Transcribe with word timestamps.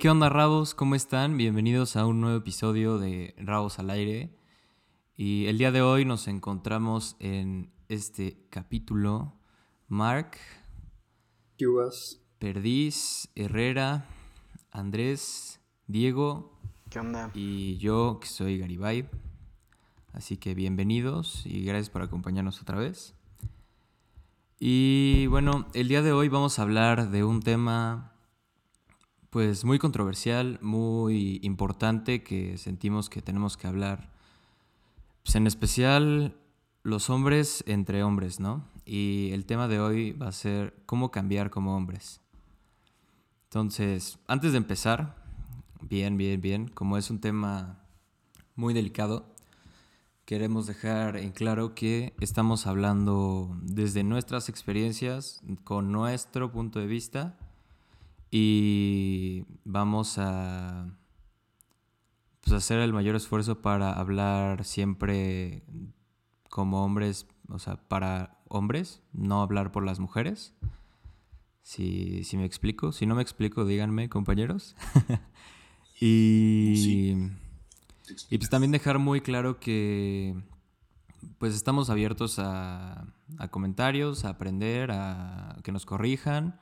¿qué 0.00 0.08
onda, 0.08 0.30
Rabos? 0.30 0.74
¿Cómo 0.74 0.94
están? 0.94 1.36
Bienvenidos 1.36 1.94
a 1.94 2.06
un 2.06 2.22
nuevo 2.22 2.38
episodio 2.38 2.98
de 2.98 3.34
Rabos 3.36 3.78
al 3.78 3.90
Aire. 3.90 4.34
Y 5.14 5.44
el 5.44 5.58
día 5.58 5.72
de 5.72 5.82
hoy 5.82 6.06
nos 6.06 6.26
encontramos 6.26 7.16
en 7.18 7.70
este 7.90 8.38
capítulo. 8.48 9.34
Mark, 9.88 10.38
Cubas. 11.58 12.18
Perdiz, 12.38 13.28
Herrera, 13.34 14.06
Andrés, 14.70 15.60
Diego 15.86 16.58
¿Qué 16.88 16.98
onda? 16.98 17.30
y 17.34 17.76
yo, 17.76 18.20
que 18.22 18.26
soy 18.26 18.56
Garibay. 18.56 19.06
Así 20.14 20.38
que 20.38 20.54
bienvenidos 20.54 21.44
y 21.44 21.62
gracias 21.62 21.90
por 21.90 22.00
acompañarnos 22.00 22.62
otra 22.62 22.78
vez. 22.78 23.14
Y 24.58 25.26
bueno, 25.26 25.66
el 25.74 25.88
día 25.88 26.00
de 26.00 26.12
hoy 26.12 26.30
vamos 26.30 26.58
a 26.58 26.62
hablar 26.62 27.10
de 27.10 27.22
un 27.22 27.42
tema 27.42 28.14
pues 29.30 29.64
muy 29.64 29.78
controversial, 29.78 30.58
muy 30.60 31.38
importante 31.42 32.22
que 32.22 32.58
sentimos 32.58 33.08
que 33.08 33.22
tenemos 33.22 33.56
que 33.56 33.68
hablar. 33.68 34.10
Pues 35.22 35.36
en 35.36 35.46
especial 35.46 36.36
los 36.82 37.10
hombres 37.10 37.62
entre 37.66 38.02
hombres, 38.02 38.40
¿no? 38.40 38.64
Y 38.84 39.30
el 39.32 39.46
tema 39.46 39.68
de 39.68 39.78
hoy 39.78 40.12
va 40.12 40.28
a 40.28 40.32
ser 40.32 40.74
cómo 40.84 41.12
cambiar 41.12 41.50
como 41.50 41.76
hombres. 41.76 42.20
Entonces, 43.44 44.18
antes 44.26 44.52
de 44.52 44.58
empezar, 44.58 45.16
bien, 45.80 46.16
bien, 46.16 46.40
bien, 46.40 46.68
como 46.68 46.96
es 46.96 47.10
un 47.10 47.20
tema 47.20 47.84
muy 48.56 48.74
delicado, 48.74 49.26
queremos 50.24 50.66
dejar 50.66 51.16
en 51.16 51.30
claro 51.30 51.74
que 51.74 52.14
estamos 52.20 52.66
hablando 52.66 53.56
desde 53.62 54.02
nuestras 54.02 54.48
experiencias, 54.48 55.40
con 55.64 55.92
nuestro 55.92 56.50
punto 56.50 56.78
de 56.80 56.86
vista, 56.86 57.36
y 58.30 59.44
vamos 59.64 60.16
a 60.18 60.96
pues, 62.40 62.52
hacer 62.54 62.78
el 62.78 62.92
mayor 62.92 63.16
esfuerzo 63.16 63.60
para 63.60 63.92
hablar 63.92 64.64
siempre 64.64 65.62
como 66.48 66.84
hombres, 66.84 67.26
o 67.48 67.58
sea, 67.58 67.76
para 67.88 68.38
hombres, 68.48 69.02
no 69.12 69.42
hablar 69.42 69.72
por 69.72 69.84
las 69.84 69.98
mujeres. 70.00 70.54
Si, 71.62 72.24
si 72.24 72.36
me 72.36 72.44
explico, 72.44 72.90
si 72.92 73.06
no 73.06 73.14
me 73.14 73.22
explico, 73.22 73.64
díganme, 73.64 74.08
compañeros. 74.08 74.74
y, 76.00 76.74
Sí. 76.76 77.30
y 78.30 78.38
pues 78.38 78.50
también 78.50 78.72
dejar 78.72 78.98
muy 78.98 79.20
claro 79.20 79.60
que 79.60 80.34
pues 81.38 81.54
estamos 81.54 81.90
abiertos 81.90 82.38
a, 82.38 83.06
a 83.38 83.48
comentarios, 83.48 84.24
a 84.24 84.30
aprender, 84.30 84.90
a 84.90 85.58
que 85.62 85.70
nos 85.72 85.84
corrijan. 85.86 86.58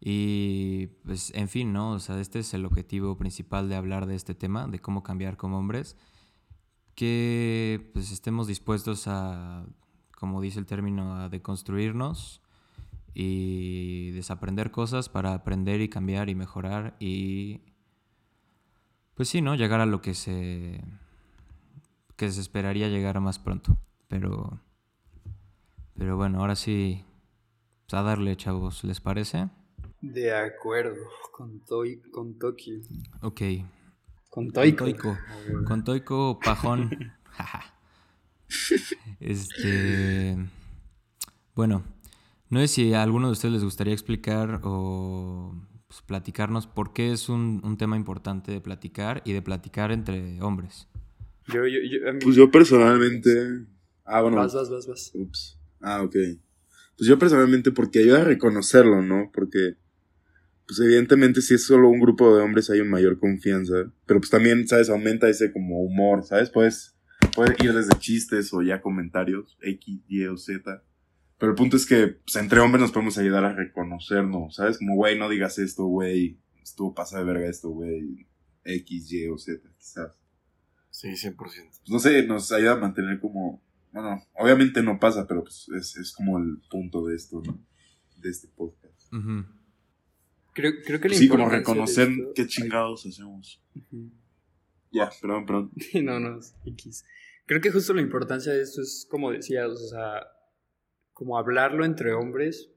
Y 0.00 0.88
pues 1.04 1.32
en 1.34 1.48
fin, 1.48 1.72
¿no? 1.72 1.92
O 1.92 1.98
sea, 1.98 2.20
este 2.20 2.38
es 2.38 2.54
el 2.54 2.64
objetivo 2.64 3.16
principal 3.18 3.68
de 3.68 3.76
hablar 3.76 4.06
de 4.06 4.14
este 4.14 4.34
tema, 4.34 4.66
de 4.68 4.78
cómo 4.78 5.02
cambiar 5.02 5.36
como 5.36 5.58
hombres. 5.58 5.96
Que 6.94 7.90
pues 7.94 8.10
estemos 8.12 8.46
dispuestos 8.46 9.06
a, 9.06 9.66
como 10.16 10.40
dice 10.40 10.58
el 10.58 10.66
término, 10.66 11.16
a 11.16 11.28
deconstruirnos 11.28 12.42
y 13.14 14.10
desaprender 14.12 14.70
cosas 14.70 15.08
para 15.08 15.34
aprender 15.34 15.80
y 15.80 15.88
cambiar 15.88 16.28
y 16.28 16.34
mejorar 16.34 16.96
y 17.00 17.62
pues 19.14 19.28
sí, 19.28 19.42
¿no? 19.42 19.56
Llegar 19.56 19.80
a 19.80 19.86
lo 19.86 20.00
que 20.00 20.14
se 20.14 20.84
que 22.16 22.30
se 22.30 22.40
esperaría 22.40 22.88
llegar 22.88 23.20
más 23.20 23.38
pronto. 23.38 23.76
Pero 24.08 24.60
pero 25.96 26.16
bueno, 26.16 26.40
ahora 26.40 26.54
sí 26.54 27.04
pues, 27.86 27.98
a 27.98 28.02
darle, 28.02 28.36
chavos, 28.36 28.84
¿les 28.84 29.00
parece? 29.00 29.48
De 30.00 30.32
acuerdo. 30.34 30.96
Con, 31.32 31.60
Toi, 31.64 32.00
con 32.10 32.38
Tokio. 32.38 32.80
Ok. 33.22 33.40
Con 34.30 34.50
Toico. 34.50 34.84
Toico. 34.84 35.18
Con 35.66 35.84
Toico 35.84 36.38
Pajón. 36.42 36.90
Jaja. 37.24 37.74
este. 39.20 40.36
Bueno, 41.54 41.82
no 42.50 42.60
sé 42.60 42.68
si 42.68 42.94
a 42.94 43.02
alguno 43.02 43.26
de 43.26 43.32
ustedes 43.32 43.54
les 43.54 43.64
gustaría 43.64 43.92
explicar 43.92 44.60
o 44.62 45.54
pues, 45.88 46.02
platicarnos 46.02 46.66
por 46.66 46.92
qué 46.92 47.12
es 47.12 47.28
un, 47.28 47.60
un 47.64 47.76
tema 47.76 47.96
importante 47.96 48.52
de 48.52 48.60
platicar 48.60 49.22
y 49.24 49.32
de 49.32 49.42
platicar 49.42 49.90
entre 49.90 50.40
hombres. 50.42 50.86
Yo, 51.48 51.66
yo, 51.66 51.78
yo, 51.80 52.08
a 52.08 52.12
mí- 52.12 52.20
Pues 52.22 52.36
yo 52.36 52.50
personalmente. 52.50 53.66
Ah, 54.04 54.22
bueno. 54.22 54.36
Vas, 54.36 54.54
vas, 54.54 54.70
vas, 54.70 54.86
vas. 54.86 55.10
Ups. 55.14 55.58
Ah, 55.80 56.02
ok. 56.02 56.12
Pues 56.96 57.08
yo 57.08 57.18
personalmente 57.18 57.70
porque 57.72 58.00
ayuda 58.00 58.20
a 58.22 58.24
reconocerlo, 58.24 59.02
¿no? 59.02 59.30
Porque, 59.32 59.74
pues 60.68 60.78
evidentemente 60.80 61.40
si 61.40 61.54
es 61.54 61.64
solo 61.64 61.88
un 61.88 61.98
grupo 61.98 62.36
de 62.36 62.42
hombres 62.42 62.68
hay 62.70 62.80
una 62.80 62.90
mayor 62.90 63.18
confianza. 63.18 63.90
Pero 64.06 64.20
pues 64.20 64.30
también, 64.30 64.68
¿sabes? 64.68 64.90
Aumenta 64.90 65.28
ese 65.28 65.50
como 65.52 65.80
humor, 65.82 66.24
¿sabes? 66.24 66.50
Puedes, 66.50 66.94
puedes 67.34 67.58
ir 67.64 67.72
desde 67.72 67.98
chistes 67.98 68.52
o 68.52 68.60
ya 68.62 68.80
comentarios, 68.82 69.56
X, 69.62 70.00
Y 70.06 70.26
o 70.26 70.36
Z. 70.36 70.84
Pero 71.38 71.52
el 71.52 71.56
punto 71.56 71.76
es 71.78 71.86
que 71.86 72.08
pues, 72.08 72.36
entre 72.36 72.60
hombres 72.60 72.82
nos 72.82 72.92
podemos 72.92 73.16
ayudar 73.16 73.44
a 73.44 73.54
reconocernos, 73.54 74.56
¿sabes? 74.56 74.76
Como, 74.78 74.94
güey, 74.94 75.18
no 75.18 75.28
digas 75.30 75.58
esto, 75.58 75.86
güey. 75.86 76.38
Estuvo 76.62 76.94
pasa 76.94 77.18
de 77.18 77.24
verga 77.24 77.48
esto, 77.48 77.70
güey. 77.70 78.26
X, 78.64 79.10
Y 79.10 79.26
o 79.28 79.38
Z, 79.38 79.66
quizás 79.78 80.12
Sí, 80.90 81.08
100%. 81.08 81.36
pues 81.36 81.54
no 81.88 81.98
sé, 82.00 82.26
nos 82.26 82.50
ayuda 82.52 82.72
a 82.72 82.76
mantener 82.76 83.20
como, 83.20 83.62
bueno, 83.92 84.20
obviamente 84.34 84.82
no 84.82 84.98
pasa, 84.98 85.26
pero 85.26 85.44
pues 85.44 85.68
es, 85.78 85.96
es 85.96 86.12
como 86.12 86.38
el 86.38 86.60
punto 86.68 87.06
de 87.06 87.14
esto, 87.14 87.40
¿no? 87.46 87.58
De 88.16 88.28
este 88.30 88.48
podcast. 88.48 89.12
Ujú. 89.12 89.44
Creo, 90.58 90.72
creo 90.84 91.00
que 91.00 91.08
la 91.08 91.14
Sí, 91.14 91.28
como 91.28 91.48
reconocer 91.48 92.08
esto- 92.10 92.32
qué 92.34 92.46
chingados 92.48 93.06
hacemos. 93.06 93.62
Ujú. 93.76 94.10
Ya, 94.90 95.08
perdón, 95.22 95.46
perdón. 95.46 95.70
No, 96.02 96.18
no, 96.18 96.40
X. 96.66 97.04
Creo 97.46 97.60
que 97.60 97.70
justo 97.70 97.94
la 97.94 98.02
importancia 98.02 98.52
de 98.52 98.60
esto 98.62 98.82
es, 98.82 99.06
como 99.08 99.30
decías, 99.30 99.68
o 99.70 99.76
sea, 99.88 100.26
como 101.12 101.38
hablarlo 101.38 101.84
entre 101.84 102.12
hombres 102.12 102.70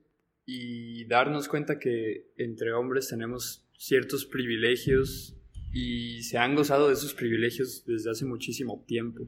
y 0.46 1.06
darnos 1.06 1.48
cuenta 1.48 1.80
que 1.80 2.32
entre 2.38 2.72
hombres 2.72 3.08
tenemos 3.08 3.68
ciertos 3.78 4.26
privilegios 4.26 5.36
y 5.74 6.22
se 6.22 6.38
han 6.38 6.54
gozado 6.56 6.88
de 6.88 6.94
esos 6.94 7.16
privilegios 7.16 7.84
desde 7.88 8.12
hace 8.12 8.26
muchísimo 8.26 8.84
tiempo. 8.88 9.28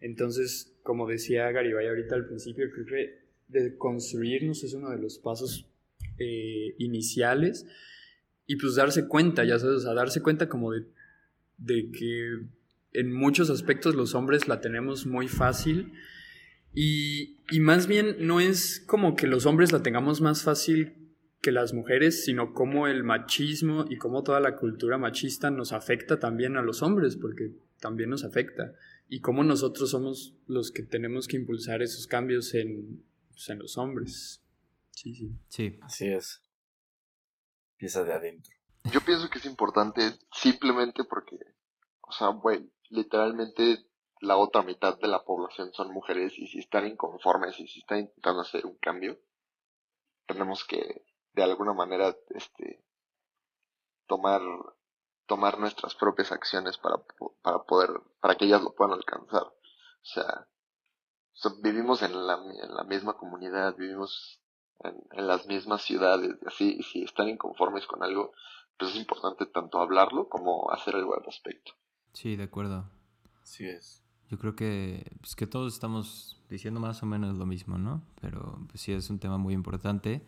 Entonces, 0.00 0.78
como 0.82 1.06
decía 1.06 1.50
Garibay 1.52 1.86
ahorita 1.88 2.14
al 2.14 2.26
principio, 2.26 2.66
creo 2.72 2.86
que 2.86 3.20
de 3.48 3.76
construirnos 3.76 4.64
es 4.64 4.72
uno 4.74 4.90
de 4.90 4.98
los 4.98 5.18
pasos 5.18 5.69
eh, 6.20 6.74
iniciales 6.78 7.66
y 8.46 8.56
pues 8.56 8.76
darse 8.76 9.08
cuenta, 9.08 9.44
ya 9.44 9.58
sabes, 9.58 9.78
o 9.78 9.80
sea, 9.80 9.94
darse 9.94 10.22
cuenta 10.22 10.48
como 10.48 10.72
de, 10.72 10.84
de 11.58 11.90
que 11.90 12.38
en 12.92 13.12
muchos 13.12 13.50
aspectos 13.50 13.94
los 13.94 14.14
hombres 14.14 14.46
la 14.46 14.60
tenemos 14.60 15.06
muy 15.06 15.26
fácil 15.26 15.92
y, 16.74 17.38
y 17.50 17.60
más 17.60 17.86
bien 17.86 18.16
no 18.20 18.38
es 18.38 18.84
como 18.86 19.16
que 19.16 19.26
los 19.26 19.46
hombres 19.46 19.72
la 19.72 19.82
tengamos 19.82 20.20
más 20.20 20.42
fácil 20.42 20.94
que 21.40 21.52
las 21.52 21.72
mujeres, 21.72 22.24
sino 22.24 22.52
como 22.52 22.86
el 22.86 23.02
machismo 23.02 23.86
y 23.88 23.96
como 23.96 24.22
toda 24.22 24.40
la 24.40 24.56
cultura 24.56 24.98
machista 24.98 25.50
nos 25.50 25.72
afecta 25.72 26.18
también 26.18 26.56
a 26.56 26.62
los 26.62 26.82
hombres, 26.82 27.16
porque 27.16 27.52
también 27.80 28.10
nos 28.10 28.24
afecta, 28.24 28.74
y 29.08 29.20
cómo 29.20 29.42
nosotros 29.42 29.90
somos 29.90 30.34
los 30.46 30.70
que 30.70 30.82
tenemos 30.82 31.26
que 31.26 31.36
impulsar 31.36 31.82
esos 31.82 32.06
cambios 32.06 32.54
en, 32.54 33.02
pues, 33.30 33.48
en 33.48 33.58
los 33.58 33.78
hombres. 33.78 34.39
Sí, 35.02 35.14
sí. 35.14 35.30
Sí. 35.48 35.78
Así 35.82 36.12
es. 36.12 36.42
Empieza 37.72 38.04
de 38.04 38.12
adentro. 38.12 38.52
Yo 38.92 39.00
pienso 39.00 39.30
que 39.30 39.38
es 39.38 39.46
importante 39.46 40.02
simplemente 40.30 41.04
porque, 41.04 41.38
o 42.02 42.12
sea, 42.12 42.28
güey, 42.28 42.70
literalmente 42.90 43.86
la 44.20 44.36
otra 44.36 44.62
mitad 44.62 44.98
de 44.98 45.08
la 45.08 45.24
población 45.24 45.72
son 45.72 45.90
mujeres 45.92 46.38
y 46.38 46.46
si 46.48 46.58
están 46.58 46.86
inconformes 46.86 47.58
y 47.58 47.66
si 47.66 47.80
están 47.80 48.00
intentando 48.00 48.42
hacer 48.42 48.66
un 48.66 48.76
cambio, 48.76 49.18
tenemos 50.26 50.64
que 50.66 51.02
de 51.32 51.42
alguna 51.44 51.72
manera, 51.72 52.14
este, 52.34 52.84
tomar, 54.06 54.42
tomar 55.26 55.58
nuestras 55.58 55.94
propias 55.94 56.30
acciones 56.30 56.76
para, 56.76 56.98
po- 56.98 57.38
para 57.42 57.62
poder, 57.62 57.88
para 58.20 58.34
que 58.34 58.44
ellas 58.44 58.62
lo 58.62 58.74
puedan 58.74 58.94
alcanzar. 58.94 59.44
O 59.44 60.04
sea, 60.04 60.26
o 60.26 61.36
sea, 61.36 61.52
vivimos 61.62 62.02
en 62.02 62.26
la, 62.26 62.34
en 62.34 62.74
la 62.74 62.84
misma 62.84 63.16
comunidad, 63.16 63.74
vivimos 63.76 64.42
en, 64.84 64.94
en 65.12 65.26
las 65.26 65.46
mismas 65.46 65.82
ciudades, 65.82 66.36
y 66.42 66.46
así, 66.46 66.76
y 66.78 66.82
si 66.82 67.02
están 67.02 67.28
inconformes 67.28 67.86
con 67.86 68.02
algo, 68.02 68.32
pues 68.78 68.92
es 68.92 68.96
importante 68.96 69.46
tanto 69.46 69.78
hablarlo 69.80 70.28
como 70.28 70.70
hacer 70.70 70.96
algo 70.96 71.14
al 71.14 71.24
respecto. 71.24 71.72
Sí, 72.12 72.36
de 72.36 72.44
acuerdo. 72.44 72.88
Así 73.42 73.66
es. 73.66 74.02
Yo 74.28 74.38
creo 74.38 74.54
que, 74.54 75.10
pues, 75.20 75.34
que 75.34 75.46
todos 75.46 75.74
estamos 75.74 76.40
diciendo 76.48 76.78
más 76.80 77.02
o 77.02 77.06
menos 77.06 77.36
lo 77.36 77.46
mismo, 77.46 77.78
¿no? 77.78 78.02
Pero 78.20 78.58
pues, 78.68 78.80
sí 78.80 78.92
es 78.92 79.10
un 79.10 79.18
tema 79.18 79.38
muy 79.38 79.54
importante. 79.54 80.24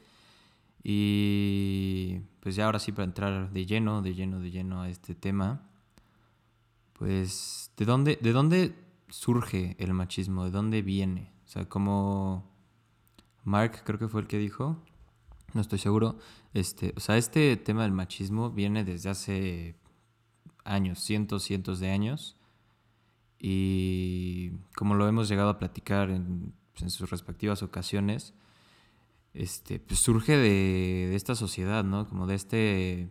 Y 0.82 2.19
pues 2.40 2.56
ya 2.56 2.66
ahora 2.66 2.81
sí 2.81 2.90
para 2.90 3.04
entrar 3.04 3.52
de 3.52 3.66
lleno, 3.66 4.02
de 4.02 4.14
lleno, 4.14 4.40
de 4.40 4.50
lleno 4.50 4.82
a 4.82 4.88
este 4.88 5.14
tema, 5.14 5.70
pues 6.94 7.70
¿de 7.76 7.84
dónde, 7.84 8.19
de 8.20 8.32
dónde 8.32 8.75
surge 9.08 9.76
el 9.78 9.94
machismo? 9.94 10.44
¿De 10.44 10.50
dónde 10.50 10.82
viene? 10.82 11.32
O 11.44 11.49
sea, 11.49 11.69
como 11.69 12.51
Mark 13.44 13.83
creo 13.85 13.99
que 13.99 14.09
fue 14.09 14.21
el 14.21 14.27
que 14.27 14.39
dijo 14.39 14.83
no 15.55 15.61
estoy 15.61 15.79
seguro. 15.79 16.17
Este, 16.55 16.93
o 16.97 17.00
sea, 17.00 17.17
este 17.17 17.56
tema 17.56 17.83
del 17.83 17.93
machismo 17.93 18.50
viene 18.50 18.85
desde 18.85 19.11
hace 19.11 19.77
años, 20.65 21.00
cientos, 21.00 21.44
cientos 21.44 21.81
de 21.81 21.91
años. 21.91 22.37
Y 23.39 24.50
como 24.77 24.94
lo 24.94 25.09
hemos 25.09 25.29
llegado 25.29 25.50
a 25.50 25.59
platicar 25.59 26.11
en, 26.11 26.55
en 26.81 26.91
sus 26.91 27.11
respectivas 27.11 27.62
ocasiones, 27.62 28.35
este, 29.35 29.81
pues 29.81 30.00
surge 30.00 30.37
de, 30.37 31.09
de, 31.11 31.17
esta 31.17 31.35
sociedad, 31.35 31.85
¿no? 31.85 32.09
Como 32.09 32.27
de 32.27 32.35
este 32.35 33.11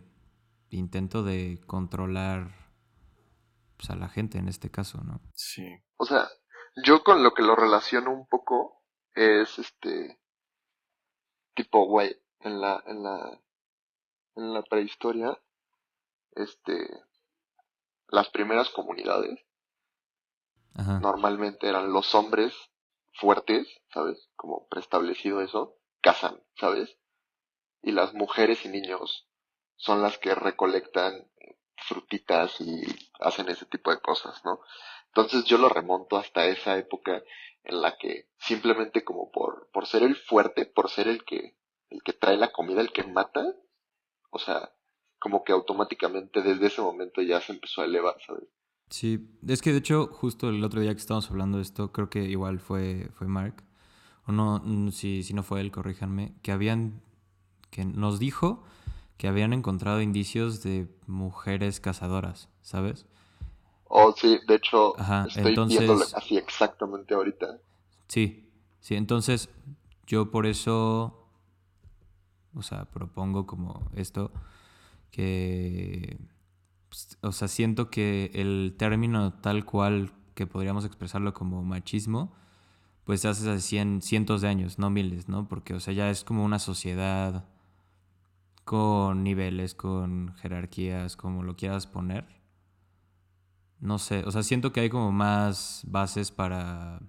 intento 0.70 1.22
de 1.22 1.60
controlar 1.66 2.70
pues, 3.76 3.90
a 3.90 3.96
la 3.96 4.08
gente 4.08 4.38
en 4.38 4.48
este 4.48 4.70
caso, 4.70 5.02
¿no? 5.04 5.20
Sí. 5.34 5.66
O 5.96 6.06
sea, 6.06 6.28
yo 6.84 7.04
con 7.04 7.22
lo 7.22 7.34
que 7.34 7.42
lo 7.42 7.54
relaciono 7.54 8.10
un 8.10 8.26
poco 8.26 8.82
es 9.14 9.58
este 9.58 10.21
tipo, 11.54 11.86
güey, 11.86 12.16
en 12.40 12.60
la, 12.60 12.82
en 12.86 13.02
la, 13.02 13.40
en 14.36 14.54
la 14.54 14.62
prehistoria, 14.62 15.38
este, 16.32 16.88
las 18.08 18.28
primeras 18.30 18.70
comunidades 18.70 19.40
Ajá. 20.74 21.00
normalmente 21.00 21.68
eran 21.68 21.92
los 21.92 22.14
hombres 22.14 22.54
fuertes, 23.14 23.68
¿sabes? 23.92 24.30
Como 24.36 24.66
preestablecido 24.68 25.40
eso, 25.40 25.76
cazan, 26.00 26.42
¿sabes? 26.58 26.98
Y 27.82 27.92
las 27.92 28.14
mujeres 28.14 28.64
y 28.64 28.68
niños 28.68 29.28
son 29.76 30.02
las 30.02 30.18
que 30.18 30.34
recolectan 30.34 31.28
frutitas 31.76 32.60
y 32.60 32.82
hacen 33.20 33.48
ese 33.48 33.66
tipo 33.66 33.90
de 33.90 34.00
cosas, 34.00 34.44
¿no? 34.44 34.60
Entonces 35.08 35.44
yo 35.44 35.58
lo 35.58 35.68
remonto 35.68 36.16
hasta 36.16 36.46
esa 36.46 36.78
época 36.78 37.22
en 37.64 37.80
la 37.80 37.96
que 37.96 38.28
simplemente 38.38 39.04
como 39.04 39.30
por, 39.30 39.68
por 39.72 39.86
ser 39.86 40.02
el 40.02 40.16
fuerte, 40.16 40.66
por 40.66 40.90
ser 40.90 41.08
el 41.08 41.24
que, 41.24 41.56
el 41.90 42.02
que 42.02 42.12
trae 42.12 42.36
la 42.36 42.52
comida, 42.52 42.80
el 42.80 42.92
que 42.92 43.04
mata, 43.04 43.54
o 44.30 44.38
sea, 44.38 44.72
como 45.18 45.44
que 45.44 45.52
automáticamente 45.52 46.42
desde 46.42 46.66
ese 46.66 46.82
momento 46.82 47.22
ya 47.22 47.40
se 47.40 47.52
empezó 47.52 47.82
a 47.82 47.84
elevar, 47.84 48.16
¿sabes? 48.26 48.48
Sí, 48.90 49.26
es 49.46 49.62
que 49.62 49.72
de 49.72 49.78
hecho 49.78 50.08
justo 50.08 50.48
el 50.48 50.62
otro 50.64 50.80
día 50.80 50.92
que 50.92 51.00
estábamos 51.00 51.30
hablando 51.30 51.58
de 51.58 51.62
esto, 51.62 51.92
creo 51.92 52.10
que 52.10 52.24
igual 52.24 52.58
fue, 52.60 53.08
fue 53.14 53.26
Mark, 53.26 53.64
o 54.26 54.32
no, 54.32 54.62
si, 54.92 55.22
si 55.22 55.34
no 55.34 55.42
fue 55.42 55.60
él, 55.60 55.70
corríjanme, 55.70 56.34
que 56.42 56.52
habían, 56.52 57.02
que 57.70 57.84
nos 57.84 58.18
dijo 58.18 58.64
que 59.16 59.28
habían 59.28 59.52
encontrado 59.52 60.02
indicios 60.02 60.62
de 60.62 60.88
mujeres 61.06 61.80
cazadoras, 61.80 62.48
¿sabes? 62.60 63.06
Oh, 63.94 64.10
sí, 64.16 64.38
de 64.48 64.54
hecho, 64.54 64.98
Ajá, 64.98 65.26
estoy 65.28 65.50
entonces- 65.50 65.80
viéndolo 65.80 66.06
así 66.16 66.38
exactamente 66.38 67.12
ahorita. 67.12 67.58
Sí, 68.08 68.48
sí, 68.80 68.94
entonces 68.94 69.50
yo 70.06 70.30
por 70.30 70.46
eso, 70.46 71.28
o 72.54 72.62
sea, 72.62 72.86
propongo 72.86 73.44
como 73.46 73.90
esto, 73.94 74.32
que, 75.10 76.18
pues, 76.88 77.18
o 77.20 77.32
sea, 77.32 77.48
siento 77.48 77.90
que 77.90 78.30
el 78.32 78.74
término 78.78 79.34
tal 79.34 79.66
cual 79.66 80.10
que 80.34 80.46
podríamos 80.46 80.86
expresarlo 80.86 81.34
como 81.34 81.62
machismo, 81.62 82.32
pues 83.04 83.26
hace 83.26 83.50
hace 83.50 83.60
cien, 83.60 84.00
cientos 84.00 84.40
de 84.40 84.48
años, 84.48 84.78
no 84.78 84.88
miles, 84.88 85.28
¿no? 85.28 85.46
Porque, 85.48 85.74
o 85.74 85.80
sea, 85.80 85.92
ya 85.92 86.08
es 86.08 86.24
como 86.24 86.44
una 86.44 86.58
sociedad 86.58 87.44
con 88.64 89.22
niveles, 89.22 89.74
con 89.74 90.34
jerarquías, 90.36 91.16
como 91.16 91.42
lo 91.42 91.56
quieras 91.56 91.86
poner. 91.86 92.24
No 93.82 93.98
sé, 93.98 94.22
o 94.24 94.30
sea, 94.30 94.44
siento 94.44 94.72
que 94.72 94.78
hay 94.78 94.88
como 94.88 95.10
más 95.10 95.82
bases 95.88 96.30
para, 96.30 97.00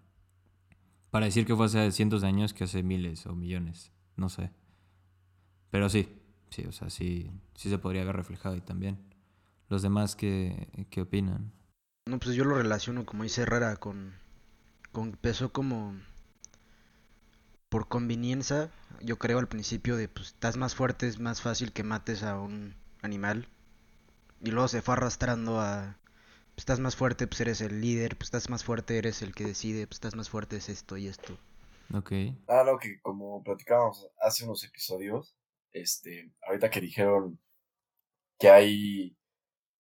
para 1.11 1.27
decir 1.27 1.45
que 1.45 1.55
fue 1.55 1.67
hace 1.67 1.91
cientos 1.91 2.21
de 2.21 2.27
años 2.27 2.51
que 2.51 2.63
hace 2.63 2.81
miles 2.81 3.27
o 3.27 3.35
millones, 3.35 3.91
no 4.15 4.27
sé. 4.27 4.49
Pero 5.69 5.87
sí, 5.87 6.09
sí, 6.49 6.65
o 6.65 6.71
sea, 6.71 6.89
sí, 6.89 7.29
sí 7.53 7.69
se 7.69 7.77
podría 7.77 8.01
haber 8.01 8.15
reflejado 8.15 8.55
ahí 8.55 8.61
también. 8.61 8.97
Los 9.69 9.83
demás, 9.83 10.15
¿qué, 10.15 10.87
qué 10.89 11.01
opinan? 11.01 11.53
No, 12.07 12.17
pues 12.17 12.35
yo 12.35 12.43
lo 12.43 12.55
relaciono, 12.55 13.05
como 13.05 13.21
dice 13.21 13.43
Herrera, 13.43 13.75
con, 13.75 14.15
con 14.91 15.09
empezó 15.09 15.53
como 15.53 15.95
por 17.69 17.87
conveniencia. 17.87 18.71
Yo 18.99 19.19
creo 19.19 19.37
al 19.37 19.47
principio 19.47 19.95
de, 19.95 20.07
pues, 20.07 20.29
estás 20.29 20.57
más 20.57 20.73
fuerte, 20.73 21.07
es 21.07 21.19
más 21.19 21.39
fácil 21.39 21.71
que 21.71 21.83
mates 21.83 22.23
a 22.23 22.39
un 22.39 22.73
animal. 23.03 23.47
Y 24.41 24.49
luego 24.49 24.67
se 24.67 24.81
fue 24.81 24.95
arrastrando 24.95 25.61
a, 25.61 25.99
estás 26.57 26.79
más 26.79 26.95
fuerte, 26.95 27.27
pues 27.27 27.41
eres 27.41 27.61
el 27.61 27.81
líder, 27.81 28.15
pues 28.17 28.27
estás 28.27 28.49
más 28.49 28.63
fuerte, 28.63 28.97
eres 28.97 29.21
el 29.21 29.33
que 29.33 29.45
decide, 29.45 29.87
pues 29.87 29.97
estás 29.97 30.15
más 30.15 30.29
fuerte, 30.29 30.57
es 30.57 30.69
esto 30.69 30.97
y 30.97 31.07
esto. 31.07 31.37
Ok. 31.93 32.11
Ah, 32.47 32.63
no, 32.65 32.77
que 32.77 32.99
como 33.01 33.43
platicábamos 33.43 34.09
hace 34.21 34.45
unos 34.45 34.63
episodios, 34.63 35.35
este, 35.71 36.31
ahorita 36.47 36.69
que 36.69 36.81
dijeron 36.81 37.39
que 38.39 38.49
hay, 38.49 39.17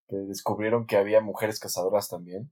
que 0.07 0.17
descubrieron 0.17 0.85
que 0.85 0.97
había 0.97 1.21
mujeres 1.21 1.59
cazadoras 1.59 2.09
también, 2.09 2.51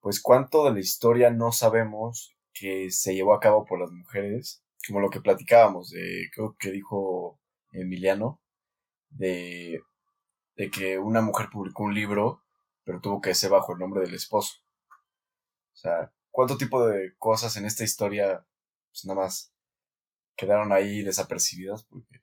pues 0.00 0.20
cuánto 0.20 0.64
de 0.64 0.72
la 0.72 0.80
historia 0.80 1.30
no 1.30 1.50
sabemos 1.52 2.36
que 2.52 2.90
se 2.90 3.14
llevó 3.14 3.34
a 3.34 3.40
cabo 3.40 3.64
por 3.64 3.80
las 3.80 3.90
mujeres, 3.90 4.62
como 4.86 5.00
lo 5.00 5.10
que 5.10 5.20
platicábamos, 5.20 5.90
de, 5.90 6.28
creo 6.32 6.56
que 6.58 6.70
dijo 6.70 7.40
Emiliano, 7.72 8.40
de, 9.10 9.80
de 10.56 10.70
que 10.70 10.98
una 10.98 11.20
mujer 11.22 11.48
publicó 11.50 11.84
un 11.84 11.94
libro, 11.94 12.43
pero 12.84 13.00
tuvo 13.00 13.20
que 13.20 13.34
ser 13.34 13.50
bajo 13.50 13.72
el 13.72 13.78
nombre 13.78 14.02
del 14.02 14.14
esposo. 14.14 14.54
O 15.72 15.76
sea, 15.76 16.12
cuánto 16.30 16.56
tipo 16.56 16.86
de 16.86 17.14
cosas 17.18 17.56
en 17.56 17.64
esta 17.64 17.84
historia 17.84 18.46
pues 18.90 19.04
nada 19.06 19.20
más 19.22 19.52
quedaron 20.36 20.72
ahí 20.72 21.02
desapercibidas 21.02 21.84
porque 21.84 22.20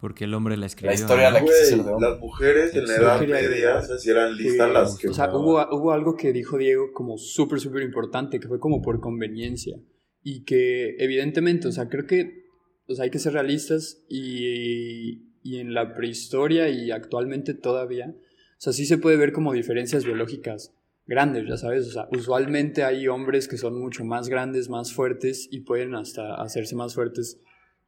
Porque 0.00 0.24
el 0.24 0.34
hombre 0.34 0.56
la 0.56 0.66
escribió. 0.66 0.90
la 0.90 0.94
historia 0.94 1.30
¿no? 1.30 1.34
la 1.34 1.40
de 1.40 1.44
Güey, 1.46 1.80
hombre. 1.80 2.08
las 2.10 2.18
mujeres 2.18 2.74
en 2.74 2.86
la 2.86 2.94
Edad 2.96 3.20
Media, 3.20 3.76
o 3.78 3.82
sea, 3.82 3.98
si 3.98 4.10
eran 4.10 4.36
listas 4.36 4.66
Sí, 4.68 4.72
las 4.72 4.98
que 4.98 5.08
O 5.08 5.14
sea, 5.14 5.34
hubo, 5.34 5.64
hubo 5.76 5.92
algo 5.92 6.16
que 6.16 6.32
dijo 6.32 6.58
Diego 6.58 6.92
como 6.92 7.18
súper, 7.18 7.60
súper 7.60 7.82
importante, 7.82 8.40
que 8.40 8.48
fue 8.48 8.58
como 8.58 8.82
por 8.82 9.00
conveniencia. 9.00 9.76
Y 10.24 10.44
que 10.44 10.96
evidentemente, 10.98 11.68
o 11.68 11.72
sea, 11.72 11.88
creo 11.88 12.06
que 12.06 12.42
o 12.88 12.94
sea, 12.94 13.04
hay 13.04 13.10
que 13.10 13.18
ser 13.20 13.32
realistas 13.32 14.04
y, 14.08 15.30
y 15.42 15.58
en 15.58 15.72
la 15.72 15.94
prehistoria 15.94 16.68
y 16.68 16.90
actualmente 16.90 17.54
todavía, 17.54 18.14
sea, 18.62 18.72
sí 18.72 18.86
se 18.86 18.98
puede 18.98 19.16
ver 19.16 19.32
como 19.32 19.52
diferencias 19.52 20.04
biológicas 20.04 20.72
grandes, 21.06 21.48
ya 21.48 21.56
sabes, 21.56 21.88
o 21.88 21.90
sea, 21.90 22.08
usualmente 22.12 22.84
hay 22.84 23.08
hombres 23.08 23.48
que 23.48 23.58
son 23.58 23.80
mucho 23.80 24.04
más 24.04 24.28
grandes, 24.28 24.68
más 24.68 24.92
fuertes 24.92 25.48
y 25.50 25.60
pueden 25.60 25.96
hasta 25.96 26.36
hacerse 26.40 26.76
más 26.76 26.94
fuertes 26.94 27.40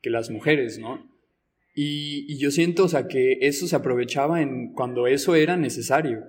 que 0.03 0.11
las 0.11 0.31
mujeres, 0.31 0.79
¿no? 0.79 1.09
Y, 1.77 2.27
y 2.29 2.39
yo 2.39 2.51
siento, 2.51 2.85
o 2.85 2.89
sea, 2.89 3.07
que 3.07 3.39
eso 3.43 3.67
se 3.69 3.77
aprovechaba 3.77 4.43
en 4.43 4.73
cuando 4.73 5.07
eso 5.07 5.35
era 5.35 5.57
necesario. 5.57 6.25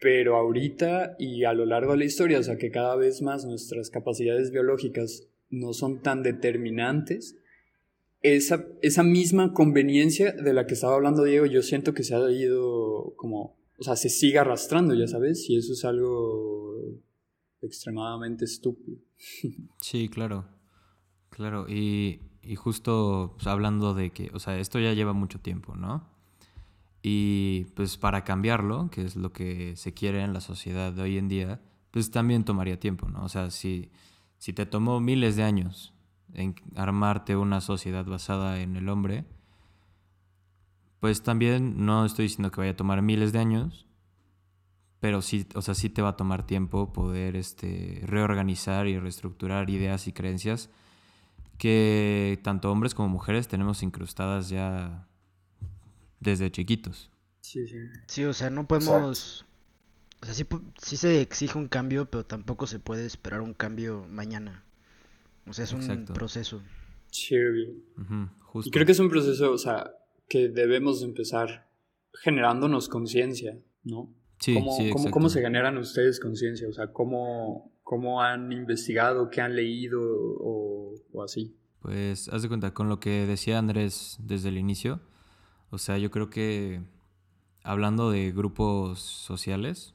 Pero 0.00 0.36
ahorita 0.36 1.16
y 1.18 1.44
a 1.44 1.52
lo 1.52 1.66
largo 1.66 1.92
de 1.92 1.98
la 1.98 2.04
historia, 2.04 2.38
o 2.38 2.42
sea, 2.42 2.56
que 2.56 2.70
cada 2.70 2.96
vez 2.96 3.22
más 3.22 3.44
nuestras 3.44 3.90
capacidades 3.90 4.50
biológicas 4.50 5.28
no 5.50 5.74
son 5.74 6.00
tan 6.00 6.22
determinantes, 6.22 7.36
esa, 8.22 8.66
esa 8.82 9.02
misma 9.02 9.52
conveniencia 9.52 10.32
de 10.32 10.52
la 10.52 10.66
que 10.66 10.74
estaba 10.74 10.94
hablando 10.94 11.24
Diego, 11.24 11.46
yo 11.46 11.62
siento 11.62 11.94
que 11.94 12.02
se 12.02 12.14
ha 12.14 12.30
ido 12.30 13.14
como, 13.16 13.59
o 13.80 13.82
sea, 13.82 13.96
se 13.96 14.10
sigue 14.10 14.38
arrastrando, 14.38 14.94
ya 14.94 15.08
sabes, 15.08 15.48
y 15.48 15.56
eso 15.56 15.72
es 15.72 15.84
algo 15.84 17.00
extremadamente 17.62 18.44
estúpido. 18.44 18.98
Sí, 19.80 20.08
claro. 20.08 20.46
Claro. 21.30 21.66
Y, 21.68 22.20
y 22.42 22.56
justo 22.56 23.32
pues, 23.36 23.46
hablando 23.46 23.94
de 23.94 24.10
que, 24.10 24.30
o 24.34 24.38
sea, 24.38 24.58
esto 24.58 24.78
ya 24.78 24.92
lleva 24.92 25.14
mucho 25.14 25.40
tiempo, 25.40 25.76
¿no? 25.76 26.08
Y 27.02 27.64
pues 27.74 27.96
para 27.96 28.24
cambiarlo, 28.24 28.90
que 28.90 29.02
es 29.02 29.16
lo 29.16 29.32
que 29.32 29.74
se 29.76 29.94
quiere 29.94 30.22
en 30.22 30.34
la 30.34 30.42
sociedad 30.42 30.92
de 30.92 31.02
hoy 31.02 31.16
en 31.16 31.28
día, 31.28 31.62
pues 31.90 32.10
también 32.10 32.44
tomaría 32.44 32.78
tiempo, 32.78 33.08
¿no? 33.08 33.24
O 33.24 33.28
sea, 33.30 33.50
si, 33.50 33.90
si 34.36 34.52
te 34.52 34.66
tomó 34.66 35.00
miles 35.00 35.36
de 35.36 35.44
años 35.44 35.94
en 36.34 36.54
armarte 36.76 37.36
una 37.36 37.62
sociedad 37.62 38.04
basada 38.04 38.60
en 38.60 38.76
el 38.76 38.90
hombre, 38.90 39.24
pues 41.00 41.22
también 41.22 41.84
no 41.84 42.04
estoy 42.04 42.24
diciendo 42.24 42.50
que 42.50 42.60
vaya 42.60 42.72
a 42.72 42.76
tomar 42.76 43.02
miles 43.02 43.32
de 43.32 43.38
años, 43.38 43.86
pero 45.00 45.22
sí, 45.22 45.46
o 45.54 45.62
sea, 45.62 45.74
sí 45.74 45.88
te 45.88 46.02
va 46.02 46.10
a 46.10 46.16
tomar 46.16 46.46
tiempo 46.46 46.92
poder 46.92 47.36
este, 47.36 48.02
reorganizar 48.04 48.86
y 48.86 48.98
reestructurar 48.98 49.70
ideas 49.70 50.06
y 50.06 50.12
creencias 50.12 50.68
que 51.56 52.38
tanto 52.42 52.70
hombres 52.70 52.94
como 52.94 53.08
mujeres 53.08 53.48
tenemos 53.48 53.82
incrustadas 53.82 54.48
ya 54.50 55.06
desde 56.20 56.50
chiquitos. 56.50 57.10
Sí, 57.40 57.66
sí. 57.66 57.78
Sí, 58.06 58.24
o 58.24 58.32
sea, 58.32 58.50
no 58.50 58.66
podemos... 58.66 59.46
O 60.22 60.26
sea, 60.26 60.34
sí, 60.34 60.46
sí 60.78 60.96
se 60.98 61.22
exige 61.22 61.58
un 61.58 61.68
cambio, 61.68 62.10
pero 62.10 62.26
tampoco 62.26 62.66
se 62.66 62.78
puede 62.78 63.06
esperar 63.06 63.40
un 63.40 63.54
cambio 63.54 64.06
mañana. 64.10 64.64
O 65.46 65.54
sea, 65.54 65.64
es 65.64 65.72
un 65.72 65.80
Exacto. 65.80 66.12
proceso. 66.12 66.62
Sí, 67.10 67.34
obvio. 67.36 67.70
Justo. 68.42 68.68
Y 68.68 68.70
creo 68.70 68.84
que 68.84 68.92
es 68.92 68.98
un 68.98 69.08
proceso, 69.08 69.50
o 69.50 69.58
sea, 69.58 69.90
que 70.30 70.48
debemos 70.48 71.02
empezar 71.02 71.68
generándonos 72.22 72.88
conciencia, 72.88 73.58
¿no? 73.82 74.14
Sí, 74.38 74.54
¿Cómo, 74.54 74.72
sí, 74.76 74.90
cómo, 74.90 75.10
cómo 75.10 75.28
se 75.28 75.42
generan 75.42 75.76
ustedes 75.76 76.20
conciencia? 76.20 76.68
O 76.68 76.72
sea, 76.72 76.92
¿cómo, 76.92 77.72
¿cómo 77.82 78.22
han 78.22 78.52
investigado, 78.52 79.28
qué 79.28 79.42
han 79.42 79.56
leído 79.56 80.00
o, 80.00 80.94
o 81.12 81.22
así? 81.22 81.56
Pues 81.80 82.28
haz 82.28 82.42
de 82.42 82.48
cuenta 82.48 82.72
con 82.72 82.88
lo 82.88 83.00
que 83.00 83.26
decía 83.26 83.58
Andrés 83.58 84.18
desde 84.20 84.50
el 84.50 84.56
inicio. 84.56 85.00
O 85.70 85.78
sea, 85.78 85.98
yo 85.98 86.10
creo 86.12 86.30
que 86.30 86.80
hablando 87.64 88.10
de 88.10 88.30
grupos 88.30 89.00
sociales, 89.00 89.94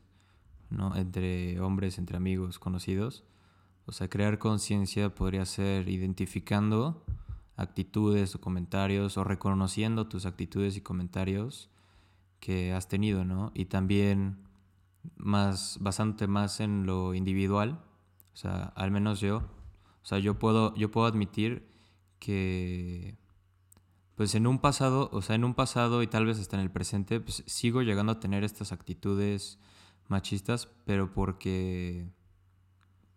¿no? 0.69 0.95
Entre 0.97 1.59
hombres, 1.61 1.97
entre 1.97 2.17
amigos, 2.17 2.59
conocidos. 2.59 3.23
O 3.85 3.93
sea, 3.93 4.09
crear 4.09 4.37
conciencia 4.37 5.15
podría 5.15 5.45
ser 5.45 5.87
identificando 5.87 7.05
actitudes 7.55 8.35
o 8.35 8.41
comentarios 8.41 9.17
o 9.17 9.23
reconociendo 9.23 10.07
tus 10.07 10.25
actitudes 10.25 10.75
y 10.77 10.81
comentarios 10.81 11.69
que 12.39 12.73
has 12.73 12.87
tenido, 12.87 13.25
¿no? 13.25 13.51
Y 13.55 13.65
también 13.65 14.37
más 15.17 15.77
basándote 15.81 16.27
más 16.27 16.59
en 16.59 16.85
lo 16.85 17.13
individual, 17.13 17.83
o 18.33 18.37
sea, 18.37 18.73
al 18.75 18.91
menos 18.91 19.19
yo, 19.19 19.37
o 19.37 20.05
sea, 20.05 20.19
yo 20.19 20.37
puedo 20.39 20.75
yo 20.75 20.91
puedo 20.91 21.07
admitir 21.07 21.67
que 22.19 23.17
pues 24.15 24.35
en 24.35 24.47
un 24.47 24.59
pasado, 24.59 25.09
o 25.11 25.21
sea, 25.21 25.35
en 25.35 25.43
un 25.43 25.53
pasado 25.53 26.01
y 26.01 26.07
tal 26.07 26.25
vez 26.25 26.39
hasta 26.39 26.55
en 26.57 26.63
el 26.63 26.71
presente, 26.71 27.19
pues 27.19 27.43
sigo 27.47 27.81
llegando 27.81 28.13
a 28.13 28.19
tener 28.19 28.43
estas 28.43 28.71
actitudes 28.71 29.59
machistas, 30.07 30.67
pero 30.85 31.13
porque 31.13 32.07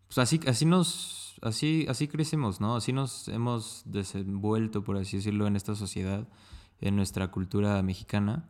pues 0.07 0.19
así 0.19 0.41
así 0.47 0.65
nos 0.65 1.28
así 1.43 1.87
así 1.89 2.09
crecemos, 2.09 2.61
¿no? 2.61 2.77
Así 2.77 2.93
nos 2.93 3.29
hemos 3.29 3.83
desenvuelto, 3.87 4.83
por 4.85 4.97
así 4.97 5.19
decirlo, 5.19 5.47
en 5.47 5.57
esta 5.57 5.75
sociedad, 5.75 6.27
en 6.81 6.97
nuestra 6.97 7.29
cultura 7.31 7.83
mexicana. 7.83 8.49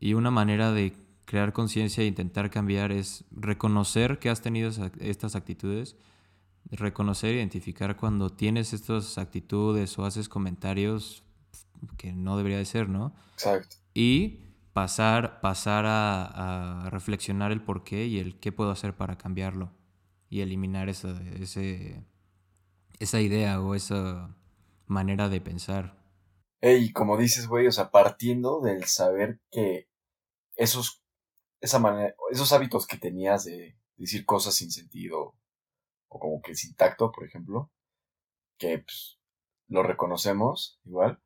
Y 0.00 0.14
una 0.14 0.30
manera 0.30 0.72
de 0.72 0.94
crear 1.24 1.52
conciencia 1.52 2.02
e 2.02 2.06
intentar 2.06 2.50
cambiar 2.50 2.92
es 2.92 3.24
reconocer 3.30 4.18
que 4.18 4.30
has 4.30 4.40
tenido 4.40 4.70
estas 5.00 5.36
actitudes, 5.36 5.96
reconocer, 6.70 7.34
identificar 7.34 7.96
cuando 7.96 8.30
tienes 8.30 8.72
estas 8.72 9.18
actitudes 9.18 9.98
o 9.98 10.04
haces 10.04 10.28
comentarios 10.28 11.22
que 11.96 12.12
no 12.12 12.36
debería 12.36 12.58
de 12.58 12.64
ser, 12.64 12.88
¿no? 12.88 13.14
Exacto. 13.34 13.76
Y 13.94 14.40
pasar, 14.72 15.40
pasar 15.40 15.86
a, 15.86 16.84
a 16.86 16.90
reflexionar 16.90 17.52
el 17.52 17.62
por 17.62 17.84
qué 17.84 18.06
y 18.06 18.18
el 18.18 18.38
qué 18.38 18.52
puedo 18.52 18.70
hacer 18.70 18.94
para 18.94 19.18
cambiarlo 19.18 19.72
y 20.30 20.40
eliminar 20.40 20.88
esa, 20.88 21.20
ese, 21.40 22.04
esa 22.98 23.20
idea 23.20 23.60
o 23.60 23.74
esa 23.74 24.36
manera 24.86 25.28
de 25.28 25.40
pensar. 25.40 25.96
Ey, 26.60 26.92
como 26.92 27.16
dices, 27.16 27.46
güey, 27.46 27.66
o 27.66 27.72
sea, 27.72 27.90
partiendo 27.90 28.60
del 28.60 28.84
saber 28.84 29.40
que 29.50 29.88
esos, 30.56 31.02
esa 31.60 31.78
manera, 31.78 32.14
esos 32.30 32.52
hábitos 32.52 32.86
que 32.86 32.96
tenías 32.96 33.44
de 33.44 33.76
decir 33.96 34.24
cosas 34.24 34.54
sin 34.54 34.70
sentido 34.70 35.34
o 36.08 36.18
como 36.18 36.42
que 36.42 36.54
sin 36.54 36.74
tacto, 36.74 37.12
por 37.12 37.24
ejemplo, 37.24 37.70
que 38.58 38.78
pues, 38.78 39.18
lo 39.68 39.82
reconocemos 39.82 40.80
igual, 40.84 41.20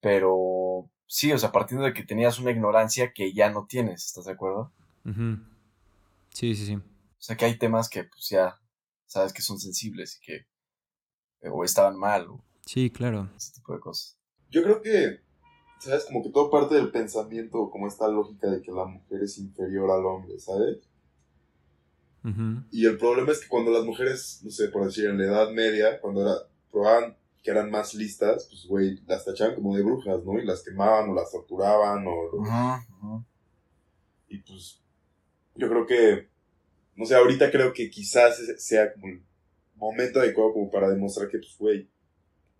pero 0.00 0.90
sí, 1.06 1.32
o 1.32 1.38
sea, 1.38 1.50
partiendo 1.50 1.84
de 1.84 1.94
que 1.94 2.04
tenías 2.04 2.38
una 2.38 2.50
ignorancia 2.50 3.12
que 3.12 3.32
ya 3.32 3.50
no 3.50 3.66
tienes, 3.66 4.04
¿estás 4.04 4.26
de 4.26 4.32
acuerdo? 4.32 4.72
Sí, 6.30 6.54
sí, 6.54 6.66
sí. 6.66 6.78
O 7.24 7.26
sea, 7.26 7.38
que 7.38 7.46
hay 7.46 7.56
temas 7.56 7.88
que 7.88 8.04
pues 8.04 8.28
ya 8.28 8.60
sabes 9.06 9.32
que 9.32 9.40
son 9.40 9.58
sensibles 9.58 10.18
y 10.18 10.26
que 10.26 10.46
o 11.48 11.64
estaban 11.64 11.98
mal 11.98 12.28
o 12.28 12.44
sí, 12.66 12.90
claro. 12.90 13.30
Ese 13.34 13.54
tipo 13.54 13.72
de 13.72 13.80
cosas. 13.80 14.18
Yo 14.50 14.62
creo 14.62 14.82
que, 14.82 15.20
¿sabes? 15.78 16.04
Como 16.04 16.22
que 16.22 16.28
todo 16.28 16.50
parte 16.50 16.74
del 16.74 16.90
pensamiento, 16.90 17.70
como 17.70 17.88
esta 17.88 18.08
lógica 18.08 18.50
de 18.50 18.60
que 18.60 18.70
la 18.70 18.84
mujer 18.84 19.22
es 19.22 19.38
inferior 19.38 19.90
al 19.90 20.04
hombre, 20.04 20.38
¿sabes? 20.38 20.86
Y 22.70 22.84
el 22.84 22.98
problema 22.98 23.32
es 23.32 23.40
que 23.40 23.48
cuando 23.48 23.70
las 23.70 23.84
mujeres, 23.84 24.42
no 24.44 24.50
sé, 24.50 24.68
por 24.68 24.84
decir, 24.84 25.06
en 25.06 25.16
la 25.16 25.24
Edad 25.24 25.50
Media, 25.50 26.00
cuando 26.02 26.20
era, 26.20 26.34
probaban 26.70 27.16
que 27.42 27.50
eran 27.50 27.70
más 27.70 27.94
listas, 27.94 28.46
pues, 28.50 28.66
güey, 28.66 29.02
las 29.06 29.24
tachaban 29.24 29.54
como 29.54 29.74
de 29.74 29.82
brujas, 29.82 30.22
¿no? 30.24 30.38
Y 30.38 30.44
las 30.44 30.62
quemaban 30.62 31.08
o 31.08 31.14
las 31.14 31.32
torturaban 31.32 32.04
o... 32.06 33.24
Y 34.28 34.38
pues, 34.40 34.82
yo 35.54 35.70
creo 35.70 35.86
que, 35.86 36.33
no 36.96 37.04
sé, 37.06 37.14
ahorita 37.14 37.50
creo 37.50 37.72
que 37.72 37.90
quizás 37.90 38.40
sea 38.58 38.92
como 38.92 39.08
el 39.08 39.22
momento 39.74 40.20
adecuado 40.20 40.52
como 40.52 40.70
para 40.70 40.90
demostrar 40.90 41.28
que, 41.28 41.38
pues, 41.38 41.56
güey, 41.58 41.88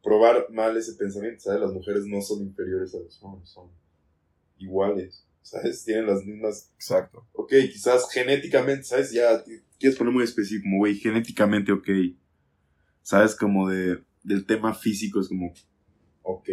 probar 0.02 0.46
mal 0.50 0.76
ese 0.76 0.94
pensamiento, 0.94 1.40
¿sabes? 1.40 1.60
Las 1.60 1.72
mujeres 1.72 2.04
no 2.06 2.20
son 2.20 2.42
inferiores 2.42 2.94
a 2.94 2.98
los 2.98 3.22
hombres, 3.22 3.48
son 3.48 3.70
iguales, 4.58 5.26
¿sabes? 5.42 5.84
Tienen 5.84 6.06
las 6.06 6.24
mismas... 6.24 6.70
Exacto. 6.74 7.26
Ok, 7.32 7.52
quizás 7.72 8.10
genéticamente, 8.10 8.84
¿sabes? 8.84 9.12
Ya 9.12 9.42
quieres 9.78 9.98
poner 9.98 10.12
muy 10.12 10.24
específico, 10.24 10.64
como, 10.64 10.78
güey, 10.78 10.96
genéticamente, 10.96 11.72
ok. 11.72 11.88
¿Sabes? 13.02 13.34
Como 13.34 13.68
de, 13.68 14.02
del 14.22 14.46
tema 14.46 14.74
físico 14.74 15.20
es 15.20 15.28
como, 15.28 15.52
ok, 16.22 16.48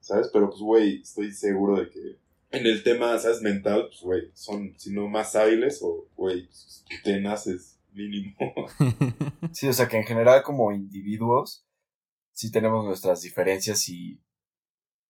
¿sabes? 0.00 0.30
Pero 0.32 0.48
pues, 0.48 0.60
güey, 0.60 1.02
estoy 1.02 1.32
seguro 1.32 1.80
de 1.80 1.90
que 1.90 2.18
en 2.50 2.66
el 2.66 2.82
tema, 2.82 3.18
¿sabes? 3.18 3.42
Mental, 3.42 3.86
pues, 3.88 4.00
güey, 4.00 4.30
son, 4.34 4.74
si 4.78 4.92
no 4.92 5.08
más 5.08 5.36
hábiles 5.36 5.80
o, 5.82 6.08
güey, 6.16 6.48
te 7.04 7.20
naces 7.20 7.78
mínimo. 7.92 8.34
sí, 9.52 9.68
o 9.68 9.72
sea 9.72 9.88
que 9.88 9.96
en 9.96 10.04
general 10.04 10.42
como 10.42 10.72
individuos 10.72 11.66
sí 12.32 12.50
tenemos 12.50 12.84
nuestras 12.84 13.22
diferencias 13.22 13.88
y 13.88 14.22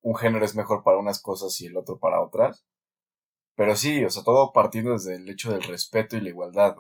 un 0.01 0.15
género 0.15 0.45
es 0.45 0.55
mejor 0.55 0.83
para 0.83 0.99
unas 0.99 1.21
cosas 1.21 1.61
y 1.61 1.67
el 1.67 1.77
otro 1.77 1.99
para 1.99 2.23
otras. 2.23 2.65
Pero 3.55 3.77
sí, 3.77 4.05
o 4.05 4.11
sea, 4.11 4.23
todo 4.23 4.53
partiendo 4.53 4.93
desde 4.93 5.17
el 5.17 5.29
hecho 5.29 5.51
del 5.53 5.63
respeto 5.63 6.17
y 6.17 6.21
la 6.21 6.29
igualdad, 6.29 6.77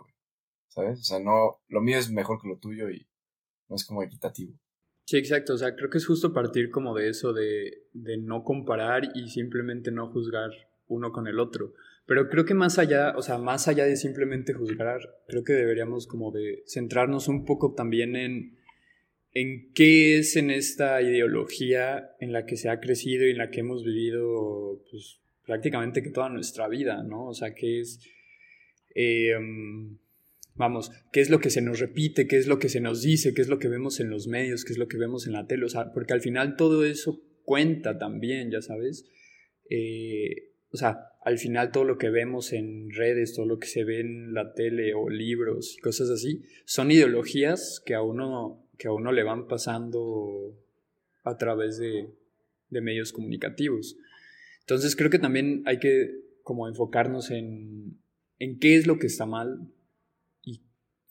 ¿Sabes? 0.69 1.01
O 1.01 1.03
sea, 1.03 1.19
no, 1.19 1.61
lo 1.67 1.81
mío 1.81 1.99
es 1.99 2.11
mejor 2.11 2.41
que 2.41 2.49
lo 2.49 2.59
tuyo 2.59 2.91
y 2.91 3.09
no 3.69 3.77
es 3.77 3.85
como 3.85 4.03
equitativo. 4.03 4.55
Sí, 5.09 5.17
exacto. 5.17 5.55
O 5.55 5.57
sea, 5.57 5.75
creo 5.75 5.89
que 5.89 5.97
es 5.97 6.05
justo 6.05 6.35
partir 6.35 6.71
como 6.71 6.95
de 6.95 7.09
eso, 7.09 7.33
de, 7.33 7.85
de 7.95 8.19
no 8.19 8.45
comparar 8.45 9.09
y 9.15 9.31
simplemente 9.31 9.91
no 9.91 10.09
juzgar 10.09 10.51
uno 10.87 11.13
con 11.13 11.27
el 11.27 11.41
otro. 11.41 11.73
Pero 12.05 12.29
creo 12.29 12.45
que 12.45 12.53
más 12.53 12.79
allá, 12.79 13.15
o 13.17 13.23
sea, 13.23 13.39
más 13.39 13.69
allá 13.69 13.87
de 13.87 13.97
simplemente 13.97 14.53
juzgar, 14.53 15.01
creo 15.27 15.45
que 15.45 15.55
deberíamos 15.55 16.07
como 16.07 16.31
de 16.31 16.63
centrarnos 16.67 17.27
un 17.27 17.47
poco 17.47 17.73
también 17.73 18.17
en 18.17 18.59
en 19.33 19.73
qué 19.73 20.19
es 20.19 20.37
en 20.37 20.51
esta 20.51 21.01
ideología 21.01 22.11
en 22.21 22.35
la 22.35 22.45
que 22.45 22.59
se 22.59 22.69
ha 22.69 22.79
crecido 22.79 23.27
y 23.27 23.31
en 23.31 23.39
la 23.39 23.49
que 23.49 23.61
hemos 23.61 23.85
vivido 23.85 24.83
pues, 24.91 25.21
prácticamente 25.47 26.03
que 26.03 26.11
toda 26.11 26.29
nuestra 26.29 26.69
vida, 26.69 27.03
¿no? 27.03 27.29
O 27.29 27.35
sea, 27.35 27.55
qué 27.55 27.81
es, 27.81 27.99
em, 28.95 29.97
vamos, 30.59 30.91
qué 31.13 31.21
es 31.21 31.31
lo 31.31 31.41
que 31.41 31.51
se 31.51 31.63
nos 31.63 31.79
repite, 31.79 32.27
qué 32.27 32.37
es 32.37 32.47
lo 32.47 32.59
que 32.59 32.69
se 32.69 32.81
nos 32.81 33.01
dice, 33.03 33.33
qué 33.33 33.41
es 33.41 33.49
lo 33.49 33.59
que 33.59 33.69
vemos 33.69 34.01
en 34.01 34.11
los 34.11 34.27
medios, 34.27 34.65
qué 34.65 34.73
es 34.73 34.79
lo 34.79 34.89
que 34.89 34.99
vemos 34.99 35.27
en 35.27 35.33
la 35.33 35.47
tele, 35.47 35.65
o 35.65 35.69
sea, 35.69 35.93
porque 35.93 36.13
al 36.13 36.21
final 36.21 36.57
todo 36.57 36.85
eso 36.85 37.23
cuenta 37.45 37.97
también, 37.99 38.51
ya 38.51 38.61
sabes. 38.61 39.09
Eh, 39.71 40.51
o 40.71 40.77
sea, 40.77 40.99
al 41.25 41.39
final 41.39 41.73
todo 41.73 41.85
lo 41.85 41.97
que 41.97 42.11
vemos 42.11 42.53
en 42.53 42.91
redes, 42.91 43.35
todo 43.35 43.47
lo 43.47 43.59
que 43.59 43.69
se 43.69 43.85
ve 43.85 44.01
en 44.01 44.35
la 44.35 44.53
tele 44.53 44.93
o 44.95 45.09
libros 45.09 45.77
y 45.79 45.81
cosas 45.81 46.11
así, 46.11 46.43
son 46.67 46.91
ideologías 46.91 47.83
que 47.87 47.95
a 47.95 48.03
uno 48.03 48.65
que 48.77 48.89
a 48.89 48.93
uno 48.93 49.13
le 49.13 49.25
van 49.25 49.49
pasando 49.49 50.57
a 51.25 51.37
través 51.37 51.79
de, 51.79 52.11
medios 52.71 53.13
comunicativos. 53.13 53.97
Entonces 54.61 54.95
creo 54.95 55.11
que 55.11 55.19
también 55.19 55.63
hay 55.67 55.79
que 55.79 56.21
como 56.43 56.69
enfocarnos 56.69 57.31
en, 57.31 57.99
en 58.39 58.59
qué 58.59 58.77
es 58.77 58.87
lo 58.87 58.99
que 58.99 59.07
está 59.07 59.27
mal 59.27 59.73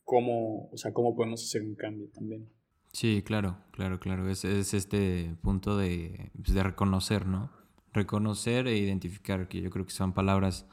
cómo, 0.07 0.69
o 0.71 0.77
sea, 0.77 0.93
cómo 0.93 1.13
podemos 1.13 1.43
hacer 1.43 1.61
un 1.61 1.75
cambio 1.75 2.07
también. 2.13 2.49
Sí, 2.93 3.21
claro, 3.23 3.57
claro, 3.71 3.99
claro. 3.99 4.29
Es, 4.29 4.45
es 4.45 4.73
este 4.73 5.35
punto 5.41 5.77
de, 5.77 6.31
pues, 6.33 6.53
de 6.53 6.63
reconocer, 6.63 7.27
¿no? 7.27 7.51
Reconocer 7.91 8.67
e 8.67 8.77
identificar, 8.77 9.49
que 9.49 9.61
yo 9.61 9.69
creo 9.69 9.85
que 9.85 9.91
son 9.91 10.13
palabras 10.13 10.65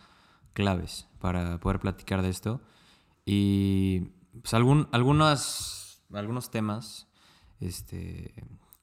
claves 0.53 1.09
para 1.19 1.59
poder 1.59 1.81
platicar 1.81 2.23
de 2.23 2.29
esto. 2.31 2.61
Y 3.27 4.13
pues 4.41 4.55
algún, 4.55 4.89
algunas 4.93 5.85
algunos 6.13 6.51
temas 6.51 7.09
este, 7.59 8.33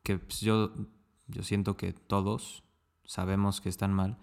que 0.03 0.19
pues, 0.19 0.41
yo, 0.41 0.73
yo 1.27 1.43
siento 1.43 1.77
que 1.77 1.93
todos 1.93 2.63
sabemos 3.05 3.61
que 3.61 3.69
están 3.69 3.93
mal, 3.93 4.17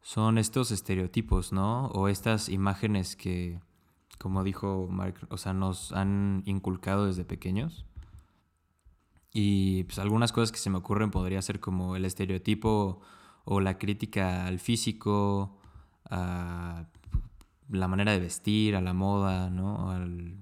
son 0.00 0.36
estos 0.36 0.72
estereotipos, 0.72 1.52
¿no? 1.52 1.86
O 1.88 2.08
estas 2.08 2.48
imágenes 2.48 3.14
que, 3.14 3.60
como 4.18 4.44
dijo 4.44 4.88
Mark, 4.90 5.26
o 5.30 5.36
sea, 5.36 5.52
nos 5.52 5.92
han 5.92 6.42
inculcado 6.46 7.06
desde 7.06 7.24
pequeños. 7.24 7.86
Y 9.32 9.84
pues 9.84 9.98
algunas 9.98 10.32
cosas 10.32 10.50
que 10.52 10.58
se 10.58 10.70
me 10.70 10.78
ocurren 10.78 11.10
podría 11.10 11.40
ser 11.42 11.60
como 11.60 11.96
el 11.96 12.04
estereotipo 12.04 13.00
o 13.44 13.60
la 13.60 13.78
crítica 13.78 14.46
al 14.46 14.58
físico, 14.58 15.58
a 16.10 16.86
la 17.68 17.88
manera 17.88 18.12
de 18.12 18.18
vestir, 18.18 18.74
a 18.74 18.80
la 18.80 18.92
moda, 18.92 19.50
¿no? 19.50 19.90
Al, 19.90 20.34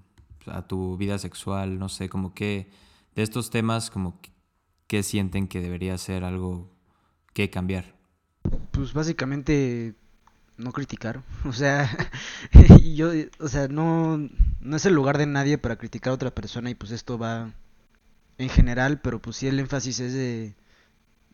a 0.46 0.66
tu 0.66 0.96
vida 0.96 1.18
sexual, 1.18 1.78
no 1.78 1.88
sé, 1.88 2.08
como 2.08 2.34
que 2.34 2.70
de 3.14 3.22
estos 3.22 3.50
temas, 3.50 3.90
como 3.90 4.20
que, 4.86 5.02
sienten 5.02 5.48
que 5.48 5.60
debería 5.60 5.98
ser 5.98 6.24
algo 6.24 6.70
que 7.34 7.50
cambiar. 7.50 7.96
Pues 8.70 8.94
básicamente 8.94 9.97
no 10.58 10.72
criticar, 10.72 11.22
o 11.46 11.52
sea, 11.52 11.88
yo, 12.84 13.10
o 13.40 13.48
sea, 13.48 13.68
no, 13.68 14.18
no 14.60 14.76
es 14.76 14.84
el 14.84 14.94
lugar 14.94 15.16
de 15.16 15.26
nadie 15.26 15.56
para 15.56 15.76
criticar 15.76 16.10
a 16.10 16.14
otra 16.14 16.30
persona 16.30 16.70
y 16.70 16.74
pues 16.74 16.92
esto 16.92 17.18
va 17.18 17.52
en 18.36 18.48
general, 18.50 19.00
pero 19.00 19.20
pues 19.20 19.36
sí 19.36 19.48
el 19.48 19.58
énfasis 19.58 20.00
es 20.00 20.12
de 20.12 20.54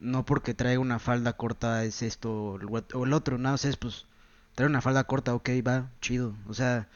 no 0.01 0.25
porque 0.25 0.55
traiga 0.55 0.81
una 0.81 0.99
falda 0.99 1.35
corta 1.35 1.85
es 1.85 2.03
esto 2.03 2.59
o 2.93 3.05
el 3.05 3.13
otro, 3.13 3.39
no, 3.39 3.55
o 3.55 3.59
sea, 3.59 3.71
es 3.71 3.77
pues 3.77 4.07
trae 4.55 4.69
una 4.69 4.81
falda 4.81 5.05
corta, 5.05 5.35
ok, 5.35 5.51
va, 5.67 5.91
chido, 6.01 6.35
o 6.47 6.55
sea, 6.55 6.89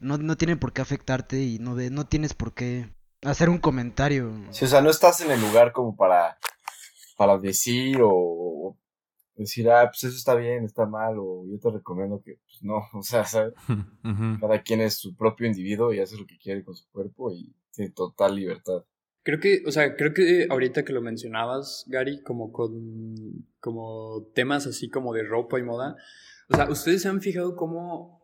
no, 0.00 0.18
no 0.18 0.36
tiene 0.36 0.56
por 0.56 0.72
qué 0.72 0.82
afectarte 0.82 1.40
y 1.42 1.58
no, 1.58 1.74
de, 1.76 1.90
no 1.90 2.06
tienes 2.06 2.34
por 2.34 2.52
qué 2.52 2.88
hacer 3.24 3.48
un 3.48 3.58
comentario. 3.58 4.32
Sí, 4.50 4.64
o 4.64 4.68
sea, 4.68 4.80
no 4.80 4.90
estás 4.90 5.20
en 5.20 5.30
el 5.30 5.40
lugar 5.40 5.72
como 5.72 5.96
para, 5.96 6.38
para 7.16 7.38
decir 7.38 7.98
o 8.02 8.53
decir, 9.42 9.68
ah, 9.70 9.90
pues 9.90 10.04
eso 10.04 10.16
está 10.16 10.34
bien, 10.34 10.64
está 10.64 10.86
mal, 10.86 11.16
o 11.18 11.44
yo 11.46 11.58
te 11.58 11.70
recomiendo 11.70 12.22
que, 12.22 12.38
pues 12.44 12.62
no, 12.62 12.82
o 12.92 13.02
sea, 13.02 13.24
¿sabes? 13.24 13.54
Cada 14.40 14.62
quien 14.62 14.80
es 14.80 14.94
su 14.94 15.16
propio 15.16 15.46
individuo 15.46 15.92
y 15.92 16.00
hace 16.00 16.16
lo 16.16 16.26
que 16.26 16.38
quiere 16.38 16.64
con 16.64 16.74
su 16.74 16.88
cuerpo 16.90 17.32
y 17.32 17.54
tiene 17.72 17.90
total 17.92 18.36
libertad. 18.36 18.84
Creo 19.22 19.40
que, 19.40 19.62
o 19.66 19.72
sea, 19.72 19.96
creo 19.96 20.12
que 20.12 20.46
ahorita 20.50 20.84
que 20.84 20.92
lo 20.92 21.00
mencionabas, 21.00 21.86
Gary, 21.88 22.22
como 22.22 22.52
con 22.52 23.46
como 23.58 24.28
temas 24.34 24.66
así 24.66 24.90
como 24.90 25.14
de 25.14 25.22
ropa 25.22 25.58
y 25.58 25.62
moda, 25.62 25.96
o 26.50 26.56
sea, 26.56 26.68
ustedes 26.68 27.00
se 27.02 27.08
han 27.08 27.22
fijado 27.22 27.56
cómo 27.56 28.22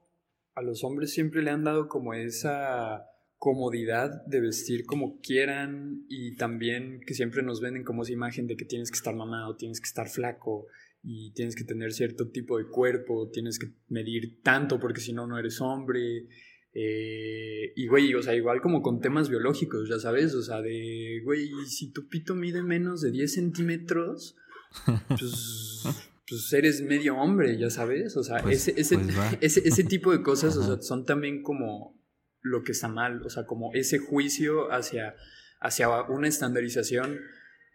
a 0.54 0.60
los 0.60 0.84
hombres 0.84 1.12
siempre 1.14 1.42
le 1.42 1.50
han 1.50 1.64
dado 1.64 1.88
como 1.88 2.12
esa 2.12 3.06
comodidad 3.38 4.22
de 4.26 4.42
vestir 4.42 4.84
como 4.84 5.18
quieran 5.20 6.04
y 6.10 6.36
también 6.36 7.00
que 7.06 7.14
siempre 7.14 7.42
nos 7.42 7.62
venden 7.62 7.84
como 7.84 8.02
esa 8.02 8.12
imagen 8.12 8.46
de 8.46 8.56
que 8.56 8.66
tienes 8.66 8.90
que 8.90 8.96
estar 8.96 9.16
mamado, 9.16 9.56
tienes 9.56 9.80
que 9.80 9.86
estar 9.86 10.10
flaco 10.10 10.66
y 11.02 11.32
tienes 11.32 11.56
que 11.56 11.64
tener 11.64 11.92
cierto 11.92 12.28
tipo 12.28 12.58
de 12.58 12.66
cuerpo, 12.66 13.30
tienes 13.32 13.58
que 13.58 13.72
medir 13.88 14.42
tanto 14.42 14.78
porque 14.78 15.00
si 15.00 15.12
no, 15.12 15.26
no 15.26 15.38
eres 15.38 15.60
hombre. 15.60 16.26
Eh, 16.72 17.72
y, 17.74 17.86
güey, 17.88 18.14
o 18.14 18.22
sea, 18.22 18.34
igual 18.34 18.60
como 18.60 18.82
con 18.82 19.00
temas 19.00 19.28
biológicos, 19.28 19.88
ya 19.88 19.98
sabes, 19.98 20.34
o 20.34 20.42
sea, 20.42 20.60
de, 20.60 21.20
güey, 21.24 21.50
si 21.66 21.90
tu 21.90 22.08
pito 22.08 22.34
mide 22.34 22.62
menos 22.62 23.00
de 23.00 23.10
10 23.10 23.32
centímetros, 23.32 24.36
pues, 25.08 25.82
pues 26.28 26.52
eres 26.52 26.82
medio 26.82 27.16
hombre, 27.16 27.58
ya 27.58 27.70
sabes, 27.70 28.16
o 28.16 28.22
sea, 28.22 28.42
pues, 28.42 28.68
ese, 28.68 28.80
ese, 28.80 28.98
pues 28.98 29.16
ese, 29.40 29.66
ese, 29.66 29.84
tipo 29.84 30.12
de 30.12 30.22
cosas, 30.22 30.56
o 30.56 30.64
sea, 30.64 30.80
son 30.80 31.04
también 31.04 31.42
como 31.42 31.98
lo 32.40 32.62
que 32.62 32.72
está 32.72 32.86
mal, 32.86 33.22
o 33.22 33.30
sea, 33.30 33.46
como 33.46 33.72
ese 33.74 33.98
juicio 33.98 34.70
hacia, 34.70 35.16
hacia 35.60 36.02
una 36.02 36.28
estandarización 36.28 37.18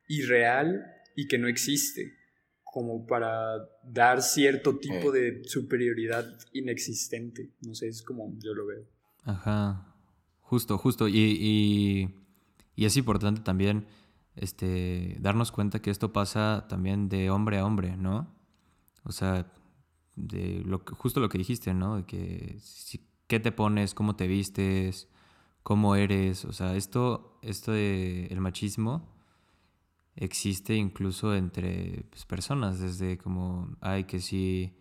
irreal 0.07 0.85
y 1.15 1.27
que 1.27 1.37
no 1.37 1.49
existe 1.49 2.13
como 2.75 3.07
para 3.07 3.69
dar 3.85 4.21
cierto 4.21 4.77
tipo 4.77 5.09
de 5.09 5.43
superioridad 5.45 6.25
inexistente. 6.51 7.53
No 7.65 7.73
sé, 7.73 7.87
es 7.87 8.01
como 8.01 8.37
yo 8.39 8.53
lo 8.53 8.65
veo. 8.65 8.83
Ajá, 9.23 9.95
justo, 10.41 10.77
justo. 10.77 11.07
Y, 11.07 12.11
y, 12.75 12.85
es 12.85 12.97
importante 12.97 13.39
también 13.39 13.87
este, 14.35 15.15
darnos 15.21 15.53
cuenta 15.53 15.81
que 15.81 15.89
esto 15.89 16.11
pasa 16.11 16.65
también 16.67 17.07
de 17.07 17.29
hombre 17.29 17.59
a 17.59 17.65
hombre, 17.65 17.95
¿no? 17.95 18.35
O 19.05 19.13
sea, 19.13 19.49
de 20.17 20.61
lo 20.65 20.83
que, 20.83 20.95
justo 20.95 21.21
lo 21.21 21.29
que 21.29 21.37
dijiste, 21.37 21.73
¿no? 21.73 21.95
De 21.95 22.05
que 22.05 22.57
qué 23.27 23.39
te 23.39 23.53
pones, 23.53 23.93
cómo 23.93 24.17
te 24.17 24.27
vistes, 24.27 25.07
cómo 25.63 25.95
eres. 25.95 26.43
O 26.43 26.51
sea, 26.51 26.75
esto, 26.75 27.39
esto 27.41 27.71
de 27.71 28.25
el 28.25 28.41
machismo 28.41 29.14
existe 30.15 30.75
incluso 30.75 31.35
entre 31.35 32.05
pues, 32.09 32.25
personas, 32.25 32.79
desde 32.79 33.17
como, 33.17 33.75
ay, 33.81 34.05
que 34.05 34.19
si 34.19 34.73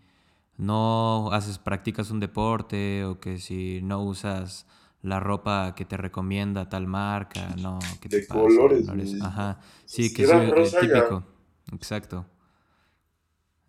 no 0.56 1.30
haces, 1.32 1.58
practicas 1.58 2.10
un 2.10 2.20
deporte 2.20 3.04
o 3.04 3.18
que 3.18 3.38
si 3.38 3.80
no 3.82 4.02
usas 4.02 4.66
la 5.02 5.20
ropa 5.20 5.74
que 5.74 5.84
te 5.84 5.96
recomienda 5.96 6.68
tal 6.68 6.86
marca, 6.86 7.54
no, 7.60 7.78
que 8.00 8.08
de 8.08 8.26
colores. 8.26 8.88
Ajá, 9.20 9.60
sí, 9.84 10.12
que 10.14 10.22
es 10.22 10.78
típico, 10.78 11.24
exacto. 11.72 12.26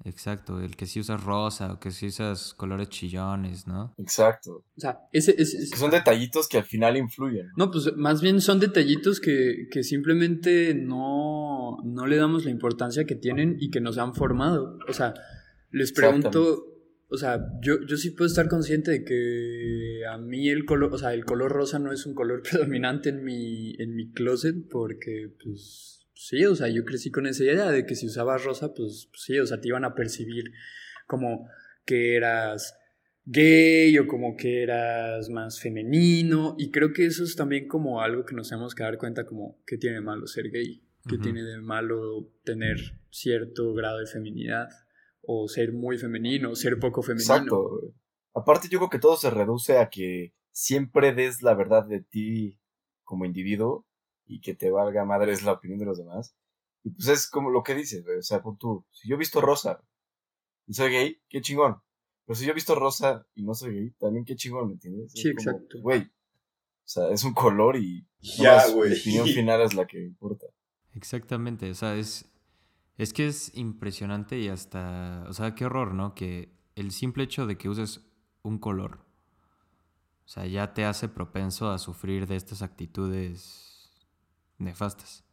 Exacto, 0.06 0.62
el 0.62 0.76
que 0.76 0.86
si 0.86 1.00
usas 1.00 1.24
rosa 1.24 1.74
o 1.74 1.80
que 1.80 1.90
si 1.90 2.08
usas 2.08 2.54
colores 2.54 2.90
chillones, 2.90 3.66
¿no? 3.66 3.96
Exacto. 3.98 4.64
O 4.78 4.80
sea, 4.80 5.00
ese, 5.12 5.36
que 5.36 5.46
son 5.46 5.90
detallitos 5.90 6.48
que 6.48 6.60
al 6.60 6.64
final 6.64 6.96
influyen. 6.96 7.48
No, 7.58 7.72
pues 7.72 7.92
más 7.98 8.22
bien 8.22 8.40
son 8.40 8.60
detallitos 8.60 9.20
que, 9.20 9.68
que 9.72 9.82
simplemente 9.84 10.76
no, 10.76 11.78
no 11.84 12.06
le 12.06 12.18
damos 12.18 12.46
la 12.46 12.52
importancia 12.52 13.06
que 13.06 13.16
tienen 13.16 13.58
y 13.60 13.72
que 13.72 13.82
nos 13.82 13.98
han 13.98 14.14
formado. 14.14 14.78
O 14.88 14.94
sea, 14.94 15.16
les 15.72 15.92
pregunto, 15.92 16.68
o 17.10 17.18
sea, 17.18 17.40
yo, 17.62 17.82
yo 17.88 17.98
sí 17.98 18.12
puedo 18.12 18.28
estar 18.28 18.48
consciente 18.48 18.92
de 18.92 19.04
que 19.04 20.02
a 20.08 20.20
mí 20.20 20.50
el 20.50 20.66
color, 20.66 20.94
o 20.94 20.98
sea, 21.00 21.16
el 21.16 21.26
color 21.26 21.52
rosa 21.52 21.80
no 21.80 21.92
es 21.92 22.06
un 22.06 22.14
color 22.14 22.44
predominante 22.50 23.10
en 23.10 23.24
mi, 23.24 23.74
en 23.80 23.96
mi 23.96 24.12
closet 24.12 24.56
porque, 24.70 25.32
pues 25.44 25.95
sí, 26.16 26.46
o 26.46 26.56
sea, 26.56 26.68
yo 26.70 26.84
crecí 26.84 27.12
con 27.12 27.28
esa 27.28 27.44
idea 27.44 27.72
de 27.72 27.86
que 27.86 27.96
si 27.96 28.08
usabas 28.08 28.44
rosa, 28.44 28.74
pues, 28.74 29.08
pues, 29.12 29.24
sí, 29.24 29.38
o 29.38 29.46
sea, 29.46 29.60
te 29.60 29.68
iban 29.68 29.86
a 29.86 29.94
percibir 29.94 30.52
como 31.06 31.48
que 31.86 32.16
eras 32.16 32.76
gay 33.26 33.98
o 33.98 34.08
como 34.08 34.36
que 34.36 34.64
eras 34.64 35.30
más 35.30 35.60
femenino 35.60 36.56
y 36.58 36.72
creo 36.72 36.94
que 36.94 37.06
eso 37.06 37.24
es 37.24 37.36
también 37.36 37.68
como 37.68 38.02
algo 38.02 38.24
que 38.24 38.36
nos 38.36 38.50
tenemos 38.50 38.76
que 38.76 38.84
dar 38.84 38.98
cuenta 38.98 39.26
como 39.26 39.60
que 39.66 39.78
tiene 39.78 39.98
de 39.98 40.02
malo 40.02 40.28
ser 40.28 40.50
gay, 40.52 40.84
que 41.08 41.18
tiene 41.18 41.44
de 41.44 41.60
malo 41.60 42.32
tener 42.44 42.78
cierto 43.10 43.74
grado 43.74 44.00
de 44.00 44.08
feminidad 44.08 44.70
o 45.22 45.48
ser 45.48 45.74
muy 45.74 45.98
femenino, 45.98 46.52
o 46.52 46.56
ser 46.56 46.78
poco 46.80 47.02
femenino. 47.02 47.34
Exacto. 47.34 47.94
Aparte 48.34 48.68
yo 48.70 48.80
creo 48.80 48.90
que 48.90 49.00
todo 49.00 49.18
se 49.18 49.30
reduce 49.30 49.78
a 49.78 49.90
que 49.90 50.34
siempre 50.52 51.14
des 51.14 51.42
la 51.42 51.56
verdad 51.56 51.86
de 51.88 52.02
ti 52.02 52.60
como 53.04 53.26
individuo 53.26 53.88
y 54.28 54.42
que 54.42 54.56
te 54.56 54.72
valga 54.72 55.06
madre 55.06 55.32
es 55.32 55.44
la 55.44 55.54
opinión 55.54 55.80
de 55.80 55.86
los 55.86 55.98
demás. 55.98 56.36
Y 56.84 56.92
pues 56.92 57.08
es 57.08 57.28
como 57.30 57.50
lo 57.50 57.64
que 57.64 57.76
dices, 57.76 58.06
O 58.08 58.22
sea, 58.22 58.44
tú, 58.60 58.86
si 58.92 59.10
yo 59.10 59.16
he 59.16 59.20
visto 59.20 59.42
rosa 59.42 59.84
y 60.68 60.74
soy 60.74 60.92
gay, 60.92 61.22
qué 61.30 61.42
chingón. 61.42 61.82
Pero 62.26 62.36
si 62.36 62.46
yo 62.46 62.52
he 62.52 62.56
visto 62.56 62.76
rosa 62.76 63.26
y 63.36 63.44
no 63.44 63.54
soy 63.54 63.74
gay, 63.74 63.92
también 64.00 64.26
qué 64.26 64.36
chingón, 64.36 64.68
¿me 64.68 64.74
entiendes? 64.74 65.12
Sí, 65.14 65.30
exacto. 65.30 65.80
Güey. 65.82 66.02
O 66.02 66.88
sea, 66.88 67.10
es 67.10 67.24
un 67.24 67.34
color 67.34 67.78
y 67.78 68.08
ya, 68.20 68.68
güey. 68.70 68.92
la 68.92 68.98
opinión 68.98 69.28
final 69.28 69.62
es 69.62 69.74
la 69.74 69.88
que 69.88 70.04
importa. 70.04 70.46
Exactamente, 70.94 71.70
o 71.70 71.74
sea, 71.74 71.96
es, 71.96 72.32
es 72.98 73.12
que 73.12 73.28
es 73.28 73.52
impresionante 73.56 74.40
y 74.40 74.48
hasta, 74.48 75.26
o 75.28 75.34
sea, 75.34 75.56
qué 75.56 75.66
horror, 75.66 75.94
¿no? 75.94 76.16
Que 76.16 76.54
el 76.76 76.92
simple 76.92 77.24
hecho 77.24 77.48
de 77.48 77.58
que 77.58 77.68
uses 77.68 78.02
un 78.44 78.60
color, 78.60 79.00
o 80.26 80.28
sea, 80.28 80.46
ya 80.46 80.74
te 80.74 80.86
hace 80.86 81.10
propenso 81.10 81.70
a 81.70 81.80
sufrir 81.80 82.28
de 82.28 82.36
estas 82.36 82.62
actitudes 82.62 83.75
nefastas. 84.58 85.24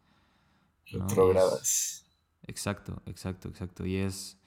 Retrogradas. 0.87 2.05
Exacto, 2.43 3.03
exacto, 3.07 3.49
exacto. 3.49 3.87
Y 3.87 3.97
es 3.97 4.39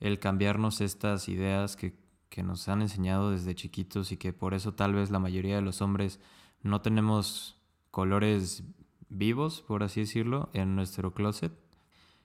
el 0.00 0.18
cambiarnos 0.18 0.80
estas 0.80 1.28
ideas 1.28 1.76
que, 1.76 1.98
que 2.28 2.42
nos 2.42 2.68
han 2.68 2.82
enseñado 2.82 3.30
desde 3.30 3.54
chiquitos 3.54 4.12
y 4.12 4.16
que 4.16 4.32
por 4.32 4.54
eso 4.54 4.74
tal 4.74 4.94
vez 4.94 5.10
la 5.10 5.18
mayoría 5.18 5.56
de 5.56 5.62
los 5.62 5.82
hombres 5.82 6.20
no 6.62 6.80
tenemos 6.82 7.60
colores 7.90 8.62
vivos, 9.08 9.62
por 9.62 9.82
así 9.82 10.00
decirlo, 10.00 10.50
en 10.52 10.76
nuestro 10.76 11.14
closet. 11.14 11.52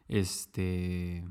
Este. 0.08 1.26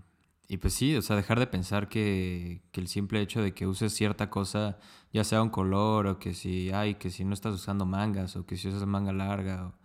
Y 0.48 0.58
pues 0.58 0.74
sí, 0.74 0.96
o 0.96 1.02
sea, 1.02 1.16
dejar 1.16 1.38
de 1.38 1.46
pensar 1.46 1.88
que, 1.88 2.62
que, 2.72 2.80
el 2.80 2.88
simple 2.88 3.20
hecho 3.20 3.40
de 3.42 3.54
que 3.54 3.66
uses 3.66 3.94
cierta 3.94 4.28
cosa, 4.28 4.78
ya 5.12 5.24
sea 5.24 5.42
un 5.42 5.48
color, 5.48 6.06
o 6.06 6.18
que 6.18 6.34
si, 6.34 6.70
ay, 6.72 6.96
que 6.96 7.10
si 7.10 7.24
no 7.24 7.32
estás 7.32 7.54
usando 7.54 7.86
mangas, 7.86 8.36
o 8.36 8.44
que 8.44 8.56
si 8.56 8.68
usas 8.68 8.84
manga 8.86 9.12
larga, 9.12 9.68
o, 9.68 9.81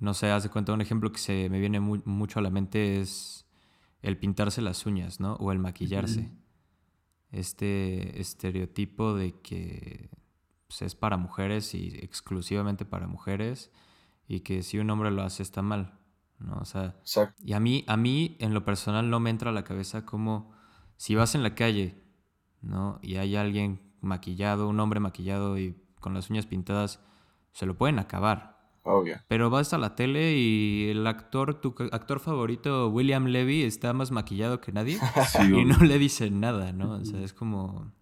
no 0.00 0.14
sé, 0.14 0.30
haz 0.30 0.42
de 0.42 0.48
cuenta, 0.48 0.72
un 0.72 0.80
ejemplo 0.80 1.12
que 1.12 1.18
se 1.18 1.48
me 1.50 1.60
viene 1.60 1.78
mucho 1.78 2.38
a 2.38 2.42
la 2.42 2.50
mente 2.50 3.00
es 3.00 3.46
el 4.02 4.18
pintarse 4.18 4.62
las 4.62 4.86
uñas, 4.86 5.20
¿no? 5.20 5.34
O 5.34 5.52
el 5.52 5.58
maquillarse. 5.58 6.32
Este 7.30 8.20
estereotipo 8.20 9.14
de 9.14 9.38
que 9.40 10.10
pues, 10.66 10.82
es 10.82 10.94
para 10.94 11.16
mujeres 11.16 11.74
y 11.74 11.88
exclusivamente 12.00 12.84
para 12.84 13.06
mujeres 13.06 13.70
y 14.26 14.40
que 14.40 14.62
si 14.62 14.78
un 14.78 14.88
hombre 14.90 15.10
lo 15.10 15.22
hace 15.22 15.42
está 15.42 15.62
mal, 15.62 15.98
¿no? 16.38 16.54
O 16.58 16.64
sea, 16.64 16.96
y 17.44 17.52
a 17.52 17.60
mí, 17.60 17.84
a 17.86 17.96
mí 17.96 18.36
en 18.40 18.54
lo 18.54 18.64
personal 18.64 19.10
no 19.10 19.20
me 19.20 19.30
entra 19.30 19.50
a 19.50 19.54
la 19.54 19.64
cabeza 19.64 20.06
como 20.06 20.52
si 20.96 21.14
vas 21.14 21.34
en 21.34 21.42
la 21.42 21.54
calle, 21.54 22.02
¿no? 22.62 22.98
Y 23.02 23.16
hay 23.16 23.36
alguien 23.36 23.80
maquillado, 24.00 24.68
un 24.68 24.80
hombre 24.80 24.98
maquillado 24.98 25.58
y 25.58 25.76
con 26.00 26.14
las 26.14 26.30
uñas 26.30 26.46
pintadas, 26.46 27.00
se 27.52 27.66
lo 27.66 27.76
pueden 27.76 27.98
acabar. 27.98 28.49
Pero 29.28 29.50
vas 29.50 29.72
a 29.72 29.78
la 29.78 29.94
tele 29.94 30.32
y 30.36 30.88
el 30.90 31.06
actor, 31.06 31.60
tu 31.60 31.74
actor 31.92 32.20
favorito, 32.20 32.88
William 32.88 33.26
Levy, 33.26 33.62
está 33.62 33.92
más 33.92 34.10
maquillado 34.10 34.60
que 34.60 34.72
nadie. 34.72 34.98
Y 35.60 35.64
no 35.64 35.78
le 35.78 35.98
dicen 35.98 36.40
nada, 36.40 36.72
¿no? 36.72 36.94
O 36.94 37.04
sea, 37.04 37.20
es 37.20 37.32
como... 37.32 37.92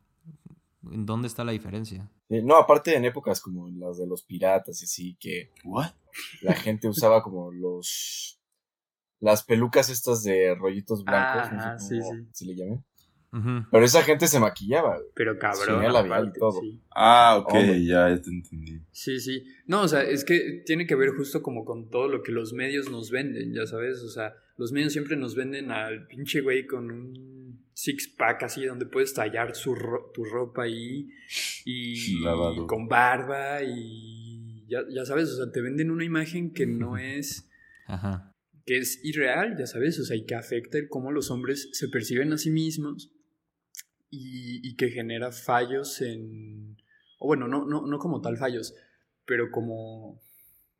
¿Dónde 0.81 1.29
está 1.29 1.45
la 1.45 1.53
diferencia? 1.53 2.09
no, 2.29 2.57
aparte 2.57 2.95
en 2.95 3.05
épocas 3.05 3.41
como 3.41 3.69
las 3.69 3.99
de 3.99 4.07
los 4.07 4.23
piratas 4.23 4.81
y 4.83 4.85
así, 4.85 5.17
que 5.19 5.51
la 6.43 6.55
gente 6.55 6.88
usaba 6.88 7.23
como 7.23 7.51
los... 7.53 8.41
Las 9.21 9.43
pelucas 9.43 9.88
estas 9.91 10.23
de 10.23 10.55
rollitos 10.55 11.03
blancos, 11.03 11.53
no 11.53 11.79
sé 11.81 11.99
cómo 11.99 12.27
se 12.33 12.45
le 12.45 12.55
Pero 13.31 13.85
esa 13.85 14.03
gente 14.03 14.27
se 14.27 14.41
maquillaba, 14.41 14.97
güey. 14.97 15.09
Pero 15.14 15.38
cabrón. 15.38 15.67
tenía 15.77 15.91
labial 15.91 16.33
y 16.35 16.38
todo. 16.38 16.61
sí. 16.61 16.81
Ah, 16.95 17.37
ok, 17.41 17.53
ya, 17.85 18.09
ya 18.09 18.21
te 18.23 18.31
entendí. 18.31 18.81
Sí, 18.91 19.21
sí. 19.21 19.45
No, 19.67 19.83
o 19.83 19.88
sea, 19.88 20.03
es 20.03 20.25
que 20.25 20.62
tiene 20.64 20.87
que 20.87 20.95
ver 20.95 21.11
justo 21.11 21.43
como 21.43 21.64
con 21.64 21.91
todo 21.91 22.09
lo 22.09 22.23
que 22.23 22.33
los 22.33 22.53
medios 22.55 22.91
nos 22.91 23.11
venden, 23.11 23.53
ya 23.53 23.67
sabes. 23.67 23.99
O 24.03 24.09
sea, 24.09 24.35
los 24.57 24.73
medios 24.73 24.93
siempre 24.95 25.17
nos 25.17 25.35
venden 25.35 25.71
al 25.71 26.07
pinche 26.07 26.41
güey 26.41 26.67
con 26.67 26.91
un 26.91 27.69
six 27.75 28.09
pack 28.09 28.43
así 28.45 28.64
donde 28.64 28.87
puedes 28.87 29.12
tallar 29.14 29.55
su 29.55 29.75
ro- 29.75 30.11
tu 30.12 30.25
ropa 30.25 30.62
ahí 30.64 31.11
y 31.64 32.21
Lavado. 32.25 32.67
con 32.67 32.88
barba 32.88 33.62
y 33.62 34.67
ya, 34.69 34.81
ya 34.91 35.05
sabes, 35.05 35.29
o 35.31 35.37
sea, 35.37 35.53
te 35.53 35.61
venden 35.61 35.91
una 35.91 36.05
imagen 36.05 36.53
que 36.53 36.67
no 36.67 36.97
es 36.97 37.49
Ajá. 37.87 38.35
que 38.67 38.79
es 38.79 38.99
irreal, 39.05 39.57
ya 39.57 39.67
sabes, 39.67 39.99
o 40.01 40.05
sea, 40.05 40.17
y 40.17 40.25
que 40.27 40.35
afecta 40.35 40.77
el 40.79 40.88
cómo 40.88 41.12
los 41.12 41.31
hombres 41.31 41.69
se 41.73 41.87
perciben 41.88 42.33
a 42.33 42.38
sí 42.38 42.51
mismos 42.51 43.12
y, 44.11 44.66
y 44.68 44.77
que 44.77 44.88
genera 44.90 45.33
fallos 45.33 46.01
en, 46.01 46.77
o 47.18 47.27
bueno, 47.27 47.49
no, 47.49 47.66
no, 47.66 47.87
no 47.87 47.99
como 47.99 48.21
tal 48.21 48.37
fallos, 48.37 48.75
pero 49.27 49.51
como, 49.51 50.21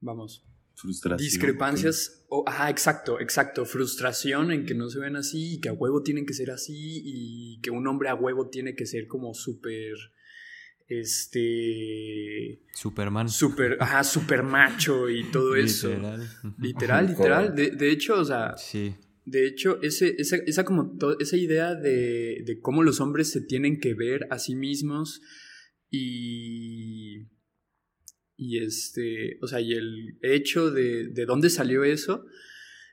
vamos, 0.01 0.45
Frustración. 0.75 1.19
discrepancias, 1.27 2.25
o, 2.29 2.45
ajá, 2.47 2.71
exacto, 2.71 3.21
exacto, 3.21 3.65
frustración 3.65 4.53
en 4.53 4.65
que 4.65 4.75
no 4.75 4.89
se 4.89 5.01
ven 5.01 5.17
así 5.17 5.55
y 5.55 5.61
que 5.61 5.69
a 5.69 5.73
huevo 5.73 6.03
tienen 6.03 6.25
que 6.25 6.35
ser 6.35 6.51
así 6.51 7.03
y 7.05 7.61
que 7.61 7.71
un 7.71 7.87
hombre 7.87 8.09
a 8.09 8.15
huevo 8.15 8.49
tiene 8.49 8.75
que 8.77 8.87
ser 8.87 9.07
como 9.09 9.35
súper, 9.35 9.95
este, 10.87 12.61
Superman. 12.75 13.29
súper, 13.29 13.77
ajá, 13.81 14.05
súper 14.05 14.43
macho 14.43 15.09
y 15.11 15.25
todo 15.31 15.55
eso. 15.57 15.89
Literal. 15.89 16.29
Literal, 16.59 17.07
literal. 17.09 17.55
De, 17.55 17.71
de 17.71 17.91
hecho, 17.91 18.21
o 18.21 18.25
sea, 18.25 18.57
Sí. 18.57 18.95
De 19.31 19.47
hecho, 19.47 19.79
esa, 19.83 20.65
como 20.65 20.97
esa 21.21 21.37
idea 21.37 21.75
de, 21.75 22.59
cómo 22.63 22.83
los 22.83 23.01
hombres 23.01 23.31
se 23.31 23.41
tienen 23.41 23.81
que 23.81 23.95
ver 23.95 24.27
a 24.31 24.39
sí 24.39 24.55
mismos 24.55 25.21
y. 25.91 27.27
Y 28.37 28.59
este. 28.59 29.39
O 29.43 29.49
sea, 29.49 29.61
y 29.61 29.73
el 29.73 30.19
hecho 30.23 30.71
de, 30.71 31.09
de 31.09 31.27
dónde 31.27 31.51
salió 31.51 31.85
eso 31.85 32.25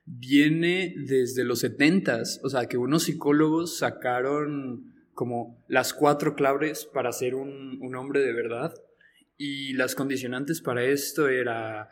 viene 0.05 0.93
desde 0.97 1.43
los 1.43 1.59
setentas. 1.59 2.39
O 2.43 2.49
sea, 2.49 2.67
que 2.67 2.77
unos 2.77 3.03
psicólogos 3.03 3.77
sacaron 3.77 4.93
como 5.13 5.63
las 5.69 5.93
cuatro 5.93 6.35
claves 6.35 6.85
para 6.85 7.11
ser 7.11 7.35
un, 7.35 7.79
un 7.81 7.95
hombre 7.95 8.21
de 8.21 8.33
verdad. 8.33 8.73
Y 9.37 9.73
las 9.73 9.95
condicionantes 9.95 10.61
para 10.61 10.83
esto 10.83 11.27
era 11.27 11.89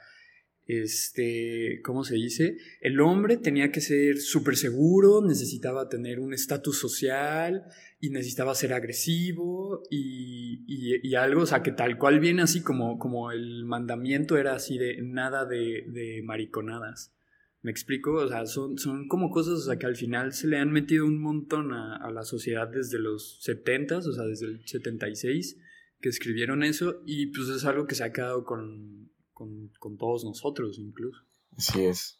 este, 0.65 1.81
¿cómo 1.83 2.03
se 2.03 2.15
dice? 2.15 2.57
El 2.81 2.99
hombre 3.01 3.37
tenía 3.37 3.71
que 3.71 3.81
ser 3.81 4.17
súper 4.19 4.55
seguro, 4.55 5.21
necesitaba 5.25 5.89
tener 5.89 6.19
un 6.19 6.33
estatus 6.33 6.79
social 6.79 7.63
y 7.99 8.09
necesitaba 8.09 8.55
ser 8.55 8.73
agresivo 8.73 9.81
y, 9.89 10.63
y- 10.67 10.99
y 11.07 11.15
algo, 11.15 11.41
o 11.41 11.45
sea, 11.45 11.63
que 11.63 11.71
tal 11.71 11.97
cual 11.97 12.19
viene 12.19 12.41
así 12.41 12.61
como, 12.61 12.97
como 12.99 13.31
el 13.31 13.65
mandamiento 13.65 14.37
era 14.37 14.55
así 14.55 14.77
de 14.77 15.01
nada 15.01 15.45
de, 15.45 15.85
de 15.87 16.21
mariconadas. 16.23 17.13
¿Me 17.61 17.71
explico? 17.71 18.11
O 18.15 18.27
sea, 18.27 18.45
son, 18.45 18.77
son 18.77 19.07
como 19.07 19.29
cosas, 19.31 19.53
o 19.53 19.61
sea, 19.61 19.77
que 19.77 19.85
al 19.85 19.95
final 19.95 20.33
se 20.33 20.47
le 20.47 20.57
han 20.57 20.71
metido 20.71 21.05
un 21.05 21.21
montón 21.21 21.71
a, 21.71 21.95
a 21.95 22.11
la 22.11 22.23
sociedad 22.23 22.67
desde 22.67 22.99
los 22.99 23.41
70, 23.41 23.99
o 23.99 24.01
sea, 24.01 24.25
desde 24.25 24.47
el 24.47 24.67
76, 24.67 25.57
que 26.01 26.09
escribieron 26.09 26.63
eso 26.63 27.01
y 27.05 27.27
pues 27.27 27.47
es 27.47 27.63
algo 27.63 27.87
que 27.87 27.95
se 27.95 28.03
ha 28.03 28.11
quedado 28.11 28.43
con, 28.43 29.12
con, 29.33 29.69
con 29.79 29.97
todos 29.97 30.23
nosotros 30.23 30.77
incluso. 30.79 31.19
Así 31.57 31.85
es. 31.85 32.19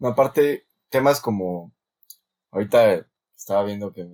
Aparte, 0.00 0.66
temas 0.88 1.20
como. 1.20 1.74
Ahorita 2.50 3.08
estaba 3.36 3.64
viendo 3.64 3.92
que, 3.92 4.06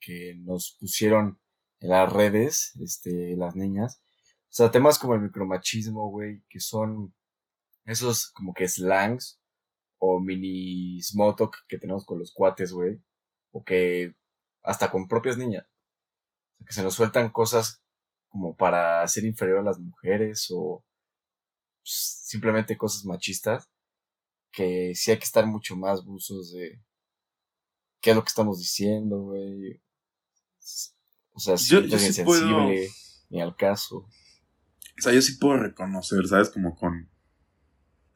que 0.00 0.34
nos 0.38 0.76
pusieron 0.80 1.38
en 1.80 1.90
las 1.90 2.12
redes, 2.12 2.72
este, 2.80 3.36
las 3.36 3.54
niñas. 3.56 4.00
O 4.44 4.56
sea, 4.56 4.70
temas 4.70 4.98
como 4.98 5.14
el 5.14 5.20
micromachismo, 5.20 6.10
güey, 6.10 6.42
que 6.48 6.60
son 6.60 7.14
esos 7.84 8.30
como 8.32 8.54
que 8.54 8.68
slangs 8.68 9.40
o 9.98 10.20
mini 10.20 11.00
talk 11.36 11.56
que 11.68 11.78
tenemos 11.78 12.04
con 12.04 12.18
los 12.18 12.32
cuates, 12.32 12.72
güey. 12.72 13.00
O 13.52 13.64
que 13.64 14.14
hasta 14.62 14.90
con 14.90 15.08
propias 15.08 15.36
niñas. 15.36 15.66
O 15.66 16.56
sea, 16.58 16.66
que 16.66 16.72
se 16.72 16.82
nos 16.82 16.94
sueltan 16.94 17.30
cosas 17.30 17.82
como 18.28 18.56
para 18.56 19.06
ser 19.08 19.24
inferior 19.24 19.58
a 19.58 19.62
las 19.62 19.78
mujeres 19.78 20.48
o 20.50 20.84
simplemente 21.84 22.76
cosas 22.76 23.04
machistas 23.04 23.70
que 24.50 24.92
sí 24.94 25.10
hay 25.10 25.18
que 25.18 25.24
estar 25.24 25.46
mucho 25.46 25.76
más 25.76 26.04
buzos 26.04 26.52
de 26.52 26.80
qué 28.00 28.10
es 28.10 28.16
lo 28.16 28.22
que 28.22 28.28
estamos 28.28 28.58
diciendo, 28.58 29.20
güey. 29.20 29.82
O 31.32 31.40
sea, 31.40 31.56
si 31.56 31.70
Yo- 31.72 31.80
yo 31.80 31.98
sí 31.98 32.06
insensible, 32.06 32.88
ni 33.30 33.40
al 33.40 33.56
caso. 33.56 33.96
O 34.96 35.02
sea, 35.02 35.12
yo 35.12 35.20
sí 35.20 35.36
puedo 35.38 35.56
reconocer, 35.56 36.26
¿sabes? 36.28 36.50
Como 36.50 36.76
con. 36.76 37.10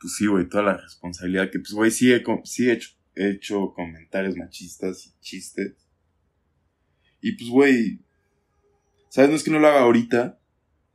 Pues 0.00 0.14
sí, 0.16 0.26
güey, 0.28 0.48
toda 0.48 0.62
la 0.62 0.76
responsabilidad 0.76 1.50
que, 1.50 1.58
pues, 1.58 1.72
güey, 1.72 1.90
sí 1.90 2.12
he, 2.12 2.22
sí 2.44 2.68
he 2.68 2.72
hecho, 2.74 2.90
he 3.16 3.30
hecho 3.30 3.72
comentarios 3.74 4.36
machistas 4.36 5.06
y 5.06 5.20
chistes. 5.20 5.88
Y 7.20 7.32
pues, 7.32 7.50
güey. 7.50 8.04
¿Sabes? 9.10 9.30
No 9.30 9.36
es 9.36 9.42
que 9.42 9.50
no 9.50 9.58
lo 9.58 9.66
haga 9.66 9.80
ahorita. 9.80 10.40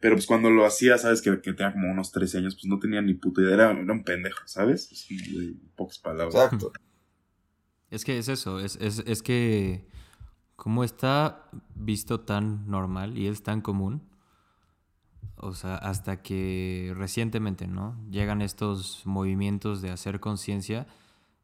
Pero 0.04 0.16
pues 0.16 0.26
cuando 0.26 0.50
lo 0.50 0.66
hacía, 0.66 0.98
¿sabes? 0.98 1.22
Que, 1.22 1.40
que 1.40 1.54
tenía 1.54 1.72
como 1.72 1.90
unos 1.90 2.12
13 2.12 2.40
años, 2.40 2.56
pues 2.56 2.66
no 2.66 2.78
tenía 2.78 3.02
ni 3.02 3.14
puta 3.14 3.40
idea. 3.40 3.54
Era, 3.54 3.72
era 3.72 3.94
un 3.94 4.04
pendejo, 4.04 4.46
¿sabes? 4.46 4.92
Es 4.92 5.08
pocas 5.78 5.98
palabras. 5.98 6.36
Exacto. 6.36 6.74
Es 7.90 8.04
que 8.04 8.18
es 8.18 8.28
eso, 8.28 8.60
es, 8.60 8.76
es, 8.82 9.02
es 9.06 9.24
que 9.24 9.88
como 10.58 10.84
está 10.84 11.50
visto 11.74 12.20
tan 12.20 12.70
normal 12.70 13.18
y 13.18 13.28
es 13.28 13.44
tan 13.44 13.62
común, 13.62 14.04
o 15.38 15.54
sea, 15.54 15.76
hasta 15.76 16.22
que 16.22 16.92
recientemente, 16.98 17.68
¿no? 17.68 17.98
Llegan 18.10 18.42
estos 18.42 19.04
movimientos 19.06 19.82
de 19.82 19.92
hacer 19.92 20.20
conciencia, 20.20 20.86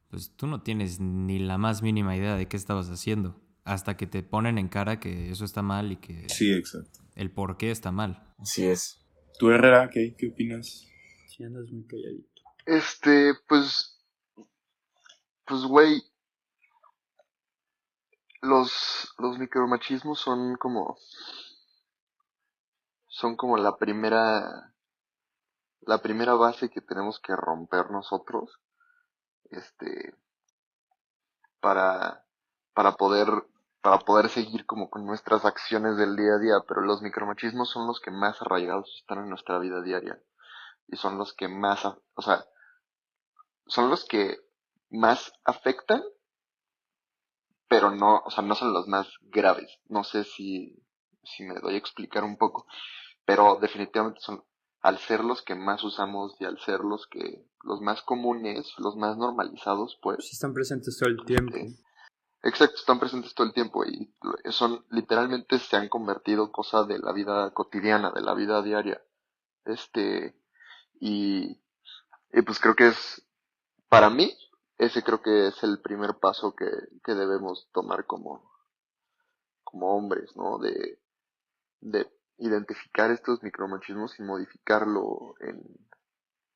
pues 0.09 0.35
tú 0.35 0.47
no 0.47 0.63
tienes 0.63 0.99
ni 0.99 1.39
la 1.39 1.57
más 1.57 1.81
mínima 1.81 2.17
idea 2.17 2.35
de 2.35 2.49
qué 2.49 2.57
estabas 2.57 2.89
haciendo, 2.89 3.39
hasta 3.63 3.95
que 3.95 4.05
te 4.05 4.21
ponen 4.21 4.57
en 4.57 4.67
cara 4.67 4.99
que 4.99 5.31
eso 5.31 5.45
está 5.45 5.61
mal 5.61 5.93
y 5.93 5.95
que 5.95 6.27
Sí, 6.27 6.51
exacto. 6.51 6.99
el 7.15 7.31
por 7.31 7.55
qué 7.55 7.71
está 7.71 7.93
mal. 7.93 8.25
Así 8.41 8.67
es. 8.67 9.05
¿Tú, 9.37 9.51
Herrera, 9.51 9.89
qué, 9.89 10.15
qué 10.17 10.29
opinas? 10.29 10.87
Si 11.27 11.43
andas 11.43 11.69
muy 11.71 11.85
calladito. 11.85 12.41
Este, 12.65 13.33
pues, 13.47 13.99
pues, 15.45 15.63
güey, 15.63 16.03
los, 18.41 19.13
los 19.17 19.37
micromachismos 19.37 20.19
son 20.19 20.55
como, 20.55 20.97
son 23.07 23.35
como 23.35 23.57
la 23.57 23.77
primera, 23.77 24.73
la 25.81 26.01
primera 26.01 26.35
base 26.35 26.69
que 26.69 26.81
tenemos 26.81 27.19
que 27.19 27.35
romper 27.35 27.91
nosotros, 27.91 28.59
este, 29.51 30.15
para, 31.59 32.25
para 32.73 32.93
poder, 32.93 33.27
para 33.81 33.99
poder 33.99 34.29
seguir 34.29 34.65
como 34.65 34.89
con 34.89 35.05
nuestras 35.05 35.45
acciones 35.45 35.97
del 35.97 36.15
día 36.15 36.33
a 36.33 36.39
día, 36.39 36.55
pero 36.67 36.81
los 36.81 37.01
micromachismos 37.01 37.69
son 37.69 37.87
los 37.87 37.99
que 37.99 38.11
más 38.11 38.41
arraigados 38.41 38.93
están 38.99 39.19
en 39.19 39.29
nuestra 39.29 39.57
vida 39.59 39.81
diaria 39.81 40.21
y 40.87 40.97
son 40.97 41.17
los 41.17 41.33
que 41.33 41.47
más, 41.47 41.85
o 41.85 42.21
sea, 42.21 42.45
son 43.67 43.89
los 43.89 44.05
que 44.05 44.37
más 44.89 45.31
afectan, 45.45 46.01
pero 47.67 47.91
no, 47.91 48.21
o 48.25 48.31
sea, 48.31 48.43
no 48.43 48.55
son 48.55 48.73
los 48.73 48.87
más 48.87 49.07
graves. 49.21 49.79
No 49.87 50.03
sé 50.03 50.23
si, 50.23 50.83
si 51.23 51.43
me 51.43 51.53
doy 51.59 51.75
a 51.75 51.77
explicar 51.77 52.23
un 52.23 52.37
poco, 52.37 52.65
pero 53.25 53.59
definitivamente 53.61 54.19
son, 54.21 54.43
al 54.81 54.97
ser 54.97 55.23
los 55.23 55.43
que 55.43 55.55
más 55.55 55.83
usamos 55.83 56.35
y 56.39 56.45
al 56.45 56.57
ser 56.59 56.79
los 56.79 57.07
que, 57.07 57.45
los 57.63 57.81
más 57.81 58.01
comunes, 58.01 58.73
los 58.79 58.95
más 58.95 59.17
normalizados, 59.17 59.99
pues, 60.01 60.25
Si 60.25 60.35
están 60.35 60.53
presentes 60.53 60.97
todo 60.97 61.09
el 61.09 61.23
tiempo. 61.25 61.55
Sí. 61.55 61.77
Exacto, 62.41 62.77
están 62.77 62.99
presentes 62.99 63.33
todo 63.35 63.47
el 63.47 63.53
tiempo 63.53 63.83
y 63.85 64.13
son 64.51 64.85
literalmente 64.91 65.59
se 65.59 65.75
han 65.75 65.89
convertido 65.89 66.51
cosa 66.51 66.83
de 66.85 66.97
la 66.97 67.11
vida 67.11 67.51
cotidiana, 67.53 68.11
de 68.11 68.21
la 68.21 68.33
vida 68.33 68.61
diaria. 68.61 69.01
Este 69.65 70.35
y, 71.01 71.61
y 72.33 72.41
pues 72.43 72.59
creo 72.59 72.75
que 72.75 72.87
es 72.89 73.27
para 73.89 74.09
mí 74.09 74.31
ese 74.77 75.03
creo 75.03 75.21
que 75.21 75.47
es 75.47 75.63
el 75.63 75.81
primer 75.81 76.15
paso 76.19 76.55
que, 76.55 76.69
que 77.03 77.13
debemos 77.13 77.69
tomar 77.73 78.05
como 78.05 78.49
como 79.63 79.95
hombres, 79.95 80.35
¿no? 80.35 80.57
De 80.59 80.99
de 81.81 82.09
identificar 82.37 83.11
estos 83.11 83.43
micromachismos 83.43 84.17
y 84.19 84.23
modificarlo 84.23 85.35
en, 85.41 85.61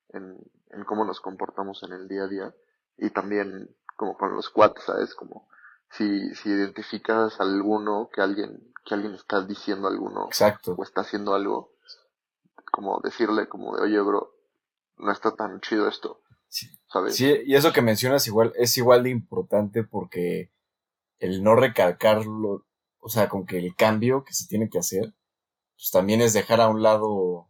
en, 0.09 0.37
en 0.69 0.83
cómo 0.85 1.05
nos 1.05 1.19
comportamos 1.21 1.83
en 1.83 1.93
el 1.93 2.07
día 2.07 2.23
a 2.23 2.27
día 2.27 2.55
y 2.97 3.09
también 3.09 3.75
como 3.97 4.17
con 4.17 4.33
los 4.35 4.49
cuates, 4.49 4.83
¿sabes? 4.85 5.13
Como 5.15 5.49
si, 5.97 6.33
si 6.35 6.49
identificas 6.49 7.39
alguno 7.39 8.09
que 8.13 8.21
alguien, 8.21 8.73
que 8.85 8.95
alguien 8.95 9.13
está 9.13 9.41
diciendo 9.41 9.87
alguno 9.87 10.25
Exacto. 10.25 10.75
o 10.77 10.83
está 10.83 11.01
haciendo 11.01 11.33
algo, 11.35 11.73
como 12.71 12.99
decirle 13.01 13.47
como 13.47 13.75
de, 13.75 13.83
oye 13.83 13.99
bro, 14.01 14.33
no 14.97 15.11
está 15.11 15.35
tan 15.35 15.59
chido 15.61 15.87
esto, 15.87 16.21
Sí. 16.47 16.67
¿sabes? 16.87 17.15
Sí, 17.15 17.33
y 17.45 17.55
eso 17.55 17.73
que 17.73 17.81
mencionas 17.81 18.27
igual 18.27 18.53
es 18.55 18.77
igual 18.77 19.03
de 19.03 19.09
importante 19.09 19.83
porque 19.83 20.51
el 21.17 21.43
no 21.43 21.55
recalcarlo, 21.55 22.65
o 22.99 23.09
sea, 23.09 23.27
con 23.29 23.45
que 23.45 23.57
el 23.57 23.75
cambio 23.75 24.23
que 24.23 24.33
se 24.33 24.47
tiene 24.47 24.69
que 24.69 24.77
hacer, 24.77 25.13
pues 25.75 25.89
también 25.91 26.21
es 26.21 26.33
dejar 26.33 26.61
a 26.61 26.69
un 26.69 26.83
lado 26.83 27.47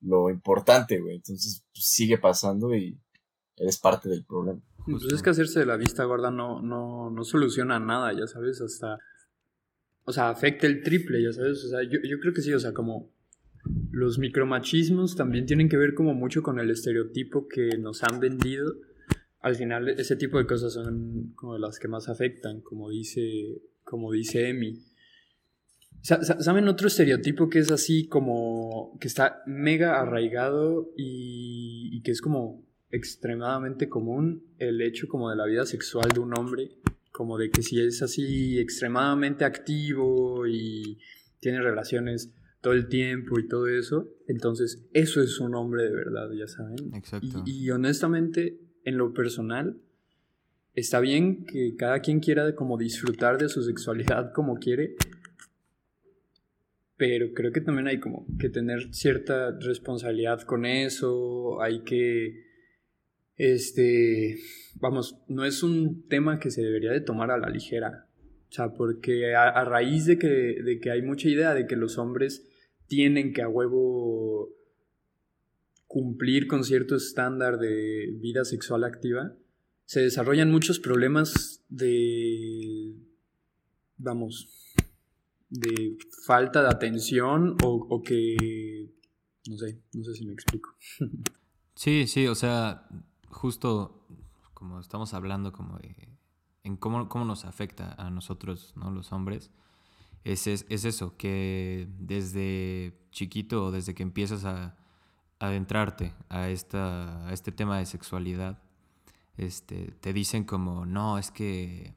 lo 0.00 0.30
importante, 0.30 1.00
güey. 1.00 1.16
Entonces 1.16 1.64
pues, 1.72 1.86
sigue 1.86 2.18
pasando 2.18 2.74
y 2.74 3.00
eres 3.56 3.78
parte 3.78 4.08
del 4.08 4.24
problema. 4.24 4.60
Pues 4.90 5.04
es 5.12 5.22
que 5.22 5.30
hacerse 5.30 5.60
de 5.60 5.66
la 5.66 5.76
vista 5.76 6.04
gorda 6.04 6.30
no, 6.30 6.62
no, 6.62 7.10
no 7.10 7.24
soluciona 7.24 7.78
nada, 7.78 8.12
ya 8.12 8.26
sabes, 8.26 8.60
hasta... 8.60 8.98
O 10.04 10.12
sea, 10.12 10.30
afecta 10.30 10.66
el 10.66 10.82
triple, 10.82 11.22
ya 11.22 11.32
sabes. 11.32 11.62
O 11.64 11.68
sea, 11.68 11.82
yo, 11.82 11.98
yo 12.02 12.18
creo 12.18 12.32
que 12.32 12.40
sí, 12.40 12.52
o 12.54 12.58
sea, 12.58 12.72
como 12.72 13.10
los 13.90 14.18
micromachismos 14.18 15.16
también 15.16 15.46
tienen 15.46 15.68
que 15.68 15.76
ver 15.76 15.94
como 15.94 16.14
mucho 16.14 16.42
con 16.42 16.58
el 16.58 16.70
estereotipo 16.70 17.46
que 17.48 17.76
nos 17.78 18.02
han 18.02 18.20
vendido. 18.20 18.74
Al 19.40 19.54
final 19.56 19.88
ese 19.88 20.16
tipo 20.16 20.38
de 20.38 20.46
cosas 20.46 20.72
son 20.72 21.32
como 21.34 21.58
las 21.58 21.78
que 21.78 21.88
más 21.88 22.08
afectan, 22.08 22.60
como 22.60 22.90
dice, 22.90 23.60
como 23.84 24.12
dice 24.12 24.48
Emi. 24.48 24.82
¿Saben 26.00 26.68
otro 26.68 26.86
estereotipo 26.86 27.50
que 27.50 27.58
es 27.58 27.70
así 27.72 28.06
como 28.06 28.96
que 29.00 29.08
está 29.08 29.42
mega 29.46 30.00
arraigado 30.00 30.92
y, 30.96 31.90
y, 31.92 32.02
que 32.02 32.12
es 32.12 32.20
como 32.20 32.64
extremadamente 32.90 33.88
común? 33.88 34.44
El 34.58 34.80
hecho 34.80 35.08
como 35.08 35.30
de 35.30 35.36
la 35.36 35.46
vida 35.46 35.66
sexual 35.66 36.10
de 36.10 36.20
un 36.20 36.36
hombre, 36.38 36.70
como 37.12 37.38
de 37.38 37.50
que 37.50 37.62
si 37.62 37.80
es 37.80 38.02
así 38.02 38.58
extremadamente 38.58 39.44
activo 39.44 40.46
y 40.46 40.98
tiene 41.40 41.60
relaciones 41.60 42.32
todo 42.60 42.72
el 42.72 42.88
tiempo 42.88 43.38
y 43.38 43.46
todo 43.46 43.68
eso, 43.68 44.08
entonces 44.26 44.84
eso 44.92 45.22
es 45.22 45.38
un 45.38 45.54
hombre 45.54 45.84
de 45.84 45.94
verdad, 45.94 46.30
ya 46.32 46.48
saben. 46.48 46.94
Exacto. 46.94 47.42
Y, 47.46 47.70
honestamente, 47.70 48.58
en 48.84 48.98
lo 48.98 49.14
personal, 49.14 49.80
está 50.74 51.00
bien 51.00 51.44
que 51.44 51.76
cada 51.76 52.00
quien 52.00 52.20
quiera 52.20 52.54
como 52.54 52.76
disfrutar 52.76 53.38
de 53.38 53.48
su 53.48 53.62
sexualidad 53.62 54.32
como 54.32 54.56
quiere, 54.56 54.96
pero 56.96 57.32
creo 57.32 57.52
que 57.52 57.60
también 57.60 57.86
hay 57.86 58.00
como 58.00 58.26
que 58.40 58.48
tener 58.48 58.92
cierta 58.92 59.56
responsabilidad 59.60 60.42
con 60.42 60.66
eso, 60.66 61.62
hay 61.62 61.84
que, 61.84 62.47
este, 63.38 64.40
vamos, 64.74 65.16
no 65.28 65.44
es 65.44 65.62
un 65.62 66.06
tema 66.08 66.38
que 66.40 66.50
se 66.50 66.60
debería 66.62 66.90
de 66.90 67.00
tomar 67.00 67.30
a 67.30 67.38
la 67.38 67.48
ligera, 67.48 68.08
o 68.50 68.52
sea, 68.52 68.72
porque 68.74 69.34
a, 69.34 69.64
raíz 69.64 70.06
de 70.06 70.18
que, 70.18 70.28
de 70.28 70.80
que, 70.80 70.90
hay 70.90 71.02
mucha 71.02 71.28
idea 71.28 71.54
de 71.54 71.66
que 71.66 71.76
los 71.76 71.98
hombres 71.98 72.44
tienen 72.86 73.32
que 73.32 73.42
a 73.42 73.48
huevo 73.48 74.50
cumplir 75.86 76.46
con 76.48 76.64
cierto 76.64 76.96
estándar 76.96 77.58
de 77.58 78.12
vida 78.20 78.44
sexual 78.44 78.84
activa, 78.84 79.34
se 79.84 80.00
desarrollan 80.00 80.50
muchos 80.50 80.80
problemas 80.80 81.62
de, 81.68 82.94
vamos, 83.96 84.48
de 85.48 85.96
falta 86.26 86.62
de 86.62 86.68
atención 86.68 87.56
o, 87.62 87.86
o 87.88 88.02
que, 88.02 88.90
no 89.48 89.56
sé, 89.56 89.78
no 89.92 90.04
sé 90.04 90.14
si 90.14 90.26
me 90.26 90.32
explico. 90.32 90.74
Sí, 91.78 92.08
sí, 92.08 92.26
o 92.26 92.34
sea, 92.34 92.88
justo 93.30 94.06
como 94.54 94.80
estamos 94.80 95.14
hablando 95.14 95.52
como 95.52 95.78
de 95.78 96.08
en 96.64 96.76
cómo, 96.76 97.08
cómo 97.08 97.24
nos 97.24 97.44
afecta 97.44 97.94
a 97.98 98.10
nosotros, 98.10 98.72
¿no? 98.76 98.90
Los 98.90 99.12
hombres 99.12 99.50
es, 100.24 100.46
es, 100.46 100.84
eso, 100.84 101.16
que 101.16 101.88
desde 101.98 102.98
chiquito 103.10 103.66
o 103.66 103.70
desde 103.70 103.94
que 103.94 104.02
empiezas 104.02 104.44
a, 104.44 104.76
adentrarte 105.40 106.14
a, 106.28 106.48
esta, 106.48 107.28
a 107.28 107.32
este 107.32 107.52
tema 107.52 107.78
de 107.78 107.86
sexualidad, 107.86 108.58
este, 109.36 109.92
te 110.00 110.12
dicen 110.12 110.42
como, 110.42 110.84
no, 110.84 111.16
es 111.16 111.30
que 111.30 111.94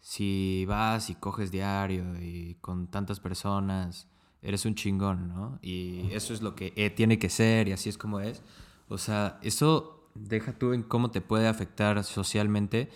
si 0.00 0.64
vas 0.66 1.10
y 1.10 1.14
coges 1.14 1.50
diario 1.50 2.18
y 2.18 2.56
con 2.62 2.86
tantas 2.86 3.20
personas, 3.20 4.08
eres 4.40 4.64
un 4.64 4.74
chingón, 4.74 5.28
¿no? 5.28 5.58
Y 5.60 6.10
eso 6.12 6.32
es 6.32 6.40
lo 6.40 6.54
que 6.54 6.72
eh, 6.76 6.88
tiene 6.88 7.18
que 7.18 7.28
ser 7.28 7.68
y 7.68 7.72
así 7.72 7.90
es 7.90 7.98
como 7.98 8.20
es. 8.20 8.42
O 8.88 8.96
sea, 8.96 9.38
eso 9.42 9.97
deja 10.14 10.52
tú 10.52 10.72
en 10.72 10.82
cómo 10.82 11.10
te 11.10 11.20
puede 11.20 11.48
afectar 11.48 12.02
socialmente. 12.04 12.90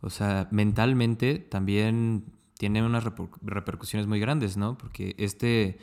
O 0.00 0.10
sea, 0.10 0.48
mentalmente 0.50 1.38
también 1.38 2.24
tiene 2.58 2.82
unas 2.82 3.04
repercusiones 3.42 4.06
muy 4.06 4.20
grandes, 4.20 4.56
¿no? 4.56 4.78
Porque 4.78 5.14
este 5.18 5.78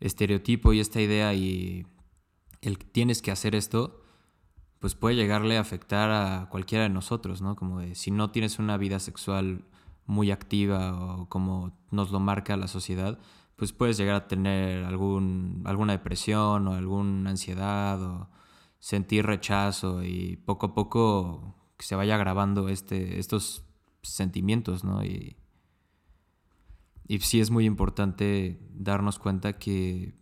estereotipo 0.00 0.72
y 0.72 0.80
esta 0.80 1.00
idea 1.00 1.32
y 1.34 1.86
el 2.60 2.78
tienes 2.78 3.22
que 3.22 3.30
hacer 3.30 3.54
esto, 3.54 4.02
pues 4.80 4.94
puede 4.94 5.16
llegarle 5.16 5.56
a 5.56 5.60
afectar 5.60 6.10
a 6.10 6.48
cualquiera 6.50 6.84
de 6.84 6.90
nosotros, 6.90 7.40
¿no? 7.40 7.56
Como 7.56 7.80
de 7.80 7.94
si 7.94 8.10
no 8.10 8.30
tienes 8.30 8.58
una 8.58 8.76
vida 8.76 8.98
sexual 8.98 9.64
muy 10.06 10.30
activa 10.30 11.20
o 11.20 11.28
como 11.28 11.72
nos 11.90 12.10
lo 12.10 12.20
marca 12.20 12.56
la 12.56 12.68
sociedad, 12.68 13.18
pues 13.56 13.72
puedes 13.72 13.96
llegar 13.96 14.16
a 14.16 14.28
tener 14.28 14.84
algún, 14.84 15.62
alguna 15.66 15.92
depresión 15.92 16.66
o 16.66 16.74
alguna 16.74 17.30
ansiedad 17.30 18.02
o 18.02 18.28
sentir 18.82 19.24
rechazo 19.24 20.02
y 20.02 20.38
poco 20.44 20.66
a 20.66 20.74
poco 20.74 21.54
que 21.76 21.86
se 21.86 21.94
vaya 21.94 22.16
agravando 22.16 22.68
este, 22.68 23.20
estos 23.20 23.64
sentimientos, 24.02 24.82
¿no? 24.82 25.04
Y, 25.04 25.36
y 27.06 27.20
sí 27.20 27.40
es 27.40 27.52
muy 27.52 27.64
importante 27.64 28.58
darnos 28.74 29.20
cuenta 29.20 29.56
que 29.56 30.16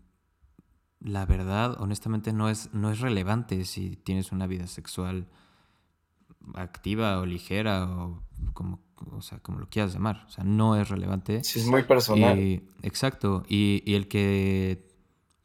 la 1.01 1.25
verdad, 1.25 1.81
honestamente, 1.81 2.35
no 2.35 2.51
es, 2.51 2.69
no 2.75 2.91
es 2.91 3.01
relevante 3.01 3.65
si 3.65 3.97
tienes 3.97 4.31
una 4.31 4.47
vida 4.47 4.67
sexual 4.67 5.27
activa 6.53 7.19
o 7.19 7.25
ligera 7.25 7.87
o 7.87 8.23
como, 8.53 8.83
o 9.11 9.23
sea, 9.23 9.39
como 9.39 9.59
lo 9.59 9.71
quieras 9.71 9.95
llamar. 9.95 10.27
O 10.27 10.31
sea, 10.31 10.45
no 10.45 10.77
es 10.77 10.91
relevante. 10.91 11.43
Sí, 11.45 11.61
es 11.61 11.67
muy 11.67 11.85
personal. 11.85 12.39
exacto. 12.83 13.43
Y, 13.49 13.83
y, 13.87 13.95
el 13.95 14.07
que 14.07 14.87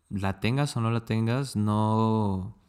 la 0.09 0.41
tengas 0.41 0.75
o 0.75 0.81
no 0.81 0.91
la 0.91 1.05
tengas, 1.05 1.55
no. 1.55 2.64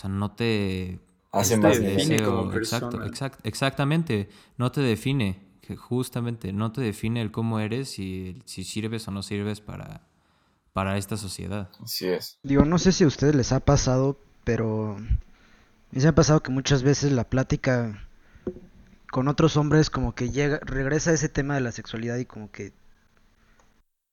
O 0.00 0.02
sea, 0.02 0.10
no 0.10 0.32
te. 0.32 0.98
Hace 1.32 1.58
más 1.58 1.78
define 1.78 2.16
Exacto, 2.56 3.04
exact, 3.04 3.38
exactamente. 3.44 4.28
No 4.56 4.72
te 4.72 4.80
define 4.80 5.50
justamente 5.76 6.52
no 6.52 6.72
te 6.72 6.80
define 6.80 7.20
el 7.22 7.30
cómo 7.30 7.60
eres 7.60 7.98
y 7.98 8.42
si 8.44 8.64
sirves 8.64 9.06
o 9.08 9.10
no 9.10 9.22
sirves 9.22 9.60
para, 9.60 10.02
para 10.72 10.96
esta 10.96 11.16
sociedad. 11.16 11.70
Así 11.82 12.06
es. 12.06 12.38
Digo, 12.42 12.64
no 12.64 12.78
sé 12.78 12.92
si 12.92 13.04
a 13.04 13.08
ustedes 13.08 13.34
les 13.34 13.52
ha 13.52 13.60
pasado, 13.60 14.18
pero 14.44 14.96
me 15.90 16.06
ha 16.06 16.14
pasado 16.14 16.42
que 16.42 16.52
muchas 16.52 16.82
veces 16.82 17.12
la 17.12 17.24
plática 17.24 18.06
con 19.10 19.28
otros 19.28 19.56
hombres 19.56 19.90
como 19.90 20.14
que 20.14 20.30
llega, 20.30 20.60
regresa 20.62 21.10
a 21.10 21.14
ese 21.14 21.28
tema 21.28 21.54
de 21.54 21.60
la 21.60 21.72
sexualidad 21.72 22.16
y 22.16 22.26
como 22.26 22.50
que 22.50 22.72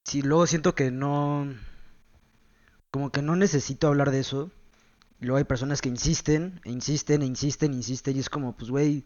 si 0.06 0.22
luego 0.22 0.48
siento 0.48 0.74
que 0.74 0.90
no 0.90 1.48
como 2.90 3.12
que 3.12 3.22
no 3.22 3.36
necesito 3.36 3.88
hablar 3.88 4.12
de 4.12 4.20
eso. 4.20 4.52
Luego 5.26 5.38
hay 5.38 5.44
personas 5.44 5.82
que 5.82 5.90
insisten, 5.90 6.62
e 6.64 6.72
insisten, 6.72 7.22
e 7.22 7.26
insisten, 7.26 7.74
e 7.74 7.76
insisten 7.76 8.16
y 8.16 8.20
es 8.20 8.30
como, 8.30 8.56
pues 8.56 8.70
güey, 8.70 9.06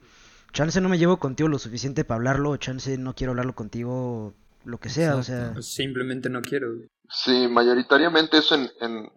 chance 0.51 0.79
no 0.81 0.89
me 0.89 0.97
llevo 0.97 1.17
contigo 1.17 1.49
lo 1.49 1.59
suficiente 1.59 2.03
para 2.03 2.17
hablarlo, 2.17 2.57
chance 2.57 2.97
no 2.97 3.15
quiero 3.15 3.31
hablarlo 3.31 3.55
contigo, 3.55 4.33
lo 4.65 4.79
que 4.79 4.89
sea, 4.89 5.15
o 5.15 5.23
sea. 5.23 5.51
Pues 5.53 5.73
simplemente 5.73 6.29
no 6.29 6.41
quiero. 6.41 6.67
Sí, 7.09 7.47
mayoritariamente 7.47 8.37
eso 8.37 8.55
en, 8.55 8.69
en, 8.79 9.11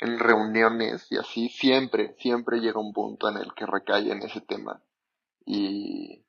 en, 0.00 0.18
reuniones 0.18 1.06
y 1.10 1.16
así, 1.16 1.48
siempre, 1.48 2.14
siempre 2.18 2.60
llega 2.60 2.80
un 2.80 2.92
punto 2.92 3.28
en 3.28 3.38
el 3.38 3.52
que 3.54 3.66
recae 3.66 4.10
en 4.10 4.22
ese 4.22 4.40
tema. 4.40 4.82
Y, 5.44 6.24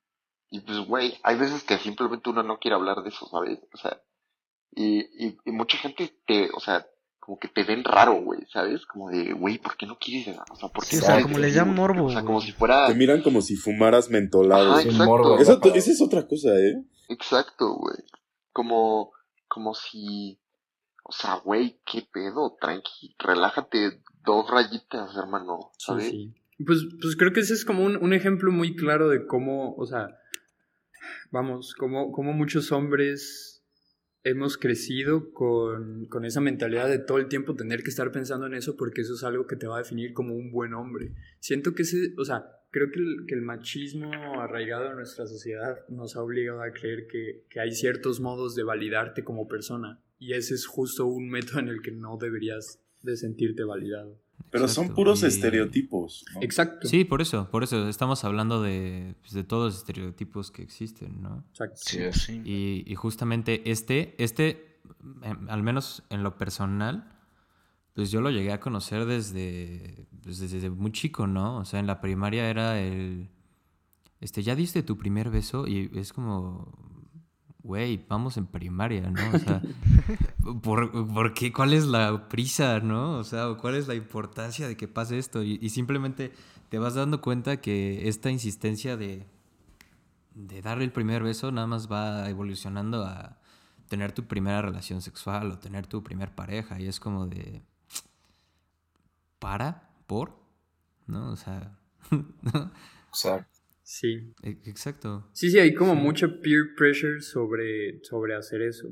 y 0.49 0.61
pues, 0.61 0.79
güey, 0.79 1.17
hay 1.23 1.37
veces 1.37 1.63
que 1.63 1.77
simplemente 1.77 2.29
uno 2.29 2.43
no 2.43 2.57
quiere 2.57 2.75
hablar 2.75 3.03
de 3.03 3.09
eso, 3.09 3.27
¿sabes? 3.27 3.59
O 3.73 3.77
sea, 3.77 4.01
y, 4.71 4.99
y, 4.99 5.37
y 5.45 5.51
mucha 5.51 5.77
gente 5.77 6.13
te, 6.25 6.49
o 6.53 6.59
sea, 6.59 6.85
como 7.29 7.37
que 7.37 7.47
te 7.47 7.63
ven 7.63 7.83
raro, 7.83 8.23
güey, 8.23 8.39
¿sabes? 8.51 8.87
Como 8.87 9.11
de, 9.11 9.33
güey, 9.33 9.59
¿por 9.59 9.77
qué 9.77 9.85
no 9.85 9.99
quieres? 9.99 10.35
O 10.51 10.55
sea, 10.55 10.69
¿por 10.69 10.83
qué 10.83 10.97
o 10.97 10.99
sea, 10.99 11.21
como 11.21 11.37
les 11.37 11.53
llaman 11.53 11.75
morbo. 11.75 12.05
O 12.05 12.09
sea, 12.09 12.23
como 12.23 12.41
si 12.41 12.51
fuera. 12.53 12.87
Te 12.87 12.95
miran 12.95 13.21
como 13.21 13.43
si 13.43 13.55
fumaras 13.55 14.09
mentolado. 14.09 14.71
Ajá, 14.71 14.81
exacto. 14.81 15.05
Morbo, 15.05 15.37
Eso, 15.37 15.61
esa 15.63 15.91
es 15.91 16.01
otra 16.01 16.25
cosa, 16.25 16.49
¿eh? 16.55 16.83
Exacto, 17.07 17.75
güey. 17.75 17.97
Como, 18.51 19.11
como 19.47 19.75
si. 19.75 20.39
O 21.03 21.11
sea, 21.11 21.35
güey, 21.35 21.79
qué 21.85 22.01
pedo, 22.11 22.57
tranqui, 22.59 23.15
relájate 23.19 24.01
dos 24.25 24.49
rayitas, 24.49 25.15
hermano, 25.15 25.71
¿sabes? 25.77 26.05
Sí, 26.05 26.33
sí. 26.57 26.65
Pues, 26.65 26.79
pues 26.99 27.15
creo 27.15 27.31
que 27.31 27.41
ese 27.41 27.53
es 27.53 27.63
como 27.63 27.83
un, 27.83 27.95
un 27.97 28.13
ejemplo 28.13 28.51
muy 28.51 28.75
claro 28.75 29.07
de 29.07 29.27
cómo, 29.27 29.75
o 29.75 29.85
sea, 29.85 30.07
vamos, 31.29 31.75
como, 31.77 32.11
como 32.11 32.33
muchos 32.33 32.71
hombres 32.71 33.58
hemos 34.23 34.57
crecido 34.57 35.31
con, 35.31 36.05
con, 36.07 36.25
esa 36.25 36.41
mentalidad 36.41 36.89
de 36.89 36.99
todo 36.99 37.17
el 37.17 37.27
tiempo 37.27 37.55
tener 37.55 37.83
que 37.83 37.89
estar 37.89 38.11
pensando 38.11 38.45
en 38.47 38.53
eso 38.53 38.75
porque 38.75 39.01
eso 39.01 39.13
es 39.13 39.23
algo 39.23 39.47
que 39.47 39.55
te 39.55 39.67
va 39.67 39.75
a 39.75 39.79
definir 39.79 40.13
como 40.13 40.35
un 40.35 40.51
buen 40.51 40.73
hombre. 40.73 41.13
Siento 41.39 41.73
que 41.73 41.83
ese, 41.83 42.13
o 42.17 42.25
sea, 42.25 42.45
creo 42.71 42.91
que 42.91 43.33
el, 43.33 43.41
machismo 43.41 44.11
arraigado 44.41 44.89
en 44.89 44.97
nuestra 44.97 45.25
sociedad 45.25 45.87
nos 45.87 46.15
ha 46.15 46.21
obligado 46.21 46.61
a 46.61 46.71
creer 46.71 47.07
que, 47.07 47.43
que, 47.49 47.59
hay 47.59 47.71
ciertos 47.71 48.19
modos 48.19 48.55
de 48.55 48.63
validarte 48.63 49.23
como 49.23 49.47
persona 49.47 50.01
y 50.19 50.33
ese 50.33 50.53
es 50.53 50.67
justo 50.67 51.05
un 51.05 51.29
método 51.29 51.59
en 51.59 51.69
el 51.69 51.81
que 51.81 51.91
no 51.91 52.17
deberías 52.17 52.81
de 53.01 53.15
sentirte 53.15 53.63
validado. 53.63 54.19
Pero 54.51 54.67
son 54.67 54.89
puros 54.95 55.23
y- 55.23 55.27
estereotipos. 55.27 56.25
¿no? 56.33 56.41
Exacto. 56.41 56.87
Sí, 56.87 57.03
por 57.05 57.21
eso, 57.21 57.49
por 57.51 57.63
eso. 57.63 57.87
Estamos 57.87 58.23
hablando 58.23 58.61
de, 58.61 59.15
pues, 59.21 59.33
de 59.33 59.43
todos 59.43 59.73
los 59.73 59.77
estereotipos 59.81 60.49
que 60.51 60.61
existen, 60.63 61.21
¿no? 61.21 61.43
Exacto. 61.51 61.77
Sí. 61.77 61.99
Sí. 62.13 62.41
Y, 62.45 62.83
y 62.91 62.95
justamente 62.95 63.69
este, 63.69 64.15
este, 64.23 64.79
em, 65.21 65.49
al 65.49 65.61
menos 65.63 66.03
en 66.09 66.23
lo 66.23 66.37
personal, 66.37 67.15
pues 67.93 68.11
yo 68.11 68.21
lo 68.21 68.31
llegué 68.31 68.51
a 68.53 68.59
conocer 68.59 69.05
desde, 69.05 70.07
pues, 70.23 70.39
desde 70.39 70.69
muy 70.69 70.91
chico, 70.91 71.27
¿no? 71.27 71.57
O 71.57 71.65
sea, 71.65 71.79
en 71.79 71.87
la 71.87 72.01
primaria 72.01 72.49
era 72.49 72.79
el, 72.79 73.29
este, 74.21 74.41
¿ya 74.41 74.55
diste 74.55 74.83
tu 74.83 74.97
primer 74.97 75.29
beso? 75.29 75.67
Y 75.67 75.91
es 75.93 76.11
como, 76.13 76.71
güey, 77.63 78.05
vamos 78.07 78.37
en 78.37 78.47
primaria, 78.47 79.09
¿no? 79.09 79.31
O 79.33 79.39
sea, 79.39 79.61
¿por, 80.61 81.07
por 81.13 81.33
qué? 81.33 81.51
¿Cuál 81.51 81.73
es 81.73 81.85
la 81.85 82.29
prisa, 82.29 82.79
no? 82.79 83.17
O 83.17 83.23
sea, 83.23 83.53
¿cuál 83.55 83.75
es 83.75 83.87
la 83.87 83.95
importancia 83.95 84.67
de 84.67 84.77
que 84.77 84.87
pase 84.87 85.17
esto? 85.17 85.43
Y, 85.43 85.59
y 85.61 85.69
simplemente 85.69 86.31
te 86.69 86.79
vas 86.79 86.95
dando 86.95 87.21
cuenta 87.21 87.61
que 87.61 88.07
esta 88.07 88.29
insistencia 88.31 88.97
de, 88.97 89.25
de 90.35 90.61
darle 90.61 90.85
el 90.85 90.91
primer 90.91 91.23
beso 91.23 91.51
nada 91.51 91.67
más 91.67 91.91
va 91.91 92.29
evolucionando 92.29 93.03
a 93.03 93.37
tener 93.89 94.13
tu 94.13 94.25
primera 94.25 94.61
relación 94.61 95.01
sexual 95.01 95.51
o 95.51 95.59
tener 95.59 95.87
tu 95.87 96.03
primer 96.03 96.33
pareja. 96.33 96.79
Y 96.79 96.87
es 96.87 96.99
como 96.99 97.27
de. 97.27 97.61
¿Para? 99.39 99.89
¿Por? 100.07 100.37
¿No? 101.07 101.31
O 101.31 101.35
sea. 101.35 101.77
Exacto. 103.09 103.58
Sí. 103.91 104.35
e- 104.43 104.61
Exacto. 104.65 105.27
Sí, 105.33 105.49
sí, 105.49 105.57
hay 105.57 105.73
como 105.73 105.95
mucho 105.95 106.41
peer 106.41 106.75
pressure 106.77 107.21
sobre, 107.21 108.03
sobre 108.03 108.35
hacer 108.35 108.61
eso. 108.61 108.89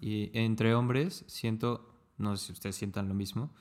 Y 0.00 0.30
entre 0.32 0.74
hombres 0.74 1.22
siento, 1.28 2.02
no 2.16 2.34
sé 2.34 2.46
si 2.46 2.52
ustedes 2.52 2.76
sientan 2.76 3.08
lo 3.08 3.14
mismo, 3.14 3.54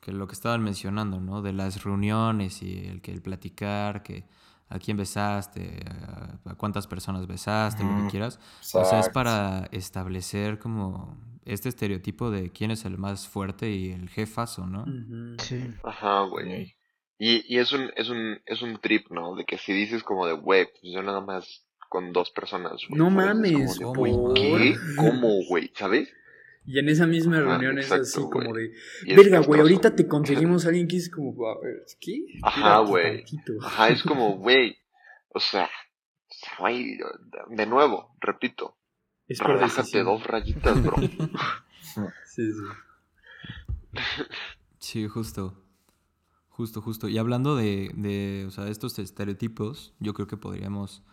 que 0.00 0.12
lo 0.12 0.26
que 0.26 0.34
estaban 0.34 0.62
mencionando, 0.62 1.22
¿no? 1.22 1.40
De 1.40 1.54
las 1.54 1.84
reuniones 1.84 2.62
y 2.62 2.84
el 2.86 3.00
que 3.00 3.12
el 3.12 3.22
platicar, 3.22 4.02
que 4.02 4.26
a 4.68 4.78
quién 4.78 4.98
besaste, 4.98 5.80
a, 5.88 6.38
a 6.44 6.54
cuántas 6.56 6.86
personas 6.86 7.26
besaste, 7.26 7.82
lo 7.82 8.04
que 8.04 8.10
quieras. 8.10 8.38
O 8.74 8.84
sea, 8.84 9.00
es 9.00 9.08
para 9.08 9.70
establecer 9.72 10.58
como 10.58 11.16
este 11.46 11.70
estereotipo 11.70 12.30
de 12.30 12.50
quién 12.50 12.72
es 12.72 12.84
el 12.84 12.98
más 12.98 13.26
fuerte 13.26 13.70
y 13.70 13.90
el 13.92 14.10
jefazo, 14.10 14.66
¿no? 14.66 14.84
Sí. 15.38 15.64
Ajá, 15.82 16.24
güey. 16.24 16.77
Y, 17.18 17.44
y 17.52 17.58
es 17.58 17.72
un, 17.72 17.90
es 17.96 18.08
un, 18.08 18.40
es 18.46 18.62
un 18.62 18.78
trip, 18.80 19.10
¿no? 19.10 19.34
De 19.34 19.44
que 19.44 19.58
si 19.58 19.72
dices 19.72 20.02
como 20.04 20.26
de, 20.26 20.34
güey, 20.34 20.66
pues 20.66 20.92
yo 20.92 21.02
nada 21.02 21.20
más 21.20 21.64
con 21.88 22.12
dos 22.12 22.30
personas, 22.30 22.74
güey. 22.88 22.98
No 22.98 23.10
mames, 23.10 23.78
como 23.80 24.04
de, 24.04 24.12
¿cómo? 24.12 24.34
güey, 24.34 24.34
¿qué? 24.34 24.78
¿Cómo, 24.96 25.28
güey? 25.48 25.72
¿Sabes? 25.74 26.12
Y 26.64 26.78
en 26.78 26.88
esa 26.90 27.06
misma 27.06 27.40
reunión 27.40 27.78
es 27.78 27.90
así 27.90 28.20
como 28.20 28.52
de, 28.52 28.74
verga, 29.16 29.40
güey, 29.40 29.60
ahorita 29.60 29.96
te 29.96 30.06
conseguimos 30.06 30.66
a 30.66 30.68
alguien 30.68 30.86
que 30.86 30.98
es 30.98 31.10
como, 31.10 31.32
a 31.48 31.58
ver, 31.60 31.82
¿qué? 31.98 32.26
Ajá, 32.42 32.80
güey. 32.80 33.24
Ajá, 33.62 33.88
es 33.88 34.02
como, 34.02 34.36
güey, 34.36 34.76
o 35.30 35.40
sea, 35.40 35.70
güey, 36.58 36.98
de 37.48 37.66
nuevo, 37.66 38.14
repito, 38.20 38.76
Es 39.26 39.38
relájate 39.38 40.02
dos 40.02 40.24
rayitas, 40.24 40.82
bro. 40.82 40.96
Sí, 42.26 42.52
sí. 42.52 44.02
Sí, 44.78 45.08
justo. 45.08 45.67
Justo, 46.58 46.82
justo. 46.82 47.08
Y 47.08 47.18
hablando 47.18 47.54
de, 47.54 47.92
de, 47.94 48.44
o 48.48 48.50
sea, 48.50 48.66
estos 48.66 48.98
estereotipos, 48.98 49.94
yo 50.00 50.12
creo 50.12 50.26
que 50.26 50.36
podríamos 50.36 51.04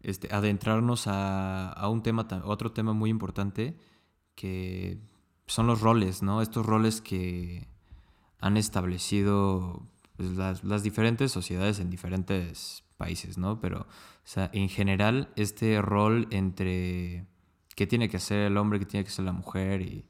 este, 0.00 0.34
adentrarnos 0.34 1.06
a, 1.06 1.68
a 1.68 1.90
un 1.90 2.02
tema, 2.02 2.26
otro 2.44 2.72
tema 2.72 2.94
muy 2.94 3.10
importante, 3.10 3.76
que 4.34 4.98
son 5.46 5.66
los 5.66 5.82
roles, 5.82 6.22
¿no? 6.22 6.40
Estos 6.40 6.64
roles 6.64 7.02
que 7.02 7.68
han 8.38 8.56
establecido 8.56 9.86
pues, 10.16 10.30
las, 10.30 10.64
las 10.64 10.82
diferentes 10.82 11.30
sociedades 11.30 11.78
en 11.78 11.90
diferentes 11.90 12.82
países, 12.96 13.36
¿no? 13.36 13.60
Pero, 13.60 13.80
o 13.80 13.86
sea, 14.24 14.48
en 14.54 14.70
general, 14.70 15.30
este 15.36 15.82
rol 15.82 16.26
entre 16.30 17.26
qué 17.76 17.86
tiene 17.86 18.08
que 18.08 18.16
hacer 18.16 18.38
el 18.38 18.56
hombre, 18.56 18.78
qué 18.78 18.86
tiene 18.86 19.04
que 19.04 19.10
hacer 19.10 19.26
la 19.26 19.32
mujer 19.32 19.82
y, 19.82 20.06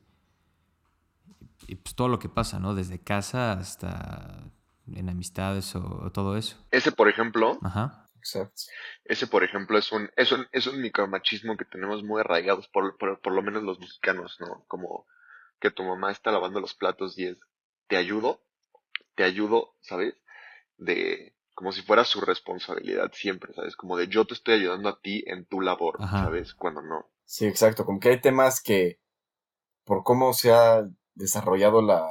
y 1.66 1.74
pues 1.74 1.96
todo 1.96 2.06
lo 2.06 2.20
que 2.20 2.28
pasa, 2.28 2.60
¿no? 2.60 2.76
Desde 2.76 3.00
casa 3.00 3.54
hasta 3.54 4.52
en 4.96 5.08
amistades 5.08 5.74
o, 5.74 5.80
o 5.80 6.12
todo 6.12 6.36
eso. 6.36 6.56
Ese, 6.70 6.92
por 6.92 7.08
ejemplo, 7.08 7.58
Ajá. 7.62 8.06
Exacto. 8.20 8.62
ese, 9.04 9.26
por 9.26 9.44
ejemplo, 9.44 9.78
es 9.78 9.90
un, 9.92 10.10
es 10.16 10.30
un, 10.32 10.46
es 10.52 10.66
un 10.66 10.80
micromachismo 10.80 11.56
que 11.56 11.64
tenemos 11.64 12.02
muy 12.02 12.20
arraigados, 12.20 12.68
por, 12.68 12.96
por, 12.98 13.20
por 13.20 13.32
lo 13.32 13.42
menos 13.42 13.62
los 13.62 13.78
mexicanos, 13.80 14.36
¿no? 14.40 14.64
Como 14.68 15.06
que 15.58 15.70
tu 15.70 15.82
mamá 15.82 16.12
está 16.12 16.30
lavando 16.30 16.60
los 16.60 16.74
platos 16.74 17.18
y 17.18 17.26
es, 17.26 17.38
te 17.88 17.96
ayudo, 17.96 18.42
te 19.14 19.24
ayudo, 19.24 19.74
¿sabes? 19.80 20.14
De, 20.76 21.34
como 21.54 21.72
si 21.72 21.82
fuera 21.82 22.04
su 22.04 22.20
responsabilidad 22.20 23.10
siempre, 23.12 23.52
¿sabes? 23.54 23.76
Como 23.76 23.96
de 23.96 24.08
yo 24.08 24.26
te 24.26 24.34
estoy 24.34 24.54
ayudando 24.54 24.88
a 24.88 25.00
ti 25.00 25.24
en 25.26 25.46
tu 25.46 25.60
labor, 25.60 25.96
Ajá. 25.98 26.24
¿sabes? 26.24 26.54
Cuando 26.54 26.82
no. 26.82 27.10
Sí, 27.24 27.46
exacto. 27.46 27.84
Como 27.84 28.00
que 28.00 28.10
hay 28.10 28.20
temas 28.20 28.62
que, 28.62 29.00
por 29.84 30.02
cómo 30.02 30.32
se 30.32 30.52
ha 30.52 30.88
desarrollado 31.14 31.82
la 31.82 32.06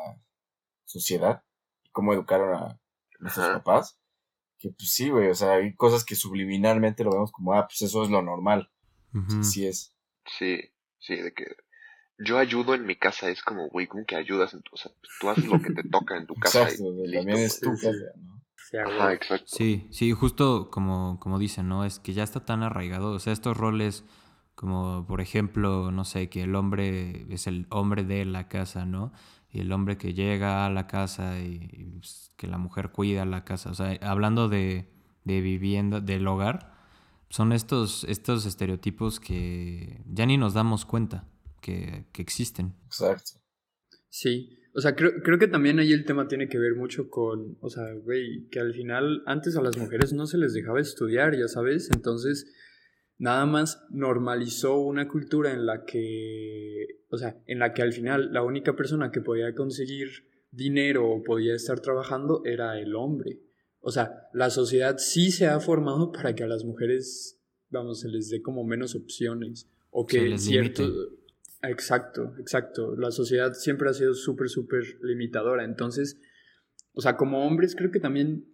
sociedad 0.86 1.44
cómo 1.92 2.14
educaron 2.14 2.56
a 2.56 2.80
nuestros 3.20 3.46
Ajá. 3.48 3.58
papás, 3.60 4.00
que 4.58 4.70
pues 4.70 4.92
sí, 4.94 5.10
güey, 5.10 5.30
o 5.30 5.36
sea, 5.36 5.54
hay 5.54 5.74
cosas 5.76 6.04
que 6.06 6.16
subliminalmente 6.16 7.04
lo 7.04 7.12
vemos 7.12 7.32
como, 7.32 7.54
ah, 7.54 7.68
pues 7.68 7.82
eso 7.82 8.04
es 8.04 8.10
lo 8.10 8.22
normal. 8.22 8.72
Así 9.40 9.66
es. 9.66 9.96
Sí, 10.38 10.60
sí, 11.00 11.16
de 11.16 11.34
que 11.34 11.46
yo 12.20 12.38
ayudo 12.38 12.76
en 12.76 12.86
mi 12.86 12.96
casa, 12.96 13.30
es 13.30 13.42
como, 13.42 13.70
güey, 13.70 13.88
como 13.88 14.06
que 14.06 14.16
ayudas 14.16 14.54
en 14.54 14.62
tu, 14.62 14.72
o 14.74 14.78
sea, 14.78 14.92
tú 15.20 15.30
haces 15.30 15.46
lo 15.46 15.62
que 15.62 15.72
te 15.74 15.84
toca 15.90 16.18
en 16.18 16.28
tu 16.28 16.36
casa. 16.36 16.64
Exacto, 16.64 16.84
y 16.84 17.08
listo, 17.08 17.18
también 17.18 17.40
es 17.40 17.60
pues. 17.60 17.62
tu 17.62 17.78
Sí, 17.78 17.78
sí. 17.78 17.86
casa, 17.88 18.18
¿no? 18.18 18.42
Sí, 18.70 18.78
Ajá, 18.78 19.14
exacto. 19.14 19.46
Sí, 19.48 19.88
sí, 19.92 20.12
justo 20.12 20.70
como, 20.70 21.20
como 21.20 21.40
dicen, 21.40 21.68
¿no? 21.70 21.86
Es 21.86 22.00
que 22.00 22.14
ya 22.14 22.24
está 22.24 22.46
tan 22.46 22.62
arraigado. 22.62 23.12
O 23.14 23.20
sea, 23.20 23.34
estos 23.34 23.58
roles, 23.58 24.04
como 24.54 25.06
por 25.08 25.22
ejemplo, 25.22 25.92
no 25.92 26.04
sé, 26.06 26.30
que 26.30 26.44
el 26.44 26.54
hombre 26.56 27.26
es 27.34 27.48
el 27.48 27.66
hombre 27.70 28.04
de 28.04 28.26
la 28.26 28.48
casa, 28.48 28.86
¿no? 28.86 29.12
Y 29.52 29.62
el 29.62 29.72
hombre 29.72 29.98
que 29.98 30.14
llega 30.14 30.66
a 30.66 30.70
la 30.70 30.88
casa 30.88 31.40
y, 31.40 31.70
y, 31.72 31.86
pues, 31.98 32.32
que 32.38 32.48
la 32.48 32.58
mujer 32.58 32.92
cuida 32.92 33.26
la 33.26 33.44
casa. 33.44 33.72
O 33.72 33.74
sea, 33.74 33.98
hablando 34.02 34.48
de, 34.48 34.90
de 35.24 35.42
vivienda, 35.42 36.02
del 36.02 36.28
hogar, 36.28 36.74
son 37.30 37.52
estos, 37.52 38.04
estos 38.06 38.46
estereotipos 38.46 39.20
que 39.20 40.02
ya 40.08 40.26
ni 40.26 40.38
nos 40.38 40.54
damos 40.54 40.86
cuenta 40.86 41.28
que, 41.62 42.06
que 42.12 42.22
existen. 42.22 42.76
Exacto. 42.86 43.40
Sí, 44.10 44.60
o 44.74 44.82
sea, 44.82 44.96
creo, 44.96 45.12
creo 45.24 45.38
que 45.38 45.48
también 45.48 45.80
ahí 45.80 45.92
el 45.94 46.06
tema 46.06 46.28
tiene 46.28 46.48
que 46.48 46.58
ver 46.58 46.76
mucho 46.76 47.10
con, 47.10 47.58
o 47.62 47.70
sea, 47.70 47.92
güey, 48.04 48.48
que 48.50 48.60
al 48.60 48.74
final 48.74 49.24
antes 49.26 49.56
a 49.56 49.62
las 49.62 49.78
mujeres 49.78 50.14
no 50.14 50.26
se 50.26 50.38
les 50.38 50.54
dejaba 50.54 50.80
estudiar, 50.80 51.38
ya 51.38 51.48
sabes, 51.48 51.90
entonces 51.92 52.52
nada 53.20 53.46
más 53.46 53.86
normalizó 53.92 54.80
una 54.80 55.08
cultura 55.08 55.54
en 55.54 55.66
la 55.66 55.86
que, 55.86 57.04
o 57.10 57.18
sea, 57.18 57.38
en 57.46 57.60
la 57.60 57.74
que 57.74 57.84
al 57.84 57.94
final 57.94 58.34
la 58.34 58.42
única 58.44 58.76
persona 58.76 59.12
que 59.12 59.22
podía 59.22 59.54
conseguir 59.54 60.10
dinero 60.52 61.08
o 61.08 61.22
podía 61.22 61.54
estar 61.54 61.80
trabajando 61.82 62.42
era 62.46 62.80
el 62.80 62.96
hombre. 62.96 63.40
O 63.82 63.92
sea, 63.92 64.30
la 64.34 64.50
sociedad 64.50 64.98
sí 64.98 65.32
se 65.32 65.48
ha 65.48 65.60
formado 65.60 66.12
para 66.12 66.34
que 66.34 66.44
a 66.44 66.48
las 66.48 66.64
mujeres, 66.64 67.40
vamos, 67.70 68.00
se 68.00 68.10
les 68.10 68.30
dé 68.30 68.42
como 68.42 68.64
menos 68.64 68.96
opciones 68.96 69.70
o 69.92 70.06
que 70.06 70.38
cierto... 70.38 70.84
limite. 70.84 71.20
Exacto, 71.62 72.34
exacto. 72.40 72.96
La 72.96 73.12
sociedad 73.12 73.54
siempre 73.54 73.90
ha 73.90 73.94
sido 73.94 74.14
súper, 74.14 74.48
súper 74.48 74.98
limitadora. 75.02 75.66
Entonces, 75.66 76.18
o 76.94 77.02
sea, 77.02 77.18
como 77.18 77.46
hombres 77.46 77.76
creo 77.76 77.92
que 77.92 78.00
también 78.00 78.46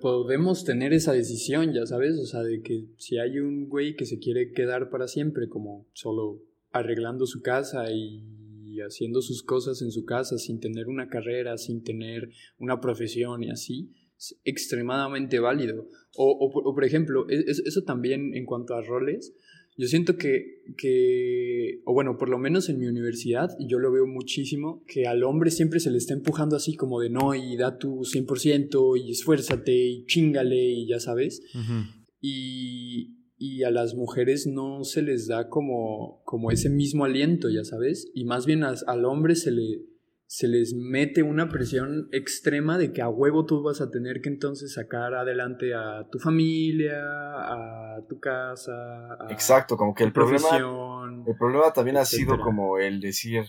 podemos 0.00 0.64
tener 0.64 0.92
esa 0.92 1.12
decisión, 1.12 1.72
ya 1.72 1.86
sabes, 1.86 2.18
o 2.18 2.26
sea, 2.26 2.42
de 2.42 2.62
que 2.62 2.86
si 2.98 3.18
hay 3.18 3.38
un 3.38 3.68
güey 3.68 3.96
que 3.96 4.06
se 4.06 4.18
quiere 4.18 4.52
quedar 4.52 4.90
para 4.90 5.08
siempre, 5.08 5.48
como 5.48 5.86
solo 5.92 6.42
arreglando 6.70 7.26
su 7.26 7.40
casa 7.42 7.90
y 7.90 8.22
haciendo 8.86 9.22
sus 9.22 9.42
cosas 9.42 9.80
en 9.82 9.90
su 9.90 10.04
casa 10.04 10.36
sin 10.38 10.60
tener 10.60 10.88
una 10.88 11.08
carrera, 11.08 11.56
sin 11.56 11.82
tener 11.82 12.28
una 12.58 12.80
profesión 12.80 13.42
y 13.42 13.50
así, 13.50 13.90
es 14.18 14.38
extremadamente 14.44 15.38
válido. 15.38 15.88
O, 16.16 16.30
o 16.64 16.74
por- 16.74 16.84
ejemplo, 16.84 17.26
e- 17.28 17.44
es- 17.46 17.62
eso 17.64 17.82
también 17.84 18.34
en 18.34 18.44
cuanto 18.44 18.74
a 18.74 18.82
roles, 18.82 19.34
yo 19.78 19.86
siento 19.88 20.16
que, 20.16 20.62
que, 20.78 21.80
o 21.84 21.92
bueno, 21.92 22.16
por 22.18 22.28
lo 22.28 22.38
menos 22.38 22.68
en 22.68 22.78
mi 22.78 22.86
universidad, 22.86 23.50
y 23.58 23.68
yo 23.68 23.78
lo 23.78 23.92
veo 23.92 24.06
muchísimo, 24.06 24.82
que 24.86 25.06
al 25.06 25.22
hombre 25.24 25.50
siempre 25.50 25.80
se 25.80 25.90
le 25.90 25.98
está 25.98 26.14
empujando 26.14 26.56
así 26.56 26.74
como 26.74 27.00
de 27.00 27.10
no, 27.10 27.34
y 27.34 27.56
da 27.56 27.76
tu 27.78 28.00
100%, 28.04 28.96
y 29.04 29.10
esfuérzate, 29.10 29.74
y 29.74 30.04
chingale, 30.06 30.56
y 30.72 30.88
ya 30.88 30.98
sabes. 31.00 31.42
Y, 32.20 33.16
y 33.38 33.62
a 33.64 33.70
las 33.70 33.94
mujeres 33.94 34.46
no 34.46 34.82
se 34.84 35.02
les 35.02 35.26
da 35.26 35.48
como, 35.48 36.22
como 36.24 36.50
ese 36.50 36.70
mismo 36.70 37.04
aliento, 37.04 37.48
ya 37.50 37.64
sabes. 37.64 38.10
Y 38.14 38.24
más 38.24 38.46
bien 38.46 38.64
as- 38.64 38.84
al 38.88 39.04
hombre 39.04 39.34
se 39.36 39.50
le, 39.50 39.82
se 40.26 40.48
les 40.48 40.74
mete 40.74 41.22
una 41.22 41.48
presión 41.48 42.08
extrema 42.12 42.78
de 42.78 42.92
que 42.92 43.02
a 43.02 43.08
huevo 43.08 43.46
tú 43.46 43.62
vas 43.62 43.80
a 43.80 43.90
tener 43.90 44.20
que 44.20 44.28
entonces 44.28 44.74
sacar 44.74 45.14
adelante 45.14 45.74
a 45.74 46.06
tu 46.10 46.18
familia, 46.18 46.98
a 46.98 48.04
tu 48.08 48.18
casa, 48.18 48.72
a 49.20 49.32
Exacto, 49.32 49.76
como 49.76 49.94
que 49.94 50.04
el 50.04 50.12
problema, 50.12 50.56
el 51.26 51.36
problema 51.38 51.72
también 51.72 51.96
ha 51.96 52.04
sido 52.04 52.38
como 52.40 52.78
el 52.78 53.00
decir, 53.00 53.44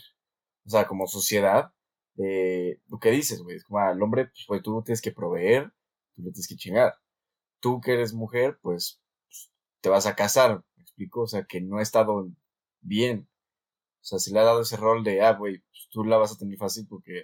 o 0.65 0.69
sea, 0.69 0.87
como 0.87 1.07
sociedad, 1.07 1.71
de 2.17 2.81
lo 2.89 2.99
que 2.99 3.11
dices, 3.11 3.41
güey. 3.41 3.55
Es 3.55 3.63
como 3.63 3.79
al 3.79 4.01
hombre, 4.01 4.31
pues, 4.47 4.61
tú 4.61 4.81
tienes 4.83 5.01
que 5.01 5.11
proveer, 5.11 5.71
tú 6.13 6.23
le 6.23 6.31
tienes 6.31 6.47
que 6.47 6.55
chingar. 6.55 6.95
Tú 7.59 7.79
que 7.79 7.93
eres 7.93 8.13
mujer, 8.13 8.59
pues, 8.61 9.01
pues, 9.27 9.51
te 9.81 9.89
vas 9.89 10.05
a 10.07 10.15
casar, 10.15 10.63
¿me 10.75 10.83
explico? 10.83 11.21
O 11.21 11.27
sea, 11.27 11.45
que 11.45 11.61
no 11.61 11.77
ha 11.77 11.81
estado 11.81 12.27
bien. 12.81 13.29
O 14.07 14.09
sea, 14.09 14.19
se 14.19 14.31
le 14.31 14.39
ha 14.39 14.43
dado 14.43 14.61
ese 14.61 14.77
rol 14.77 15.03
de, 15.03 15.21
ah, 15.21 15.33
güey, 15.33 15.57
pues 15.59 15.89
tú 15.91 16.05
la 16.05 16.15
vas 16.17 16.31
a 16.31 16.37
tener 16.37 16.57
fácil 16.57 16.85
porque 16.89 17.23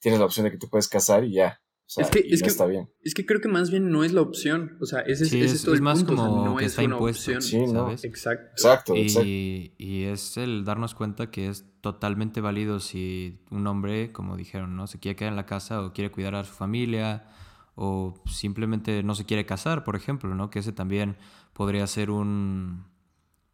tienes 0.00 0.20
la 0.20 0.26
opción 0.26 0.44
de 0.44 0.52
que 0.52 0.58
te 0.58 0.68
puedes 0.68 0.88
casar 0.88 1.24
y 1.24 1.32
ya. 1.34 1.58
O 1.84 1.94
sea, 1.94 2.04
es 2.04 2.10
que, 2.10 2.20
y 2.24 2.32
es 2.32 2.40
no 2.40 2.44
que, 2.44 2.50
está 2.50 2.66
bien. 2.66 2.88
es 3.02 3.12
que 3.12 3.26
creo 3.26 3.40
que 3.40 3.48
más 3.48 3.70
bien 3.72 3.90
no 3.90 4.04
es 4.04 4.12
la 4.12 4.20
opción. 4.22 4.78
O 4.80 4.86
sea, 4.86 5.00
ese, 5.00 5.24
es- 5.24 5.30
Sí, 5.30 5.40
ese 5.40 5.56
es- 5.56 5.62
todo 5.64 5.74
es 5.74 5.80
el 5.80 5.82
más 5.84 6.04
punto. 6.04 6.12
o 6.14 6.16
sea, 6.16 6.26
como 6.26 6.44
no 6.44 6.56
que 6.56 6.64
es 6.64 6.70
está 6.72 6.84
una 6.84 6.94
impuesto. 6.94 7.32
opción. 7.32 7.42
Sí, 7.42 7.58
¿no? 7.72 7.84
¿sabes? 7.86 8.04
Exacto. 8.04 8.46
Exacto, 8.52 8.94
exacto. 8.94 9.28
Y, 9.28 9.74
y 9.78 10.04
es 10.04 10.36
el 10.36 10.64
darnos 10.64 10.94
cuenta 10.94 11.30
que 11.32 11.48
es 11.48 11.66
totalmente 11.80 12.40
válido 12.40 12.78
si 12.78 13.40
un 13.50 13.66
hombre, 13.66 14.12
como 14.12 14.36
dijeron, 14.36 14.76
¿no? 14.76 14.86
Se 14.86 15.00
quiere 15.00 15.16
quedar 15.16 15.32
en 15.32 15.36
la 15.36 15.46
casa 15.46 15.82
o 15.82 15.92
quiere 15.92 16.12
cuidar 16.12 16.36
a 16.36 16.44
su 16.44 16.52
familia 16.54 17.26
o 17.74 18.22
simplemente 18.26 19.02
no 19.02 19.14
se 19.16 19.26
quiere 19.26 19.44
casar, 19.44 19.82
por 19.82 19.96
ejemplo, 19.96 20.34
¿no? 20.36 20.50
Que 20.50 20.60
ese 20.60 20.72
también 20.72 21.16
podría 21.52 21.86
ser 21.88 22.10
un, 22.10 22.84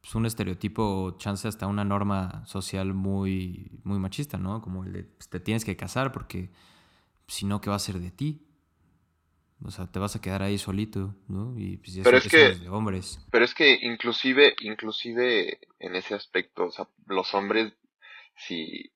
pues, 0.08 0.14
un 0.14 0.24
estereotipo 0.24 1.18
chance 1.18 1.46
hasta 1.46 1.66
una 1.66 1.84
norma 1.84 2.42
social 2.46 2.94
muy, 2.94 3.78
muy 3.84 3.98
machista, 3.98 4.38
¿no? 4.38 4.62
Como 4.62 4.82
el 4.84 4.92
de 4.94 5.02
pues, 5.04 5.28
te 5.28 5.38
tienes 5.38 5.66
que 5.66 5.76
casar 5.76 6.12
porque 6.12 6.48
si 7.26 7.44
no, 7.44 7.60
¿qué 7.60 7.68
va 7.68 7.76
a 7.76 7.78
ser 7.78 7.98
de 7.98 8.10
ti? 8.10 8.42
O 9.62 9.70
sea, 9.70 9.86
te 9.86 9.98
vas 9.98 10.16
a 10.16 10.20
quedar 10.22 10.42
ahí 10.42 10.56
solito, 10.56 11.14
¿no? 11.28 11.58
Y 11.58 11.76
pues, 11.76 11.98
Pero 12.02 12.16
es 12.16 12.28
que- 12.28 12.54
de 12.54 12.70
hombres. 12.70 13.20
Pero 13.30 13.44
es 13.44 13.52
que 13.54 13.78
inclusive, 13.82 14.56
inclusive 14.60 15.60
en 15.78 15.94
ese 15.94 16.14
aspecto, 16.14 16.64
o 16.64 16.70
sea, 16.70 16.88
los 17.06 17.34
hombres, 17.34 17.74
si 18.34 18.90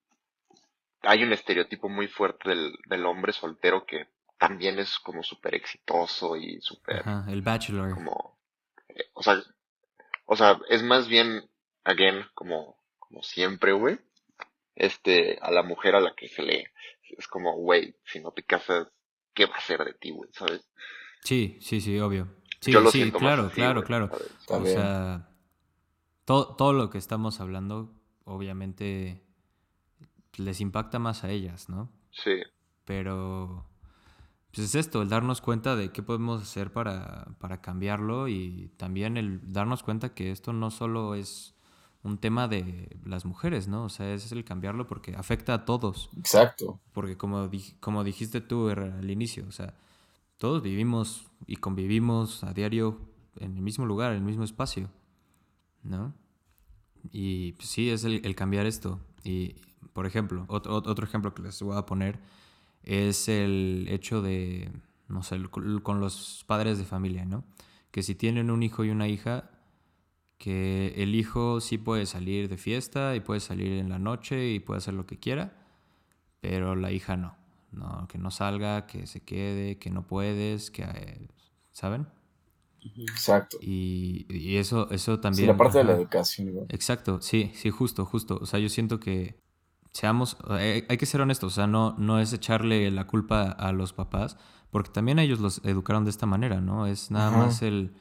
hay 1.03 1.25
un 1.25 1.35
estereotipo 1.35 1.91
muy 1.91 2.09
fuerte 2.09 2.49
del, 2.49 2.73
del 2.89 3.05
hombre 3.05 3.35
soltero 3.35 3.85
que 3.85 4.07
también 4.39 4.79
es 4.79 4.99
como 4.99 5.23
súper 5.23 5.57
exitoso 5.57 6.37
y 6.39 6.59
súper 6.63 7.05
el 7.29 7.43
bachelor. 7.43 7.93
como, 7.93 8.39
eh, 8.89 9.11
o 9.13 9.23
sea, 9.23 9.43
o 10.25 10.37
sea, 10.37 10.61
es 10.69 10.83
más 10.83 11.09
bien, 11.09 11.49
again, 11.85 12.25
como, 12.35 12.77
como 12.99 13.23
siempre, 13.23 13.73
güey, 13.73 13.99
este, 14.75 15.39
a 15.43 15.51
la 15.51 15.63
mujer 15.63 15.95
a 15.95 16.01
la 16.01 16.15
que 16.15 16.29
se 16.29 16.43
le, 16.43 16.73
es 17.19 17.27
como, 17.29 17.57
güey, 17.57 17.95
si 18.05 18.21
no 18.21 18.33
te 18.33 18.43
casas, 18.43 18.89
¿qué 19.35 19.47
va 19.47 19.57
a 19.57 19.61
ser 19.61 19.85
de 19.85 19.95
ti, 19.95 20.11
güey? 20.11 20.31
¿Sabes? 20.33 20.69
Sí, 21.23 21.59
sí, 21.61 21.81
sí, 21.81 21.99
obvio. 21.99 22.29
Sí, 22.61 22.73
Yo 22.73 22.81
lo 22.81 22.91
sí, 22.91 22.99
siento 22.99 23.19
más 23.19 23.29
claro, 23.35 23.47
así, 23.47 23.55
claro, 23.55 23.85
claro. 23.85 24.11
o 24.49 24.67
sea, 24.67 25.29
todo, 26.25 26.55
todo 26.57 26.73
lo 26.73 26.91
que 26.91 26.99
estamos 26.99 27.41
hablando, 27.41 27.93
obviamente, 28.25 29.23
les 30.37 30.61
impacta 30.61 30.99
más 30.99 31.25
a 31.25 31.31
ellas, 31.31 31.69
¿no? 31.69 31.91
Sí, 32.13 32.41
Pero, 32.85 33.67
pues 34.55 34.67
es 34.69 34.75
esto, 34.75 35.03
el 35.03 35.09
darnos 35.09 35.41
cuenta 35.41 35.77
de 35.77 35.91
qué 35.93 36.03
podemos 36.03 36.43
hacer 36.43 36.73
para, 36.73 37.27
para 37.39 37.61
cambiarlo 37.63 38.29
y 38.29 38.71
también 38.77 39.17
el 39.17 39.41
darnos 39.53 39.83
cuenta 39.83 40.15
que 40.15 40.31
esto 40.31 40.53
no 40.53 40.71
solo 40.71 41.15
es 41.15 41.55
un 42.03 42.19
tema 42.19 42.49
de 42.49 42.97
las 43.05 43.25
mujeres, 43.25 43.69
¿no? 43.69 43.85
O 43.85 43.89
sea, 43.89 44.13
es 44.13 44.31
el 44.33 44.45
cambiarlo 44.45 44.87
porque 44.87 45.15
afecta 45.17 45.55
a 45.55 45.65
todos. 45.65 46.11
Exacto. 46.19 46.81
Porque 46.93 47.17
como, 47.17 47.49
dij- 47.49 47.77
como 47.81 48.05
dijiste 48.05 48.41
tú 48.41 48.69
al 48.69 49.11
inicio, 49.11 49.45
o 49.49 49.53
sea, 49.53 49.75
todos 50.39 50.63
vivimos 50.63 51.27
y 51.47 51.57
convivimos 51.57 52.45
a 52.45 52.53
diario 52.53 52.99
en 53.37 53.57
el 53.57 53.63
mismo 53.63 53.87
lugar, 53.87 54.13
en 54.13 54.19
el 54.19 54.25
mismo 54.25 54.45
espacio, 54.45 54.91
¿no? 55.83 56.15
Y 57.11 57.53
pues, 57.53 57.69
sí, 57.69 57.91
es 57.91 58.05
el, 58.05 58.25
el 58.25 58.35
cambiar 58.35 58.67
esto. 58.67 59.01
Y, 59.25 59.57
por 59.93 60.07
ejemplo, 60.07 60.47
ot- 60.49 60.67
ot- 60.67 60.87
otro 60.87 61.05
ejemplo 61.05 61.35
que 61.35 61.43
les 61.43 61.61
voy 61.63 61.77
a 61.77 61.87
poner 61.87 62.21
es 62.85 63.29
el 63.29 63.87
hecho 63.91 64.23
de, 64.23 64.71
no 65.09 65.23
sé, 65.23 65.41
con 65.51 66.01
los 66.01 66.45
padres 66.47 66.79
de 66.79 66.85
familia, 66.85 67.25
¿no? 67.25 67.45
Que 67.91 68.03
si 68.03 68.15
tienen 68.15 68.51
un 68.51 68.63
hijo 68.63 68.85
y 68.85 68.91
una 68.91 69.09
hija, 69.09 69.51
que 70.39 70.95
el 70.97 71.15
hijo 71.15 71.61
sí 71.61 71.79
puede 71.79 72.07
salir 72.07 72.49
de 72.49 72.59
fiesta 72.59 73.15
y 73.17 73.21
puede 73.21 73.41
salir 73.41 73.73
en 73.75 73.89
la 73.91 73.99
noche 73.99 74.49
y 74.51 74.61
puede 74.61 74.79
hacer 74.79 74.95
lo 74.95 75.07
que 75.07 75.19
quiera, 75.19 75.53
pero 76.41 76.77
la 76.77 76.93
hija 76.93 77.17
no. 77.17 77.37
No, 77.73 78.07
que 78.09 78.19
no 78.19 78.31
salga, 78.31 78.87
que 78.87 79.07
se 79.07 79.23
quede, 79.25 79.79
que 79.79 79.91
no 79.91 80.07
puedes, 80.07 80.71
que 80.71 80.83
eh, 80.85 81.29
¿saben? 81.73 82.07
Exacto. 82.97 83.59
Y, 83.61 84.27
y 84.29 84.57
eso, 84.57 84.91
eso 84.91 85.21
Sí, 85.21 85.21
también. 85.21 85.47
la 85.47 85.57
parte 85.57 85.79
de 85.79 85.85
la 85.85 85.93
educación, 85.95 86.49
igual. 86.49 86.67
Exacto, 86.69 87.21
sí, 87.21 87.51
sí, 87.55 87.71
justo, 87.71 88.05
justo. 88.05 88.39
O 88.41 88.47
sea, 88.47 88.59
yo 88.61 88.69
siento 88.69 88.99
que 89.01 89.42
seamos, 89.93 90.37
hay, 90.49 90.85
hay 90.89 90.97
que 90.97 91.07
ser 91.07 91.21
honestos, 91.21 91.53
o 91.53 91.55
sea, 91.55 91.67
no, 91.67 91.95
no 91.99 92.19
es 92.19 92.33
echarle 92.33 92.91
la 92.91 93.07
culpa 93.07 93.51
a 93.51 93.73
los 93.73 93.93
papás, 93.93 94.37
porque 94.71 94.91
también 94.91 95.19
ellos 95.19 95.39
los 95.39 95.61
educaron 95.65 96.05
de 96.05 96.11
esta 96.11 96.27
manera, 96.27 96.61
¿no? 96.61 96.87
Es 96.87 97.11
nada 97.11 97.29
Ajá. 97.29 97.39
más 97.39 97.63
el, 97.63 97.95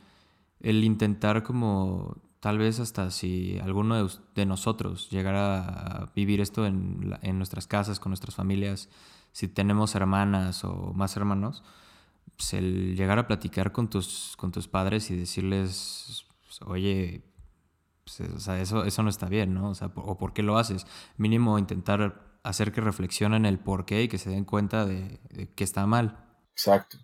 el 0.61 0.83
intentar 0.83 1.43
como, 1.43 2.17
tal 2.39 2.57
vez 2.57 2.79
hasta 2.79 3.11
si 3.11 3.59
alguno 3.59 4.03
de, 4.03 4.11
de 4.35 4.45
nosotros 4.45 5.09
llegara 5.09 5.59
a 5.59 6.11
vivir 6.15 6.39
esto 6.41 6.65
en, 6.65 7.17
en 7.21 7.37
nuestras 7.37 7.67
casas, 7.67 7.99
con 7.99 8.09
nuestras 8.09 8.35
familias, 8.35 8.89
si 9.33 9.47
tenemos 9.47 9.95
hermanas 9.95 10.63
o 10.63 10.93
más 10.93 11.15
hermanos, 11.17 11.63
pues 12.35 12.53
el 12.53 12.95
llegar 12.95 13.19
a 13.19 13.27
platicar 13.27 13.71
con 13.71 13.89
tus, 13.89 14.35
con 14.37 14.51
tus 14.51 14.67
padres 14.67 15.11
y 15.11 15.15
decirles, 15.15 16.25
oye, 16.65 17.23
pues, 18.17 18.29
o 18.29 18.39
sea, 18.39 18.61
eso, 18.61 18.85
eso 18.85 19.03
no 19.03 19.09
está 19.09 19.27
bien, 19.27 19.53
¿no? 19.53 19.69
O 19.69 19.75
sea, 19.75 19.89
po- 19.93 20.01
o 20.01 20.17
por 20.17 20.33
qué 20.33 20.43
lo 20.43 20.57
haces. 20.57 20.85
Mínimo 21.17 21.57
intentar 21.59 22.39
hacer 22.43 22.71
que 22.71 22.81
reflexionen 22.81 23.45
el 23.45 23.59
por 23.59 23.85
qué 23.85 24.03
y 24.03 24.07
que 24.07 24.17
se 24.17 24.29
den 24.29 24.45
cuenta 24.45 24.85
de, 24.85 25.19
de 25.29 25.53
que 25.53 25.63
está 25.63 25.85
mal. 25.85 26.25
Exacto. 26.51 26.97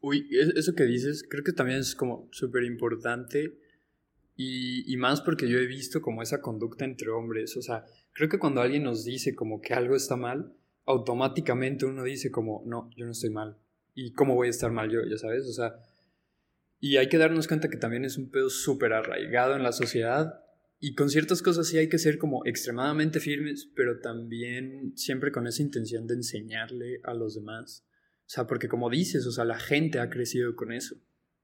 Uy, 0.00 0.28
es- 0.30 0.54
eso 0.56 0.74
que 0.74 0.84
dices, 0.84 1.24
creo 1.28 1.42
que 1.44 1.52
también 1.52 1.78
es 1.80 1.94
como 1.94 2.28
súper 2.32 2.64
importante 2.64 3.58
y, 4.36 4.92
y 4.92 4.96
más 4.96 5.20
porque 5.22 5.48
yo 5.48 5.58
he 5.58 5.66
visto 5.66 6.00
como 6.02 6.22
esa 6.22 6.40
conducta 6.40 6.84
entre 6.84 7.08
hombres, 7.10 7.56
o 7.56 7.62
sea, 7.62 7.84
creo 8.12 8.28
que 8.28 8.38
cuando 8.38 8.60
alguien 8.60 8.82
nos 8.82 9.04
dice 9.04 9.34
como 9.34 9.60
que 9.60 9.72
algo 9.74 9.96
está 9.96 10.16
mal, 10.16 10.52
automáticamente 10.84 11.86
uno 11.86 12.04
dice 12.04 12.30
como, 12.30 12.62
no, 12.66 12.90
yo 12.96 13.06
no 13.06 13.12
estoy 13.12 13.30
mal, 13.30 13.56
¿y 13.94 14.12
cómo 14.12 14.34
voy 14.34 14.48
a 14.48 14.50
estar 14.50 14.70
mal 14.70 14.90
yo? 14.90 15.00
Ya 15.08 15.16
sabes, 15.16 15.46
o 15.48 15.52
sea, 15.52 15.74
y 16.80 16.98
hay 16.98 17.08
que 17.08 17.16
darnos 17.18 17.48
cuenta 17.48 17.68
que 17.68 17.78
también 17.78 18.04
es 18.04 18.18
un 18.18 18.30
pedo 18.30 18.50
súper 18.50 18.92
arraigado 18.92 19.56
en 19.56 19.62
la 19.62 19.72
sociedad 19.72 20.40
y 20.78 20.94
con 20.94 21.08
ciertas 21.08 21.42
cosas 21.42 21.68
sí 21.68 21.78
hay 21.78 21.88
que 21.88 21.98
ser 21.98 22.18
como 22.18 22.44
extremadamente 22.44 23.20
firmes, 23.20 23.70
pero 23.74 24.00
también 24.00 24.92
siempre 24.96 25.32
con 25.32 25.46
esa 25.46 25.62
intención 25.62 26.06
de 26.06 26.14
enseñarle 26.14 27.00
a 27.04 27.14
los 27.14 27.34
demás. 27.34 27.86
O 28.26 28.28
sea, 28.28 28.46
porque 28.46 28.68
como 28.68 28.90
dices, 28.90 29.26
o 29.26 29.32
sea, 29.32 29.44
la 29.44 29.58
gente 29.58 30.00
ha 30.00 30.10
crecido 30.10 30.54
con 30.54 30.72
eso. 30.72 30.96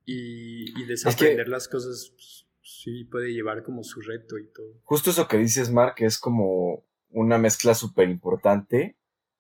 Y, 0.05 0.79
y 0.81 0.85
desaprender 0.85 1.49
las 1.49 1.69
cosas 1.69 2.13
pues, 2.15 2.47
sí 2.61 3.05
puede 3.05 3.33
llevar 3.33 3.63
como 3.63 3.85
su 3.85 4.01
reto 4.01 4.37
y 4.39 4.49
todo. 4.53 4.81
Justo 4.83 5.11
eso 5.11 5.29
que 5.29 5.39
dices, 5.39 5.71
Mark, 5.71 5.95
es 5.99 6.19
como 6.19 6.85
una 7.09 7.39
mezcla 7.39 7.75
súper 7.75 8.11
importante 8.11 8.99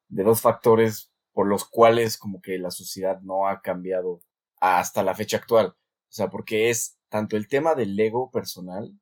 de 0.09 0.23
dos 0.23 0.41
factores 0.41 1.13
por 1.33 1.49
los 1.49 1.65
cuales 1.65 2.17
como 2.17 2.41
que 2.41 2.59
la 2.59 2.71
sociedad 2.71 3.21
no 3.23 3.49
ha 3.49 3.61
cambiado 3.61 4.23
hasta 4.61 5.03
la 5.03 5.15
fecha 5.15 5.39
actual. 5.39 5.69
O 5.69 6.15
sea, 6.15 6.31
porque 6.31 6.71
es 6.71 6.99
tanto 7.09 7.37
el 7.37 7.49
tema 7.49 7.75
del 7.75 7.99
ego 7.99 8.31
personal 8.31 8.93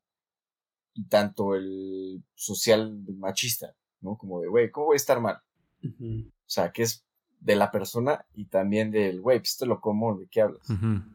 y 0.93 1.05
tanto 1.05 1.55
el 1.55 2.23
social 2.35 3.03
machista, 3.17 3.75
¿no? 4.01 4.17
Como 4.17 4.41
de, 4.41 4.47
güey, 4.47 4.71
¿cómo 4.71 4.87
voy 4.87 4.95
a 4.95 4.97
estar 4.97 5.21
mal? 5.21 5.37
O 5.83 6.29
sea, 6.45 6.71
que 6.71 6.83
es 6.83 7.05
de 7.39 7.55
la 7.55 7.71
persona 7.71 8.25
y 8.35 8.45
también 8.45 8.91
del, 8.91 9.21
güey, 9.21 9.39
pues 9.39 9.57
te 9.57 9.65
lo 9.65 9.81
como, 9.81 10.17
¿de 10.17 10.27
qué 10.27 10.41
hablas? 10.41 10.67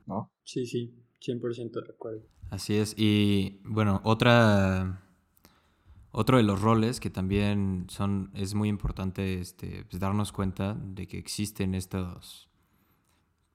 ¿No? 0.07 0.31
Sí, 0.45 0.66
sí, 0.66 0.93
100% 1.20 1.85
de 1.85 1.93
acuerdo. 1.93 2.22
Así 2.51 2.77
es. 2.77 2.95
Y 2.97 3.61
bueno, 3.64 4.01
otra. 4.05 5.03
Otro 6.12 6.39
de 6.39 6.45
los 6.45 6.62
roles 6.62 6.99
que 6.99 7.11
también 7.11 7.87
son. 7.89 8.31
es 8.35 8.55
muy 8.55 8.68
importante 8.68 9.41
este, 9.41 9.85
pues, 9.85 10.01
darnos 10.01 10.33
cuenta 10.33 10.74
de 10.74 11.07
que 11.07 11.18
existen 11.18 11.74
estos. 11.74 12.49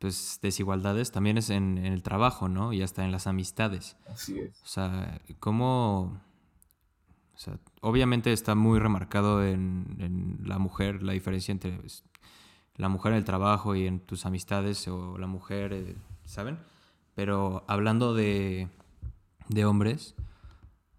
Pues 0.01 0.39
desigualdades 0.41 1.11
también 1.11 1.37
es 1.37 1.51
en, 1.51 1.77
en 1.77 1.93
el 1.93 2.01
trabajo, 2.01 2.49
¿no? 2.49 2.73
Y 2.73 2.81
hasta 2.81 3.05
en 3.05 3.11
las 3.11 3.27
amistades. 3.27 3.97
Así 4.07 4.39
es. 4.39 4.59
O 4.63 4.67
sea, 4.67 5.21
cómo. 5.39 6.19
O 7.35 7.37
sea, 7.37 7.59
obviamente 7.81 8.33
está 8.33 8.55
muy 8.55 8.79
remarcado 8.79 9.45
en, 9.45 9.95
en 9.99 10.39
la 10.43 10.57
mujer 10.57 11.03
la 11.03 11.13
diferencia 11.13 11.51
entre 11.51 11.73
pues, 11.73 12.03
la 12.77 12.89
mujer 12.89 13.11
en 13.11 13.19
el 13.19 13.25
trabajo 13.25 13.75
y 13.75 13.85
en 13.85 13.99
tus 13.99 14.25
amistades 14.25 14.87
o 14.87 15.19
la 15.19 15.27
mujer, 15.27 15.71
eh, 15.71 15.95
¿saben? 16.25 16.57
Pero 17.13 17.63
hablando 17.67 18.15
de, 18.15 18.69
de 19.49 19.65
hombres, 19.65 20.15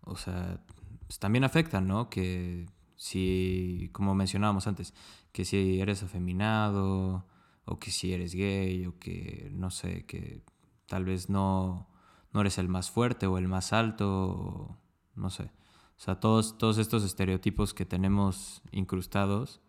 o 0.02 0.16
sea, 0.16 0.60
pues 1.06 1.18
también 1.18 1.42
afectan, 1.42 1.88
¿no? 1.88 2.08
Que 2.08 2.66
si, 2.94 3.90
como 3.92 4.14
mencionábamos 4.14 4.68
antes, 4.68 4.94
que 5.32 5.44
si 5.44 5.80
eres 5.80 6.04
afeminado 6.04 7.26
o 7.64 7.78
que 7.78 7.90
si 7.90 8.12
eres 8.12 8.34
gay 8.34 8.86
o 8.86 8.98
que, 8.98 9.50
no 9.52 9.70
sé, 9.70 10.04
que 10.06 10.42
tal 10.86 11.04
vez 11.04 11.30
no, 11.30 11.88
no 12.32 12.40
eres 12.40 12.58
el 12.58 12.68
más 12.68 12.90
fuerte 12.90 13.26
o 13.26 13.38
el 13.38 13.48
más 13.48 13.72
alto, 13.72 14.08
o 14.08 14.78
no 15.14 15.30
sé. 15.30 15.44
O 15.44 16.04
sea, 16.04 16.18
todos, 16.18 16.58
todos 16.58 16.78
estos 16.78 17.04
estereotipos 17.04 17.74
que 17.74 17.84
tenemos 17.84 18.62
incrustados, 18.72 19.60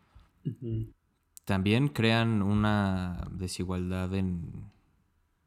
también 1.46 1.90
crean 1.90 2.42
una 2.42 3.28
desigualdad 3.32 4.14
en, 4.16 4.72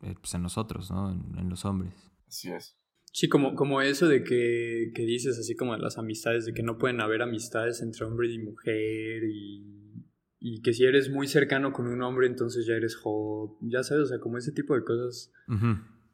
eh, 0.02 0.14
pues, 0.20 0.34
en 0.34 0.42
nosotros, 0.42 0.90
¿no? 0.90 1.10
En, 1.10 1.48
los 1.48 1.64
hombres. 1.64 1.92
Así 2.28 2.50
es. 2.50 2.76
Sí, 3.12 3.28
como, 3.28 3.54
como 3.54 3.80
eso 3.80 4.06
de 4.08 4.22
que, 4.22 4.92
que 4.94 5.02
dices, 5.02 5.38
así 5.38 5.56
como 5.56 5.72
de 5.72 5.80
las 5.80 5.98
amistades, 5.98 6.44
de 6.44 6.52
que 6.52 6.62
no 6.62 6.76
pueden 6.78 7.00
haber 7.00 7.22
amistades 7.22 7.80
entre 7.80 8.04
hombre 8.04 8.30
y 8.30 8.38
mujer 8.38 9.24
y, 9.24 9.85
y 10.48 10.60
que 10.62 10.72
si 10.72 10.84
eres 10.84 11.10
muy 11.10 11.26
cercano 11.26 11.72
con 11.72 11.88
un 11.88 12.00
hombre, 12.02 12.28
entonces 12.28 12.66
ya 12.66 12.74
eres 12.74 12.94
hot, 12.94 13.58
ya 13.62 13.82
sabes, 13.82 14.04
o 14.04 14.06
sea, 14.06 14.20
como 14.20 14.38
ese 14.38 14.52
tipo 14.52 14.76
de 14.76 14.84
cosas. 14.84 15.32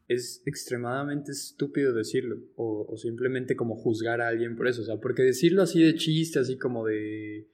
Es 0.09 0.43
extremadamente 0.47 1.33
estúpido 1.33 1.93
decirlo, 1.93 2.39
o, 2.57 2.87
o 2.89 2.97
simplemente 2.97 3.57
como 3.57 3.77
juzgar 3.77 4.23
a 4.23 4.29
alguien 4.29 4.57
por 4.57 4.69
eso, 4.69 4.81
o 4.81 4.85
sea, 4.87 4.97
porque 4.97 5.23
decirlo 5.23 5.61
así 5.61 5.83
de 5.83 5.97
chiste, 5.97 6.39
así 6.39 6.57
como 6.57 6.87
de 6.87 7.51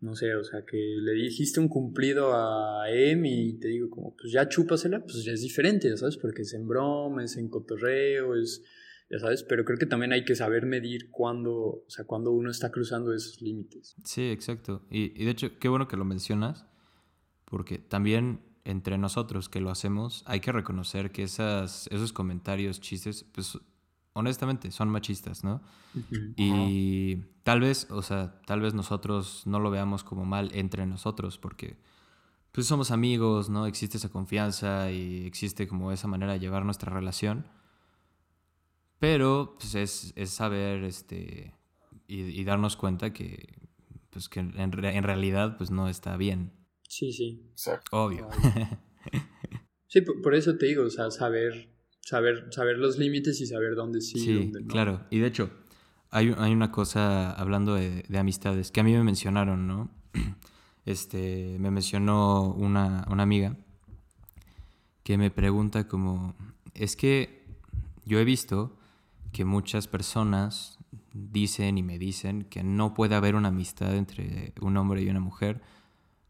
no 0.00 0.16
sé, 0.16 0.34
o 0.34 0.42
sea, 0.42 0.64
que 0.64 0.76
le 0.76 1.12
dijiste 1.12 1.60
un 1.60 1.68
cumplido 1.68 2.32
a 2.34 2.90
Em 2.90 3.24
y 3.24 3.52
te 3.60 3.68
digo 3.68 3.88
como, 3.88 4.16
pues 4.16 4.32
ya 4.32 4.48
chúpasela, 4.48 5.04
pues 5.04 5.22
ya 5.24 5.32
es 5.32 5.42
diferente, 5.42 5.88
ya 5.88 5.96
sabes, 5.96 6.16
porque 6.16 6.42
es 6.42 6.52
en 6.52 6.66
broma, 6.66 7.22
es 7.22 7.36
en 7.36 7.48
cotorreo, 7.48 8.34
es, 8.34 8.64
ya 9.10 9.18
sabes, 9.18 9.42
pero 9.42 9.64
creo 9.64 9.78
que 9.78 9.86
también 9.86 10.12
hay 10.12 10.24
que 10.24 10.34
saber 10.34 10.66
medir 10.66 11.10
cuándo, 11.10 11.52
o 11.54 11.84
sea, 11.88 12.04
cuando 12.04 12.30
uno 12.32 12.50
está 12.50 12.70
cruzando 12.70 13.12
esos 13.14 13.40
límites. 13.40 13.96
Sí, 14.04 14.30
exacto. 14.30 14.82
Y, 14.90 15.20
y 15.20 15.24
de 15.24 15.30
hecho, 15.30 15.58
qué 15.58 15.68
bueno 15.68 15.88
que 15.88 15.96
lo 15.96 16.04
mencionas, 16.04 16.66
porque 17.44 17.78
también 17.78 18.40
entre 18.64 18.98
nosotros 18.98 19.48
que 19.48 19.60
lo 19.60 19.70
hacemos, 19.70 20.22
hay 20.26 20.40
que 20.40 20.52
reconocer 20.52 21.10
que 21.10 21.22
esas, 21.22 21.86
esos 21.86 22.12
comentarios, 22.12 22.80
chistes, 22.80 23.24
pues 23.24 23.58
honestamente, 24.12 24.70
son 24.72 24.90
machistas, 24.90 25.42
¿no? 25.42 25.62
Y 26.36 27.16
tal 27.44 27.60
vez, 27.60 27.90
o 27.90 28.02
sea, 28.02 28.40
tal 28.46 28.60
vez 28.60 28.74
nosotros 28.74 29.44
no 29.46 29.58
lo 29.58 29.70
veamos 29.70 30.04
como 30.04 30.24
mal 30.24 30.50
entre 30.52 30.84
nosotros, 30.86 31.38
porque 31.38 31.78
pues 32.52 32.66
somos 32.66 32.90
amigos, 32.90 33.48
¿no? 33.48 33.66
Existe 33.66 33.96
esa 33.96 34.10
confianza 34.10 34.90
y 34.90 35.24
existe 35.24 35.66
como 35.66 35.92
esa 35.92 36.08
manera 36.08 36.32
de 36.34 36.40
llevar 36.40 36.64
nuestra 36.64 36.92
relación. 36.92 37.46
Pero 38.98 39.56
pues 39.58 39.74
es, 39.74 40.12
es 40.16 40.30
saber 40.30 40.84
este, 40.84 41.54
y, 42.06 42.42
darnos 42.44 42.76
cuenta 42.76 43.12
que, 43.12 43.68
pues, 44.10 44.28
que 44.28 44.40
en, 44.40 44.58
en, 44.58 45.02
realidad 45.02 45.56
pues 45.56 45.70
no 45.70 45.88
está 45.88 46.16
bien. 46.16 46.52
Sí, 46.88 47.12
sí. 47.12 47.48
Exacto. 47.52 47.88
Obvio. 47.96 48.28
sí, 49.86 50.00
por 50.00 50.34
eso 50.34 50.56
te 50.56 50.66
digo, 50.66 50.84
o 50.84 50.90
sea, 50.90 51.10
saber 51.10 51.68
saber, 52.08 52.46
saber 52.50 52.78
los 52.78 52.98
límites 52.98 53.40
y 53.40 53.46
saber 53.46 53.74
dónde 53.74 54.00
sí, 54.00 54.18
y 54.18 54.44
dónde 54.44 54.62
no. 54.62 54.68
Claro, 54.68 55.06
y 55.10 55.18
de 55.18 55.26
hecho, 55.26 55.50
hay, 56.10 56.34
hay 56.38 56.52
una 56.52 56.72
cosa 56.72 57.32
hablando 57.32 57.74
de, 57.74 58.04
de, 58.08 58.18
amistades 58.18 58.70
que 58.70 58.80
a 58.80 58.82
mí 58.82 58.92
me 58.92 59.04
mencionaron, 59.04 59.66
¿no? 59.66 59.90
Este, 60.86 61.58
me 61.58 61.70
mencionó 61.70 62.50
una, 62.54 63.04
una 63.10 63.22
amiga 63.22 63.58
que 65.02 65.18
me 65.18 65.30
pregunta 65.30 65.86
como, 65.86 66.34
es 66.72 66.96
que 66.96 67.44
yo 68.06 68.18
he 68.18 68.24
visto 68.24 68.77
que 69.32 69.44
muchas 69.44 69.88
personas 69.88 70.78
dicen 71.12 71.78
y 71.78 71.82
me 71.82 71.98
dicen 71.98 72.44
que 72.44 72.62
no 72.62 72.94
puede 72.94 73.14
haber 73.14 73.34
una 73.34 73.48
amistad 73.48 73.94
entre 73.94 74.52
un 74.60 74.76
hombre 74.76 75.02
y 75.02 75.08
una 75.08 75.20
mujer 75.20 75.60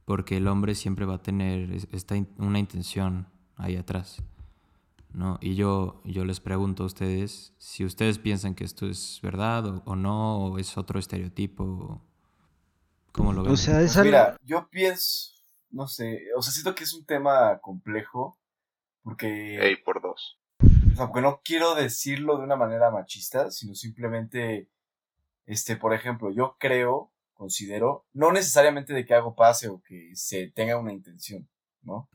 porque 0.04 0.38
el 0.38 0.48
hombre 0.48 0.74
siempre 0.74 1.04
va 1.04 1.16
a 1.16 1.22
tener 1.22 1.70
esta, 1.92 2.14
una 2.38 2.58
intención 2.58 3.28
ahí 3.56 3.76
atrás. 3.76 4.22
¿no? 5.12 5.38
Y 5.40 5.54
yo, 5.54 6.00
yo 6.04 6.24
les 6.24 6.40
pregunto 6.40 6.82
a 6.82 6.86
ustedes 6.86 7.52
si 7.58 7.84
ustedes 7.84 8.18
piensan 8.18 8.54
que 8.54 8.64
esto 8.64 8.86
es 8.86 9.20
verdad 9.22 9.82
o, 9.84 9.96
no, 9.96 10.46
o 10.46 10.58
es 10.58 10.78
otro 10.78 10.98
estereotipo. 10.98 12.02
¿Cómo 13.12 13.32
lo 13.32 13.42
ven? 13.42 13.52
O 13.52 13.56
sea, 13.56 13.80
es 13.82 13.94
pues 13.94 14.04
Mira, 14.04 14.36
yo 14.44 14.68
pienso, 14.70 15.32
no 15.70 15.88
sé, 15.88 16.22
o 16.36 16.42
sea, 16.42 16.52
siento 16.52 16.74
que 16.74 16.84
es 16.84 16.94
un 16.94 17.04
tema 17.04 17.58
complejo 17.60 18.38
porque... 19.02 19.58
Hey, 19.60 19.76
por 19.84 20.00
dos. 20.00 20.38
Sea, 20.98 21.06
porque 21.06 21.22
no 21.22 21.40
quiero 21.44 21.74
decirlo 21.74 22.38
de 22.38 22.44
una 22.44 22.56
manera 22.56 22.90
machista, 22.90 23.50
sino 23.50 23.74
simplemente, 23.74 24.68
este, 25.46 25.76
por 25.76 25.94
ejemplo, 25.94 26.30
yo 26.30 26.56
creo, 26.58 27.12
considero, 27.34 28.06
no 28.12 28.32
necesariamente 28.32 28.92
de 28.92 29.06
que 29.06 29.14
algo 29.14 29.34
pase 29.34 29.68
o 29.68 29.80
que 29.80 30.10
se 30.14 30.50
tenga 30.50 30.76
una 30.76 30.92
intención, 30.92 31.48
¿no? 31.82 32.08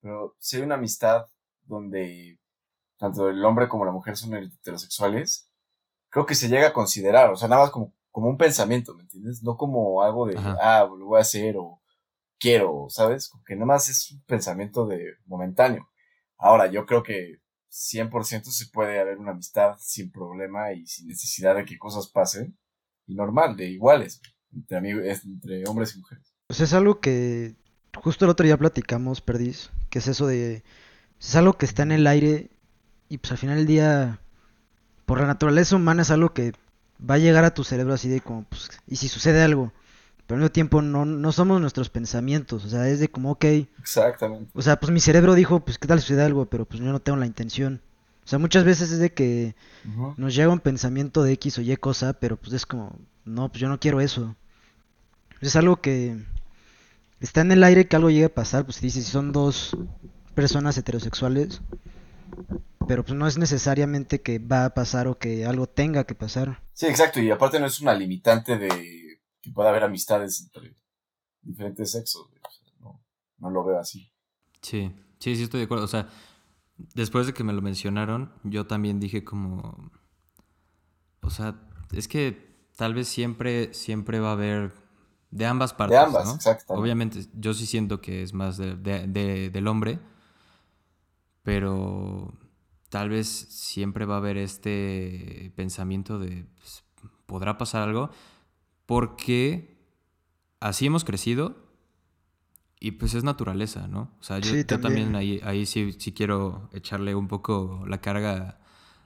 Pero 0.00 0.36
si 0.38 0.56
hay 0.56 0.62
una 0.62 0.74
amistad 0.74 1.26
donde 1.64 2.38
tanto 2.98 3.28
el 3.30 3.42
hombre 3.44 3.68
como 3.68 3.84
la 3.84 3.92
mujer 3.92 4.16
son 4.16 4.34
heterosexuales, 4.34 5.50
creo 6.10 6.26
que 6.26 6.34
se 6.34 6.48
llega 6.48 6.68
a 6.68 6.72
considerar, 6.72 7.30
o 7.30 7.36
sea, 7.36 7.48
nada 7.48 7.62
más 7.62 7.70
como, 7.70 7.94
como 8.10 8.28
un 8.28 8.36
pensamiento, 8.36 8.94
¿me 8.94 9.02
entiendes? 9.02 9.42
No 9.42 9.56
como 9.56 10.02
algo 10.02 10.26
de, 10.26 10.36
ah, 10.38 10.86
lo 10.88 11.06
voy 11.06 11.18
a 11.18 11.22
hacer 11.22 11.56
o 11.56 11.80
quiero, 12.38 12.86
¿sabes? 12.90 13.30
Porque 13.30 13.54
nada 13.54 13.66
más 13.66 13.88
es 13.88 14.10
un 14.12 14.22
pensamiento 14.24 14.86
de 14.86 15.14
momentáneo. 15.26 15.88
Ahora, 16.36 16.66
yo 16.66 16.86
creo 16.86 17.02
que 17.02 17.38
100% 17.70 18.44
se 18.44 18.66
puede 18.66 19.00
haber 19.00 19.18
una 19.18 19.32
amistad 19.32 19.76
sin 19.78 20.10
problema 20.10 20.72
y 20.72 20.86
sin 20.86 21.08
necesidad 21.08 21.56
de 21.56 21.64
que 21.64 21.78
cosas 21.78 22.08
pasen. 22.08 22.58
Y 23.06 23.14
normal, 23.14 23.56
de 23.56 23.66
iguales, 23.70 24.20
entre, 24.52 24.76
amigos, 24.76 25.04
entre 25.24 25.66
hombres 25.66 25.94
y 25.94 25.98
mujeres. 25.98 26.34
Pues 26.46 26.60
es 26.60 26.72
algo 26.72 27.00
que 27.00 27.56
justo 27.94 28.24
el 28.24 28.30
otro 28.30 28.44
día 28.44 28.56
platicamos, 28.56 29.20
Perdiz, 29.20 29.70
que 29.90 29.98
es 29.98 30.08
eso 30.08 30.26
de 30.26 30.62
es 31.20 31.36
algo 31.36 31.54
que 31.54 31.66
está 31.66 31.82
en 31.82 31.92
el 31.92 32.06
aire 32.06 32.50
y 33.08 33.18
pues 33.18 33.32
al 33.32 33.38
final 33.38 33.56
del 33.56 33.66
día, 33.66 34.20
por 35.06 35.20
la 35.20 35.26
naturaleza 35.26 35.76
humana 35.76 36.02
es 36.02 36.10
algo 36.10 36.32
que 36.32 36.52
va 36.98 37.14
a 37.14 37.18
llegar 37.18 37.44
a 37.44 37.54
tu 37.54 37.64
cerebro 37.64 37.94
así 37.94 38.08
de 38.08 38.20
como, 38.20 38.44
pues, 38.44 38.70
y 38.86 38.96
si 38.96 39.08
sucede 39.08 39.42
algo, 39.42 39.72
pero 40.28 40.36
al 40.36 40.42
mismo 40.42 40.52
tiempo 40.52 40.82
no, 40.82 41.06
no 41.06 41.32
somos 41.32 41.58
nuestros 41.58 41.88
pensamientos, 41.88 42.62
o 42.62 42.68
sea, 42.68 42.86
es 42.86 43.00
de 43.00 43.08
como, 43.08 43.30
ok. 43.30 43.46
Exactamente. 43.80 44.50
O 44.52 44.60
sea, 44.60 44.78
pues 44.78 44.92
mi 44.92 45.00
cerebro 45.00 45.32
dijo, 45.32 45.60
pues, 45.60 45.78
¿qué 45.78 45.88
tal 45.88 46.02
sucede 46.02 46.22
algo? 46.22 46.44
Pero 46.44 46.66
pues 46.66 46.80
yo 46.80 46.92
no 46.92 47.00
tengo 47.00 47.16
la 47.16 47.24
intención. 47.24 47.80
O 48.26 48.28
sea, 48.28 48.38
muchas 48.38 48.62
veces 48.62 48.92
es 48.92 48.98
de 48.98 49.14
que 49.14 49.54
nos 50.18 50.34
llega 50.34 50.52
un 50.52 50.60
pensamiento 50.60 51.22
de 51.22 51.32
X 51.32 51.56
o 51.56 51.62
Y 51.62 51.74
cosa, 51.78 52.12
pero 52.12 52.36
pues 52.36 52.52
es 52.52 52.66
como, 52.66 52.94
no, 53.24 53.48
pues 53.48 53.62
yo 53.62 53.70
no 53.70 53.80
quiero 53.80 54.02
eso. 54.02 54.36
Es 55.40 55.56
algo 55.56 55.80
que 55.80 56.22
está 57.20 57.40
en 57.40 57.52
el 57.52 57.64
aire 57.64 57.88
que 57.88 57.96
algo 57.96 58.10
llegue 58.10 58.26
a 58.26 58.34
pasar, 58.34 58.66
pues 58.66 58.82
dice, 58.82 59.00
si 59.00 59.10
son 59.10 59.32
dos 59.32 59.78
personas 60.34 60.76
heterosexuales, 60.76 61.62
pero 62.86 63.02
pues 63.02 63.18
no 63.18 63.26
es 63.26 63.38
necesariamente 63.38 64.20
que 64.20 64.38
va 64.38 64.66
a 64.66 64.74
pasar 64.74 65.08
o 65.08 65.16
que 65.16 65.46
algo 65.46 65.66
tenga 65.66 66.04
que 66.04 66.14
pasar. 66.14 66.60
Sí, 66.74 66.84
exacto, 66.84 67.18
y 67.20 67.30
aparte 67.30 67.58
no 67.58 67.64
es 67.64 67.80
una 67.80 67.94
limitante 67.94 68.58
de 68.58 69.07
que 69.48 69.54
pueda 69.54 69.70
haber 69.70 69.84
amistades 69.84 70.40
entre 70.42 70.76
diferentes 71.42 71.90
sexos, 71.90 72.28
no, 72.80 73.00
no 73.38 73.50
lo 73.50 73.64
veo 73.64 73.78
así. 73.78 74.12
Sí, 74.60 74.92
sí, 75.18 75.36
sí 75.36 75.42
estoy 75.44 75.60
de 75.60 75.64
acuerdo, 75.64 75.84
o 75.84 75.88
sea, 75.88 76.08
después 76.94 77.26
de 77.26 77.34
que 77.34 77.44
me 77.44 77.52
lo 77.52 77.62
mencionaron, 77.62 78.32
yo 78.44 78.66
también 78.66 79.00
dije 79.00 79.24
como, 79.24 79.90
o 81.22 81.30
sea, 81.30 81.60
es 81.92 82.08
que 82.08 82.68
tal 82.76 82.94
vez 82.94 83.08
siempre, 83.08 83.72
siempre 83.74 84.20
va 84.20 84.30
a 84.30 84.32
haber 84.32 84.72
de 85.30 85.46
ambas 85.46 85.74
partes. 85.74 85.98
De 85.98 86.04
ambas, 86.04 86.34
exacto. 86.34 86.74
Obviamente, 86.74 87.26
yo 87.34 87.54
sí 87.54 87.66
siento 87.66 88.00
que 88.00 88.22
es 88.22 88.32
más 88.34 88.56
de, 88.56 88.76
del 88.76 89.66
hombre, 89.66 89.98
pero 91.42 92.34
tal 92.88 93.10
vez 93.10 93.28
siempre 93.28 94.04
va 94.04 94.14
a 94.14 94.18
haber 94.18 94.36
este 94.36 95.52
pensamiento 95.56 96.18
de, 96.18 96.46
pues, 96.56 96.84
¿podrá 97.26 97.58
pasar 97.58 97.82
algo? 97.82 98.10
Porque 98.88 99.76
así 100.60 100.86
hemos 100.86 101.04
crecido 101.04 101.56
y 102.80 102.92
pues 102.92 103.12
es 103.12 103.22
naturaleza, 103.22 103.86
¿no? 103.86 104.10
O 104.18 104.22
sea, 104.22 104.38
yo, 104.38 104.64
también. 104.64 105.14
ahí, 105.14 105.42
ahí 105.44 105.66
sí, 105.66 105.94
sí, 105.98 106.12
quiero 106.12 106.70
echarle 106.72 107.14
un 107.14 107.28
poco 107.28 107.84
la 107.86 108.00
carga 108.00 108.60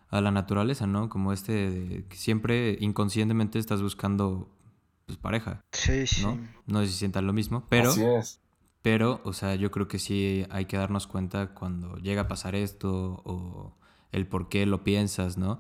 a 0.08 0.20
la 0.20 0.30
naturaleza, 0.30 0.86
¿no? 0.86 1.08
Como 1.08 1.32
este 1.32 1.68
de 1.68 2.06
que 2.06 2.16
siempre 2.16 2.76
inconscientemente 2.78 3.58
estás 3.58 3.82
buscando 3.82 4.56
pues, 5.04 5.18
pareja. 5.18 5.64
Sí, 5.72 6.06
sí. 6.06 6.22
¿no? 6.22 6.38
No 6.66 6.82
sé 6.82 6.86
si 6.86 6.98
sientan 6.98 7.26
lo 7.26 7.32
mismo, 7.32 7.66
pero... 7.68 7.90
Así 7.90 8.04
es. 8.04 8.40
Pero, 8.82 9.20
o 9.24 9.32
sea, 9.32 9.56
yo 9.56 9.72
creo 9.72 9.88
que 9.88 9.98
sí 9.98 10.46
hay 10.50 10.66
que 10.66 10.76
darnos 10.76 11.08
cuenta 11.08 11.54
cuando 11.54 11.96
llega 11.96 12.22
a 12.22 12.28
pasar 12.28 12.54
esto 12.54 13.20
o 13.24 13.76
el 14.12 14.28
por 14.28 14.48
qué 14.48 14.64
lo 14.64 14.84
piensas, 14.84 15.38
¿no? 15.38 15.58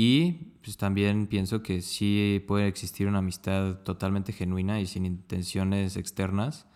Y 0.00 0.54
pues 0.62 0.76
también 0.76 1.26
pienso 1.26 1.60
que 1.60 1.80
sí 1.80 2.40
puede 2.46 2.68
existir 2.68 3.08
una 3.08 3.18
amistad 3.18 3.82
totalmente 3.82 4.32
genuina 4.32 4.80
y 4.80 4.86
sin 4.86 5.04
intenciones 5.04 5.96
externas 5.96 6.68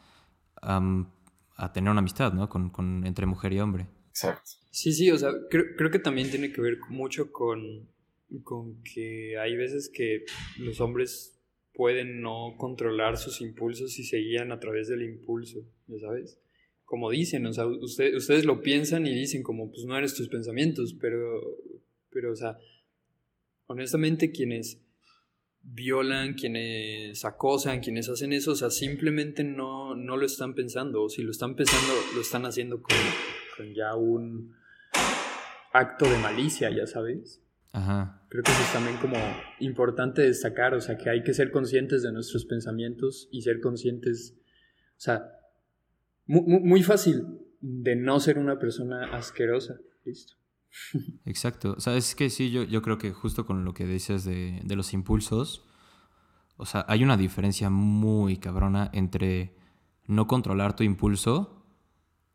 a 0.60 1.72
tener 1.72 1.88
una 1.88 2.00
amistad, 2.00 2.32
¿no? 2.32 2.48
Con, 2.48 2.70
con, 2.70 3.06
entre 3.06 3.26
mujer 3.26 3.52
y 3.52 3.60
hombre. 3.60 3.86
Exacto. 4.08 4.50
Sí, 4.72 4.92
sí, 4.92 5.08
o 5.12 5.16
sea, 5.16 5.30
creo, 5.48 5.66
creo 5.78 5.92
que 5.92 6.00
también 6.00 6.32
tiene 6.32 6.52
que 6.52 6.60
ver 6.60 6.78
mucho 6.88 7.30
con, 7.30 7.88
con 8.42 8.82
que 8.82 9.38
hay 9.38 9.54
veces 9.54 9.88
que 9.94 10.24
los 10.58 10.80
hombres 10.80 11.40
pueden 11.74 12.22
no 12.22 12.56
controlar 12.58 13.18
sus 13.18 13.40
impulsos 13.40 14.00
y 14.00 14.02
se 14.02 14.16
guían 14.16 14.50
a 14.50 14.58
través 14.58 14.88
del 14.88 15.02
impulso, 15.02 15.60
ya 15.86 16.00
sabes. 16.00 16.40
Como 16.84 17.08
dicen, 17.08 17.46
o 17.46 17.52
sea, 17.52 17.66
ustedes 17.68 18.44
lo 18.44 18.62
piensan 18.62 19.06
y 19.06 19.14
dicen 19.14 19.44
como, 19.44 19.70
pues 19.70 19.84
no 19.84 19.96
eres 19.96 20.12
tus 20.16 20.28
pensamientos, 20.28 20.96
pero, 21.00 21.40
pero, 22.10 22.32
o 22.32 22.36
sea, 22.36 22.58
honestamente 23.72 24.30
quienes 24.30 24.78
violan, 25.64 26.34
quienes 26.34 27.24
acosan, 27.24 27.80
quienes 27.80 28.08
hacen 28.08 28.32
eso, 28.32 28.52
o 28.52 28.56
sea, 28.56 28.70
simplemente 28.70 29.44
no, 29.44 29.94
no 29.94 30.16
lo 30.16 30.26
están 30.26 30.54
pensando, 30.54 31.02
o 31.04 31.08
si 31.08 31.22
lo 31.22 31.30
están 31.30 31.54
pensando, 31.54 31.92
lo 32.14 32.20
están 32.20 32.44
haciendo 32.46 32.82
con, 32.82 32.96
con 33.56 33.72
ya 33.74 33.94
un 33.94 34.54
acto 35.72 36.08
de 36.10 36.18
malicia, 36.18 36.70
ya 36.70 36.86
sabes. 36.86 37.40
Ajá. 37.72 38.22
Creo 38.28 38.42
que 38.42 38.50
eso 38.50 38.62
es 38.62 38.72
también 38.72 38.96
como 38.98 39.16
importante 39.60 40.22
destacar, 40.22 40.74
o 40.74 40.80
sea, 40.80 40.98
que 40.98 41.08
hay 41.10 41.22
que 41.22 41.32
ser 41.32 41.50
conscientes 41.50 42.02
de 42.02 42.12
nuestros 42.12 42.44
pensamientos 42.44 43.28
y 43.30 43.42
ser 43.42 43.60
conscientes, 43.60 44.34
o 44.96 45.00
sea, 45.00 45.22
mu- 46.26 46.42
mu- 46.42 46.60
muy, 46.60 46.82
fácil 46.82 47.22
de 47.60 47.94
no 47.96 48.18
ser 48.20 48.38
una 48.38 48.58
persona 48.58 49.14
asquerosa, 49.16 49.78
listo. 50.04 50.34
Exacto. 51.24 51.74
O 51.76 51.80
sea, 51.80 51.96
es 51.96 52.14
que 52.14 52.30
sí, 52.30 52.50
yo, 52.50 52.62
yo 52.62 52.82
creo 52.82 52.98
que 52.98 53.12
justo 53.12 53.46
con 53.46 53.64
lo 53.64 53.74
que 53.74 53.86
dices 53.86 54.24
de, 54.24 54.60
de 54.64 54.76
los 54.76 54.92
impulsos, 54.92 55.64
o 56.56 56.66
sea, 56.66 56.84
hay 56.88 57.02
una 57.02 57.16
diferencia 57.16 57.70
muy 57.70 58.36
cabrona 58.36 58.90
entre 58.92 59.56
no 60.06 60.26
controlar 60.26 60.76
tu 60.76 60.84
impulso, 60.84 61.64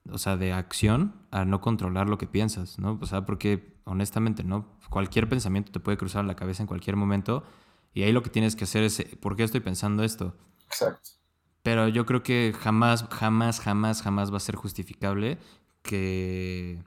o 0.09 0.17
sea, 0.17 0.37
de 0.37 0.53
acción, 0.53 1.15
a 1.31 1.45
no 1.45 1.61
controlar 1.61 2.09
lo 2.09 2.17
que 2.17 2.27
piensas, 2.27 2.79
¿no? 2.79 2.97
O 3.01 3.05
sea, 3.05 3.25
porque 3.25 3.77
honestamente, 3.83 4.43
¿no? 4.43 4.77
Cualquier 4.89 5.29
pensamiento 5.29 5.71
te 5.71 5.79
puede 5.79 5.97
cruzar 5.97 6.25
la 6.25 6.35
cabeza 6.35 6.63
en 6.63 6.67
cualquier 6.67 6.95
momento 6.95 7.43
y 7.93 8.03
ahí 8.03 8.11
lo 8.11 8.21
que 8.21 8.29
tienes 8.29 8.55
que 8.55 8.65
hacer 8.65 8.83
es, 8.83 9.03
¿por 9.19 9.35
qué 9.35 9.43
estoy 9.43 9.59
pensando 9.59 10.03
esto? 10.03 10.35
Exacto. 10.65 11.11
Pero 11.63 11.87
yo 11.87 12.05
creo 12.05 12.23
que 12.23 12.53
jamás, 12.57 13.05
jamás, 13.09 13.59
jamás, 13.59 14.01
jamás 14.01 14.31
va 14.31 14.37
a 14.37 14.41
ser 14.41 14.55
justificable 14.55 15.37
que, 15.81 16.83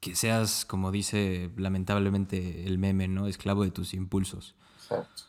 que 0.00 0.14
seas, 0.14 0.64
como 0.64 0.92
dice 0.92 1.50
lamentablemente 1.56 2.64
el 2.66 2.78
meme, 2.78 3.08
¿no? 3.08 3.26
Esclavo 3.26 3.64
de 3.64 3.70
tus 3.70 3.94
impulsos. 3.94 4.54
Exacto. 4.82 5.22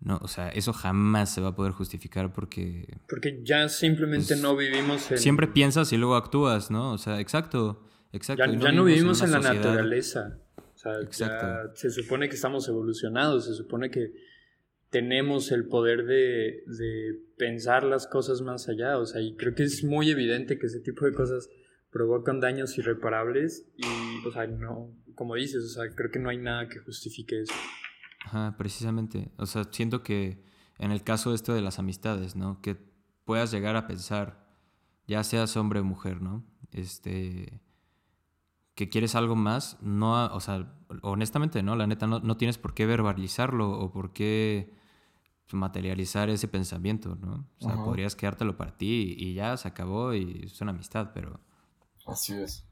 No, 0.00 0.18
o 0.20 0.26
sea, 0.26 0.48
eso 0.48 0.72
jamás 0.72 1.32
se 1.32 1.40
va 1.40 1.48
a 1.50 1.54
poder 1.54 1.72
justificar 1.72 2.32
porque 2.32 2.98
Porque 3.08 3.40
ya 3.44 3.68
simplemente 3.68 4.28
Pues, 4.28 4.42
no 4.42 4.56
vivimos 4.56 5.08
en... 5.12 5.18
siempre 5.18 5.46
piensas 5.46 5.92
y 5.92 5.96
luego 5.96 6.16
actúas, 6.16 6.70
¿no? 6.72 6.92
O 6.92 6.98
sea, 6.98 7.20
exacto, 7.20 7.84
exacto. 8.12 8.44
Ya, 8.44 8.72
no 8.72 8.84
vivimos 8.84 9.22
en, 9.22 9.30
la 9.30 9.36
sociedad- 9.42 9.64
naturaleza. 9.64 10.38
O 10.56 10.78
sea, 10.82 11.00
Exacto. 11.00 11.46
ya 11.46 11.76
se 11.76 11.90
supone 11.92 12.28
que 12.28 12.34
estamos 12.34 12.66
evolucionados, 12.68 13.44
se 13.44 13.54
supone 13.54 13.90
que 13.92 14.12
tenemos 14.90 15.52
el 15.52 15.66
poder 15.68 16.04
de, 16.04 16.64
de 16.66 17.20
pensar 17.38 17.84
las 17.84 18.08
cosas 18.08 18.40
más 18.40 18.68
allá. 18.68 18.98
O 18.98 19.06
sea, 19.06 19.20
y 19.20 19.36
creo 19.36 19.54
que 19.54 19.62
es 19.62 19.84
muy 19.84 20.10
evidente 20.10 20.58
que 20.58 20.66
ese 20.66 20.80
tipo 20.80 21.04
de 21.06 21.12
cosas 21.12 21.48
provocan 21.92 22.40
daños 22.40 22.76
irreparables 22.78 23.68
y, 23.76 24.26
o 24.26 24.32
sea, 24.32 24.46
no, 24.46 24.90
como 25.14 25.34
dices, 25.34 25.62
o 25.64 25.68
sea, 25.68 25.94
creo 25.94 26.10
que 26.10 26.18
no 26.18 26.30
hay 26.30 26.38
nada 26.38 26.68
que 26.68 26.78
justifique 26.80 27.42
eso. 27.42 27.52
Ajá, 28.24 28.56
precisamente. 28.56 29.30
O 29.36 29.46
sea, 29.46 29.64
siento 29.70 30.02
que 30.02 30.42
en 30.78 30.90
el 30.90 31.02
caso 31.02 31.34
este 31.34 31.52
de 31.52 31.60
las 31.60 31.78
amistades, 31.78 32.34
¿no? 32.34 32.60
Que 32.62 32.76
puedas 33.24 33.52
llegar 33.52 33.76
a 33.76 33.86
pensar, 33.86 34.48
ya 35.06 35.22
seas 35.22 35.56
hombre 35.56 35.80
o 35.80 35.84
mujer, 35.84 36.22
¿no? 36.22 36.44
Este, 36.70 37.60
que 38.74 38.88
quieres 38.88 39.14
algo 39.14 39.36
más, 39.36 39.76
no, 39.82 40.26
o 40.34 40.40
sea, 40.40 40.74
honestamente, 41.02 41.62
¿no? 41.62 41.76
La 41.76 41.86
neta, 41.86 42.06
no, 42.06 42.20
no 42.20 42.38
tienes 42.38 42.56
por 42.56 42.72
qué 42.72 42.86
verbalizarlo 42.86 43.70
o 43.70 43.92
por 43.92 44.14
qué 44.14 44.72
materializar 45.52 46.30
ese 46.30 46.48
pensamiento, 46.48 47.16
¿no? 47.16 47.46
O 47.58 47.64
sea, 47.64 47.74
Ajá. 47.74 47.84
podrías 47.84 48.16
quedártelo 48.16 48.56
para 48.56 48.78
ti 48.78 49.14
y 49.18 49.34
ya 49.34 49.54
se 49.58 49.68
acabó 49.68 50.14
y 50.14 50.44
es 50.46 50.58
una 50.62 50.70
amistad, 50.70 51.10
pero... 51.12 51.38
Así 52.06 52.34
es. 52.34 52.64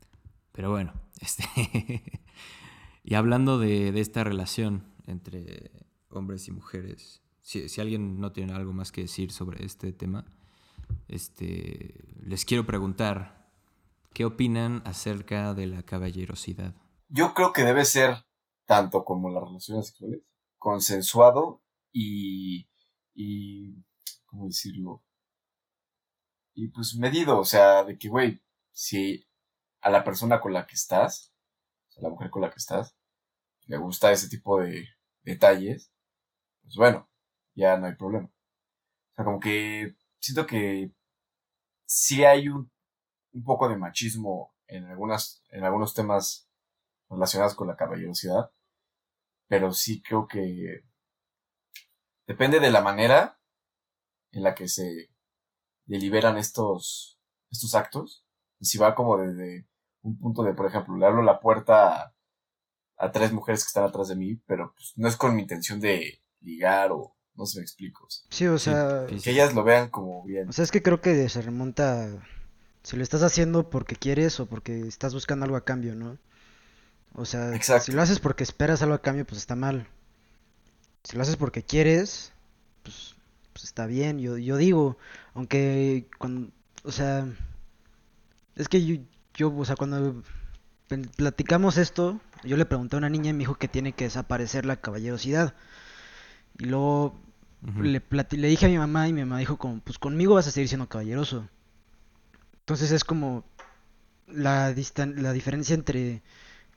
Pero 0.52 0.70
bueno, 0.70 0.92
este. 1.20 1.44
y 3.04 3.14
hablando 3.14 3.58
de, 3.58 3.92
de 3.92 4.00
esta 4.00 4.24
relación 4.24 4.84
entre 5.06 5.70
hombres 6.10 6.48
y 6.48 6.52
mujeres, 6.52 7.22
si, 7.40 7.68
si 7.68 7.80
alguien 7.80 8.20
no 8.20 8.32
tiene 8.32 8.52
algo 8.52 8.72
más 8.72 8.92
que 8.92 9.02
decir 9.02 9.32
sobre 9.32 9.64
este 9.64 9.92
tema, 9.92 10.24
este, 11.08 11.94
les 12.22 12.44
quiero 12.44 12.66
preguntar, 12.66 13.48
¿qué 14.12 14.24
opinan 14.24 14.82
acerca 14.84 15.54
de 15.54 15.66
la 15.66 15.82
caballerosidad? 15.82 16.74
Yo 17.08 17.34
creo 17.34 17.52
que 17.52 17.62
debe 17.62 17.84
ser, 17.84 18.24
tanto 18.66 19.04
como 19.04 19.30
las 19.30 19.44
relaciones 19.44 19.88
sexuales, 19.88 20.20
consensuado 20.58 21.62
y, 21.92 22.68
y, 23.14 23.74
¿cómo 24.26 24.46
decirlo? 24.46 25.02
Y 26.54 26.68
pues 26.68 26.96
medido, 26.96 27.38
o 27.38 27.44
sea, 27.44 27.84
de 27.84 27.98
que, 27.98 28.08
güey, 28.08 28.40
si 28.72 29.26
a 29.80 29.90
la 29.90 30.04
persona 30.04 30.40
con 30.40 30.52
la 30.52 30.66
que 30.66 30.74
estás, 30.74 31.32
a 31.96 32.02
la 32.02 32.10
mujer 32.10 32.30
con 32.30 32.42
la 32.42 32.50
que 32.50 32.58
estás, 32.58 32.96
le 33.66 33.76
gusta 33.78 34.12
ese 34.12 34.28
tipo 34.28 34.60
de 34.60 34.86
detalles, 35.22 35.92
pues 36.62 36.74
bueno, 36.76 37.08
ya 37.54 37.76
no 37.76 37.86
hay 37.86 37.94
problema. 37.94 38.26
O 38.26 39.14
sea, 39.16 39.24
como 39.24 39.40
que 39.40 39.94
siento 40.18 40.46
que 40.46 40.92
sí 41.86 42.24
hay 42.24 42.48
un, 42.48 42.70
un 43.32 43.44
poco 43.44 43.68
de 43.68 43.76
machismo 43.76 44.54
en 44.66 44.84
algunas, 44.86 45.42
en 45.50 45.64
algunos 45.64 45.94
temas 45.94 46.48
relacionados 47.08 47.54
con 47.54 47.68
la 47.68 47.76
caballerosidad, 47.76 48.50
pero 49.48 49.72
sí 49.72 50.00
creo 50.02 50.28
que 50.28 50.84
depende 52.26 52.60
de 52.60 52.70
la 52.70 52.80
manera 52.80 53.40
en 54.30 54.44
la 54.44 54.54
que 54.54 54.68
se 54.68 55.10
deliberan 55.86 56.38
estos, 56.38 57.20
estos 57.50 57.74
actos, 57.74 58.24
si 58.64 58.78
va 58.78 58.94
como 58.94 59.18
desde 59.18 59.66
un 60.02 60.18
punto 60.18 60.42
de, 60.42 60.54
por 60.54 60.66
ejemplo, 60.66 60.96
le 60.96 61.06
abro 61.06 61.22
la 61.22 61.40
puerta 61.40 62.02
a, 62.04 62.14
a 62.98 63.12
tres 63.12 63.32
mujeres 63.32 63.62
que 63.64 63.68
están 63.68 63.84
atrás 63.84 64.08
de 64.08 64.16
mí, 64.16 64.36
pero 64.46 64.72
pues, 64.74 64.92
no 64.96 65.08
es 65.08 65.16
con 65.16 65.34
mi 65.36 65.42
intención 65.42 65.80
de 65.80 66.20
ligar 66.40 66.92
o 66.92 67.14
no 67.34 67.46
se 67.46 67.58
me 67.60 67.62
explico. 67.62 68.04
o 68.06 68.10
sea, 68.10 68.24
Sí, 68.30 68.46
o 68.46 68.58
sea, 68.58 69.06
sí. 69.08 69.20
que 69.20 69.30
ellas 69.30 69.54
lo 69.54 69.64
vean 69.64 69.88
como 69.90 70.24
bien. 70.24 70.48
o 70.48 70.52
sea, 70.52 70.64
es 70.64 70.70
que 70.70 70.82
creo 70.82 71.00
que 71.00 71.28
se 71.28 71.42
remonta 71.42 72.04
a 72.04 72.28
si 72.82 72.96
lo 72.96 73.02
estás 73.02 73.22
haciendo 73.22 73.68
porque 73.70 73.96
quieres 73.96 74.40
o 74.40 74.46
porque 74.46 74.80
estás 74.86 75.12
buscando 75.14 75.44
algo 75.44 75.56
a 75.56 75.64
cambio, 75.64 75.94
¿no? 75.94 76.18
O 77.14 77.24
sea, 77.24 77.54
Exacto. 77.54 77.86
si 77.86 77.92
lo 77.92 78.02
haces 78.02 78.20
porque 78.20 78.44
esperas 78.44 78.82
algo 78.82 78.94
a 78.94 79.02
cambio, 79.02 79.26
pues 79.26 79.38
está 79.40 79.56
mal. 79.56 79.88
Si 81.04 81.16
lo 81.16 81.22
haces 81.22 81.36
porque 81.36 81.62
quieres, 81.62 82.32
pues, 82.82 83.16
pues 83.52 83.64
está 83.64 83.86
bien. 83.86 84.18
Yo, 84.18 84.38
yo 84.38 84.56
digo, 84.56 84.96
aunque 85.34 86.08
cuando, 86.18 86.50
o 86.84 86.92
sea, 86.92 87.26
es 88.56 88.68
que 88.68 88.84
yo, 88.84 88.96
yo, 89.34 89.54
o 89.56 89.64
sea, 89.64 89.76
cuando 89.76 90.22
platicamos 91.16 91.78
esto, 91.78 92.20
yo 92.44 92.56
le 92.56 92.66
pregunté 92.66 92.96
a 92.96 92.98
una 92.98 93.10
niña 93.10 93.30
y 93.30 93.32
me 93.34 93.40
dijo 93.40 93.56
que 93.56 93.68
tiene 93.68 93.92
que 93.92 94.04
desaparecer 94.04 94.66
la 94.66 94.76
caballerosidad. 94.76 95.54
Y 96.58 96.66
luego 96.66 97.14
le, 97.76 98.00
plati- 98.02 98.36
le 98.38 98.48
dije 98.48 98.66
a 98.66 98.68
mi 98.68 98.78
mamá 98.78 99.08
y 99.08 99.12
mi 99.12 99.20
mamá 99.22 99.38
dijo 99.38 99.58
como, 99.58 99.80
pues 99.80 99.98
conmigo 99.98 100.34
vas 100.34 100.46
a 100.46 100.50
seguir 100.50 100.68
siendo 100.68 100.88
caballeroso. 100.88 101.48
Entonces 102.60 102.92
es 102.92 103.04
como 103.04 103.44
la, 104.28 104.74
la 105.16 105.32
diferencia 105.32 105.74
entre, 105.74 106.22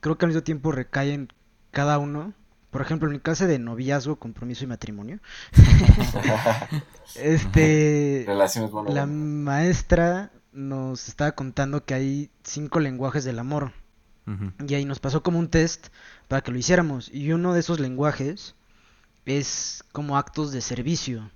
creo 0.00 0.18
que 0.18 0.26
al 0.26 0.30
mismo 0.30 0.42
tiempo 0.42 0.72
recae 0.72 1.14
en 1.14 1.28
cada 1.70 1.98
uno. 1.98 2.34
Por 2.70 2.82
ejemplo, 2.82 3.08
en 3.08 3.14
el 3.14 3.22
caso 3.22 3.46
de 3.46 3.58
noviazgo, 3.60 4.16
compromiso 4.16 4.64
y 4.64 4.68
matrimonio, 4.68 5.20
este, 7.14 8.24
Relaciones 8.26 8.70
la 8.88 9.06
maestra 9.06 10.32
nos 10.54 11.08
estaba 11.08 11.32
contando 11.32 11.84
que 11.84 11.94
hay 11.94 12.30
cinco 12.42 12.80
lenguajes 12.80 13.24
del 13.24 13.38
amor. 13.38 13.72
Y 14.66 14.74
ahí 14.74 14.86
nos 14.86 15.00
pasó 15.00 15.22
como 15.22 15.38
un 15.38 15.48
test 15.48 15.88
para 16.28 16.42
que 16.42 16.50
lo 16.50 16.56
hiciéramos. 16.56 17.10
Y 17.12 17.32
uno 17.32 17.52
de 17.52 17.60
esos 17.60 17.78
lenguajes 17.78 18.54
es 19.26 19.84
como 19.92 20.16
actos 20.16 20.50
de 20.50 20.62
servicio. 20.62 21.30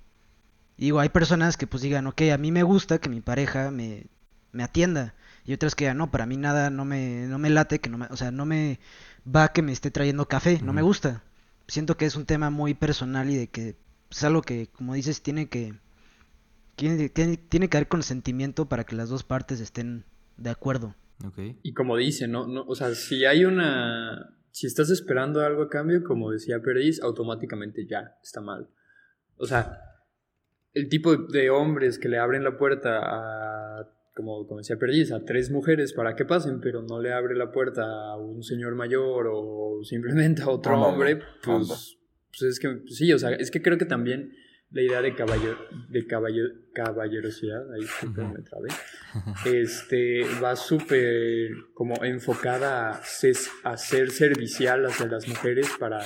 Y 0.75 0.85
digo, 0.85 0.99
hay 0.99 1.09
personas 1.09 1.55
que 1.55 1.67
pues 1.67 1.83
digan, 1.83 2.07
ok, 2.07 2.21
a 2.33 2.37
mí 2.37 2.51
me 2.51 2.63
gusta 2.63 2.97
que 2.97 3.09
mi 3.09 3.21
pareja 3.21 3.69
me, 3.69 4.07
me 4.51 4.63
atienda. 4.63 5.13
Y 5.45 5.53
otras 5.53 5.75
que 5.75 5.85
digan, 5.85 5.97
no, 5.97 6.09
para 6.09 6.25
mí 6.25 6.37
nada, 6.37 6.69
no 6.69 6.85
me, 6.85 7.27
no 7.27 7.37
me 7.37 7.49
late, 7.49 7.79
que 7.79 7.89
no 7.89 7.97
me, 7.99 8.07
o 8.07 8.17
sea, 8.17 8.31
no 8.31 8.45
me 8.45 8.79
va 9.27 9.51
que 9.51 9.61
me 9.61 9.71
esté 9.71 9.91
trayendo 9.91 10.27
café, 10.27 10.59
no 10.63 10.73
me 10.73 10.81
gusta. 10.81 11.23
Siento 11.67 11.97
que 11.97 12.05
es 12.05 12.15
un 12.15 12.25
tema 12.25 12.49
muy 12.49 12.73
personal 12.73 13.29
y 13.29 13.35
de 13.35 13.47
que 13.47 13.75
es 14.09 14.23
algo 14.23 14.41
que, 14.41 14.67
como 14.67 14.95
dices, 14.95 15.21
tiene 15.21 15.47
que, 15.49 15.75
tiene, 16.79 17.09
tiene, 17.09 17.37
tiene 17.37 17.67
que 17.67 17.77
haber 17.77 17.89
consentimiento 17.89 18.69
para 18.69 18.85
que 18.85 18.95
las 18.95 19.09
dos 19.09 19.23
partes 19.23 19.59
estén 19.59 20.05
de 20.37 20.49
acuerdo. 20.49 20.95
Ok. 21.25 21.37
Y 21.61 21.73
como 21.73 21.97
dice, 21.97 22.27
¿no? 22.27 22.47
no 22.47 22.63
o 22.63 22.75
sea, 22.75 22.95
si 22.95 23.25
hay 23.25 23.43
una... 23.45 24.35
Si 24.51 24.65
estás 24.65 24.89
esperando 24.89 25.41
algo 25.41 25.63
a 25.63 25.69
cambio, 25.69 26.03
como 26.03 26.31
decía 26.31 26.59
Perdiz, 26.59 27.01
automáticamente 27.03 27.85
ya 27.85 28.17
está 28.23 28.41
mal. 28.41 28.67
O 29.37 29.45
sea, 29.45 29.79
el 30.73 30.89
tipo 30.89 31.15
de 31.15 31.49
hombres 31.49 31.99
que 31.99 32.09
le 32.09 32.17
abren 32.17 32.43
la 32.43 32.57
puerta 32.57 32.99
a, 33.03 33.87
como, 34.15 34.47
como 34.47 34.59
decía 34.59 34.77
Perdiz, 34.77 35.11
a 35.11 35.23
tres 35.23 35.51
mujeres 35.51 35.93
para 35.93 36.15
que 36.15 36.25
pasen, 36.25 36.61
pero 36.61 36.81
no 36.81 36.99
le 36.99 37.13
abre 37.13 37.35
la 37.35 37.51
puerta 37.51 37.83
a 37.83 38.17
un 38.17 38.41
señor 38.41 38.75
mayor 38.75 39.29
o 39.31 39.83
simplemente 39.83 40.41
a 40.41 40.49
otro 40.49 40.81
hombre, 40.81 41.19
pues, 41.43 41.97
pues 42.29 42.41
es 42.41 42.59
que, 42.59 42.81
sí, 42.87 43.13
o 43.13 43.19
sea, 43.19 43.31
es 43.31 43.51
que 43.51 43.61
creo 43.61 43.77
que 43.77 43.85
también 43.85 44.33
la 44.71 44.81
idea 44.81 45.01
de 45.01 45.15
caballo, 45.15 45.57
de 45.89 46.05
caballo, 46.05 46.43
caballerosidad, 46.73 47.73
ahí 47.73 47.81
siempre 47.99 48.23
me 48.25 48.41
trabé, 48.43 48.69
este, 49.45 50.21
va 50.43 50.55
súper 50.55 51.49
como 51.73 52.03
enfocada 52.03 52.91
a, 52.91 53.01
ses- 53.01 53.49
a 53.63 53.77
ser 53.77 54.11
servicial 54.11 54.85
hacia 54.85 55.07
las 55.07 55.27
mujeres 55.27 55.69
para 55.79 56.05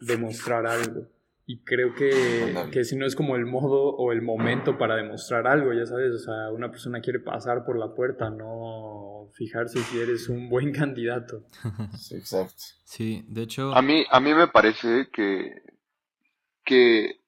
demostrar 0.00 0.66
algo. 0.66 1.08
Y 1.48 1.62
creo 1.62 1.94
que, 1.94 2.52
que 2.72 2.84
si 2.84 2.96
no 2.96 3.06
es 3.06 3.14
como 3.14 3.36
el 3.36 3.46
modo 3.46 3.94
o 3.94 4.10
el 4.10 4.20
momento 4.20 4.78
para 4.78 4.96
demostrar 4.96 5.46
algo, 5.46 5.72
ya 5.72 5.86
sabes, 5.86 6.10
o 6.12 6.18
sea, 6.18 6.50
una 6.50 6.70
persona 6.72 7.00
quiere 7.00 7.20
pasar 7.20 7.64
por 7.64 7.78
la 7.78 7.94
puerta, 7.94 8.30
no 8.30 9.30
fijarse 9.32 9.78
si 9.84 10.00
eres 10.00 10.28
un 10.28 10.48
buen 10.48 10.72
candidato. 10.72 11.44
Sí, 11.98 12.16
exacto. 12.16 12.62
Sí, 12.84 13.24
de 13.28 13.42
hecho, 13.42 13.72
A 13.74 13.80
mí, 13.80 14.04
a 14.10 14.18
mí 14.18 14.34
me 14.34 14.48
parece 14.48 15.08
que, 15.12 15.62
que 16.64 17.20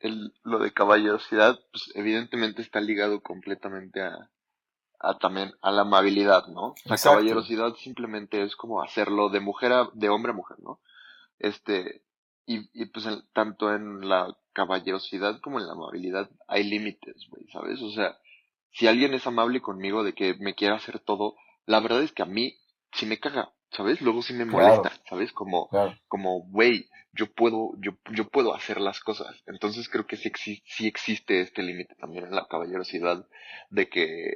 el, 0.00 0.32
lo 0.44 0.58
de 0.60 0.72
caballerosidad, 0.72 1.58
pues 1.72 1.90
evidentemente 1.94 2.62
está 2.62 2.80
ligado 2.80 3.22
completamente 3.22 4.02
a, 4.02 4.30
a 5.00 5.18
también 5.18 5.52
a 5.62 5.70
la 5.72 5.82
amabilidad, 5.82 6.46
¿no? 6.48 6.74
La 6.84 6.96
Exacto. 6.96 7.00
caballerosidad 7.00 7.74
simplemente 7.76 8.42
es 8.42 8.56
como 8.56 8.82
hacerlo 8.82 9.28
de 9.30 9.40
mujer 9.40 9.72
a, 9.72 9.90
de 9.94 10.08
hombre 10.08 10.32
a 10.32 10.36
mujer, 10.36 10.58
¿no? 10.60 10.80
Este, 11.38 12.02
y, 12.46 12.68
y 12.74 12.86
pues 12.86 13.06
en- 13.06 13.22
tanto 13.32 13.74
en 13.74 14.08
la 14.08 14.36
caballerosidad 14.52 15.40
como 15.40 15.60
en 15.60 15.66
la 15.66 15.72
amabilidad 15.74 16.30
hay 16.48 16.64
límites, 16.64 17.26
güey, 17.30 17.46
¿sabes? 17.52 17.80
O 17.82 17.90
sea, 17.90 18.18
si 18.72 18.86
alguien 18.88 19.14
es 19.14 19.26
amable 19.26 19.60
conmigo 19.62 20.04
de 20.04 20.14
que 20.14 20.34
me 20.34 20.54
quiera 20.54 20.76
hacer 20.76 21.00
todo, 21.00 21.36
la 21.66 21.80
verdad 21.80 22.02
es 22.02 22.12
que 22.12 22.22
a 22.22 22.26
mí 22.26 22.56
sí 22.92 23.06
me 23.06 23.20
caga, 23.20 23.52
¿sabes? 23.72 24.00
Luego 24.00 24.22
sí 24.22 24.32
me 24.32 24.44
Claro. 24.46 24.82
molesta, 24.82 24.92
¿sabes? 25.08 25.32
Como, 25.32 25.68
Claro. 25.68 25.96
como, 26.08 26.40
güey, 26.50 26.88
yo 27.12 27.32
puedo, 27.32 27.72
yo, 27.78 27.92
yo 28.12 28.28
puedo 28.28 28.54
hacer 28.54 28.80
las 28.80 29.00
cosas. 29.00 29.34
Entonces 29.46 29.88
creo 29.88 30.06
que 30.06 30.16
sí, 30.16 30.30
exi- 30.30 30.62
sí 30.66 30.86
existe 30.86 31.40
este 31.40 31.62
límite 31.62 31.94
también 31.96 32.24
en 32.24 32.34
la 32.34 32.46
caballerosidad 32.48 33.26
de 33.70 33.88
que, 33.88 34.34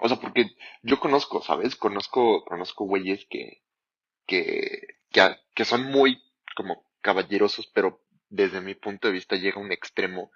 o 0.00 0.08
sea, 0.08 0.18
porque 0.18 0.46
yo 0.82 0.98
conozco, 1.00 1.42
¿sabes? 1.42 1.76
Conozco, 1.76 2.44
conozco 2.44 2.84
güeyes 2.84 3.26
que, 3.28 3.62
que, 4.26 4.80
que, 5.10 5.36
que 5.54 5.64
son 5.64 5.84
muy 5.84 6.22
como 6.56 6.84
caballerosos, 7.00 7.66
pero 7.74 8.00
desde 8.28 8.60
mi 8.60 8.74
punto 8.74 9.08
de 9.08 9.14
vista 9.14 9.36
llega 9.36 9.56
a 9.60 9.64
un 9.64 9.72
extremo. 9.72 10.30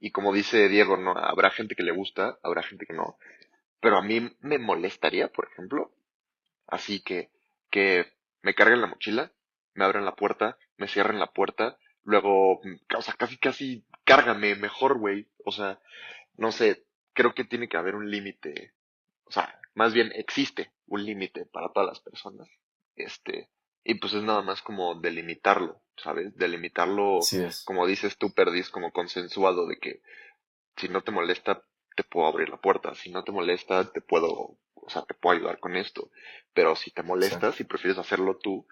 Y 0.00 0.10
como 0.10 0.32
dice 0.32 0.68
Diego, 0.68 0.96
no, 0.96 1.12
habrá 1.16 1.50
gente 1.50 1.74
que 1.74 1.82
le 1.82 1.92
gusta, 1.92 2.38
habrá 2.42 2.62
gente 2.62 2.86
que 2.86 2.92
no. 2.94 3.16
Pero 3.80 3.98
a 3.98 4.02
mí 4.02 4.30
me 4.40 4.58
molestaría, 4.58 5.28
por 5.28 5.48
ejemplo, 5.50 5.92
así 6.66 7.00
que, 7.00 7.30
que 7.70 8.12
me 8.42 8.54
carguen 8.54 8.80
la 8.80 8.86
mochila, 8.86 9.32
me 9.74 9.84
abran 9.84 10.04
la 10.04 10.16
puerta, 10.16 10.58
me 10.76 10.88
cierren 10.88 11.18
la 11.18 11.32
puerta, 11.32 11.78
luego, 12.04 12.60
mm, 12.62 12.96
o 12.96 13.02
sea, 13.02 13.14
casi, 13.14 13.36
casi, 13.38 13.84
cárgame 14.04 14.54
mejor, 14.54 14.98
güey. 14.98 15.28
O 15.44 15.52
sea, 15.52 15.80
no 16.36 16.52
sé, 16.52 16.84
creo 17.12 17.34
que 17.34 17.44
tiene 17.44 17.68
que 17.68 17.76
haber 17.76 17.94
un 17.94 18.10
límite, 18.10 18.72
o 19.24 19.32
sea, 19.32 19.60
más 19.74 19.92
bien 19.92 20.12
existe 20.14 20.72
un 20.86 21.04
límite 21.04 21.46
para 21.46 21.72
todas 21.72 21.88
las 21.88 22.00
personas. 22.00 22.48
Este, 22.94 23.50
y 23.84 23.94
pues 23.94 24.14
es 24.14 24.22
nada 24.22 24.42
más 24.42 24.62
como 24.62 24.94
delimitarlo, 25.00 25.82
¿sabes? 25.96 26.34
Delimitarlo, 26.36 27.18
es. 27.20 27.64
como 27.64 27.86
dices 27.86 28.16
tú, 28.18 28.32
Perdis, 28.32 28.70
como 28.70 28.92
consensuado 28.92 29.66
de 29.66 29.78
que 29.78 30.00
si 30.76 30.88
no 30.88 31.02
te 31.02 31.12
molesta, 31.12 31.62
te 31.94 32.04
puedo 32.04 32.26
abrir 32.26 32.48
la 32.48 32.60
puerta, 32.60 32.94
si 32.94 33.10
no 33.10 33.24
te 33.24 33.32
molesta, 33.32 33.90
te 33.92 34.00
puedo, 34.00 34.58
o 34.86 34.90
sea, 34.90 35.02
te 35.02 35.14
puedo 35.14 35.36
ayudar 35.36 35.58
con 35.60 35.76
esto. 35.76 36.10
Pero 36.54 36.74
si 36.76 36.90
te 36.90 37.02
molesta, 37.02 37.36
Exacto. 37.36 37.56
si 37.56 37.64
prefieres 37.64 37.98
hacerlo 37.98 38.38
tú, 38.38 38.66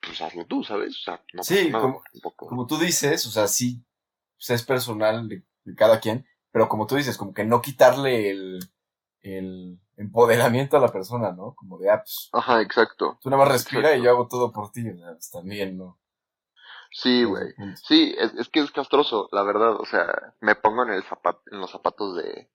pues 0.00 0.20
hazlo 0.20 0.46
tú, 0.46 0.64
¿sabes? 0.64 0.96
O 0.96 1.02
sea, 1.02 1.22
no 1.32 1.42
Sí, 1.44 1.68
nada, 1.70 1.82
como- 1.82 2.02
un 2.12 2.20
poco. 2.20 2.46
Como 2.48 2.66
tú 2.66 2.78
dices, 2.78 3.26
o 3.26 3.30
sea, 3.30 3.46
sí, 3.46 3.84
pues, 4.36 4.50
es 4.50 4.62
personal 4.64 5.28
de, 5.28 5.42
de 5.64 5.74
cada 5.74 6.00
quien, 6.00 6.26
pero 6.50 6.68
como 6.68 6.86
tú 6.86 6.96
dices, 6.96 7.16
como 7.16 7.32
que 7.34 7.44
no 7.44 7.60
quitarle 7.62 8.30
el, 8.30 8.58
el 9.20 9.78
empoderamiento 9.96 10.76
a 10.76 10.80
la 10.80 10.88
persona, 10.88 11.32
¿no? 11.32 11.54
Como 11.54 11.78
de, 11.78 11.90
ah, 11.90 11.98
pues, 11.98 12.28
Ajá, 12.32 12.60
exacto. 12.62 13.18
tú 13.22 13.30
nada 13.30 13.44
más 13.44 13.52
respira 13.52 13.80
Exacto. 13.82 14.00
y 14.00 14.04
yo 14.04 14.10
hago 14.10 14.28
todo 14.28 14.52
por 14.52 14.72
ti, 14.72 14.88
o 14.88 14.96
sea, 14.96 15.12
pues 15.12 15.30
también, 15.30 15.78
¿no? 15.78 15.98
Sí, 16.90 17.24
güey. 17.24 17.54
Sí, 17.86 18.14
es, 18.18 18.34
es 18.34 18.48
que 18.50 18.60
es 18.60 18.70
castroso, 18.70 19.28
la 19.32 19.42
verdad. 19.44 19.76
O 19.80 19.86
sea, 19.86 20.34
me 20.40 20.54
pongo 20.54 20.82
en 20.82 20.90
el 20.90 21.02
zapato, 21.04 21.40
en 21.50 21.58
los 21.58 21.70
zapatos 21.70 22.16
de, 22.16 22.50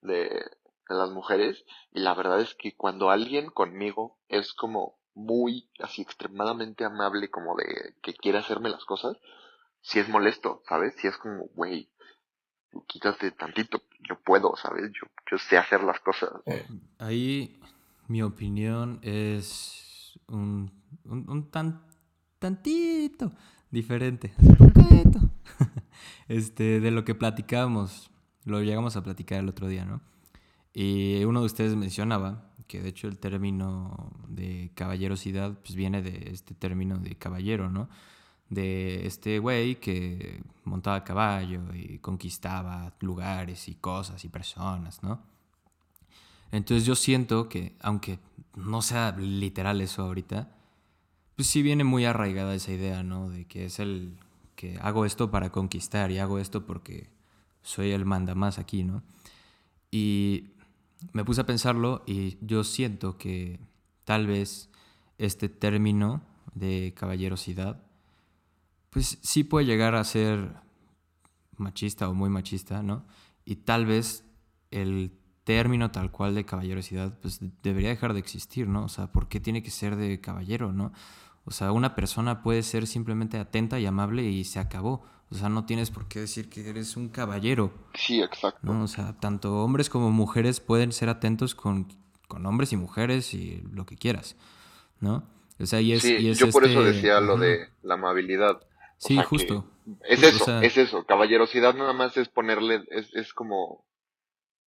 de, 0.00 0.42
de 0.88 0.94
las 0.96 1.10
mujeres 1.10 1.64
y 1.92 2.00
la 2.00 2.14
verdad 2.14 2.40
es 2.40 2.54
que 2.54 2.76
cuando 2.76 3.10
alguien 3.10 3.50
conmigo 3.50 4.18
es 4.28 4.52
como 4.52 4.98
muy, 5.14 5.70
así 5.80 6.02
extremadamente 6.02 6.84
amable, 6.84 7.30
como 7.30 7.56
de 7.56 7.94
que 8.02 8.14
quiere 8.14 8.38
hacerme 8.38 8.68
las 8.68 8.84
cosas, 8.84 9.16
si 9.80 10.00
es 10.00 10.08
molesto, 10.08 10.62
¿sabes? 10.68 10.94
Si 10.96 11.06
es 11.06 11.16
como, 11.18 11.46
güey, 11.54 11.88
quítate 12.86 13.30
tantito, 13.30 13.82
yo 14.08 14.20
puedo, 14.20 14.56
¿sabes? 14.56 14.90
Yo, 14.92 15.06
yo 15.30 15.38
sé 15.38 15.56
hacer 15.56 15.82
las 15.84 16.00
cosas. 16.00 16.30
Eh, 16.46 16.66
ahí 16.98 17.60
mi 18.08 18.22
opinión 18.22 18.98
es 19.02 20.18
un, 20.28 20.72
un, 21.04 21.30
un 21.30 21.50
tan, 21.50 21.86
tantito 22.38 23.32
diferente, 23.70 24.34
este, 26.28 26.80
de 26.80 26.90
lo 26.90 27.04
que 27.04 27.14
platicábamos, 27.14 28.10
lo 28.44 28.60
llegamos 28.62 28.96
a 28.96 29.02
platicar 29.02 29.40
el 29.40 29.48
otro 29.48 29.68
día, 29.68 29.84
¿no? 29.84 30.00
Y 30.74 31.24
uno 31.24 31.40
de 31.40 31.46
ustedes 31.46 31.76
mencionaba 31.76 32.50
que 32.66 32.82
de 32.82 32.88
hecho 32.88 33.06
el 33.06 33.18
término 33.18 34.10
de 34.28 34.72
caballerosidad 34.74 35.52
pues 35.60 35.76
viene 35.76 36.02
de 36.02 36.30
este 36.32 36.54
término 36.54 36.98
de 36.98 37.14
caballero, 37.16 37.70
¿no? 37.70 37.88
De 38.50 39.06
este 39.06 39.38
güey 39.38 39.76
que 39.76 40.42
montaba 40.64 40.96
a 40.96 41.04
caballo 41.04 41.62
y 41.74 41.98
conquistaba 41.98 42.92
lugares 43.00 43.68
y 43.68 43.76
cosas 43.76 44.24
y 44.24 44.28
personas, 44.28 45.02
¿no? 45.02 45.20
Entonces 46.50 46.86
yo 46.86 46.94
siento 46.96 47.48
que, 47.48 47.76
aunque 47.80 48.18
no 48.56 48.82
sea 48.82 49.16
literal 49.16 49.80
eso 49.80 50.02
ahorita, 50.02 50.52
pues 51.36 51.48
sí 51.48 51.62
viene 51.62 51.84
muy 51.84 52.04
arraigada 52.04 52.54
esa 52.54 52.72
idea, 52.72 53.02
¿no? 53.02 53.28
De 53.30 53.44
que 53.46 53.66
es 53.66 53.78
el 53.78 54.18
que 54.56 54.78
hago 54.80 55.04
esto 55.04 55.30
para 55.30 55.50
conquistar 55.50 56.10
y 56.10 56.18
hago 56.18 56.38
esto 56.38 56.64
porque 56.66 57.08
soy 57.62 57.90
el 57.90 58.04
manda 58.04 58.34
más 58.34 58.58
aquí, 58.58 58.84
¿no? 58.84 59.02
Y 59.90 60.53
me 61.12 61.24
puse 61.24 61.40
a 61.40 61.46
pensarlo 61.46 62.02
y 62.06 62.38
yo 62.40 62.64
siento 62.64 63.18
que 63.18 63.60
tal 64.04 64.26
vez 64.26 64.70
este 65.18 65.48
término 65.48 66.22
de 66.54 66.94
caballerosidad, 66.96 67.82
pues 68.90 69.18
sí 69.22 69.44
puede 69.44 69.66
llegar 69.66 69.94
a 69.94 70.04
ser 70.04 70.54
machista 71.56 72.08
o 72.08 72.14
muy 72.14 72.30
machista, 72.30 72.82
¿no? 72.82 73.06
Y 73.44 73.56
tal 73.56 73.86
vez 73.86 74.24
el 74.70 75.12
término 75.44 75.90
tal 75.90 76.10
cual 76.10 76.34
de 76.34 76.44
caballerosidad, 76.44 77.18
pues 77.20 77.40
debería 77.62 77.90
dejar 77.90 78.14
de 78.14 78.20
existir, 78.20 78.66
¿no? 78.66 78.84
O 78.84 78.88
sea, 78.88 79.12
¿por 79.12 79.28
qué 79.28 79.40
tiene 79.40 79.62
que 79.62 79.70
ser 79.70 79.96
de 79.96 80.20
caballero, 80.20 80.72
¿no? 80.72 80.92
O 81.44 81.50
sea, 81.50 81.72
una 81.72 81.94
persona 81.94 82.42
puede 82.42 82.62
ser 82.62 82.86
simplemente 82.86 83.38
atenta 83.38 83.78
y 83.78 83.86
amable 83.86 84.24
y 84.24 84.44
se 84.44 84.58
acabó. 84.58 85.04
O 85.30 85.34
sea, 85.36 85.48
no 85.48 85.64
tienes 85.66 85.90
por 85.90 86.06
qué 86.06 86.20
decir 86.20 86.48
que 86.48 86.68
eres 86.68 86.96
un 86.96 87.08
caballero, 87.08 87.72
Sí, 87.94 88.20
exacto. 88.22 88.60
¿no? 88.62 88.84
O 88.84 88.88
sea, 88.88 89.18
tanto 89.18 89.62
hombres 89.64 89.90
como 89.90 90.10
mujeres 90.10 90.60
pueden 90.60 90.92
ser 90.92 91.08
atentos 91.08 91.54
con, 91.54 91.88
con 92.28 92.46
hombres 92.46 92.72
y 92.72 92.76
mujeres 92.76 93.34
y 93.34 93.62
lo 93.72 93.84
que 93.86 93.96
quieras, 93.96 94.36
¿no? 95.00 95.24
O 95.58 95.66
sea, 95.66 95.80
y 95.80 95.92
es, 95.92 96.02
sí, 96.02 96.16
y 96.18 96.28
es 96.28 96.38
yo 96.38 96.50
por 96.50 96.64
eso 96.64 96.80
este- 96.84 96.92
decía 96.96 97.20
lo 97.20 97.36
de 97.36 97.68
la 97.82 97.94
amabilidad. 97.94 98.56
O 98.60 98.66
Sí, 98.98 99.14
sea, 99.14 99.24
justo. 99.24 99.70
Es 100.08 100.18
Justo, 100.20 100.26
o 100.26 100.30
eso, 100.36 100.44
sea- 100.44 100.62
es 100.62 100.76
eso. 100.78 101.04
Caballerosidad 101.04 101.74
nada 101.74 101.92
más 101.92 102.16
es 102.16 102.28
ponerle, 102.28 102.84
es, 102.90 103.12
es 103.14 103.32
como 103.34 103.84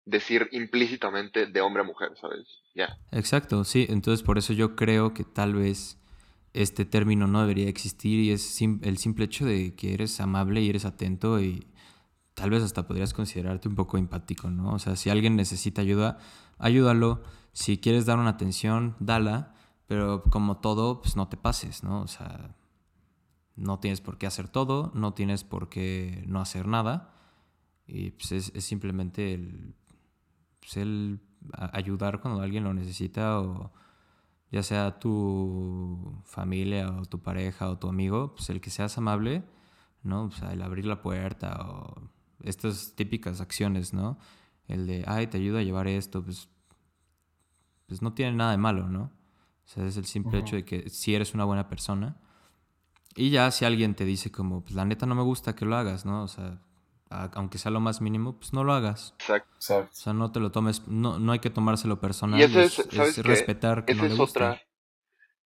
decir 0.04 0.48
implícitamente 0.52 1.46
de 1.46 1.60
hombre 1.60 1.82
a 1.82 1.86
mujer, 1.86 2.10
¿sabes? 2.20 2.46
Ya. 2.74 2.98
Exacto, 3.10 3.64
sí. 3.64 3.86
Entonces, 3.88 4.24
por 4.24 4.38
eso 4.38 4.52
yo 4.52 4.76
creo 4.76 5.12
que 5.14 5.24
tal 5.24 5.54
vez 5.54 5.98
este 6.52 6.84
término 6.84 7.26
no 7.26 7.40
debería 7.40 7.68
existir 7.68 8.20
y 8.20 8.30
es 8.30 8.60
el 8.62 8.98
simple 8.98 9.26
hecho 9.26 9.44
de 9.46 9.74
que 9.74 9.94
eres 9.94 10.20
amable 10.20 10.62
y 10.62 10.68
eres 10.68 10.84
atento 10.84 11.40
y 11.40 11.66
tal 12.34 12.50
vez 12.50 12.62
hasta 12.62 12.86
podrías 12.86 13.12
considerarte 13.12 13.68
un 13.68 13.74
poco 13.74 13.98
empático, 13.98 14.50
¿no? 14.50 14.74
O 14.74 14.78
sea, 14.78 14.96
si 14.96 15.10
alguien 15.10 15.36
necesita 15.36 15.82
ayuda, 15.82 16.18
ayúdalo. 16.58 17.22
Si 17.52 17.78
quieres 17.78 18.06
dar 18.06 18.18
una 18.18 18.30
atención, 18.30 18.96
dala. 19.00 19.54
Pero 19.86 20.22
como 20.24 20.58
todo, 20.58 21.00
pues 21.00 21.16
no 21.16 21.28
te 21.28 21.36
pases, 21.36 21.82
¿no? 21.82 22.02
O 22.02 22.06
sea, 22.06 22.54
no 23.56 23.80
tienes 23.80 24.00
por 24.00 24.18
qué 24.18 24.26
hacer 24.26 24.48
todo, 24.48 24.92
no 24.94 25.14
tienes 25.14 25.44
por 25.44 25.68
qué 25.68 26.24
no 26.26 26.40
hacer 26.40 26.68
nada. 26.68 27.14
Y 27.86 28.10
pues 28.10 28.32
es, 28.32 28.52
simplemente 28.64 29.34
el, 29.34 29.74
pues, 30.60 30.76
el 30.76 31.20
ayudar 31.72 32.20
cuando 32.20 32.42
alguien 32.42 32.64
lo 32.64 32.74
necesita 32.74 33.40
o 33.40 33.72
ya 34.50 34.62
sea 34.62 34.98
tu 34.98 36.22
familia 36.24 36.90
o 36.90 37.04
tu 37.04 37.22
pareja 37.22 37.68
o 37.68 37.78
tu 37.78 37.88
amigo, 37.88 38.34
pues 38.34 38.48
el 38.50 38.60
que 38.60 38.70
seas 38.70 38.96
amable, 38.98 39.44
¿no? 40.02 40.24
O 40.24 40.30
sea, 40.30 40.52
el 40.52 40.62
abrir 40.62 40.86
la 40.86 41.02
puerta 41.02 41.56
o 41.68 42.10
estas 42.42 42.94
típicas 42.94 43.40
acciones, 43.40 43.92
¿no? 43.92 44.18
El 44.66 44.86
de, 44.86 45.04
ay, 45.06 45.26
te 45.26 45.38
ayudo 45.38 45.58
a 45.58 45.62
llevar 45.62 45.88
esto, 45.88 46.22
pues, 46.22 46.48
pues 47.86 48.02
no 48.02 48.12
tiene 48.12 48.32
nada 48.36 48.52
de 48.52 48.58
malo, 48.58 48.88
¿no? 48.88 49.12
O 49.64 49.70
sea, 49.70 49.84
es 49.86 49.96
el 49.98 50.06
simple 50.06 50.38
hecho 50.38 50.56
de 50.56 50.64
que 50.64 50.88
si 50.88 51.14
eres 51.14 51.34
una 51.34 51.44
buena 51.44 51.68
persona. 51.68 52.16
Y 53.14 53.30
ya 53.30 53.50
si 53.50 53.64
alguien 53.64 53.94
te 53.94 54.04
dice 54.04 54.30
como, 54.30 54.62
pues 54.62 54.74
la 54.74 54.84
neta 54.84 55.04
no 55.04 55.14
me 55.14 55.22
gusta 55.22 55.54
que 55.54 55.66
lo 55.66 55.76
hagas, 55.76 56.06
¿no? 56.06 56.22
O 56.22 56.28
sea, 56.28 56.62
aunque 57.10 57.58
sea 57.58 57.70
lo 57.70 57.80
más 57.80 58.00
mínimo, 58.00 58.38
pues 58.38 58.52
no 58.52 58.64
lo 58.64 58.72
hagas. 58.72 59.14
Exacto. 59.18 59.50
Exacto. 59.56 59.92
O 59.92 59.94
sea, 59.96 60.12
no 60.12 60.32
te 60.32 60.40
lo 60.40 60.50
tomes, 60.52 60.86
no, 60.88 61.18
no 61.18 61.32
hay 61.32 61.40
que 61.40 61.50
tomárselo 61.50 62.00
personal. 62.00 62.40
Y 62.40 62.42
ese 62.42 62.64
es, 62.64 62.78
es, 62.78 62.88
¿sabes 62.90 63.18
es 63.18 63.22
qué? 63.22 63.22
respetar 63.22 63.84
que 63.84 63.94
no 63.94 64.04
le 64.04 64.08
es 64.08 64.16
guste. 64.16 64.44
otra, 64.44 64.62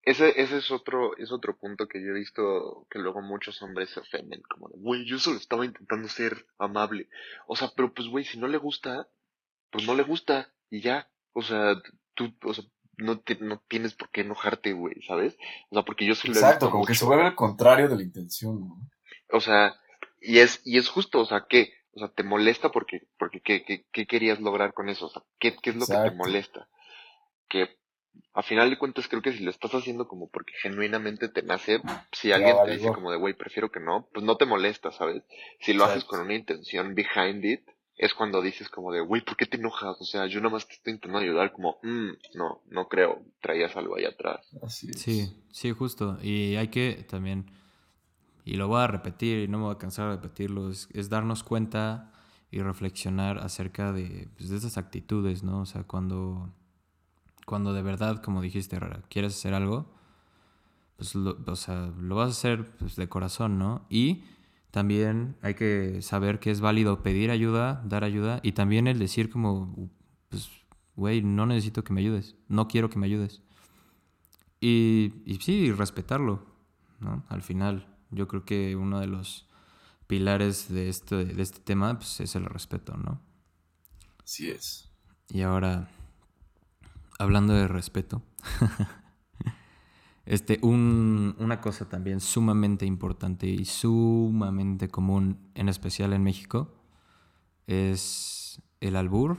ese, 0.03 0.41
ese 0.41 0.57
es 0.57 0.71
otro, 0.71 1.15
es 1.17 1.31
otro 1.31 1.57
punto 1.57 1.87
que 1.87 2.01
yo 2.01 2.09
he 2.09 2.19
visto 2.19 2.87
que 2.89 2.99
luego 2.99 3.21
muchos 3.21 3.61
hombres 3.61 3.91
se 3.91 3.99
ofenden, 3.99 4.41
como 4.49 4.67
de, 4.69 4.75
güey, 4.79 5.05
yo 5.05 5.19
solo 5.19 5.37
estaba 5.37 5.65
intentando 5.65 6.07
ser 6.07 6.47
amable. 6.57 7.07
O 7.47 7.55
sea, 7.55 7.71
pero 7.75 7.93
pues, 7.93 8.07
güey, 8.07 8.25
si 8.25 8.39
no 8.39 8.47
le 8.47 8.57
gusta, 8.57 9.07
pues 9.71 9.85
no 9.85 9.95
le 9.95 10.03
gusta, 10.03 10.53
y 10.69 10.81
ya. 10.81 11.09
O 11.33 11.41
sea, 11.43 11.75
tú, 12.15 12.33
o 12.43 12.53
sea, 12.53 12.65
no, 12.97 13.19
te, 13.19 13.37
no 13.39 13.61
tienes 13.67 13.93
por 13.93 14.09
qué 14.09 14.21
enojarte, 14.21 14.73
güey, 14.73 14.95
¿sabes? 15.07 15.37
O 15.69 15.75
sea, 15.75 15.83
porque 15.85 16.05
yo 16.05 16.15
sí 16.15 16.29
lo 16.29 16.39
he 16.39 16.39
Exacto, 16.39 16.65
visto 16.65 16.71
como 16.71 16.85
que 16.85 16.95
se 16.95 17.05
vuelve 17.05 17.25
al 17.25 17.35
contrario 17.35 17.87
de 17.87 17.95
la 17.95 18.03
intención, 18.03 18.59
¿no? 18.59 18.79
O 19.31 19.39
sea, 19.39 19.75
y 20.21 20.39
es, 20.39 20.61
y 20.63 20.77
es 20.77 20.87
justo, 20.87 21.19
o 21.19 21.25
sea, 21.25 21.45
¿qué? 21.49 21.73
O 21.93 21.99
sea, 21.99 22.07
te 22.07 22.23
molesta 22.23 22.71
porque, 22.71 23.01
porque 23.17 23.41
¿qué, 23.41 23.63
qué, 23.65 23.85
qué 23.91 24.05
querías 24.05 24.39
lograr 24.39 24.73
con 24.73 24.87
eso? 24.89 25.07
O 25.07 25.09
sea, 25.09 25.23
¿qué, 25.39 25.55
qué 25.61 25.71
es 25.71 25.75
lo 25.75 25.85
que 25.85 25.93
te 26.09 26.15
molesta? 26.15 26.67
Que 27.49 27.69
a 28.33 28.43
final 28.43 28.69
de 28.69 28.77
cuentas 28.77 29.07
creo 29.07 29.21
que 29.21 29.33
si 29.33 29.43
lo 29.43 29.51
estás 29.51 29.73
haciendo 29.73 30.07
como 30.07 30.29
porque 30.29 30.53
genuinamente 30.61 31.27
te 31.29 31.43
nace, 31.43 31.81
si 32.11 32.29
Ya 32.29 32.35
alguien 32.35 32.55
te 32.65 32.71
dice 32.71 32.91
como 32.93 33.11
de, 33.11 33.17
güey, 33.17 33.33
prefiero 33.33 33.71
que 33.71 33.79
no, 33.79 34.07
pues 34.13 34.23
no 34.25 34.37
te 34.37 34.45
molesta, 34.45 34.91
¿sabes? 34.91 35.23
Si 35.59 35.73
lo 35.73 35.83
haces 35.85 36.03
con 36.05 36.19
una 36.21 36.33
intención 36.35 36.93
behind 36.95 37.43
it, 37.43 37.61
es 37.97 38.13
cuando 38.13 38.41
dices 38.41 38.67
como 38.69 38.91
de, 38.91 39.01
güey, 39.01 39.21
¿por 39.23 39.35
qué 39.37 39.45
te 39.45 39.57
enojas? 39.57 39.95
O 39.99 40.05
sea, 40.05 40.25
yo 40.27 40.39
nada 40.39 40.53
más 40.53 40.67
te 40.67 40.73
estoy 40.73 40.93
intentando 40.93 41.19
ayudar, 41.19 41.51
como, 41.51 41.77
"Mm, 41.83 42.11
no, 42.33 42.61
no 42.67 42.87
creo, 42.87 43.21
traías 43.41 43.75
algo 43.75 43.95
ahí 43.97 44.05
atrás. 44.05 44.45
Así 44.63 44.89
es. 44.89 44.99
Sí, 44.99 45.27
sí, 45.51 45.71
justo. 45.71 46.17
Y 46.21 46.55
hay 46.55 46.69
que 46.69 47.05
también, 47.09 47.45
y 48.45 48.55
lo 48.55 48.67
voy 48.67 48.81
a 48.81 48.87
repetir 48.87 49.39
y 49.39 49.47
no 49.47 49.57
me 49.57 49.65
voy 49.65 49.75
a 49.75 49.77
cansar 49.77 50.09
de 50.09 50.15
repetirlo, 50.15 50.69
es, 50.69 51.09
darnos 51.09 51.43
cuenta 51.43 52.11
y 52.49 52.61
reflexionar 52.61 53.39
acerca 53.39 53.91
de, 53.93 54.29
pues, 54.35 54.49
de 54.49 54.57
esas 54.57 54.77
actitudes, 54.77 55.43
¿no? 55.43 55.61
O 55.61 55.65
sea, 55.65 55.83
cuando, 55.83 56.53
cuando 57.45 57.73
de 57.73 57.81
verdad, 57.81 58.21
como 58.21 58.41
dijiste, 58.41 58.79
quieres 59.09 59.35
hacer 59.35 59.53
algo, 59.53 59.93
pues 60.97 61.15
lo, 61.15 61.37
o 61.45 61.55
sea, 61.55 61.91
lo 61.99 62.15
vas 62.15 62.27
a 62.27 62.31
hacer 62.31 62.75
pues, 62.77 62.95
de 62.95 63.07
corazón, 63.07 63.57
¿no? 63.57 63.85
Y 63.89 64.23
también 64.71 65.35
hay 65.41 65.53
que 65.53 66.01
saber 66.01 66.39
que 66.39 66.51
es 66.51 66.61
válido 66.61 67.03
pedir 67.03 67.31
ayuda, 67.31 67.83
dar 67.85 68.03
ayuda, 68.03 68.39
y 68.43 68.53
también 68.53 68.87
el 68.87 68.99
decir 68.99 69.29
como, 69.29 69.89
pues, 70.29 70.49
güey, 70.95 71.21
no 71.21 71.45
necesito 71.45 71.83
que 71.83 71.93
me 71.93 72.01
ayudes, 72.01 72.35
no 72.47 72.67
quiero 72.67 72.89
que 72.89 72.97
me 72.97 73.05
ayudes. 73.05 73.41
Y, 74.59 75.23
y 75.25 75.35
sí, 75.41 75.71
respetarlo, 75.71 76.45
¿no? 76.99 77.23
Al 77.29 77.41
final, 77.41 77.90
yo 78.11 78.27
creo 78.27 78.45
que 78.45 78.75
uno 78.75 78.99
de 78.99 79.07
los 79.07 79.47
pilares 80.07 80.69
de 80.69 80.89
este, 80.89 81.25
de 81.25 81.41
este 81.41 81.59
tema 81.59 81.97
pues, 81.97 82.19
es 82.19 82.35
el 82.35 82.45
respeto, 82.45 82.97
¿no? 82.97 83.21
Así 84.23 84.49
es. 84.49 84.89
Y 85.29 85.41
ahora, 85.41 85.89
hablando 87.19 87.53
de 87.53 87.67
respeto, 87.67 88.21
este, 90.25 90.59
un- 90.61 91.35
una 91.39 91.61
cosa 91.61 91.87
también 91.89 92.19
sumamente 92.19 92.85
importante 92.85 93.47
y 93.47 93.65
sumamente 93.65 94.89
común, 94.89 95.51
en 95.55 95.69
especial 95.69 96.13
en 96.13 96.23
México, 96.23 96.73
es 97.67 98.61
el 98.81 98.95
albur 98.95 99.37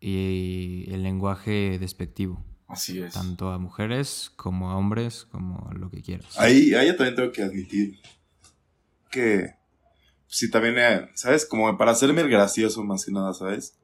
y 0.00 0.84
el 0.88 1.02
lenguaje 1.02 1.78
despectivo, 1.78 2.44
Así 2.72 2.98
es. 3.00 3.12
tanto 3.14 3.50
a 3.52 3.58
mujeres 3.58 4.32
como 4.34 4.70
a 4.70 4.76
hombres, 4.76 5.26
como 5.30 5.68
a 5.70 5.74
lo 5.74 5.90
que 5.90 6.02
quieras. 6.02 6.36
Ahí, 6.38 6.74
ahí 6.74 6.88
yo 6.88 6.96
también 6.96 7.14
tengo 7.14 7.30
que 7.30 7.42
admitir 7.42 8.00
que 9.10 9.54
sí 10.26 10.50
también, 10.50 10.74
eh, 10.78 11.10
¿sabes? 11.14 11.44
Como 11.46 11.76
para 11.76 11.90
hacerme 11.92 12.22
el 12.22 12.30
gracioso 12.30 12.82
más 12.82 13.04
que 13.04 13.12
nada, 13.12 13.34
¿sabes? 13.34 13.76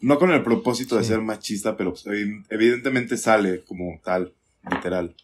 No 0.00 0.18
con 0.18 0.30
el 0.30 0.42
propósito 0.42 0.96
de 0.96 1.02
Sí. 1.02 1.08
ser 1.10 1.20
machista, 1.20 1.76
pero 1.76 1.90
pues, 1.90 2.06
evi- 2.06 2.44
evidentemente 2.48 3.18
sale 3.18 3.62
como 3.64 4.00
tal, 4.02 4.32
literal. 4.70 5.14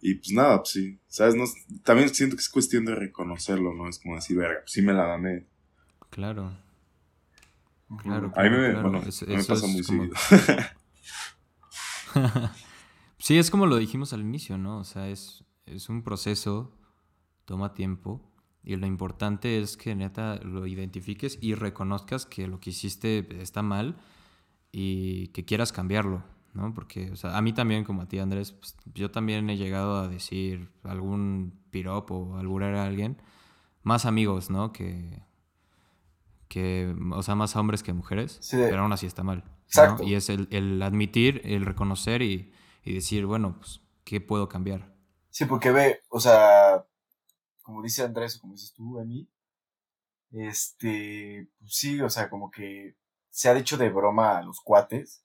Y 0.00 0.14
pues 0.14 0.30
nada, 0.30 0.58
pues 0.58 0.68
sí, 0.70 0.98
¿sabes? 1.08 1.34
No, 1.34 1.44
también 1.82 2.14
siento 2.14 2.36
que 2.36 2.40
es 2.42 2.48
cuestión 2.48 2.84
de 2.84 2.94
reconocerlo, 2.94 3.74
¿no? 3.74 3.88
Es 3.88 3.98
como 3.98 4.14
decir, 4.14 4.36
verga, 4.36 4.60
pues 4.60 4.70
sí 4.72 4.80
me 4.82 4.92
la 4.92 5.06
gané. 5.06 5.44
Claro, 6.10 6.52
claro. 8.02 8.32
A 8.36 8.42
mí 8.44 8.50
me, 8.50 8.70
claro, 8.70 8.82
bueno, 8.90 9.06
Es- 9.08 9.22
no 9.22 9.34
me 9.34 9.40
eso 9.40 9.48
pasa 9.54 9.66
es 9.66 9.72
muy 9.72 9.82
como- 9.82 10.02
seguido. 10.04 10.16
Sí, 13.20 13.36
es 13.36 13.50
como 13.50 13.66
lo 13.66 13.76
dijimos 13.76 14.12
al 14.12 14.20
inicio, 14.20 14.58
¿no? 14.58 14.78
O 14.78 14.84
sea, 14.84 15.08
es, 15.08 15.44
es 15.66 15.88
un 15.88 16.02
proceso, 16.02 16.72
toma 17.44 17.74
tiempo, 17.74 18.22
y 18.62 18.76
lo 18.76 18.86
importante 18.86 19.58
es 19.60 19.76
que 19.76 19.94
neta 19.94 20.36
lo 20.36 20.66
identifiques 20.66 21.38
y 21.40 21.54
reconozcas 21.54 22.26
que 22.26 22.46
lo 22.46 22.60
que 22.60 22.70
hiciste 22.70 23.26
está 23.40 23.62
mal 23.62 23.96
y 24.70 25.28
que 25.28 25.44
quieras 25.44 25.72
cambiarlo, 25.72 26.22
¿no? 26.54 26.74
Porque, 26.74 27.10
o 27.10 27.16
sea, 27.16 27.36
a 27.36 27.42
mí 27.42 27.52
también, 27.52 27.84
como 27.84 28.02
a 28.02 28.06
ti, 28.08 28.18
Andrés, 28.18 28.52
pues, 28.52 28.76
yo 28.94 29.10
también 29.10 29.50
he 29.50 29.56
llegado 29.56 29.96
a 29.96 30.06
decir 30.08 30.70
algún 30.84 31.58
piropo 31.70 32.14
o 32.14 32.36
alburar 32.36 32.74
a 32.74 32.84
alguien, 32.84 33.20
más 33.82 34.06
amigos, 34.06 34.50
¿no? 34.50 34.72
Que, 34.72 35.22
que, 36.48 36.94
o 37.12 37.22
sea, 37.22 37.34
más 37.34 37.56
hombres 37.56 37.82
que 37.82 37.92
mujeres, 37.92 38.38
Sí, 38.42 38.56
pero 38.58 38.82
aún 38.82 38.92
así 38.92 39.06
está 39.06 39.24
mal. 39.24 39.44
¿No? 39.74 39.98
Exacto. 39.98 40.02
Y 40.02 40.14
es 40.14 40.28
el, 40.30 40.48
el 40.50 40.82
admitir, 40.82 41.40
el 41.44 41.64
reconocer 41.66 42.22
y, 42.22 42.52
y 42.84 42.94
decir, 42.94 43.26
bueno, 43.26 43.56
pues, 43.58 43.80
¿qué 44.04 44.20
puedo 44.20 44.48
cambiar? 44.48 44.94
Sí, 45.30 45.44
porque 45.44 45.70
ve, 45.70 46.00
o 46.08 46.20
sea, 46.20 46.84
como 47.62 47.82
dice 47.82 48.02
Andrés 48.02 48.36
o 48.36 48.40
como 48.40 48.54
dices 48.54 48.72
tú, 48.72 48.98
Emi, 48.98 49.28
este, 50.30 51.48
pues 51.58 51.72
sí, 51.74 52.00
o 52.00 52.10
sea, 52.10 52.28
como 52.28 52.50
que 52.50 52.96
se 53.30 53.48
ha 53.48 53.54
dicho 53.54 53.76
de 53.76 53.90
broma 53.90 54.38
a 54.38 54.42
los 54.42 54.60
cuates, 54.60 55.24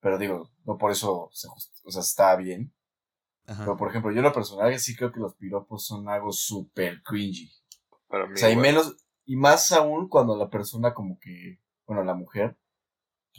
pero 0.00 0.18
digo, 0.18 0.50
no 0.64 0.78
por 0.78 0.90
eso, 0.90 1.28
se 1.32 1.48
just- 1.48 1.80
o 1.84 1.90
sea, 1.90 2.02
está 2.02 2.36
bien. 2.36 2.72
Pero 3.46 3.76
por 3.78 3.88
ejemplo, 3.88 4.10
yo 4.12 4.18
en 4.18 4.24
lo 4.24 4.32
personal 4.32 4.78
sí 4.78 4.94
creo 4.94 5.10
que 5.10 5.20
los 5.20 5.34
piropos 5.34 5.86
son 5.86 6.08
algo 6.08 6.32
súper 6.32 7.02
cringy. 7.02 7.50
Para 8.06 8.26
mí, 8.26 8.34
O 8.34 8.36
sea, 8.36 8.50
y 8.50 8.56
menos, 8.56 8.96
y 9.24 9.36
más 9.36 9.72
aún 9.72 10.08
cuando 10.08 10.36
la 10.36 10.50
persona 10.50 10.92
como 10.92 11.18
que, 11.18 11.58
bueno, 11.86 12.04
la 12.04 12.14
mujer, 12.14 12.58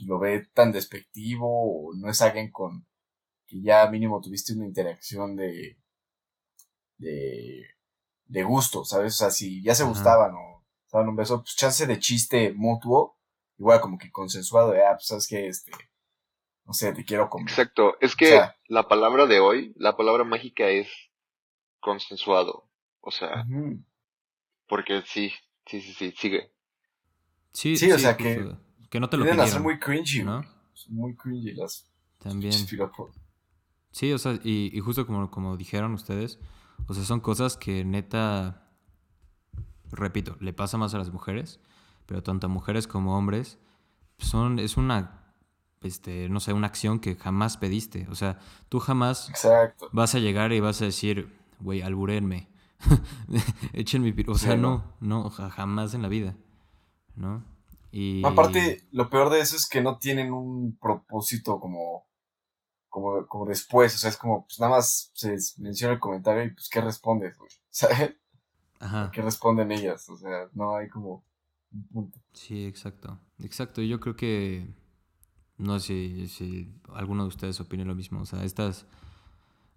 pues, 0.00 0.08
lo 0.08 0.18
ve 0.18 0.46
tan 0.54 0.72
despectivo 0.72 1.46
o 1.90 1.94
no 1.94 2.08
es 2.10 2.22
alguien 2.22 2.50
con 2.50 2.86
que 3.46 3.62
ya 3.62 3.88
mínimo 3.90 4.20
tuviste 4.20 4.54
una 4.54 4.66
interacción 4.66 5.36
de, 5.36 5.78
de, 6.98 7.64
de 8.26 8.42
gusto, 8.44 8.84
¿sabes? 8.84 9.14
O 9.14 9.16
sea, 9.18 9.30
si 9.30 9.62
ya 9.62 9.74
se 9.74 9.82
Ajá. 9.82 9.90
gustaban 9.90 10.34
o 10.34 10.64
se 10.86 10.96
daban 10.96 11.10
un 11.10 11.16
beso, 11.16 11.42
pues 11.42 11.56
chance 11.56 11.86
de 11.86 11.98
chiste 11.98 12.52
mutuo, 12.54 13.18
igual 13.58 13.80
como 13.80 13.98
que 13.98 14.10
consensuado 14.10 14.72
de, 14.72 14.84
ah, 14.84 14.94
pues 14.94 15.06
sabes 15.06 15.26
que, 15.28 15.48
este, 15.48 15.72
no 16.66 16.72
sé, 16.72 16.92
te 16.92 17.04
quiero 17.04 17.28
comer. 17.28 17.48
Exacto, 17.48 17.96
es 18.00 18.14
que 18.16 18.26
O 18.26 18.28
sea- 18.28 18.56
la 18.68 18.88
palabra 18.88 19.26
de 19.26 19.40
hoy, 19.40 19.72
la 19.76 19.96
palabra 19.96 20.24
mágica 20.24 20.68
es 20.68 20.88
consensuado. 21.80 22.68
O 23.00 23.10
sea, 23.10 23.46
porque 24.68 25.02
sí, 25.06 25.32
sí, 25.66 25.80
sí, 25.80 25.92
sí, 25.94 26.12
sigue. 26.16 26.52
Sí, 27.52 27.76
Sí, 27.76 27.90
o 27.90 27.98
sea, 27.98 28.16
que 28.16 28.34
justo, 28.36 28.60
que 28.90 29.00
no 29.00 29.08
te 29.08 29.16
lo 29.16 29.24
Tienden 29.24 29.40
a 29.40 29.46
ser 29.48 29.62
pidieron, 29.62 29.62
muy 29.62 29.78
cringy, 29.78 30.24
¿no? 30.24 30.44
Son 30.74 30.94
muy 30.94 31.14
cringy 31.16 31.54
las 31.54 31.88
También. 32.18 32.52
Sí, 33.92 34.12
o 34.12 34.18
sea, 34.18 34.34
y, 34.44 34.70
y 34.76 34.80
justo 34.80 35.06
como, 35.06 35.30
como 35.30 35.56
dijeron 35.56 35.94
ustedes, 35.94 36.38
o 36.86 36.94
sea, 36.94 37.04
son 37.04 37.20
cosas 37.20 37.56
que 37.56 37.84
neta, 37.84 38.68
repito, 39.90 40.36
le 40.40 40.52
pasa 40.52 40.78
más 40.78 40.94
a 40.94 40.98
las 40.98 41.10
mujeres, 41.12 41.60
pero 42.06 42.22
tanto 42.22 42.46
a 42.46 42.50
mujeres 42.50 42.86
como 42.86 43.16
hombres, 43.16 43.58
son, 44.18 44.58
es 44.58 44.76
una, 44.76 45.32
este, 45.80 46.28
no 46.28 46.40
sé, 46.40 46.52
una 46.52 46.66
acción 46.66 47.00
que 47.00 47.16
jamás 47.16 47.56
pediste. 47.56 48.06
O 48.10 48.14
sea, 48.14 48.38
tú 48.68 48.78
jamás 48.80 49.28
Exacto. 49.30 49.88
vas 49.92 50.14
a 50.14 50.18
llegar 50.18 50.52
y 50.52 50.60
vas 50.60 50.82
a 50.82 50.84
decir, 50.84 51.36
güey, 51.60 51.82
alburenme, 51.82 52.48
echen 53.72 54.02
mi... 54.02 54.12
pi-". 54.12 54.24
O 54.28 54.36
sea, 54.36 54.54
Sí, 54.54 54.60
no, 54.60 54.94
no, 55.00 55.30
ja- 55.30 55.50
jamás 55.50 55.94
en 55.94 56.02
la 56.02 56.08
vida, 56.08 56.36
¿no? 57.16 57.44
Y... 57.92 58.24
Aparte, 58.24 58.86
lo 58.92 59.10
peor 59.10 59.30
de 59.30 59.40
eso 59.40 59.56
es 59.56 59.68
que 59.68 59.80
no 59.80 59.98
tienen 59.98 60.32
un 60.32 60.76
propósito 60.80 61.58
como, 61.58 62.06
como, 62.88 63.26
como 63.26 63.46
después. 63.46 63.94
O 63.94 63.98
sea, 63.98 64.10
es 64.10 64.16
como, 64.16 64.46
pues 64.46 64.60
nada 64.60 64.76
más 64.76 65.10
se 65.14 65.36
menciona 65.58 65.94
el 65.94 66.00
comentario 66.00 66.44
y 66.44 66.50
pues, 66.50 66.68
¿qué 66.68 66.80
respondes, 66.80 67.36
güey? 67.36 67.50
¿Sabes? 67.70 68.16
Ajá. 68.78 69.10
¿Qué 69.12 69.22
responden 69.22 69.72
ellas? 69.72 70.08
O 70.08 70.16
sea, 70.16 70.48
no 70.52 70.76
hay 70.76 70.88
como 70.88 71.24
un 71.72 71.86
punto. 71.88 72.18
Sí, 72.32 72.64
exacto. 72.64 73.18
Exacto. 73.42 73.82
Yo 73.82 74.00
creo 74.00 74.16
que. 74.16 74.74
No 75.58 75.78
sé 75.78 75.86
si, 75.86 76.28
si 76.28 76.74
alguno 76.94 77.24
de 77.24 77.28
ustedes 77.28 77.60
opine 77.60 77.84
lo 77.84 77.94
mismo. 77.94 78.22
O 78.22 78.24
sea, 78.24 78.42
estas 78.44 78.86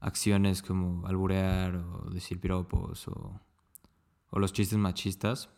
acciones 0.04 0.62
como 0.62 1.06
alburear 1.08 1.76
o 1.76 2.10
decir 2.10 2.40
piropos 2.40 3.08
o, 3.08 3.40
o 4.30 4.40
los 4.40 4.52
chistes 4.52 4.78
machistas, 4.78 5.50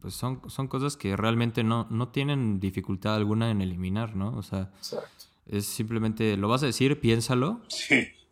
pues 0.00 0.14
son, 0.14 0.40
son 0.48 0.68
cosas 0.68 0.96
que 0.96 1.16
realmente 1.16 1.64
no, 1.64 1.86
no 1.90 2.08
tienen 2.08 2.60
dificultad 2.60 3.14
alguna 3.14 3.50
en 3.50 3.60
eliminar, 3.60 4.16
¿no? 4.16 4.36
O 4.36 4.42
sea, 4.42 4.70
Exacto. 4.78 5.24
es 5.46 5.66
simplemente, 5.66 6.36
lo 6.36 6.48
vas 6.48 6.62
a 6.62 6.66
decir, 6.66 7.00
piénsalo. 7.00 7.60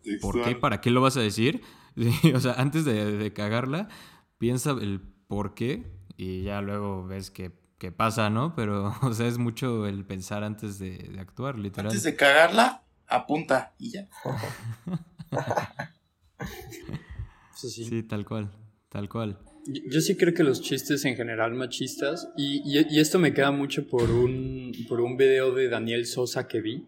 Sí. 0.05 0.19
¿Por 0.21 0.43
qué? 0.43 0.57
¿Para 0.57 0.81
qué 0.81 0.91
lo 0.91 1.01
vas 1.01 1.17
a 1.17 1.21
decir? 1.21 1.63
Sí, 1.95 2.33
o 2.33 2.41
sea, 2.41 2.55
antes 2.55 2.87
de, 2.87 3.19
de 3.19 3.33
cagarla, 3.35 3.89
piensa 4.39 4.71
el 4.71 5.03
por 5.29 5.55
qué 5.55 5.93
y 6.17 6.43
ya 6.43 6.63
luego 6.63 7.07
ves 7.07 7.31
que, 7.31 7.53
pasa, 7.97 8.31
¿no? 8.31 8.55
Pero, 8.55 8.95
o 9.03 9.13
sea, 9.13 9.27
es 9.27 9.39
mucho 9.39 9.87
el 9.87 10.05
pensar 10.05 10.43
antes 10.43 10.79
de, 10.79 10.97
de 10.97 11.21
actuar, 11.21 11.59
literal. 11.59 11.91
Antes 11.91 12.03
de 12.03 12.17
cagarla, 12.17 12.83
apunta 13.07 13.75
y 13.79 13.91
ya. 13.91 14.09
Eso 17.55 17.69
sí. 17.69 17.85
Sí, 17.85 18.03
tal 18.03 18.25
cual, 18.25 18.51
tal 18.89 19.09
cual. 19.09 19.39
Yo 19.67 20.01
sí 20.01 20.17
creo 20.17 20.35
que 20.35 20.43
los 20.43 20.61
chistes 20.61 21.05
en 21.05 21.15
general 21.17 21.55
machistas, 21.55 22.29
y, 22.37 22.63
y- 22.65 22.87
y 22.91 23.01
esto 23.01 23.19
me 23.19 23.33
queda 23.33 23.53
mucho 23.53 23.87
por 23.87 24.11
un, 24.11 24.73
por 24.89 25.01
un 25.01 25.17
video 25.17 25.53
de 25.55 25.69
Daniel 25.69 26.07
Sosa 26.07 26.49
que 26.49 26.61
vi, 26.61 26.87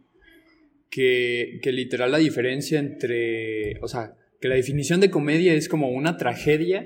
que, 0.90 1.60
que 1.62 1.72
literal 1.72 2.10
la 2.12 2.18
diferencia 2.18 2.78
entre, 2.78 3.78
o 3.80 3.88
sea, 3.88 4.16
que 4.40 4.48
la 4.48 4.56
definición 4.56 5.00
de 5.00 5.10
comedia 5.10 5.54
es 5.54 5.68
como 5.68 5.88
una 5.90 6.16
tragedia 6.16 6.84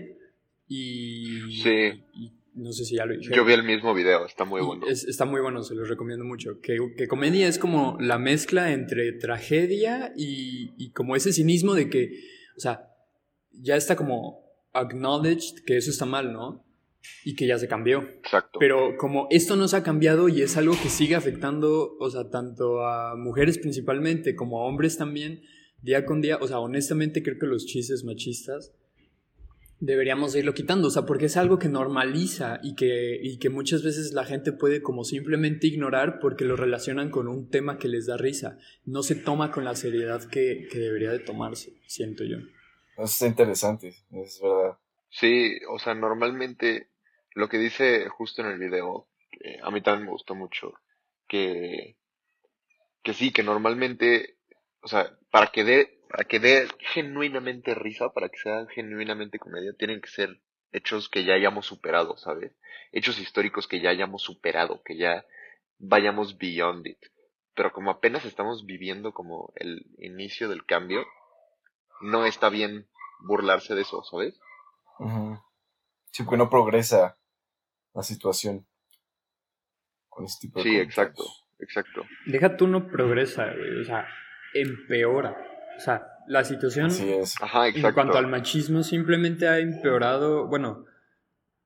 y... 0.68 1.26
Sí. 1.62 2.03
y 2.14 2.32
no 2.55 2.72
sé 2.72 2.84
si 2.84 2.97
ya 2.97 3.07
lo 3.07 3.16
dije. 3.16 3.34
Yo 3.34 3.45
vi 3.45 3.53
el 3.53 3.62
mismo 3.62 3.95
video, 3.95 4.26
está 4.26 4.45
muy 4.45 4.61
bueno. 4.61 4.86
es- 4.89 5.05
está 5.05 5.24
muy 5.24 5.41
bueno, 5.41 5.62
se 5.62 5.74
los 5.74 5.89
recomiendo 5.89 6.24
mucho. 6.24 6.61
Que, 6.61 6.76
que 6.97 7.07
comedia 7.09 7.47
es 7.49 7.59
como 7.59 7.97
la 8.01 8.18
mezcla 8.18 8.72
entre 8.72 9.12
tragedia 9.12 10.12
y, 10.16 10.72
y 10.76 10.91
como 10.91 11.14
ese 11.16 11.32
cinismo 11.32 11.74
de 11.74 11.89
que, 11.89 12.11
o 12.57 12.61
sea, 12.61 12.89
ya 13.53 13.76
está 13.76 13.95
como 13.97 14.48
acknowledged 14.73 15.64
que 15.66 15.77
eso 15.77 15.91
está 15.91 16.07
mal, 16.07 16.33
¿no? 16.33 16.64
Y 17.25 17.35
que 17.35 17.47
ya 17.47 17.59
se 17.59 17.69
cambió. 17.69 18.03
Exacto. 18.03 18.59
Pero 18.59 18.97
como 18.99 19.29
esto 19.31 19.57
no 19.57 19.69
se 19.69 19.77
ha 19.77 19.83
cambiado 19.83 20.29
y 20.29 20.43
es 20.43 20.57
algo 20.57 20.75
que 20.83 20.89
sigue 20.89 21.14
afectando, 21.14 21.97
o 21.99 22.11
sea, 22.11 22.31
tanto 22.31 22.85
a 22.87 23.16
mujeres 23.16 23.59
principalmente 23.59 24.35
como 24.35 24.61
a 24.61 24.66
hombres 24.66 24.99
también, 24.99 25.43
día 25.83 26.05
con 26.05 26.21
día, 26.21 26.39
o 26.41 26.47
sea, 26.47 26.59
honestamente 26.59 27.23
creo 27.23 27.39
que 27.39 27.47
los 27.47 27.66
chistes 27.66 28.05
machistas 28.05 28.75
deberíamos 29.81 30.35
irlo 30.35 30.55
quitando, 30.55 30.89
o 30.89 30.91
sea, 30.91 31.07
porque 31.07 31.27
es 31.27 31.37
algo 31.37 31.59
que 31.59 31.69
normaliza 31.69 32.61
y 32.62 32.75
que, 32.75 33.19
y 33.23 33.39
que 33.39 33.49
muchas 33.49 33.83
veces 33.83 34.12
la 34.12 34.25
gente 34.25 34.53
puede 34.53 34.83
como 34.83 35.05
simplemente 35.05 35.69
ignorar 35.69 36.19
porque 36.21 36.45
lo 36.45 36.57
relacionan 36.57 37.11
con 37.11 37.29
un 37.29 37.49
tema 37.49 37.79
que 37.79 37.89
les 37.89 38.07
da 38.07 38.16
risa. 38.16 38.59
No 38.85 39.03
se 39.03 39.14
toma 39.14 39.53
con 39.53 39.64
la 39.64 39.77
seriedad 39.77 40.25
que, 40.25 40.66
que 40.71 40.79
debería 40.79 41.12
de 41.12 41.21
tomarse, 41.21 41.75
siento 41.87 42.25
yo. 42.25 42.39
Eso 42.99 43.05
está 43.05 43.27
interesante, 43.29 43.95
es 44.11 44.41
verdad. 44.43 44.77
Sí, 45.09 45.61
o 45.69 45.79
sea, 45.79 45.95
normalmente 45.95 46.91
lo 47.35 47.49
que 47.49 47.59
dice 47.59 48.09
justo 48.09 48.43
en 48.43 48.49
el 48.49 48.59
video, 48.59 49.07
a 49.63 49.71
mí 49.71 49.81
también 49.81 50.07
me 50.07 50.11
gustó 50.11 50.35
mucho, 50.35 50.75
que, 51.29 51.97
que 53.05 53.15
sí, 53.15 53.33
que 53.33 53.45
normalmente, 53.45 54.39
o 54.83 54.89
sea, 54.89 55.17
para 55.31 55.47
que 55.53 55.63
dé, 55.63 56.01
para 56.11 56.25
que 56.25 56.41
dé 56.41 56.67
genuinamente 56.93 57.77
risa, 57.77 58.13
para 58.13 58.31
que 58.31 58.39
sea 58.39 58.67
genuinamente 58.75 59.39
comedia, 59.39 59.73
tienen 59.79 60.01
que 60.01 60.11
ser 60.11 60.41
hechos 60.73 61.09
que 61.09 61.25
ya 61.25 61.35
hayamos 61.35 61.67
superado, 61.67 62.17
¿sabes? 62.17 62.53
Hechos 62.91 63.21
históricos 63.21 63.69
que 63.69 63.81
ya 63.81 63.91
hayamos 63.91 64.23
superado, 64.23 64.83
que 64.83 64.97
ya 64.97 65.25
vayamos 65.79 66.37
beyond 66.37 66.85
it. 66.89 66.99
Pero 67.55 67.73
como 67.73 67.93
apenas 67.93 68.25
estamos 68.25 68.67
viviendo 68.67 69.13
como 69.13 69.53
el 69.55 69.87
inicio 69.99 70.49
del 70.49 70.67
cambio, 70.67 71.07
no 72.03 72.25
está 72.27 72.49
bien 72.49 72.89
burlarse 73.21 73.75
de 73.75 73.83
eso, 73.83 74.03
¿sabes? 74.05 74.39
Ujú. 74.99 75.39
Sí, 76.11 76.23
porque 76.23 76.39
no 76.39 76.51
progresa 76.51 77.19
la 77.95 78.03
situación 78.03 78.67
con 80.09 80.25
ese 80.25 80.39
tipo 80.41 80.59
de 80.59 80.63
Sí, 80.65 80.69
comentarios. 80.71 80.99
exacto, 80.99 81.25
exacto. 81.59 82.03
Deja 82.27 82.57
tú 82.57 82.67
no 82.67 82.89
progresa, 82.89 83.47
güey, 83.53 83.81
o 83.81 83.85
sea, 83.85 84.07
empeora. 84.55 85.37
O 85.77 85.81
sea, 85.81 86.07
la 86.27 86.45
situación 86.45 86.87
Así 86.87 87.09
es. 87.13 87.41
Ajá, 87.41 87.69
en 87.69 87.77
exacto. 87.77 87.95
cuanto 87.95 88.19
al 88.19 88.27
machismo 88.27 88.83
simplemente 88.83 89.47
ha 89.49 89.59
empeorado, 89.61 90.47
bueno, 90.49 90.87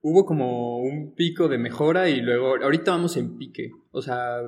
hubo 0.03 0.27
como 0.27 0.79
un 0.79 1.15
pico 1.15 1.49
de 1.49 1.59
mejora 1.59 2.09
y 2.09 2.21
luego, 2.21 2.57
ahorita 2.63 2.91
vamos 2.91 3.17
en 3.17 3.39
pique, 3.39 3.71
o 3.91 4.03
sea, 4.03 4.41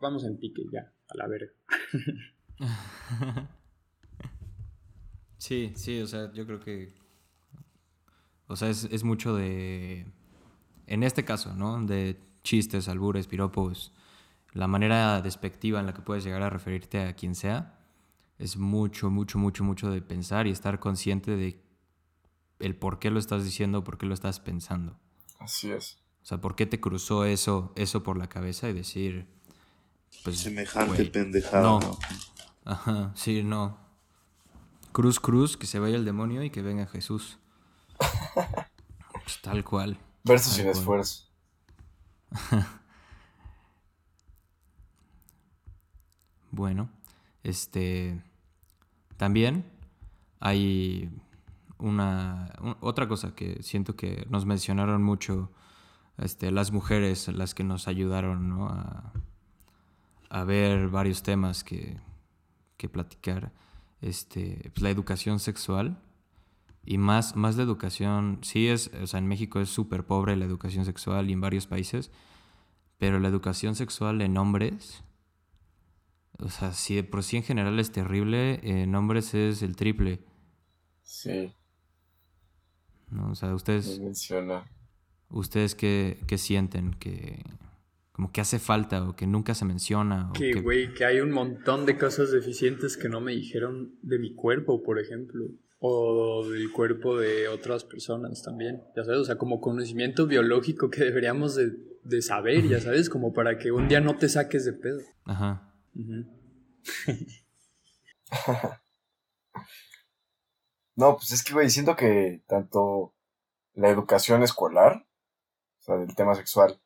vamos 0.00 0.24
en 0.24 0.38
pique 0.38 0.62
ya, 0.72 0.92
a 1.08 1.16
la 1.16 1.26
verga. 1.28 1.52
Sí, 5.38 5.72
sí, 5.76 6.00
o 6.00 6.06
sea, 6.06 6.32
yo 6.32 6.44
creo 6.46 6.60
que. 6.60 6.94
O 8.46 8.56
sea, 8.56 8.68
es, 8.68 8.84
es 8.84 9.04
mucho 9.04 9.34
de. 9.34 10.06
En 10.86 11.02
este 11.02 11.24
caso, 11.24 11.54
¿no? 11.54 11.80
De 11.84 12.20
chistes, 12.42 12.88
albures, 12.88 13.26
piropos. 13.26 13.92
La 14.52 14.66
manera 14.66 15.20
despectiva 15.20 15.80
en 15.80 15.86
la 15.86 15.94
que 15.94 16.02
puedes 16.02 16.24
llegar 16.24 16.42
a 16.42 16.50
referirte 16.50 17.00
a 17.00 17.14
quien 17.14 17.34
sea. 17.34 17.78
Es 18.38 18.56
mucho, 18.56 19.10
mucho, 19.10 19.38
mucho, 19.38 19.64
mucho 19.64 19.90
de 19.90 20.00
pensar 20.00 20.46
y 20.46 20.50
estar 20.50 20.78
consciente 20.78 21.36
de 21.36 21.62
el 22.58 22.74
por 22.76 22.98
qué 22.98 23.10
lo 23.10 23.18
estás 23.18 23.44
diciendo, 23.44 23.84
por 23.84 23.98
qué 23.98 24.06
lo 24.06 24.14
estás 24.14 24.40
pensando. 24.40 24.98
Así 25.38 25.70
es. 25.70 25.98
O 26.22 26.26
sea, 26.26 26.40
por 26.40 26.56
qué 26.56 26.66
te 26.66 26.80
cruzó 26.80 27.24
eso, 27.24 27.72
eso 27.76 28.02
por 28.02 28.16
la 28.16 28.28
cabeza 28.28 28.68
y 28.68 28.72
decir. 28.72 29.28
Pues, 30.24 30.38
Semejante 30.38 30.94
güey, 30.96 31.12
pendejada. 31.12 31.62
no. 31.62 31.80
¿no? 31.80 31.98
Ajá, 32.64 33.12
sí, 33.14 33.42
no. 33.42 33.78
Cruz, 34.92 35.20
cruz, 35.20 35.56
que 35.56 35.66
se 35.66 35.78
vaya 35.78 35.96
el 35.96 36.04
demonio 36.04 36.42
y 36.42 36.50
que 36.50 36.62
venga 36.62 36.86
Jesús. 36.86 37.38
Pues 39.12 39.40
tal 39.42 39.64
cual. 39.64 39.98
Verso 40.24 40.50
sin 40.50 40.64
cual. 40.64 40.76
esfuerzo. 40.76 41.28
Bueno, 46.50 46.90
este. 47.42 48.22
También 49.16 49.64
hay 50.40 51.10
una. 51.78 52.52
un- 52.60 52.76
otra 52.80 53.08
cosa 53.08 53.34
que 53.34 53.62
siento 53.62 53.96
que 53.96 54.26
nos 54.30 54.46
mencionaron 54.46 55.02
mucho 55.02 55.50
este, 56.16 56.50
las 56.50 56.72
mujeres, 56.72 57.28
las 57.28 57.54
que 57.54 57.64
nos 57.64 57.88
ayudaron 57.88 58.48
¿no? 58.48 58.68
a, 58.68 59.12
a 60.30 60.44
ver 60.44 60.88
varios 60.88 61.22
temas 61.22 61.64
que, 61.64 61.98
que 62.76 62.88
platicar. 62.88 63.52
Este, 64.00 64.70
pues, 64.74 64.82
la 64.82 64.90
educación 64.90 65.40
sexual. 65.40 66.02
Y 66.84 66.96
más, 66.98 67.36
más 67.36 67.56
la 67.56 67.62
educación, 67.64 68.38
sí 68.42 68.68
es, 68.68 68.90
o 69.02 69.06
sea, 69.06 69.18
en 69.18 69.26
México 69.26 69.60
es 69.60 69.68
súper 69.68 70.06
pobre 70.06 70.36
la 70.36 70.46
educación 70.46 70.84
sexual 70.86 71.28
y 71.28 71.34
en 71.34 71.40
varios 71.40 71.66
países, 71.66 72.10
pero 72.98 73.20
la 73.20 73.28
educación 73.28 73.74
sexual 73.74 74.22
en 74.22 74.38
hombres, 74.38 75.04
o 76.38 76.48
sea, 76.48 76.72
si 76.72 76.94
de 76.94 77.04
por 77.04 77.22
sí 77.22 77.36
en 77.36 77.42
general 77.42 77.78
es 77.78 77.92
terrible, 77.92 78.60
en 78.62 78.94
hombres 78.94 79.34
es 79.34 79.62
el 79.62 79.76
triple, 79.76 80.24
Sí, 81.02 81.52
¿no? 83.10 83.30
O 83.30 83.34
sea, 83.34 83.52
me 83.52 83.54
ustedes, 83.54 83.98
menciona. 83.98 84.64
ustedes 85.30 85.74
qué, 85.74 86.18
qué 86.26 86.38
sienten, 86.38 86.92
que 86.94 87.42
como 88.18 88.32
que 88.32 88.40
hace 88.40 88.58
falta 88.58 89.08
o 89.08 89.14
que 89.14 89.28
nunca 89.28 89.54
se 89.54 89.64
menciona. 89.64 90.28
O 90.30 90.32
Que, 90.32 90.60
güey, 90.60 90.92
que 90.92 91.04
hay 91.04 91.20
un 91.20 91.30
montón 91.30 91.86
de 91.86 91.96
cosas 91.96 92.32
deficientes 92.32 92.96
que 92.96 93.08
no 93.08 93.20
me 93.20 93.30
dijeron 93.30 93.96
de 94.02 94.18
mi 94.18 94.34
cuerpo, 94.34 94.82
por 94.82 94.98
ejemplo, 94.98 95.44
o 95.78 96.44
del 96.48 96.72
cuerpo 96.72 97.16
de 97.16 97.46
otras 97.46 97.84
personas 97.84 98.42
también, 98.42 98.82
ya 98.96 99.04
sabes, 99.04 99.20
o 99.20 99.24
sea, 99.24 99.38
como 99.38 99.60
conocimiento 99.60 100.26
biológico 100.26 100.90
que 100.90 101.04
deberíamos 101.04 101.54
de, 101.54 101.70
de 102.02 102.20
saber, 102.20 102.66
ya 102.66 102.80
sabes, 102.80 103.08
como 103.08 103.32
para 103.32 103.56
que 103.56 103.70
un 103.70 103.86
día 103.86 104.00
no 104.00 104.16
te 104.16 104.28
saques 104.28 104.64
de 104.64 104.72
pedo. 104.72 104.98
Ajá. 105.24 105.72
Ujú. 105.94 106.26
No, 110.96 111.14
pues 111.14 111.30
es 111.30 111.44
que, 111.44 111.52
güey, 111.52 111.70
siento 111.70 111.94
que 111.94 112.42
tanto 112.48 113.14
la 113.74 113.88
educación 113.88 114.42
escolar, 114.42 115.06
o 115.78 115.82
sea, 115.82 115.96
del 115.96 116.16
tema 116.16 116.34
sexual, 116.34 116.80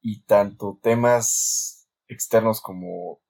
y 0.00 0.22
tanto 0.22 0.78
temas 0.82 1.88
externos 2.08 2.60
como, 2.60 3.20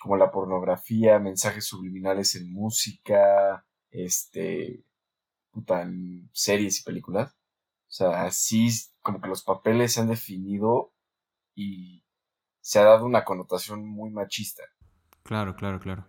como 0.00 0.16
la 0.16 0.30
pornografía, 0.30 1.18
mensajes 1.18 1.66
subliminales 1.66 2.34
en 2.34 2.52
música, 2.52 3.66
este, 3.90 4.84
puta, 5.50 5.82
en 5.82 6.30
series 6.32 6.80
y 6.80 6.84
películas. 6.84 7.32
O 7.32 7.94
sea, 7.94 8.24
así 8.24 8.68
como 9.02 9.20
que 9.20 9.28
los 9.28 9.42
papeles 9.42 9.92
se 9.92 10.00
han 10.00 10.08
definido 10.08 10.92
y 11.54 12.02
se 12.60 12.78
ha 12.78 12.84
dado 12.84 13.04
una 13.04 13.24
connotación 13.24 13.86
muy 13.86 14.10
machista. 14.10 14.62
Claro, 15.22 15.54
claro, 15.56 15.78
claro. 15.78 16.06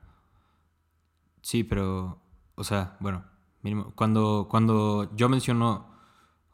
Sí, 1.42 1.64
pero, 1.64 2.22
o 2.56 2.64
sea, 2.64 2.96
bueno, 3.02 3.26
mínimo, 3.62 3.94
cuando, 3.96 4.48
cuando 4.50 5.14
yo 5.16 5.28
menciono, 5.28 5.94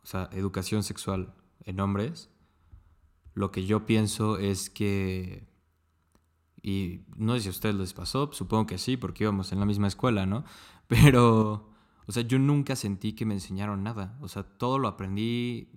o 0.01 0.05
sea, 0.05 0.29
educación 0.31 0.81
sexual 0.81 1.35
en 1.63 1.79
hombres, 1.79 2.31
lo 3.33 3.51
que 3.51 3.65
yo 3.65 3.85
pienso 3.85 4.37
es 4.37 4.69
que, 4.69 5.47
y 6.61 7.01
no 7.15 7.35
sé 7.35 7.41
si 7.41 7.47
a 7.47 7.51
ustedes 7.51 7.75
les 7.75 7.93
pasó, 7.93 8.31
supongo 8.33 8.67
que 8.67 8.77
sí, 8.77 8.97
porque 8.97 9.23
íbamos 9.23 9.51
en 9.51 9.59
la 9.59 9.65
misma 9.65 9.87
escuela, 9.87 10.25
¿no? 10.25 10.43
Pero, 10.87 11.69
o 12.07 12.11
sea, 12.11 12.23
yo 12.23 12.39
nunca 12.39 12.75
sentí 12.75 13.13
que 13.13 13.25
me 13.25 13.35
enseñaron 13.35 13.83
nada, 13.83 14.17
o 14.21 14.27
sea, 14.27 14.43
todo 14.43 14.79
lo 14.79 14.87
aprendí 14.87 15.69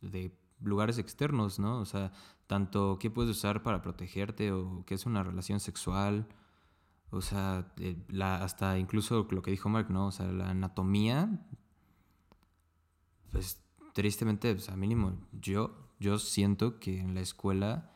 de 0.00 0.36
lugares 0.60 0.98
externos, 0.98 1.58
¿no? 1.58 1.80
O 1.80 1.84
sea, 1.84 2.12
tanto 2.46 2.98
qué 2.98 3.10
puedes 3.10 3.30
usar 3.30 3.62
para 3.62 3.82
protegerte 3.82 4.52
o 4.52 4.84
qué 4.86 4.94
es 4.94 5.06
una 5.06 5.22
relación 5.22 5.60
sexual, 5.60 6.28
o 7.10 7.22
sea, 7.22 7.72
eh, 7.78 7.96
la, 8.08 8.42
hasta 8.42 8.78
incluso 8.78 9.26
lo 9.30 9.42
que 9.42 9.50
dijo 9.50 9.68
Mark, 9.68 9.90
¿no? 9.90 10.08
O 10.08 10.12
sea, 10.12 10.26
la 10.30 10.50
anatomía, 10.50 11.46
pues 13.30 13.62
tristemente, 13.94 14.52
o 14.52 14.58
sea, 14.58 14.76
mínimo, 14.76 15.18
yo, 15.32 15.87
yo 15.98 16.18
siento 16.18 16.78
que 16.78 17.00
en 17.00 17.14
la 17.14 17.20
escuela 17.20 17.90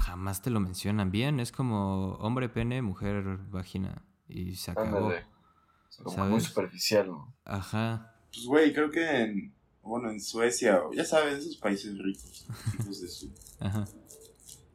jamás 0.00 0.42
te 0.42 0.50
lo 0.50 0.60
mencionan 0.60 1.10
bien. 1.10 1.40
Es 1.40 1.52
como 1.52 2.14
hombre, 2.14 2.48
pene, 2.48 2.82
mujer, 2.82 3.38
vagina. 3.50 4.02
Y 4.28 4.54
se 4.56 4.72
acabó. 4.72 5.10
Sea, 5.10 6.04
como 6.04 6.26
muy 6.26 6.40
superficial, 6.40 7.08
¿no? 7.08 7.34
Ajá. 7.44 8.14
Pues, 8.32 8.44
güey, 8.46 8.72
creo 8.74 8.90
que 8.90 9.08
en, 9.22 9.54
bueno, 9.82 10.10
en 10.10 10.20
Suecia, 10.20 10.80
ya 10.94 11.04
sabes, 11.04 11.38
esos 11.38 11.56
países 11.56 11.96
ricos, 11.98 12.46
hijos 12.80 13.00
de 13.00 13.08
su... 13.08 13.32
Ajá. 13.60 13.84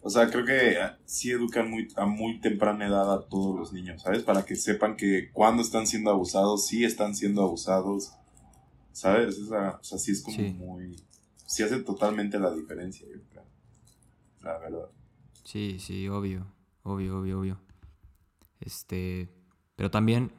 O 0.03 0.09
sea, 0.09 0.31
creo 0.31 0.43
que 0.45 0.79
ah, 0.81 0.97
sí 1.05 1.29
educan 1.29 1.69
muy, 1.69 1.87
a 1.95 2.05
muy 2.07 2.39
temprana 2.39 2.87
edad 2.87 3.13
a 3.13 3.27
todos 3.27 3.59
los 3.59 3.71
niños, 3.73 4.01
¿sabes? 4.01 4.23
Para 4.23 4.43
que 4.45 4.55
sepan 4.55 4.95
que 4.95 5.29
cuando 5.31 5.61
están 5.61 5.85
siendo 5.85 6.09
abusados, 6.09 6.65
sí 6.65 6.83
están 6.83 7.13
siendo 7.13 7.43
abusados, 7.43 8.13
¿sabes? 8.93 9.37
Esa- 9.37 9.77
o 9.79 9.83
sea, 9.83 9.97
sí 9.99 10.11
es 10.13 10.23
como 10.23 10.37
Sí. 10.37 10.53
muy... 10.53 10.95
Sí 11.51 11.63
hace 11.63 11.79
totalmente 11.79 12.39
la 12.39 12.49
diferencia, 12.53 13.05
yo 13.13 13.21
creo. 13.29 13.43
La 14.41 14.57
verdad. 14.57 14.89
Sí, 15.43 15.77
sí, 15.79 16.07
obvio. 16.07 16.47
Obvio, 16.83 17.19
obvio, 17.19 17.39
obvio. 17.39 17.59
Este. 18.61 19.29
Pero 19.75 19.91
también, 19.91 20.31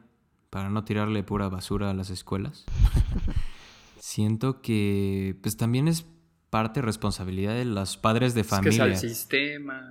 para 0.49 0.71
no 0.71 0.85
tirarle 0.85 1.23
pura 1.23 1.49
basura 1.51 1.91
a 1.91 1.95
las 1.95 2.09
escuelas, 2.11 2.65
siento 3.99 4.63
que. 4.63 5.37
Pues 5.43 5.57
también 5.57 5.89
es 5.89 6.07
parte 6.51 6.83
responsabilidad 6.83 7.55
de 7.55 7.65
los 7.65 7.97
padres 7.97 8.35
de 8.35 8.41
Es 8.43 8.47
que 8.47 8.55
es 8.55 8.63
familia. 8.63 8.85
al 8.85 8.97
sistema. 8.97 9.83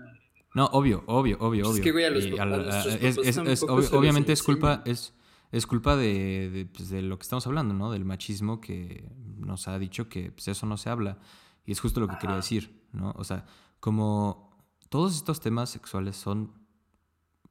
No, 0.53 0.65
obvio, 0.73 1.03
obvio, 1.07 1.37
obvio, 1.39 1.63
Pues 1.65 1.75
es 1.75 1.81
obvio. 1.81 1.83
que, 1.83 1.91
güey, 1.91 2.05
a 2.05 2.09
los 2.09 2.25
papás- 2.27 2.85
a 2.87 2.89
a- 2.89 2.95
es- 2.95 3.17
es- 3.17 3.37
es- 3.37 3.63
obvio- 3.63 3.77
les 3.81 3.93
obviamente 3.93 4.33
es 4.33 4.43
culpa, 4.43 4.81
es, 4.85 5.13
es 5.51 5.67
culpa 5.67 5.95
de, 5.95 6.49
de, 6.49 6.65
pues, 6.65 6.89
de 6.89 7.01
lo 7.01 7.17
que 7.17 7.23
estamos 7.23 7.45
hablando, 7.45 7.73
¿no? 7.73 7.91
Del 7.91 8.05
machismo 8.05 8.61
que 8.61 9.09
nos 9.37 9.67
ha 9.67 9.77
dicho 9.77 10.07
que 10.07 10.31
pues, 10.31 10.47
eso 10.47 10.65
no 10.65 10.77
se 10.77 10.89
habla. 10.89 11.19
Y 11.65 11.73
es 11.73 11.79
justo 11.79 11.99
lo 11.99 12.07
que 12.07 12.17
quería 12.17 12.37
decir, 12.37 12.81
¿no? 12.93 13.13
O 13.17 13.23
sea, 13.23 13.45
como 13.79 14.57
todos 14.89 15.15
estos 15.15 15.41
temas 15.41 15.69
sexuales 15.69 16.15
son, 16.15 16.53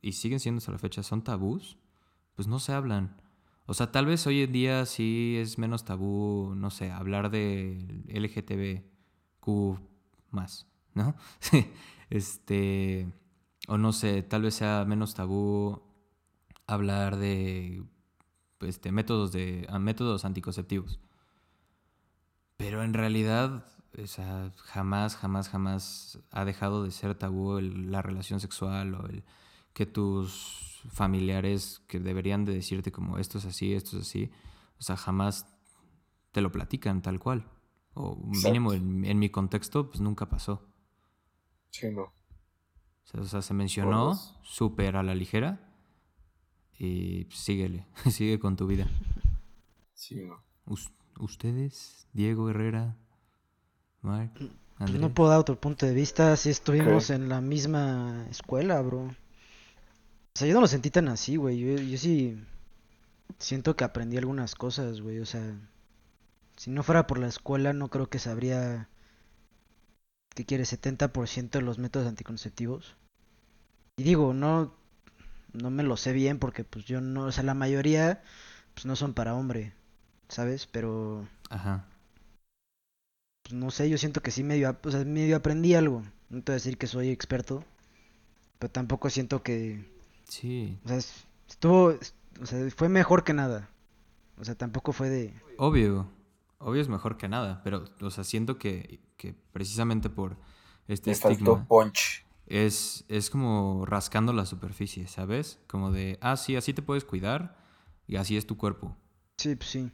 y 0.00 0.12
siguen 0.12 0.40
siendo 0.40 0.58
hasta 0.58 0.72
la 0.72 0.78
fecha, 0.78 1.02
son 1.02 1.22
tabús, 1.22 1.76
pues 2.34 2.48
no 2.48 2.58
se 2.58 2.72
hablan. 2.72 3.20
O 3.66 3.74
sea, 3.74 3.92
tal 3.92 4.06
vez 4.06 4.26
hoy 4.26 4.42
en 4.42 4.52
día 4.52 4.86
sí 4.86 5.36
es 5.38 5.58
menos 5.58 5.84
tabú, 5.84 6.54
no 6.56 6.70
sé, 6.70 6.90
hablar 6.90 7.30
de 7.30 8.02
LGTBQ 8.08 9.78
más, 10.30 10.66
¿no? 10.94 11.14
este, 12.10 13.12
o 13.68 13.78
no 13.78 13.92
sé, 13.92 14.22
tal 14.22 14.42
vez 14.42 14.54
sea 14.54 14.84
menos 14.86 15.14
tabú 15.14 15.82
hablar 16.70 17.16
de 17.16 17.84
este, 18.60 18.92
métodos, 18.92 19.32
de, 19.32 19.66
métodos 19.80 20.24
anticonceptivos. 20.24 21.00
Pero 22.56 22.82
en 22.82 22.92
realidad, 22.94 23.64
o 24.02 24.06
sea, 24.06 24.52
jamás, 24.56 25.16
jamás, 25.16 25.48
jamás 25.48 26.18
ha 26.30 26.44
dejado 26.44 26.84
de 26.84 26.90
ser 26.90 27.14
tabú 27.14 27.56
el- 27.58 27.90
la 27.90 28.02
relación 28.02 28.40
sexual 28.40 28.94
o 28.94 29.06
el 29.06 29.24
que 29.72 29.86
tus 29.86 30.82
familiares 30.90 31.82
que 31.86 32.00
deberían 32.00 32.44
de 32.44 32.54
decirte 32.54 32.92
como 32.92 33.18
esto 33.18 33.38
es 33.38 33.44
así, 33.46 33.72
esto 33.74 33.96
es 33.98 34.06
así, 34.08 34.30
o 34.78 34.82
sea, 34.82 34.96
jamás 34.96 35.46
te 36.32 36.40
lo 36.40 36.50
platican 36.52 37.02
tal 37.02 37.18
cual. 37.18 37.48
O 37.94 38.16
mínimo 38.16 38.72
en, 38.72 39.04
en 39.04 39.18
mi 39.18 39.30
contexto, 39.30 39.88
pues 39.88 40.00
nunca 40.00 40.28
pasó. 40.28 40.68
Sí, 41.70 41.90
no. 41.90 42.02
O 42.02 42.12
sea, 43.04 43.20
o 43.20 43.24
sea, 43.24 43.42
se 43.42 43.54
mencionó 43.54 44.14
súper 44.42 44.96
a 44.96 45.02
la 45.02 45.14
ligera 45.14 45.69
y 46.80 47.26
síguele, 47.30 47.86
sigue 48.10 48.38
con 48.40 48.56
tu 48.56 48.66
vida. 48.66 48.88
Sí, 49.94 50.16
no. 50.24 50.42
Us- 50.64 50.90
¿Ustedes, 51.18 52.06
Diego 52.14 52.48
Herrera, 52.48 52.96
Mark, 54.00 54.32
Andrés? 54.78 54.98
no 55.00 55.12
puedo 55.12 55.28
dar 55.28 55.38
otro 55.38 55.60
punto 55.60 55.84
de 55.84 55.92
vista 55.92 56.34
si 56.36 56.48
estuvimos 56.48 57.10
en 57.10 57.28
la 57.28 57.42
misma 57.42 58.26
escuela, 58.30 58.80
bro. 58.80 59.02
O 59.02 59.14
sea, 60.34 60.48
yo 60.48 60.54
no 60.54 60.62
lo 60.62 60.66
sentí 60.66 60.90
tan 60.90 61.08
así, 61.08 61.36
güey. 61.36 61.58
Yo, 61.58 61.82
yo 61.82 61.98
sí 61.98 62.42
siento 63.38 63.76
que 63.76 63.84
aprendí 63.84 64.16
algunas 64.16 64.54
cosas, 64.54 65.02
güey. 65.02 65.18
O 65.18 65.26
sea, 65.26 65.42
si 66.56 66.70
no 66.70 66.82
fuera 66.82 67.06
por 67.06 67.18
la 67.18 67.26
escuela, 67.28 67.74
no 67.74 67.88
creo 67.90 68.08
que 68.08 68.18
sabría, 68.18 68.88
¿qué 70.34 70.46
quiere? 70.46 70.64
70% 70.64 71.58
de 71.58 71.62
los 71.62 71.78
métodos 71.78 72.08
anticonceptivos. 72.08 72.96
Y 73.98 74.04
digo, 74.04 74.32
no, 74.32 74.74
no 75.52 75.70
me 75.70 75.82
lo 75.82 75.96
sé 75.96 76.12
bien 76.12 76.38
porque 76.38 76.64
pues 76.64 76.84
yo 76.86 77.00
no, 77.00 77.24
o 77.26 77.32
sea, 77.32 77.44
la 77.44 77.54
mayoría 77.54 78.22
pues 78.74 78.86
no 78.86 78.96
son 78.96 79.14
para 79.14 79.34
hombre, 79.34 79.74
¿sabes? 80.28 80.66
Pero 80.66 81.26
Ajá. 81.50 81.84
pues 83.42 83.54
no 83.54 83.70
sé, 83.70 83.88
yo 83.90 83.98
siento 83.98 84.22
que 84.22 84.30
sí 84.30 84.42
medio, 84.42 84.76
o 84.82 84.90
sea, 84.90 85.04
medio 85.04 85.36
aprendí 85.36 85.74
algo. 85.74 86.02
No 86.30 86.42
te 86.42 86.52
voy 86.52 86.54
a 86.54 86.60
decir 86.60 86.78
que 86.78 86.86
soy 86.86 87.10
experto, 87.10 87.64
pero 88.58 88.72
tampoco 88.72 89.10
siento 89.10 89.42
que, 89.44 89.84
Sí, 90.28 90.78
o 90.84 90.88
sea, 90.88 90.96
es- 90.98 91.24
estuvo, 91.48 91.92
es- 91.92 92.14
o 92.42 92.46
sea, 92.46 92.70
fue 92.72 92.88
mejor 92.88 93.24
que 93.24 93.34
nada. 93.34 93.70
O 94.38 94.44
sea, 94.44 94.54
tampoco 94.56 94.92
fue 94.92 95.10
de, 95.10 95.34
obvio. 95.56 96.08
Obvio 96.58 96.82
es 96.82 96.88
mejor 96.88 97.16
que 97.16 97.28
nada, 97.28 97.62
pero, 97.64 97.84
o 98.02 98.10
sea, 98.10 98.22
siento 98.24 98.58
que, 98.58 99.00
que 99.16 99.34
precisamente 99.52 100.10
por 100.10 100.36
este 100.88 101.10
Le 101.10 101.14
faltó 101.24 101.56
estigma 101.56 101.68
punch. 101.68 102.24
Es, 102.50 103.04
es 103.08 103.30
como 103.30 103.86
rascando 103.86 104.32
la 104.32 104.44
superficie, 104.46 105.06
¿sabes? 105.06 105.60
Como 105.68 105.92
de, 105.92 106.18
ah, 106.20 106.36
sí, 106.36 106.56
así 106.56 106.74
te 106.74 106.82
puedes 106.82 107.04
cuidar 107.04 107.56
y 108.06 108.16
así 108.16 108.36
es 108.36 108.46
tu 108.46 108.56
cuerpo. 108.58 108.96
sí, 109.38 109.56
pues 109.56 109.70
sí. 109.70 109.90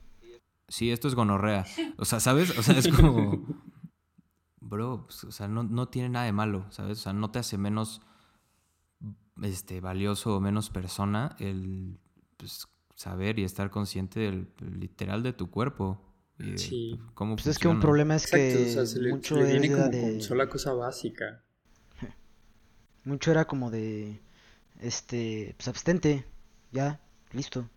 Sí, 0.69 0.91
esto 0.91 1.07
es 1.07 1.15
gonorrea. 1.15 1.65
O 1.97 2.05
sea, 2.05 2.19
¿sabes? 2.19 2.59
O 2.59 2.63
sea, 2.63 2.77
es 2.77 2.89
como. 2.89 3.47
Bro, 4.61 5.05
pues, 5.07 5.23
o 5.25 5.31
sea, 5.31 5.47
no, 5.47 5.63
no 5.63 5.89
tiene 5.89 6.09
nada 6.09 6.25
de 6.25 6.33
malo, 6.33 6.67
¿sabes? 6.71 6.99
O 6.99 7.03
sea, 7.03 7.13
no 7.13 7.31
te 7.31 7.39
hace 7.39 7.57
menos 7.57 8.01
este, 9.43 9.81
valioso 9.81 10.37
o 10.37 10.41
menos 10.41 10.71
persona 10.71 11.37
el 11.39 12.01
pues, 12.37 12.67
saber 12.97 13.39
y 13.39 13.45
estar 13.45 13.71
consciente 13.71 14.21
del 14.21 14.49
literal 14.81 15.23
de 15.23 15.33
tu 15.33 15.51
cuerpo. 15.51 16.03
Y 16.39 16.53
de 16.53 16.59
Sí. 16.59 17.01
cómo 17.15 17.37
Pues 17.37 17.47
es 17.47 17.59
que 17.59 17.69
un 17.69 17.81
problema 17.81 18.17
es 18.17 18.25
Exacto, 18.25 18.59
que 18.59 18.65
o 18.65 18.69
sea, 18.69 18.87
se 18.87 19.01
le, 19.01 19.11
mucho 19.11 19.37
se 19.37 19.41
le 19.43 19.47
viene 19.47 19.69
era 19.69 19.77
como 19.77 19.89
de, 19.91 20.01
con 20.03 20.21
sola 20.21 20.49
cosa 20.49 20.73
básica. 20.73 21.45
Mucho 23.07 23.31
era 23.31 23.47
como 23.47 23.71
de, 23.71 24.21
este, 24.81 25.55
pues 25.57 25.69
abstente, 25.69 26.27
ya, 26.73 27.01
listo. 27.33 27.69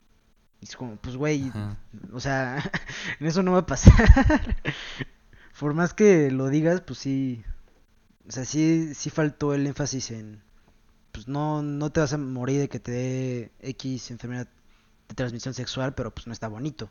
Y 0.61 0.65
es 0.65 0.75
como, 0.75 0.97
pues 0.97 1.15
güey, 1.15 1.49
Ajá. 1.49 1.77
o 2.11 2.19
sea, 2.19 2.57
en 3.19 3.27
eso 3.27 3.43
no 3.43 3.53
va 3.53 3.59
a 3.59 3.65
pasar. 3.65 3.93
Por 5.59 5.73
más 5.73 5.93
que 5.93 6.31
lo 6.31 6.47
digas, 6.49 6.81
pues 6.81 6.99
sí, 6.99 7.43
o 8.27 8.31
sea, 8.31 8.45
sí, 8.45 8.93
sí 8.93 9.09
faltó 9.09 9.53
el 9.53 9.67
énfasis 9.67 10.11
en, 10.11 10.41
pues 11.11 11.27
no, 11.27 11.61
no 11.61 11.91
te 11.91 11.99
vas 11.99 12.13
a 12.13 12.17
morir 12.17 12.59
de 12.59 12.69
que 12.69 12.79
te 12.79 12.91
dé 12.91 13.51
X 13.59 14.11
enfermedad 14.11 14.47
de 15.07 15.15
transmisión 15.15 15.53
sexual, 15.53 15.95
pero 15.95 16.13
pues 16.13 16.27
no 16.27 16.33
está 16.33 16.47
bonito. 16.47 16.89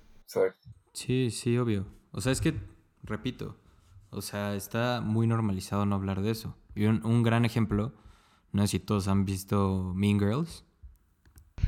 Sí, 0.92 1.30
sí, 1.30 1.56
obvio. 1.56 1.86
O 2.12 2.20
sea, 2.20 2.32
es 2.32 2.40
que, 2.40 2.60
repito, 3.02 3.56
o 4.10 4.20
sea, 4.20 4.54
está 4.54 5.00
muy 5.00 5.26
normalizado 5.26 5.86
no 5.86 5.94
hablar 5.94 6.20
de 6.22 6.30
eso. 6.30 6.56
Y 6.74 6.86
un, 6.86 7.04
un 7.06 7.22
gran 7.22 7.44
ejemplo, 7.44 7.94
no 8.52 8.62
sé 8.62 8.68
si 8.68 8.80
todos 8.80 9.08
han 9.08 9.24
visto 9.24 9.92
Mean 9.94 10.18
Girls. 10.18 10.64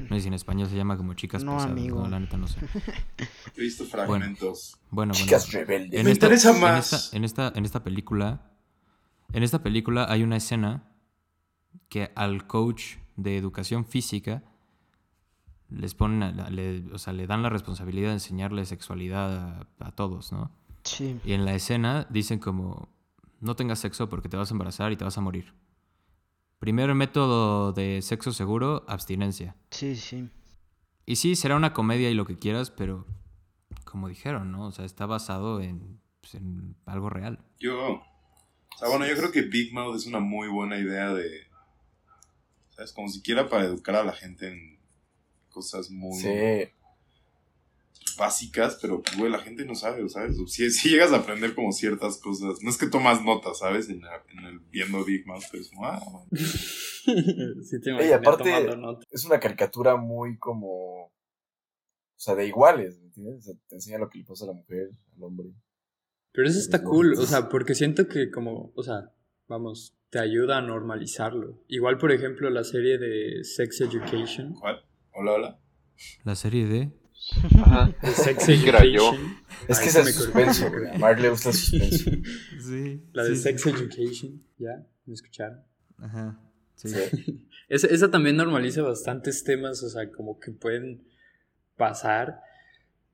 No 0.08 0.16
sé 0.16 0.20
si 0.22 0.28
en 0.28 0.34
español 0.34 0.68
se 0.68 0.76
llama 0.76 0.96
como 0.96 1.14
chicas 1.14 1.42
No, 1.44 1.52
pesadas, 1.56 1.72
amigo. 1.72 2.00
no, 2.00 2.08
la 2.08 2.20
neta 2.20 2.36
no 2.36 2.46
sé. 2.46 2.60
He 3.56 3.60
visto 3.60 3.84
fragmentos. 3.84 4.76
Bueno, 4.90 5.12
bueno. 5.12 5.14
Chicas 5.14 5.52
rebeldes. 5.52 5.98
En 5.98 6.06
Me 6.06 6.12
esta, 6.12 6.26
interesa 6.26 6.50
en 6.54 6.60
más. 6.60 6.92
esta- 6.92 7.16
En 7.16 7.24
esta, 7.24 7.52
en 7.54 7.64
esta 7.64 7.82
película, 7.82 8.52
en 9.32 9.42
esta 9.42 9.62
película 9.62 10.06
hay 10.08 10.22
una 10.22 10.36
escena 10.36 10.84
que 11.88 12.12
al 12.14 12.46
coach 12.46 12.96
de 13.16 13.36
educación 13.36 13.84
física 13.84 14.42
les 15.68 15.94
ponen, 15.94 16.22
a 16.40 16.50
le, 16.50 16.84
o 16.92 16.98
sea, 16.98 17.12
le 17.12 17.26
dan 17.26 17.42
la 17.42 17.48
responsabilidad 17.48 18.08
de 18.08 18.14
enseñarle 18.14 18.64
sexualidad 18.64 19.66
a, 19.80 19.86
a 19.86 19.92
todos, 19.92 20.32
¿no? 20.32 20.50
Sí, 20.84 21.20
Y 21.24 21.32
en 21.32 21.44
la 21.44 21.54
escena 21.54 22.06
dicen 22.10 22.38
como, 22.38 22.88
no 23.40 23.54
tengas 23.54 23.78
sexo 23.80 24.08
porque 24.08 24.28
te 24.28 24.36
vas 24.36 24.50
a 24.50 24.54
embarazar 24.54 24.90
y 24.92 24.96
te 24.96 25.04
vas 25.04 25.18
a 25.18 25.20
morir. 25.20 25.52
Primer 26.60 26.94
método 26.94 27.72
de 27.72 28.00
sexo 28.02 28.32
seguro, 28.32 28.84
abstinencia. 28.86 29.56
sí, 29.70 29.96
sí. 29.96 30.28
Y 31.06 31.16
sí, 31.16 31.34
será 31.34 31.56
una 31.56 31.72
comedia 31.72 32.08
y 32.10 32.14
lo 32.14 32.24
que 32.24 32.38
quieras, 32.38 32.70
pero 32.70 33.04
como 33.84 34.08
dijeron, 34.08 34.52
¿no? 34.52 34.66
O 34.66 34.70
sea, 34.70 34.84
está 34.84 35.06
basado 35.06 35.60
en, 35.60 36.00
pues, 36.20 36.34
en 36.34 36.76
algo 36.86 37.10
real. 37.10 37.40
Yo. 37.58 37.94
O 37.94 38.78
sea, 38.78 38.88
bueno, 38.88 39.06
yo 39.06 39.16
creo 39.16 39.32
que 39.32 39.42
Big 39.42 39.72
Mouth 39.72 39.96
es 39.96 40.06
una 40.06 40.20
muy 40.20 40.48
buena 40.48 40.78
idea 40.78 41.12
de. 41.12 41.48
¿Sabes? 42.76 42.92
Como 42.92 43.08
siquiera 43.08 43.48
para 43.48 43.64
educar 43.64 43.96
a 43.96 44.04
la 44.04 44.12
gente 44.12 44.48
en 44.52 44.78
cosas 45.48 45.90
muy 45.90 46.20
Sí. 46.20 46.28
Básicas, 48.20 48.78
pero, 48.80 49.02
pues, 49.02 49.16
güey, 49.18 49.32
la 49.32 49.38
gente 49.40 49.64
no 49.64 49.74
sabe, 49.74 50.08
¿sabes? 50.08 50.38
O 50.38 50.46
Si, 50.46 50.70
si 50.70 50.90
llegas 50.90 51.10
a 51.12 51.16
aprender 51.16 51.54
como 51.54 51.72
ciertas 51.72 52.18
cosas. 52.18 52.62
No 52.62 52.70
es 52.70 52.76
que 52.78 52.86
tomas 52.86 53.24
notas, 53.24 53.58
¿sabes? 53.58 53.88
En, 53.88 54.02
la- 54.02 54.22
en 54.32 54.44
el 54.44 54.58
viendo 54.60 55.04
Big 55.04 55.26
Mouth, 55.26 55.44
pero 55.50 55.62
es 55.62 55.70
como, 55.70 55.86
ah, 55.86 56.00
sí 56.30 57.80
te 57.80 57.90
Ey, 57.90 58.12
aparte-. 58.12 58.52
Es 59.10 59.24
una 59.24 59.40
caricatura 59.40 59.96
muy 59.96 60.38
como. 60.38 61.06
O 61.06 62.22
sea, 62.22 62.34
de 62.34 62.46
iguales, 62.46 62.98
¿me 63.00 63.06
entiendes? 63.06 63.38
O 63.38 63.42
sea, 63.42 63.54
te 63.68 63.74
enseña 63.76 63.98
lo 63.98 64.10
que 64.10 64.18
le 64.18 64.24
pasa 64.24 64.44
a 64.44 64.48
la 64.48 64.52
mujer, 64.52 64.90
al 65.16 65.22
hombre. 65.22 65.48
Pero 66.32 66.46
eso 66.48 66.58
está 66.60 66.84
cool, 66.84 67.14
o 67.18 67.24
sea, 67.26 67.48
porque 67.48 67.74
siento 67.74 68.06
que 68.06 68.30
como, 68.30 68.72
o 68.76 68.82
sea, 68.82 69.12
vamos, 69.48 69.96
te 70.10 70.18
ayuda 70.20 70.58
a 70.58 70.62
normalizarlo. 70.62 71.64
Igual, 71.66 71.96
por 71.98 72.12
ejemplo, 72.12 72.50
la 72.50 72.62
serie 72.62 72.98
de 72.98 73.42
Sex 73.42 73.80
Education. 73.80 74.52
¿Cuál? 74.54 74.84
Hola, 75.12 75.32
hola. 75.32 75.60
La 76.24 76.36
serie 76.36 76.66
de... 76.66 76.92
Ajá. 77.60 77.94
De 78.02 78.10
Sex. 78.10 78.48
Education. 78.48 79.36
Es 79.68 79.78
que 79.78 79.90
Ahí 79.98 80.06
es 80.08 80.14
suspenso, 80.14 80.70
güey. 80.70 80.98
Mark 80.98 81.20
le 81.20 81.30
gusta 81.30 81.52
suspenso. 81.52 82.10
Sí. 82.60 83.02
La 83.12 83.24
de 83.24 83.36
sí, 83.36 83.42
Sex 83.42 83.62
sí. 83.62 83.68
Education, 83.70 84.42
¿ya? 84.58 84.86
¿Me 85.06 85.14
escucharon? 85.14 85.60
Ajá. 85.98 86.38
Sí. 86.76 86.88
Sí. 86.88 87.46
Esa, 87.68 87.86
esa 87.86 88.10
también 88.10 88.36
normaliza 88.36 88.82
bastantes 88.82 89.44
temas, 89.44 89.80
o 89.84 89.88
sea, 89.88 90.10
como 90.10 90.40
que 90.40 90.50
pueden 90.50 91.04
pasar, 91.76 92.40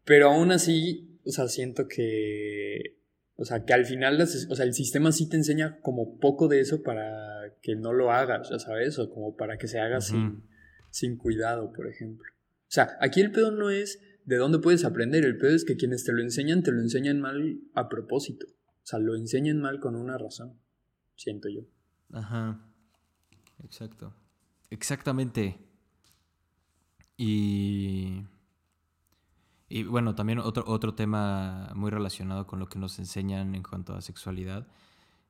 pero 0.05 0.31
aún 0.31 0.51
así, 0.51 1.19
o 1.27 1.31
sea, 1.31 1.47
siento 1.49 1.89
que, 1.89 2.97
o 3.37 3.45
sea, 3.45 3.67
que 3.67 3.75
al 3.75 3.85
final, 3.85 4.17
las- 4.17 4.47
o 4.49 4.57
sea, 4.57 4.65
el 4.65 4.73
sistema 4.73 5.13
sí 5.13 5.29
te 5.29 5.37
enseña 5.37 5.79
como 5.83 6.19
poco 6.19 6.49
de 6.49 6.61
eso 6.61 6.83
para 6.83 7.53
que 7.61 7.77
no 7.77 7.93
lo 7.93 8.11
hagas, 8.13 8.49
ya 8.49 8.59
sabes, 8.59 8.99
o 8.99 9.11
como 9.11 9.37
para 9.37 9.59
que 9.59 9.69
se 9.69 9.79
haga 9.79 10.01
sin, 10.01 10.43
sin 10.91 11.19
cuidado, 11.19 11.71
por 11.75 11.87
ejemplo. 11.87 12.25
O 12.69 12.71
sea, 12.77 12.97
aquí 13.01 13.21
el 13.21 13.33
pedo 13.33 13.51
no 13.51 13.71
es 13.71 14.01
de 14.25 14.37
dónde 14.37 14.59
puedes 14.59 14.85
aprender, 14.85 15.25
el 15.25 15.39
pedo 15.39 15.55
es 15.55 15.65
que 15.65 15.77
quienes 15.77 16.05
te 16.05 16.13
lo 16.13 16.21
enseñan, 16.21 16.63
te 16.63 16.73
lo 16.73 16.81
enseñan 16.81 17.21
mal 17.21 17.61
a 17.75 17.89
propósito, 17.89 18.47
o 18.49 18.87
sea, 18.87 18.99
lo 18.99 19.15
enseñan 19.15 19.61
mal 19.61 19.79
con 19.81 19.95
una 19.95 20.19
razón, 20.19 20.59
siento 21.15 21.49
yo. 21.49 21.63
Ajá. 22.13 22.61
Exacto. 23.65 24.15
Exactamente. 24.71 25.59
Y. 27.17 28.25
Y 29.69 29.83
bueno, 29.83 30.15
también 30.15 30.39
otro, 30.39 30.63
otro 30.67 30.95
tema 30.95 31.73
muy 31.75 31.91
relacionado 31.91 32.47
con 32.47 32.61
lo 32.61 32.69
que 32.69 32.79
nos 32.79 33.01
enseñan 33.01 33.55
en 33.57 33.65
cuanto 33.65 33.95
a 33.95 34.01
sexualidad 34.01 34.69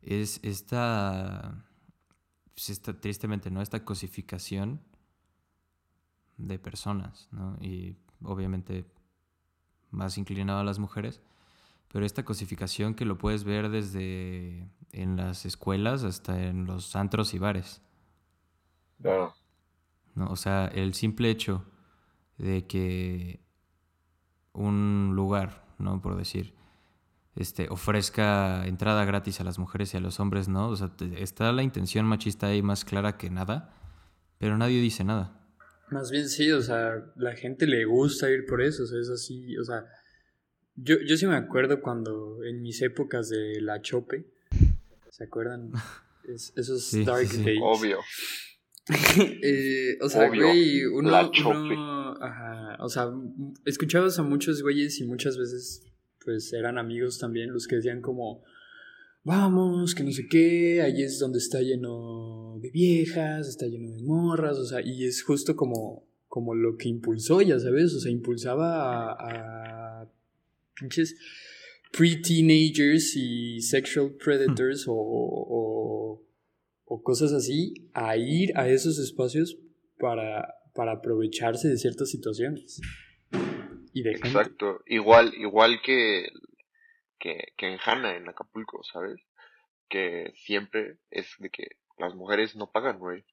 es 0.02 0.40
esta. 0.42 1.64
pues 2.54 2.70
esta 2.70 3.00
tristemente, 3.00 3.50
¿no? 3.50 3.62
Esta 3.62 3.84
cosificación 3.84 4.80
de 6.36 6.58
personas, 6.58 7.28
¿no? 7.32 7.56
Y 7.60 7.96
obviamente 8.22 8.86
más 9.90 10.18
inclinado 10.18 10.60
a 10.60 10.64
las 10.64 10.78
mujeres, 10.78 11.20
pero 11.92 12.04
esta 12.06 12.24
cosificación 12.24 12.94
que 12.94 13.04
lo 13.04 13.18
puedes 13.18 13.44
ver 13.44 13.70
desde 13.70 14.68
en 14.92 15.16
las 15.16 15.46
escuelas 15.46 16.04
hasta 16.04 16.42
en 16.44 16.66
los 16.66 16.96
antros 16.96 17.34
y 17.34 17.38
bares, 17.38 17.82
Claro. 19.00 19.34
¿no? 20.14 20.26
O 20.30 20.36
sea, 20.36 20.66
el 20.66 20.94
simple 20.94 21.30
hecho 21.30 21.64
de 22.38 22.66
que 22.66 23.40
un 24.52 25.12
lugar, 25.14 25.64
¿no? 25.78 26.00
Por 26.00 26.16
decir, 26.16 26.54
este, 27.36 27.68
ofrezca 27.70 28.66
entrada 28.66 29.04
gratis 29.04 29.40
a 29.40 29.44
las 29.44 29.58
mujeres 29.58 29.94
y 29.94 29.98
a 29.98 30.00
los 30.00 30.20
hombres, 30.20 30.48
¿no? 30.48 30.68
O 30.68 30.76
sea, 30.76 30.88
te- 30.96 31.22
está 31.22 31.52
la 31.52 31.62
intención 31.62 32.06
machista 32.06 32.48
ahí 32.48 32.62
más 32.62 32.84
clara 32.84 33.18
que 33.18 33.30
nada, 33.30 33.74
pero 34.38 34.58
nadie 34.58 34.80
dice 34.80 35.04
nada. 35.04 35.40
Más 35.90 36.10
bien 36.10 36.28
sí, 36.28 36.50
o 36.50 36.60
sea, 36.62 37.12
la 37.16 37.34
gente 37.36 37.66
le 37.66 37.84
gusta 37.84 38.30
ir 38.30 38.44
por 38.46 38.60
eso, 38.62 38.82
o 38.82 38.86
sea, 38.86 38.98
es 39.00 39.08
así, 39.08 39.56
o 39.56 39.64
sea, 39.64 39.84
yo, 40.74 40.96
yo 41.06 41.16
sí 41.16 41.26
me 41.26 41.36
acuerdo 41.36 41.80
cuando 41.80 42.42
en 42.44 42.60
mis 42.62 42.82
épocas 42.82 43.28
de 43.28 43.60
la 43.60 43.80
chope, 43.82 44.26
¿se 45.10 45.24
acuerdan? 45.24 45.70
Es- 46.28 46.52
esos 46.56 46.82
Sí, 46.84 47.04
dark 47.04 47.24
sí, 47.28 47.36
sí. 47.36 47.44
days. 47.44 47.60
Obvio. 47.62 47.98
Eh, 49.42 49.96
o 50.00 50.08
sea, 50.08 50.28
Obvio, 50.28 50.46
güey, 50.48 50.84
uno, 50.86 51.10
la 51.10 51.30
chope. 51.30 51.56
uno- 51.56 52.16
ajá, 52.20 52.76
o 52.80 52.88
sea, 52.88 53.08
escuchabas 53.64 54.18
a 54.18 54.22
muchos 54.22 54.62
güeyes 54.62 55.00
y 55.00 55.04
muchas 55.06 55.36
veces, 55.38 55.82
pues, 56.24 56.52
eran 56.52 56.78
amigos 56.78 57.18
también 57.18 57.52
los 57.52 57.66
que 57.66 57.76
decían 57.76 58.00
como, 58.00 58.42
vamos, 59.26 59.96
que 59.96 60.04
no 60.04 60.12
sé 60.12 60.28
qué, 60.28 60.80
ahí 60.82 61.02
es 61.02 61.18
donde 61.18 61.38
está 61.38 61.60
lleno 61.60 62.58
de 62.60 62.70
viejas, 62.70 63.48
está 63.48 63.66
lleno 63.66 63.90
de 63.90 64.00
morras, 64.04 64.56
o 64.56 64.64
sea, 64.64 64.80
y 64.84 65.04
es 65.04 65.24
justo 65.24 65.56
como, 65.56 66.06
como 66.28 66.54
lo 66.54 66.76
que 66.76 66.88
impulsó, 66.88 67.42
ya 67.42 67.58
sabes, 67.58 67.92
o 67.92 67.98
sea, 67.98 68.12
impulsaba 68.12 69.10
a, 69.10 70.02
a 70.02 70.12
pinches 70.78 71.16
pre-teenagers 71.90 73.16
y 73.16 73.60
sexual 73.62 74.12
predators 74.12 74.86
o, 74.86 74.94
o, 74.94 76.22
o 76.84 77.02
cosas 77.02 77.32
así 77.32 77.74
a 77.94 78.16
ir 78.16 78.56
a 78.56 78.68
esos 78.68 79.00
espacios 79.00 79.58
para, 79.98 80.54
para 80.72 80.92
aprovecharse 80.92 81.66
de 81.66 81.78
ciertas 81.78 82.10
situaciones 82.10 82.80
y 83.92 84.02
de 84.02 84.12
gente. 84.12 84.28
Exacto. 84.28 84.82
Igual, 84.86 85.34
igual 85.34 85.80
que, 85.84 86.28
que, 87.18 87.52
que 87.56 87.72
en 87.72 87.78
Hanna, 87.84 88.16
en 88.16 88.28
Acapulco, 88.28 88.82
¿sabes? 88.84 89.20
Que 89.88 90.32
siempre 90.36 90.98
es 91.10 91.34
de 91.38 91.50
que 91.50 91.76
las 91.96 92.14
mujeres 92.14 92.56
no 92.56 92.70
pagan, 92.70 92.98
güey. 92.98 93.24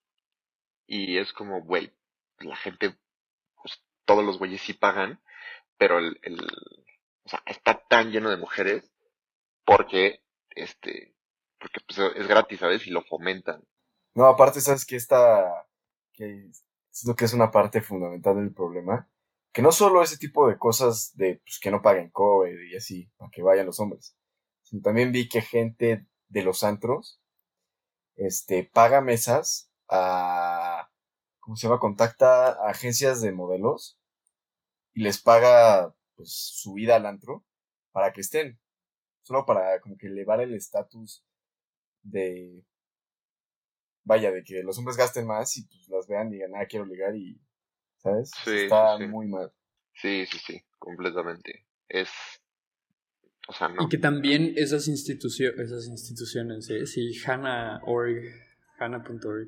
Y 0.86 1.18
es 1.18 1.34
como, 1.34 1.62
güey, 1.62 1.92
la 2.40 2.56
gente, 2.56 2.96
pues 3.62 3.82
todos 4.06 4.24
los 4.24 4.38
güeyes 4.38 4.62
sí 4.62 4.74
pagan, 4.74 5.22
pero 5.78 6.00
el, 6.00 6.20
el, 6.24 6.40
o 7.24 7.30
sea, 7.30 7.42
está 7.46 7.82
tan 7.88 8.12
lleno 8.12 8.30
de 8.30 8.38
mujeres 8.38 8.92
porque, 9.66 10.24
este, 10.50 11.16
porque 11.60 11.80
pues 11.88 12.00
es 12.16 12.28
gratis, 12.28 12.60
¿sabes? 12.60 12.86
Y 12.88 12.92
lo 12.92 13.02
fomentan. 13.04 13.64
No, 14.16 14.26
aparte, 14.26 14.62
¿sabes 14.62 14.86
que 14.86 14.96
Esta, 14.96 15.68
que 16.12 16.50
siento 16.92 17.16
que 17.16 17.26
es 17.26 17.34
una 17.34 17.52
parte 17.52 17.82
fundamental 17.82 18.36
del 18.36 18.54
problema. 18.54 19.10
Que 19.54 19.62
no 19.62 19.72
solo 19.72 20.02
ese 20.02 20.18
tipo 20.18 20.48
de 20.48 20.58
cosas 20.58 21.16
de 21.16 21.42
pues, 21.46 21.60
que 21.60 21.72
no 21.72 21.82
paguen 21.82 22.10
cover 22.10 22.56
y 22.66 22.76
así, 22.76 23.12
para 23.18 23.32
que 23.32 23.44
vayan 23.44 23.68
los 23.68 23.80
hombres. 23.80 24.18
Sino 24.64 24.82
también 24.82 25.12
vi 25.12 25.30
que 25.30 25.42
gente 25.42 26.08
de 26.28 26.44
los 26.44 26.64
antros, 26.64 27.22
este, 28.16 28.64
paga 28.64 29.02
mesas 29.02 29.72
a, 29.90 30.90
¿cómo 31.40 31.56
se 31.56 31.68
llama? 31.68 31.80
Contacta 31.80 32.50
a 32.50 32.70
agencias 32.72 33.22
de 33.22 33.32
modelos 33.32 34.00
y 34.94 35.04
les 35.04 35.22
paga, 35.22 35.96
pues, 36.16 36.32
su 36.34 36.78
ida 36.80 36.96
al 36.96 37.06
antro 37.06 37.46
para 37.92 38.14
que 38.14 38.22
estén. 38.22 38.60
Solo 39.24 39.46
para 39.46 39.80
como 39.82 39.98
que 39.98 40.08
elevar 40.08 40.42
el 40.42 40.54
estatus 40.56 41.24
de, 42.02 42.66
vaya, 44.04 44.32
de 44.32 44.44
que 44.44 44.64
los 44.64 44.78
hombres 44.78 44.98
gasten 44.98 45.28
más 45.28 45.58
y 45.58 45.66
pues 45.68 45.88
las 45.90 46.08
vean 46.08 46.30
y 46.30 46.34
digan, 46.34 46.56
ah, 46.56 46.66
quiero 46.68 46.86
ligar 46.86 47.16
y, 47.16 47.40
¿sabes? 48.04 48.32
Sí, 48.44 48.52
Está 48.52 48.98
sí, 48.98 49.04
sí. 49.06 49.10
muy 49.10 49.28
mal. 49.28 49.52
Sí, 49.96 50.26
sí, 50.30 50.38
sí, 50.46 50.62
completamente. 50.80 51.66
Es, 51.88 52.10
o 53.48 53.54
sea, 53.54 53.70
no. 53.70 53.84
Y 53.84 53.90
que 53.90 53.98
también 53.98 54.54
esas, 54.56 54.88
institucio- 54.88 55.54
esas 55.60 55.88
instituciones, 55.88 56.70
¿eh? 56.70 56.86
sí, 56.86 57.12
Hana.org, 57.26 58.22
Hana.org, 58.80 59.48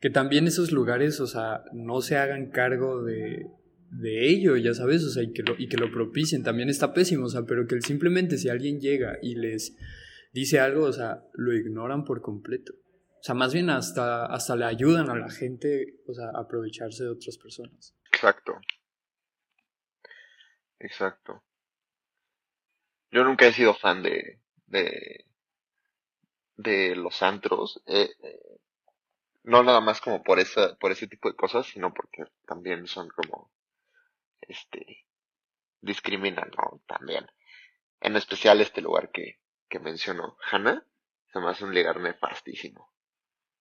que 0.00 0.10
también 0.10 0.46
esos 0.46 0.72
lugares, 0.72 1.20
o 1.20 1.26
sea, 1.26 1.62
no 1.72 2.00
se 2.00 2.16
hagan 2.16 2.50
cargo 2.50 3.02
de, 3.04 3.46
de 3.90 4.28
ello, 4.28 4.56
ya 4.56 4.74
sabes, 4.74 5.04
o 5.04 5.10
sea, 5.10 5.22
y 5.22 5.32
que, 5.32 5.42
lo, 5.42 5.54
y 5.58 5.68
que 5.68 5.76
lo 5.76 5.90
propicien, 5.90 6.42
también 6.42 6.68
está 6.68 6.92
pésimo, 6.92 7.26
o 7.26 7.30
sea, 7.30 7.42
pero 7.42 7.66
que 7.66 7.80
simplemente 7.80 8.38
si 8.38 8.48
alguien 8.48 8.80
llega 8.80 9.18
y 9.22 9.34
les 9.36 9.76
dice 10.32 10.60
algo, 10.60 10.84
o 10.84 10.92
sea, 10.92 11.22
lo 11.34 11.52
ignoran 11.54 12.04
por 12.04 12.20
completo. 12.22 12.72
O 13.24 13.26
sea, 13.26 13.34
más 13.34 13.54
bien 13.54 13.70
hasta, 13.70 14.26
hasta 14.26 14.54
le 14.54 14.66
ayudan 14.66 15.08
a 15.08 15.14
la 15.14 15.30
gente, 15.30 15.94
o 16.06 16.12
sea, 16.12 16.26
a 16.26 16.42
aprovecharse 16.42 17.04
de 17.04 17.08
otras 17.08 17.38
personas. 17.38 17.96
Exacto. 18.12 18.60
Exacto. 20.78 21.42
Yo 23.10 23.24
nunca 23.24 23.46
he 23.46 23.54
sido 23.54 23.72
fan 23.72 24.02
de, 24.02 24.42
de, 24.66 25.24
los 26.96 27.22
antros. 27.22 27.82
eh, 27.86 28.10
eh, 28.22 28.58
no 29.44 29.62
nada 29.62 29.80
más 29.80 30.02
como 30.02 30.22
por 30.22 30.38
esa, 30.38 30.76
por 30.76 30.92
ese 30.92 31.06
tipo 31.06 31.30
de 31.30 31.36
cosas, 31.36 31.64
sino 31.64 31.94
porque 31.94 32.24
también 32.46 32.86
son 32.86 33.08
como, 33.08 33.50
este, 34.42 35.06
discriminan, 35.80 36.50
¿no? 36.58 36.82
También. 36.86 37.26
En 38.00 38.16
especial 38.16 38.60
este 38.60 38.82
lugar 38.82 39.10
que, 39.10 39.40
que 39.70 39.78
mencionó 39.78 40.36
Hannah, 40.50 40.84
se 41.32 41.40
me 41.40 41.48
hace 41.48 41.64
un 41.64 41.74
lugar 41.74 41.98
nefastísimo. 42.00 42.93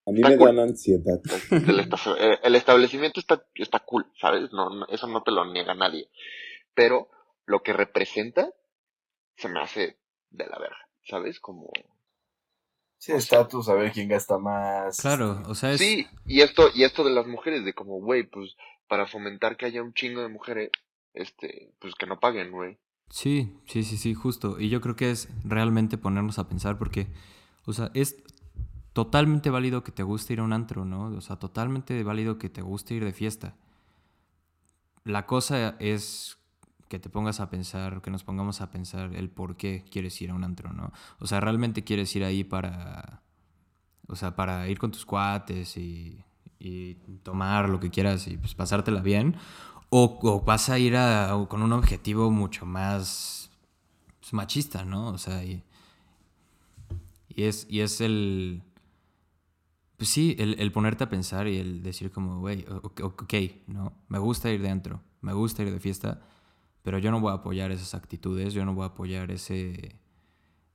A 0.05 0.11
mí 0.11 0.17
Está 0.17 0.29
me 0.29 0.37
cool. 0.37 0.55
dan 0.55 0.69
ansiedad. 0.69 1.21
El, 1.51 1.79
esta- 1.79 2.37
el- 2.43 2.55
establecimiento 2.55 3.19
está, 3.19 3.43
está 3.55 3.79
cool, 3.79 4.05
¿sabes? 4.19 4.51
No, 4.51 4.69
no- 4.69 4.87
eso 4.87 5.07
no 5.07 5.23
te 5.23 5.31
lo 5.31 5.45
niega 5.51 5.73
nadie. 5.73 6.09
Pero 6.73 7.09
lo 7.45 7.61
que 7.63 7.73
representa 7.73 8.51
se 9.37 9.47
me 9.49 9.61
hace 9.61 9.97
de 10.29 10.45
la 10.47 10.59
verga, 10.59 10.77
¿sabes? 11.07 11.39
Como... 11.39 11.71
Sí, 12.97 13.11
estatus, 13.11 13.67
a 13.69 13.73
ver 13.73 13.91
quién 13.91 14.07
gasta 14.07 14.37
más. 14.37 14.97
Claro, 14.97 15.41
o 15.47 15.55
sea, 15.55 15.73
es... 15.73 15.79
Sí, 15.79 16.07
y 16.25 16.41
esto, 16.41 16.69
y 16.73 16.83
esto 16.83 17.03
de 17.03 17.11
las 17.11 17.27
mujeres, 17.27 17.65
de 17.65 17.73
como, 17.73 17.99
güey, 17.99 18.23
pues 18.23 18.55
para 18.87 19.07
fomentar 19.07 19.57
que 19.57 19.65
haya 19.65 19.81
un 19.83 19.93
chingo 19.93 20.21
de 20.21 20.29
mujeres, 20.29 20.69
este, 21.13 21.73
pues 21.79 21.95
que 21.95 22.05
no 22.05 22.19
paguen, 22.19 22.51
güey. 22.51 22.77
Sí, 23.09 23.53
sí, 23.67 23.83
sí, 23.83 23.97
sí, 23.97 24.13
justo. 24.13 24.57
Y 24.59 24.69
yo 24.69 24.79
creo 24.81 24.95
que 24.95 25.11
es 25.11 25.27
realmente 25.43 25.97
ponernos 25.97 26.39
a 26.39 26.47
pensar 26.47 26.77
porque, 26.77 27.07
o 27.65 27.73
sea, 27.73 27.91
es 27.93 28.15
totalmente 28.93 29.49
válido 29.49 29.83
que 29.83 29.91
te 29.91 30.03
guste 30.03 30.33
ir 30.33 30.39
a 30.39 30.43
un 30.43 30.53
antro, 30.53 30.85
¿no? 30.85 31.05
O 31.07 31.21
sea, 31.21 31.37
totalmente 31.37 32.01
válido 32.03 32.37
que 32.37 32.49
te 32.49 32.61
guste 32.61 32.93
ir 32.93 33.03
de 33.03 33.13
fiesta. 33.13 33.55
La 35.03 35.25
cosa 35.25 35.75
es 35.79 36.37
que 36.87 36.99
te 36.99 37.09
pongas 37.09 37.39
a 37.39 37.49
pensar, 37.49 38.01
que 38.01 38.11
nos 38.11 38.23
pongamos 38.23 38.61
a 38.61 38.69
pensar 38.69 39.15
el 39.15 39.29
por 39.29 39.57
qué 39.57 39.83
quieres 39.89 40.21
ir 40.21 40.29
a 40.29 40.35
un 40.35 40.43
antro, 40.43 40.71
¿no? 40.73 40.93
O 41.19 41.27
sea, 41.27 41.39
realmente 41.39 41.83
quieres 41.83 42.15
ir 42.15 42.23
ahí 42.23 42.43
para 42.43 43.21
O 44.07 44.15
sea, 44.15 44.35
para 44.35 44.67
ir 44.69 44.77
con 44.79 44.91
tus 44.91 45.05
cuates 45.05 45.75
y, 45.77 46.23
y 46.59 46.95
tomar 47.23 47.69
lo 47.69 47.79
que 47.79 47.89
quieras 47.89 48.27
y 48.27 48.37
pues 48.37 48.55
pasártela 48.55 49.01
bien. 49.01 49.35
O, 49.89 50.41
vas 50.41 50.69
a 50.69 50.79
ir 50.79 50.95
con 51.49 51.61
un 51.61 51.71
objetivo 51.73 52.31
mucho 52.31 52.65
más 52.65 53.51
pues, 54.19 54.33
machista, 54.33 54.85
¿no? 54.85 55.09
O 55.09 55.17
sea, 55.17 55.43
y, 55.43 55.63
y, 57.29 57.43
es, 57.43 57.67
y 57.69 57.81
es 57.81 58.01
el... 58.01 58.63
Pues 59.97 60.09
sí, 60.09 60.35
el, 60.39 60.59
el 60.59 60.71
ponerte 60.71 61.03
a 61.05 61.09
pensar 61.09 61.47
y 61.47 61.57
el 61.57 61.83
decir 61.83 62.11
como, 62.11 62.39
güey, 62.39 62.65
ok, 62.83 63.01
ok, 63.03 63.33
¿no? 63.67 63.93
Me 64.09 64.19
gusta 64.19 64.51
ir 64.51 64.61
dentro, 64.61 65.01
me 65.21 65.33
gusta 65.33 65.63
ir 65.63 65.71
de 65.71 65.79
fiesta, 65.79 66.21
pero 66.83 66.97
yo 66.99 67.11
no 67.11 67.21
voy 67.21 67.31
a 67.31 67.35
apoyar 67.35 67.71
esas 67.71 67.93
actitudes, 67.95 68.53
yo 68.53 68.65
no 68.65 68.73
voy 68.75 68.83
a 68.83 68.87
apoyar 68.87 69.31
ese, 69.31 69.97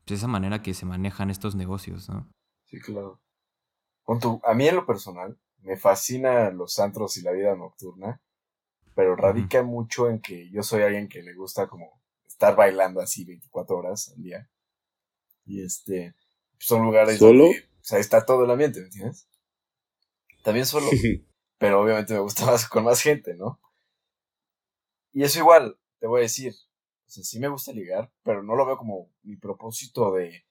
pues 0.06 0.20
esa 0.20 0.28
manera 0.28 0.62
que 0.62 0.74
se 0.74 0.86
manejan 0.86 1.30
estos 1.30 1.54
negocios, 1.56 2.08
¿no? 2.08 2.28
Sí, 2.66 2.80
claro. 2.80 3.20
Con 4.04 4.20
tu- 4.20 4.40
a 4.44 4.54
mí 4.54 4.68
en 4.68 4.76
lo 4.76 4.86
personal, 4.86 5.38
me 5.62 5.76
fascinan 5.76 6.56
los 6.58 6.78
antros 6.80 7.16
y 7.18 7.22
la 7.22 7.32
vida 7.32 7.56
nocturna, 7.56 8.20
pero 8.94 9.16
radica 9.16 9.62
mucho 9.62 10.08
en 10.10 10.20
que 10.20 10.50
yo 10.50 10.62
soy 10.62 10.82
alguien 10.82 11.08
que 11.08 11.22
le 11.22 11.34
gusta 11.34 11.68
como 11.68 12.00
estar 12.26 12.56
bailando 12.56 13.00
así 13.00 13.24
24 13.24 13.78
horas 13.78 14.12
al 14.16 14.22
día. 14.22 14.50
Y 15.46 15.62
este, 15.64 16.14
son 16.58 16.82
lugares 16.84 17.18
¿Solo? 17.18 17.44
donde, 17.44 17.68
sea, 17.88 17.98
está 17.98 18.24
todo 18.26 18.44
el 18.44 18.50
ambiente, 18.50 18.80
¿me 18.80 18.86
entiendes? 18.86 19.26
También 20.44 20.66
solo, 20.66 20.86
pero 21.58 21.80
obviamente 21.80 22.12
me 22.12 22.20
gusta 22.20 22.44
más 22.46 22.68
con 22.68 22.84
más 22.84 23.00
gente, 23.00 23.34
¿no? 23.34 23.60
Y 25.12 25.22
eso 25.22 25.38
igual, 25.38 25.78
te 25.98 26.06
voy 26.06 26.20
a 26.20 26.22
decir, 26.22 26.52
o 26.52 27.10
sea, 27.10 27.24
sí 27.24 27.40
me 27.40 27.48
gusta 27.48 27.72
ligar, 27.72 28.12
pero 28.22 28.42
no 28.42 28.54
lo 28.56 28.66
veo 28.66 28.76
como 28.76 29.10
mi 29.22 29.36
propósito 29.36 30.12
de, 30.12 30.44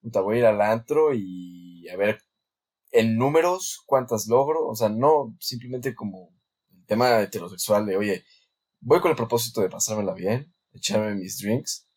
puta, 0.00 0.20
voy 0.20 0.36
a 0.36 0.38
ir 0.40 0.46
al 0.46 0.60
antro 0.60 1.14
y 1.14 1.88
a 1.88 1.96
ver 1.96 2.20
en 2.90 3.16
números 3.16 3.82
cuántas 3.86 4.26
logro, 4.26 4.66
o 4.66 4.74
sea, 4.74 4.88
no 4.88 5.36
simplemente 5.38 5.94
como 5.94 6.34
el 6.72 6.84
tema 6.86 7.20
heterosexual 7.20 7.86
de, 7.86 7.96
oye, 7.96 8.24
voy 8.80 9.00
con 9.00 9.12
el 9.12 9.16
propósito 9.16 9.60
de 9.60 9.70
pasármela 9.70 10.12
bien, 10.12 10.52
echarme 10.72 11.14
mis 11.14 11.38
drinks 11.38 11.88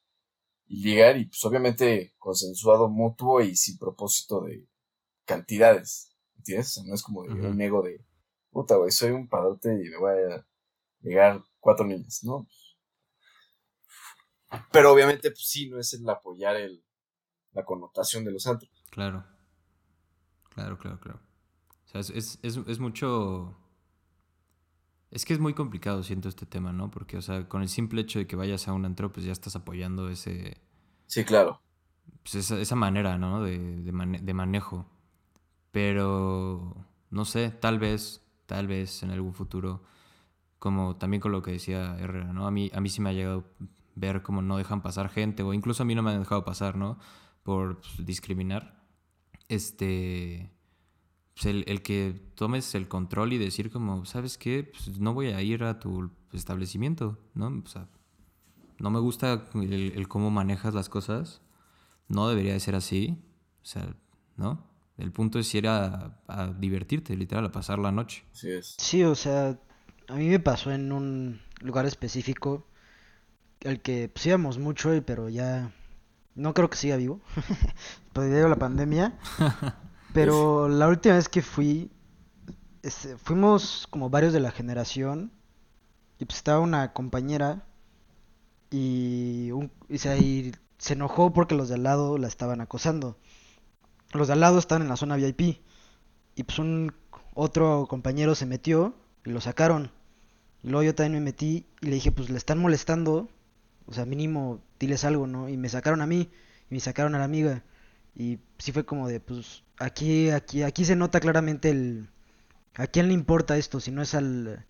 y 0.68 0.84
ligar 0.84 1.18
y 1.18 1.26
pues 1.26 1.44
obviamente 1.46 2.14
consensuado 2.18 2.90
mutuo 2.90 3.42
y 3.42 3.56
sin 3.56 3.78
propósito 3.78 4.42
de 4.42 4.68
cantidades, 5.26 6.16
¿entiendes? 6.36 6.70
O 6.70 6.72
sea, 6.72 6.84
no 6.86 6.96
es 6.96 7.04
como 7.04 7.24
de 7.24 7.34
Ujú. 7.34 7.48
un 7.48 7.62
ego 7.62 7.82
de, 7.82 8.06
puta, 8.52 8.76
güey, 8.76 8.92
soy 8.92 9.12
un 9.12 9.28
padrote 9.28 9.74
y 9.74 9.90
me 9.90 9.98
voy 9.98 10.12
a 10.12 10.46
llegar 11.02 11.44
cuatro 11.60 11.86
niñas, 11.86 12.24
¿no? 12.24 12.48
Pero 14.72 14.94
obviamente, 14.94 15.30
pues 15.30 15.48
sí, 15.48 15.70
no 15.70 15.80
es 15.80 15.94
el 15.94 16.08
apoyar 16.10 16.56
el, 16.56 16.84
la 17.52 17.66
connotación 17.66 18.24
de 18.24 18.32
los 18.32 18.48
antros. 18.48 18.72
Claro. 18.90 19.26
Claro, 20.54 20.78
claro, 20.78 21.00
claro. 21.00 21.20
O 21.86 21.88
sea, 21.90 22.02
es, 22.02 22.10
es, 22.10 22.40
es, 22.42 22.58
es 22.58 22.80
mucho... 22.80 23.58
Es 25.12 25.26
que 25.26 25.34
es 25.34 25.40
muy 25.40 25.54
complicado, 25.54 26.02
siento, 26.04 26.30
este 26.30 26.46
tema, 26.46 26.72
¿no? 26.74 26.92
Porque, 26.92 27.18
o 27.18 27.22
sea, 27.22 27.48
con 27.50 27.62
el 27.62 27.68
simple 27.70 28.02
hecho 28.02 28.20
de 28.20 28.28
que 28.28 28.36
vayas 28.38 28.68
a 28.68 28.74
un 28.74 28.86
antro, 28.86 29.12
pues 29.12 29.26
ya 29.26 29.32
estás 29.34 29.56
apoyando 29.56 30.10
ese, 30.10 30.62
Sí, 31.06 31.26
claro. 31.26 31.62
pues 32.24 32.36
esa, 32.36 32.60
esa 32.60 32.76
manera, 32.76 33.18
¿no? 33.18 33.44
De, 33.44 33.58
de, 33.84 33.92
mane- 33.92 34.20
de 34.22 34.34
manejo. 34.34 34.86
Pero, 35.72 36.76
no 37.12 37.26
sé, 37.26 37.52
tal 37.52 37.80
vez, 37.80 38.24
tal 38.48 38.68
vez 38.68 39.04
en 39.04 39.12
algún 39.12 39.34
futuro, 39.36 39.84
como 40.60 40.98
también 40.98 41.22
con 41.22 41.32
lo 41.32 41.42
que 41.44 41.52
decía 41.54 41.98
Herrera, 42.00 42.34
¿no? 42.34 42.48
A 42.48 42.52
mí, 42.52 42.72
a 42.74 42.82
mí 42.82 42.90
sí 42.90 43.02
me 43.02 43.10
ha 43.12 43.14
llegado 43.14 43.46
ver 43.96 44.24
cómo 44.24 44.42
no 44.42 44.58
dejan 44.58 44.82
pasar 44.84 45.10
gente, 45.10 45.44
o 45.44 45.54
incluso 45.54 45.84
a 45.84 45.88
mí 45.88 45.96
no 45.96 46.04
me 46.04 46.12
han 46.12 46.20
dejado 46.22 46.46
pasar, 46.46 46.78
¿no? 46.78 47.00
Por 47.44 47.80
pues, 47.82 48.06
discriminar. 48.06 48.84
Este, 49.50 50.52
pues 51.38 51.46
el, 51.46 51.64
el 51.68 51.84
que 51.84 52.20
tomes 52.36 52.74
el 52.74 52.88
control 52.88 53.32
y 53.34 53.38
decir 53.38 53.70
como, 53.70 54.06
¿sabes 54.06 54.38
qué? 54.40 54.64
Pues 54.72 55.00
no 55.00 55.14
voy 55.14 55.28
a 55.28 55.42
ir 55.42 55.64
a 55.64 55.80
tu 55.80 56.10
establecimiento, 56.34 57.20
¿no? 57.36 57.62
O 57.64 57.68
sea, 57.68 57.88
no 58.80 58.90
me 58.90 59.00
gusta 59.00 59.46
el, 59.54 59.94
el 59.96 60.08
cómo 60.08 60.32
manejas 60.32 60.74
las 60.74 60.90
cosas. 60.90 61.42
No 62.08 62.28
debería 62.28 62.54
de 62.54 62.60
ser 62.60 62.76
así. 62.76 63.22
O 63.62 63.66
sea, 63.66 63.96
¿no? 64.36 64.66
El 64.98 65.12
punto 65.12 65.38
es 65.38 65.54
ir 65.54 65.68
a, 65.68 66.20
a 66.28 66.48
divertirte, 66.48 67.16
literal, 67.16 67.46
a 67.46 67.52
pasar 67.52 67.78
la 67.78 67.92
noche. 67.92 68.24
Así 68.34 68.50
es. 68.50 68.76
Sí, 68.80 69.04
o 69.04 69.14
sea, 69.14 69.60
a 70.08 70.16
mí 70.16 70.28
me 70.28 70.40
pasó 70.40 70.72
en 70.72 70.92
un 70.92 71.42
lugar 71.62 71.86
específico 71.86 72.66
al 73.66 73.82
que 73.82 74.10
pues 74.10 74.26
íbamos 74.26 74.58
mucho, 74.58 74.96
y- 74.96 75.02
pero 75.02 75.30
ya 75.30 75.72
no 76.36 76.54
creo 76.56 76.70
que 76.70 76.78
siga 76.78 76.96
vivo, 76.98 77.22
debido 78.16 78.46
a 78.48 78.50
la 78.50 78.56
pandemia. 78.56 79.20
Pero 80.18 80.68
la 80.68 80.88
última 80.88 81.14
vez 81.14 81.30
que 81.30 81.44
fui, 81.44 81.92
este, 82.82 83.18
fuimos 83.18 83.86
como 83.92 84.10
varios 84.10 84.34
de 84.34 84.40
la 84.40 84.50
generación 84.50 85.32
y 86.18 86.26
pues 86.26 86.38
estaba 86.38 86.60
una 86.60 86.92
compañera 86.92 87.68
y, 88.72 89.52
se 90.80 90.94
enojó 90.94 91.34
porque 91.34 91.54
los 91.54 91.70
de 91.70 91.76
al 91.76 91.84
lado 91.84 92.18
la 92.18 92.28
estaban 92.28 92.62
acosando. 92.62 93.16
Los 94.12 94.26
de 94.26 94.34
al 94.34 94.40
lado 94.40 94.58
estaban 94.58 94.82
en 94.82 94.90
la 94.90 94.98
zona 94.98 95.18
VIP 95.18 95.62
y 96.34 96.44
pues 96.44 96.58
un 96.58 96.94
otro 97.36 97.86
compañero 97.88 98.34
se 98.34 98.48
metió 98.48 98.96
y 99.24 99.30
lo 99.30 99.40
sacaron. 99.40 99.92
Y 100.64 100.70
luego 100.70 100.82
yo 100.82 100.96
también 100.96 101.24
me 101.24 101.30
metí 101.30 101.68
y 101.80 101.86
le 101.86 101.92
dije, 101.94 102.12
pues 102.12 102.32
le 102.32 102.38
están 102.38 102.58
molestando, 102.58 103.30
o 103.86 103.94
sea, 103.94 104.06
mínimo 104.06 104.62
diles 104.80 105.04
algo, 105.04 105.28
¿no? 105.28 105.48
Y 105.48 105.58
me 105.58 105.70
sacaron 105.70 106.02
a 106.02 106.08
mí 106.08 106.32
y 106.72 106.74
me 106.74 106.80
sacaron 106.80 107.14
a 107.14 107.20
la 107.20 107.26
amiga. 107.26 107.64
Y 108.18 108.40
sí 108.58 108.72
fue 108.72 108.84
como 108.86 109.08
de, 109.08 109.20
pues 109.20 109.64
aquí, 109.78 110.30
aquí, 110.32 110.64
aquí 110.64 110.86
se 110.86 110.96
nota 110.96 111.20
claramente 111.20 111.70
el... 111.70 112.10
¿A 112.76 112.88
quién 112.88 113.08
le 113.08 113.14
importa 113.14 113.58
esto? 113.58 113.80
Si 113.80 113.92
no 113.92 114.02
es 114.02 114.16
al, 114.16 114.66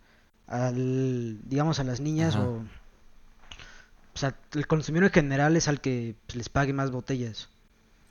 al 0.48 1.40
digamos, 1.48 1.80
a 1.80 1.84
las 1.86 2.02
niñas 2.02 2.36
Ajá. 2.36 2.46
o... 2.46 2.64
O 4.14 4.20
sea, 4.20 4.36
el 4.54 4.66
consumidor 4.68 5.06
en 5.06 5.14
general 5.14 5.56
es 5.56 5.68
al 5.68 5.80
que 5.80 6.16
pues, 6.26 6.36
les 6.36 6.50
pague 6.50 6.74
más 6.74 6.92
botellas. 6.92 7.50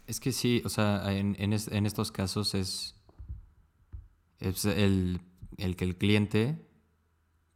Es 0.07 0.21
que 0.21 0.33
sí, 0.33 0.63
o 0.65 0.69
sea, 0.69 1.13
en, 1.13 1.35
en, 1.39 1.53
es- 1.53 1.69
en 1.69 1.85
estos 1.85 2.13
casos 2.13 2.55
es, 2.55 2.95
es 4.39 4.65
el, 4.65 5.21
el 5.59 5.75
que 5.77 5.85
el 5.85 5.97
cliente 5.97 6.65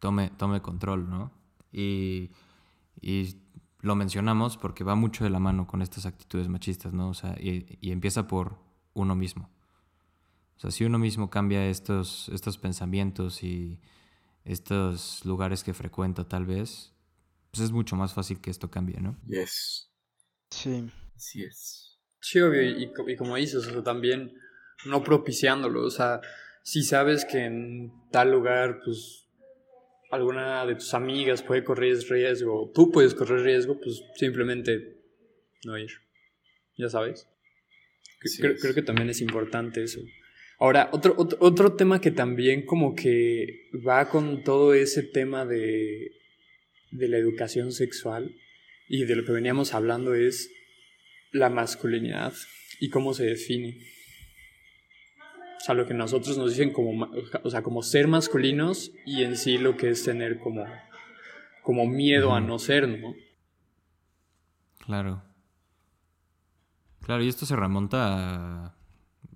tome, 0.01 0.31
tome 0.36 0.61
control, 0.61 1.09
¿no? 1.09 1.31
Y, 1.73 2.31
y 3.01 3.36
lo 3.82 3.94
mencionamos 3.94 4.57
porque 4.57 4.85
va 4.85 4.94
mucho 4.94 5.24
de 5.24 5.31
la 5.31 5.39
mano 5.39 5.66
con 5.66 5.82
estas 5.82 6.07
actitudes 6.07 6.48
machistas, 6.48 6.93
¿no? 6.93 7.09
O 7.09 7.15
sea, 7.15 7.36
y, 7.40 7.78
y 7.81 7.93
empieza 7.93 8.27
por 8.27 8.59
uno 8.94 9.15
mismo. 9.15 9.51
O 10.57 10.61
sea, 10.61 10.70
si 10.70 10.85
uno 10.85 10.98
mismo 10.98 11.31
cambia 11.31 11.66
estos, 11.66 12.28
estos 12.28 12.59
pensamientos 12.59 13.43
y 13.43 13.81
estos 14.44 15.24
lugares 15.24 15.65
que 15.65 15.73
frecuenta 15.73 16.28
tal 16.28 16.44
vez, 16.47 16.93
pues 17.51 17.65
es 17.65 17.73
mucho 17.73 17.97
más 17.97 18.12
fácil 18.12 18.40
que 18.40 18.51
esto 18.51 18.70
cambie, 18.70 19.01
¿no? 19.01 19.16
Yes. 19.27 19.90
Sí. 20.51 20.90
Así 21.16 21.44
es. 21.44 21.98
Sí, 22.20 22.40
obvio, 22.40 22.62
y 22.62 23.16
como 23.16 23.36
dices, 23.36 23.66
o 23.66 23.70
sea, 23.70 23.82
también 23.82 24.35
no 24.85 25.02
propiciándolo, 25.02 25.85
o 25.85 25.90
sea, 25.90 26.20
si 26.62 26.82
sabes 26.82 27.24
que 27.24 27.44
en 27.44 27.93
tal 28.11 28.31
lugar, 28.31 28.81
pues, 28.85 29.27
alguna 30.11 30.66
de 30.66 30.74
tus 30.74 30.93
amigas 30.95 31.43
puede 31.43 31.65
correr 31.65 31.97
riesgo, 32.09 32.70
tú 32.74 32.91
puedes 32.91 33.15
correr 33.15 33.43
riesgo, 33.43 33.78
pues 33.81 34.03
simplemente 34.16 34.99
no 35.65 35.78
ir, 35.78 35.91
ya 36.77 36.89
sabes. 36.89 37.28
Creo, 38.39 38.57
creo 38.57 38.74
que 38.74 38.82
también 38.82 39.09
es 39.09 39.20
importante 39.20 39.82
eso. 39.82 40.01
Ahora, 40.59 40.91
otro, 40.93 41.15
otro, 41.16 41.39
otro 41.41 41.73
tema 41.74 42.03
que 42.03 42.11
también 42.11 42.66
como 42.66 42.95
que 42.95 43.70
va 43.87 44.11
con 44.11 44.45
todo 44.45 44.74
ese 44.74 45.03
tema 45.03 45.47
de, 45.47 46.12
de 46.91 47.09
la 47.09 47.16
educación 47.16 47.73
sexual 47.73 48.37
y 48.87 49.05
de 49.05 49.16
lo 49.16 49.24
que 49.24 49.32
veníamos 49.32 49.73
hablando 49.73 50.15
es 50.15 50.51
la 51.32 51.49
masculinidad 51.49 52.35
y 52.78 52.91
cómo 52.91 53.15
se 53.15 53.24
define. 53.24 53.78
O 55.61 55.62
sea, 55.62 55.74
lo 55.74 55.87
que 55.87 55.93
nosotros 55.93 56.39
nos 56.39 56.51
dicen 56.51 56.73
como, 56.73 57.11
o 57.45 57.51
sea, 57.51 57.62
como 57.62 57.82
ser 57.82 58.09
masculinos 58.09 58.93
y 59.05 59.24
en 59.24 59.37
sí 59.37 59.59
lo 59.59 59.77
que 59.77 59.91
es 59.91 60.03
tener 60.03 60.39
como, 60.39 60.65
como 61.62 61.87
miedo 61.87 62.32
a 62.32 62.41
no 62.41 62.59
ser, 62.59 62.89
¿no? 62.89 63.15
Claro. 64.78 65.23
Claro, 67.03 67.23
y 67.23 67.28
esto 67.28 67.45
se 67.45 67.57
remonta 67.57 68.66
a, 68.66 68.74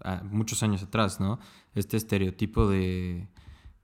a 0.03 0.23
muchos 0.25 0.63
años 0.63 0.83
atrás, 0.83 1.21
¿no? 1.21 1.39
Este 1.75 1.97
estereotipo 1.97 2.69
de 2.69 3.29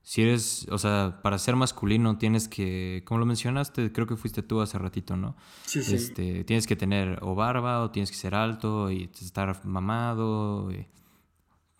si 0.02 0.22
eres, 0.22 0.66
o 0.70 0.78
sea, 0.78 1.20
para 1.22 1.38
ser 1.38 1.56
masculino 1.56 2.16
tienes 2.16 2.48
que, 2.48 3.02
como 3.04 3.20
lo 3.20 3.26
mencionaste, 3.26 3.92
creo 3.92 4.06
que 4.06 4.16
fuiste 4.16 4.42
tú 4.42 4.60
hace 4.60 4.78
ratito, 4.78 5.16
¿no? 5.16 5.36
Sí, 5.66 5.82
sí. 5.82 5.94
Este, 5.94 6.44
tienes 6.44 6.66
que 6.66 6.74
tener 6.74 7.18
o 7.22 7.34
barba 7.34 7.82
o 7.82 7.90
tienes 7.90 8.10
que 8.10 8.16
ser 8.16 8.34
alto 8.34 8.90
y 8.90 9.10
estar 9.20 9.64
mamado, 9.64 10.72
y, 10.72 10.86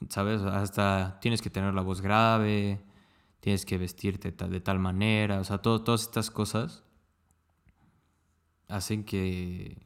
¿sabes? 0.09 0.41
Hasta 0.43 1.19
tienes 1.21 1.43
que 1.43 1.51
tener 1.51 1.75
la 1.75 1.83
voz 1.83 2.01
grave, 2.01 2.81
tienes 3.41 3.65
que 3.67 3.79
vestirte 3.79 4.33
de 4.33 4.61
tal 4.61 4.79
manera, 4.79 5.41
o 5.41 5.45
sea, 5.45 5.59
todo- 5.59 5.83
todas 5.85 6.03
estas 6.03 6.31
cosas 6.31 6.85
hacen 8.69 9.05
que 9.05 9.77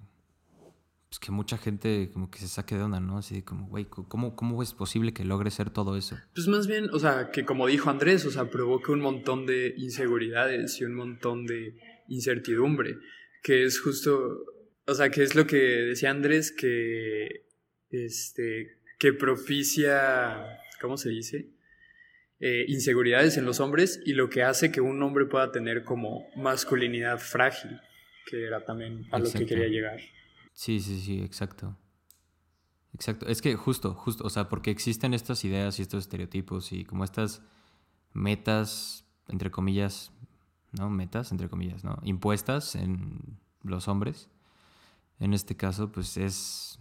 pues, 1.09 1.19
que 1.21 1.31
mucha 1.31 1.57
gente 1.59 2.11
como 2.13 2.29
que 2.31 2.41
se 2.41 2.49
saque 2.49 2.75
de 2.77 2.83
onda, 2.83 2.99
¿no? 2.99 3.19
Así 3.19 3.43
como, 3.43 3.69
güey, 3.69 3.85
¿cómo, 3.85 4.35
¿cómo 4.35 4.61
es 4.65 4.75
posible 4.75 5.13
que 5.13 5.25
logre 5.25 5.51
ser 5.53 5.71
todo 5.71 5.97
eso? 5.97 6.17
Pues 6.35 6.49
más 6.49 6.67
bien, 6.67 6.91
o 6.93 6.99
sea, 6.99 7.31
que 7.31 7.45
como 7.45 7.69
dijo 7.69 7.89
Andrés, 7.89 8.27
o 8.27 8.31
sea, 8.33 8.51
provoca 8.51 8.91
un 8.91 9.01
montón 9.01 9.47
de 9.47 9.75
inseguridades 9.79 10.81
y 10.81 10.85
un 10.85 10.95
montón 10.97 11.47
de 11.47 11.79
incertidumbre, 12.09 12.97
que 13.45 13.65
es 13.65 13.81
justo, 13.81 14.45
o 14.87 14.95
sea, 14.95 15.11
que 15.11 15.23
es 15.23 15.37
lo 15.37 15.47
que 15.47 15.57
decía 15.57 16.11
Andrés, 16.11 16.51
que, 16.51 17.47
este, 17.91 18.79
que 19.05 19.13
propicia, 19.13 20.63
¿cómo 20.81 20.97
se 20.97 21.11
dice? 21.11 21.51
Eh, 22.41 22.65
inseguridades 22.69 23.37
en 23.37 23.45
los 23.45 23.61
hombres 23.61 24.01
y 24.07 24.15
lo 24.15 24.31
que 24.31 24.43
hace 24.43 24.73
que 24.73 24.81
un 24.81 25.03
hombre 25.03 25.27
pueda 25.27 25.53
tener 25.53 25.85
como 25.85 26.27
masculinidad 26.37 27.19
frágil, 27.19 27.79
que 28.25 28.47
era 28.47 28.65
también 28.65 29.07
a 29.13 29.19
lo 29.19 29.31
que 29.31 29.45
quería 29.45 29.69
llegar. 29.69 30.01
Sí, 30.55 30.81
sí, 30.81 31.03
sí, 31.03 31.21
exacto. 31.21 31.77
Exacto. 32.95 33.27
Es 33.27 33.43
que 33.43 33.55
justo, 33.57 33.93
justo, 33.93 34.25
o 34.25 34.31
sea, 34.31 34.49
porque 34.49 34.71
existen 34.71 35.13
estas 35.13 35.45
ideas 35.45 35.79
y 35.79 35.83
estos 35.83 36.05
estereotipos 36.05 36.73
y 36.73 36.87
como 36.87 37.05
estas 37.05 37.43
metas, 38.15 39.05
entre 39.29 39.51
comillas, 39.51 40.13
¿no? 40.73 40.89
Metas, 40.89 41.31
entre 41.31 41.51
comillas, 41.51 41.85
¿no? 41.85 41.99
Impuestas 42.05 42.75
en 42.75 43.39
los 43.65 43.87
hombres. 43.87 44.31
En 45.21 45.35
este 45.35 45.59
caso, 45.59 45.93
pues 45.93 46.17
es 46.17 46.79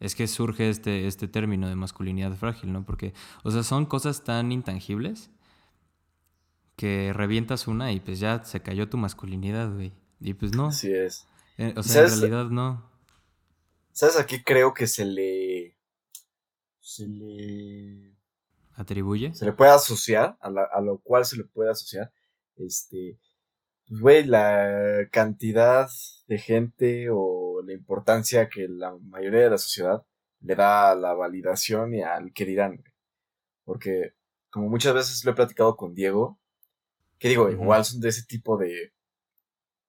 es 0.00 0.14
que 0.14 0.26
surge 0.26 0.68
este, 0.68 1.06
este 1.06 1.28
término 1.28 1.68
de 1.68 1.74
masculinidad 1.74 2.34
frágil, 2.34 2.72
¿no? 2.72 2.84
Porque, 2.84 3.14
o 3.44 3.50
sea, 3.50 3.62
son 3.62 3.86
cosas 3.86 4.24
tan 4.24 4.52
intangibles 4.52 5.30
que 6.76 7.12
revientas 7.14 7.66
una 7.66 7.92
y 7.92 8.00
pues 8.00 8.20
ya 8.20 8.44
se 8.44 8.60
cayó 8.60 8.88
tu 8.88 8.98
masculinidad, 8.98 9.72
güey. 9.72 9.92
Y 10.20 10.34
pues 10.34 10.54
no. 10.54 10.68
Así 10.68 10.92
es. 10.92 11.26
Eh, 11.58 11.74
o 11.76 11.82
sea, 11.82 12.02
en 12.02 12.08
realidad 12.08 12.46
no. 12.46 12.90
¿Sabes 13.92 14.18
a 14.18 14.26
qué 14.26 14.44
creo 14.44 14.74
que 14.74 14.86
se 14.86 15.06
le. 15.06 15.76
se 16.80 17.06
le. 17.06 18.14
atribuye? 18.74 19.34
Se 19.34 19.46
le 19.46 19.52
puede 19.52 19.70
asociar, 19.70 20.36
a, 20.40 20.48
a 20.48 20.80
lo 20.82 20.98
cual 20.98 21.24
se 21.24 21.36
le 21.36 21.44
puede 21.44 21.70
asociar. 21.70 22.12
Este. 22.56 23.18
Pues, 23.88 24.00
güey, 24.00 24.24
la 24.24 25.08
cantidad 25.12 25.88
de 26.26 26.38
gente 26.38 27.08
o 27.10 27.62
la 27.62 27.72
importancia 27.72 28.48
que 28.48 28.66
la 28.68 28.96
mayoría 28.98 29.42
de 29.42 29.50
la 29.50 29.58
sociedad 29.58 30.04
le 30.40 30.54
da 30.56 30.90
a 30.90 30.94
la 30.96 31.14
validación 31.14 31.94
y 31.94 32.02
al 32.02 32.32
que 32.32 32.44
dirán. 32.44 32.82
Porque, 33.64 34.14
como 34.50 34.68
muchas 34.68 34.94
veces 34.94 35.24
lo 35.24 35.32
he 35.32 35.34
platicado 35.34 35.76
con 35.76 35.94
Diego, 35.94 36.38
que 37.18 37.28
digo, 37.28 37.50
igual 37.50 37.84
son 37.84 38.00
de 38.00 38.10
ese 38.10 38.24
tipo 38.24 38.56
de 38.58 38.92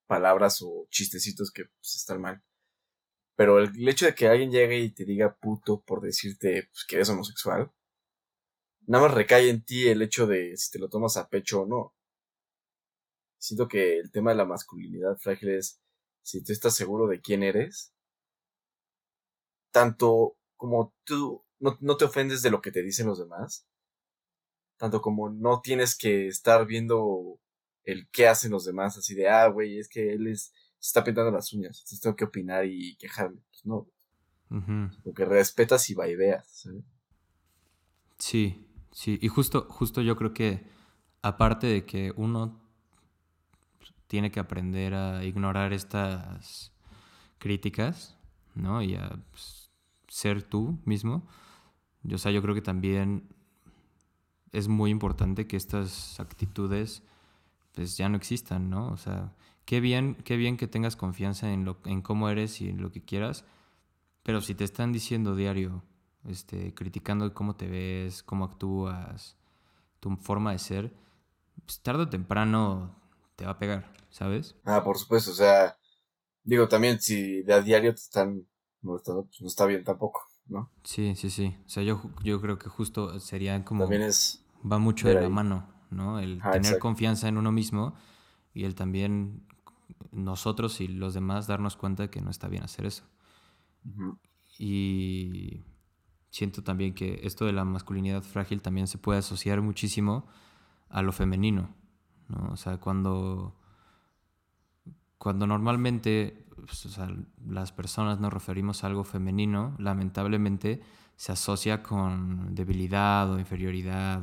palabras 0.07 0.61
o 0.61 0.87
chistecitos 0.89 1.51
que 1.51 1.65
pues, 1.65 1.95
están 1.95 2.21
mal. 2.21 2.43
Pero 3.35 3.59
el, 3.59 3.87
hecho 3.87 4.05
de 4.05 4.15
que 4.15 4.27
alguien 4.27 4.51
llegue 4.51 4.79
y 4.79 4.91
te 4.91 5.05
diga 5.05 5.35
puto 5.35 5.81
por 5.81 6.01
decirte 6.01 6.69
pues, 6.71 6.85
que 6.85 6.95
eres 6.97 7.09
homosexual, 7.09 7.71
nada 8.87 9.05
más 9.07 9.13
recae 9.15 9.49
en 9.49 9.63
ti 9.63 9.87
el 9.87 10.01
hecho 10.01 10.27
de 10.27 10.55
si 10.57 10.71
te 10.71 10.79
lo 10.79 10.89
tomas 10.89 11.17
a 11.17 11.29
pecho 11.29 11.61
o 11.61 11.65
no. 11.67 11.93
Siento 13.47 13.69
que 13.69 13.97
el 13.97 14.11
tema 14.11 14.31
de 14.31 14.37
la 14.37 14.45
masculinidad 14.45 15.17
frágil 15.17 15.49
es 15.49 15.79
si 16.21 16.43
tú 16.43 16.51
estás 16.51 16.75
seguro 16.75 17.07
de 17.07 17.21
quién 17.21 17.43
eres, 17.43 17.93
tanto 19.71 20.35
como 20.57 20.93
tú 21.05 21.45
no, 21.59 21.77
no, 21.79 21.95
te 21.95 22.03
ofendes 22.03 22.41
de 22.41 22.51
lo 22.51 22.61
que 22.61 22.71
te 22.71 22.83
dicen 22.83 23.07
los 23.07 23.19
demás, 23.19 23.65
tanto 24.75 25.01
como 25.01 25.29
no 25.29 25.61
tienes 25.61 25.97
que 25.97 26.27
estar 26.27 26.65
viendo 26.65 27.39
el 27.85 28.09
qué 28.09 28.27
hacen 28.27 28.51
los 28.51 28.65
demás, 28.65 28.97
así 28.97 29.15
de, 29.15 29.29
ah, 29.29 29.47
güey, 29.47 29.79
es 29.79 29.87
que 29.87 30.11
él 30.11 30.27
es, 30.27 30.53
se 30.79 30.89
está 30.89 31.05
pintando 31.05 31.31
las 31.31 31.53
uñas, 31.53 31.77
entonces 31.77 32.01
tengo 32.01 32.17
que 32.17 32.25
opinar 32.25 32.65
y 32.65 32.97
quejarme. 32.97 33.41
Pues 33.49 33.65
no. 33.65 33.87
Porque 35.05 35.23
respetas 35.23 35.89
y 35.89 35.93
vaiveas, 35.93 36.47
¿sabes? 36.49 36.83
Sí, 38.17 38.67
sí, 38.91 39.17
y 39.21 39.29
justo, 39.29 39.67
justo 39.69 40.01
yo 40.01 40.17
creo 40.17 40.33
que 40.33 40.67
aparte 41.21 41.67
de 41.67 41.85
que 41.85 42.11
uno 42.17 42.66
tiene 44.07 44.31
que 44.31 44.39
aprender 44.39 44.93
a 44.93 45.23
ignorar 45.23 45.73
estas 45.73 46.71
críticas, 47.37 48.17
¿no? 48.55 48.81
Y 48.81 48.95
a 48.95 49.19
pues, 49.31 49.71
ser 50.07 50.43
tú 50.43 50.79
mismo. 50.85 51.27
O 52.11 52.17
sea, 52.17 52.31
yo 52.31 52.41
creo 52.41 52.55
que 52.55 52.61
también 52.61 53.27
es 54.51 54.67
muy 54.67 54.91
importante 54.91 55.47
que 55.47 55.57
estas 55.57 56.19
actitudes 56.19 57.03
pues 57.73 57.95
ya 57.97 58.09
no 58.09 58.17
existan, 58.17 58.69
¿no? 58.69 58.87
O 58.87 58.97
sea, 58.97 59.33
qué 59.65 59.81
bien, 59.81 60.15
qué 60.23 60.35
bien 60.35 60.57
que 60.57 60.67
tengas 60.67 60.95
confianza 60.95 61.51
en, 61.51 61.63
lo, 61.63 61.77
en 61.85 62.01
cómo 62.01 62.29
eres 62.29 62.59
y 62.61 62.69
en 62.69 62.81
lo 62.81 62.91
que 62.91 63.03
quieras, 63.03 63.45
pero 64.23 64.41
si 64.41 64.55
te 64.55 64.63
están 64.63 64.91
diciendo 64.91 65.35
diario, 65.35 65.83
este, 66.25 66.73
criticando 66.73 67.31
cómo 67.33 67.55
te 67.55 67.67
ves, 67.67 68.23
cómo 68.23 68.45
actúas, 68.45 69.37
tu 69.99 70.15
forma 70.15 70.53
de 70.53 70.59
ser, 70.59 70.93
pues 71.65 71.79
tarde 71.81 72.03
o 72.03 72.09
temprano 72.09 72.95
te 73.37 73.45
va 73.45 73.51
a 73.51 73.59
pegar, 73.59 73.93
¿sabes? 74.09 74.55
Ah, 74.65 74.83
por 74.83 74.97
supuesto, 74.97 75.31
o 75.31 75.35
sea, 75.35 75.77
digo 76.43 76.67
también 76.67 76.99
si 76.99 77.43
de 77.43 77.53
a 77.53 77.61
diario 77.61 77.93
te 77.93 78.01
están 78.01 78.45
molestando, 78.81 79.25
pues 79.25 79.39
no 79.41 79.47
está 79.47 79.65
bien 79.65 79.83
tampoco, 79.83 80.21
¿no? 80.47 80.71
Sí, 80.83 81.15
sí, 81.15 81.29
sí. 81.29 81.55
O 81.65 81.69
sea, 81.69 81.83
yo, 81.83 82.01
yo 82.23 82.41
creo 82.41 82.57
que 82.57 82.67
justo 82.67 83.19
sería 83.19 83.63
como... 83.63 83.83
También 83.83 84.01
es... 84.01 84.43
Va 84.69 84.79
mucho 84.79 85.07
de 85.07 85.13
la 85.21 85.29
mano, 85.29 85.69
¿no? 85.91 86.19
El 86.19 86.41
tener 86.51 86.79
confianza 86.79 87.27
en 87.27 87.37
uno 87.37 87.51
mismo 87.51 87.93
y 88.53 88.65
el 88.65 88.73
también 88.73 89.47
nosotros 90.11 90.81
y 90.81 90.87
los 90.87 91.13
demás 91.13 91.45
darnos 91.45 91.77
cuenta 91.77 92.09
que 92.09 92.21
no 92.21 92.31
está 92.31 92.47
bien 92.47 92.63
hacer 92.63 92.87
eso. 92.87 93.03
Y 94.57 95.63
siento 96.31 96.63
también 96.63 96.95
que 96.95 97.19
esto 97.23 97.45
de 97.45 97.53
la 97.53 97.63
masculinidad 97.65 98.23
frágil 98.23 98.63
también 98.63 98.87
se 98.87 98.97
puede 98.97 99.19
asociar 99.19 99.61
muchísimo 99.61 100.27
a 100.89 101.03
lo 101.03 101.11
femenino, 101.11 101.75
¿no? 102.29 102.49
O 102.51 102.57
sea, 102.57 102.77
cuando, 102.77 103.55
cuando 105.17 105.47
normalmente 105.47 106.45
pues, 106.55 106.99
las 107.45 107.71
personas 107.71 108.19
nos 108.19 108.33
referimos 108.33 108.83
a 108.83 108.87
algo 108.87 109.03
femenino, 109.03 109.75
lamentablemente 109.79 110.81
se 111.15 111.31
asocia 111.31 111.81
con 111.83 112.53
debilidad 112.53 113.31
o 113.31 113.39
inferioridad 113.39 114.21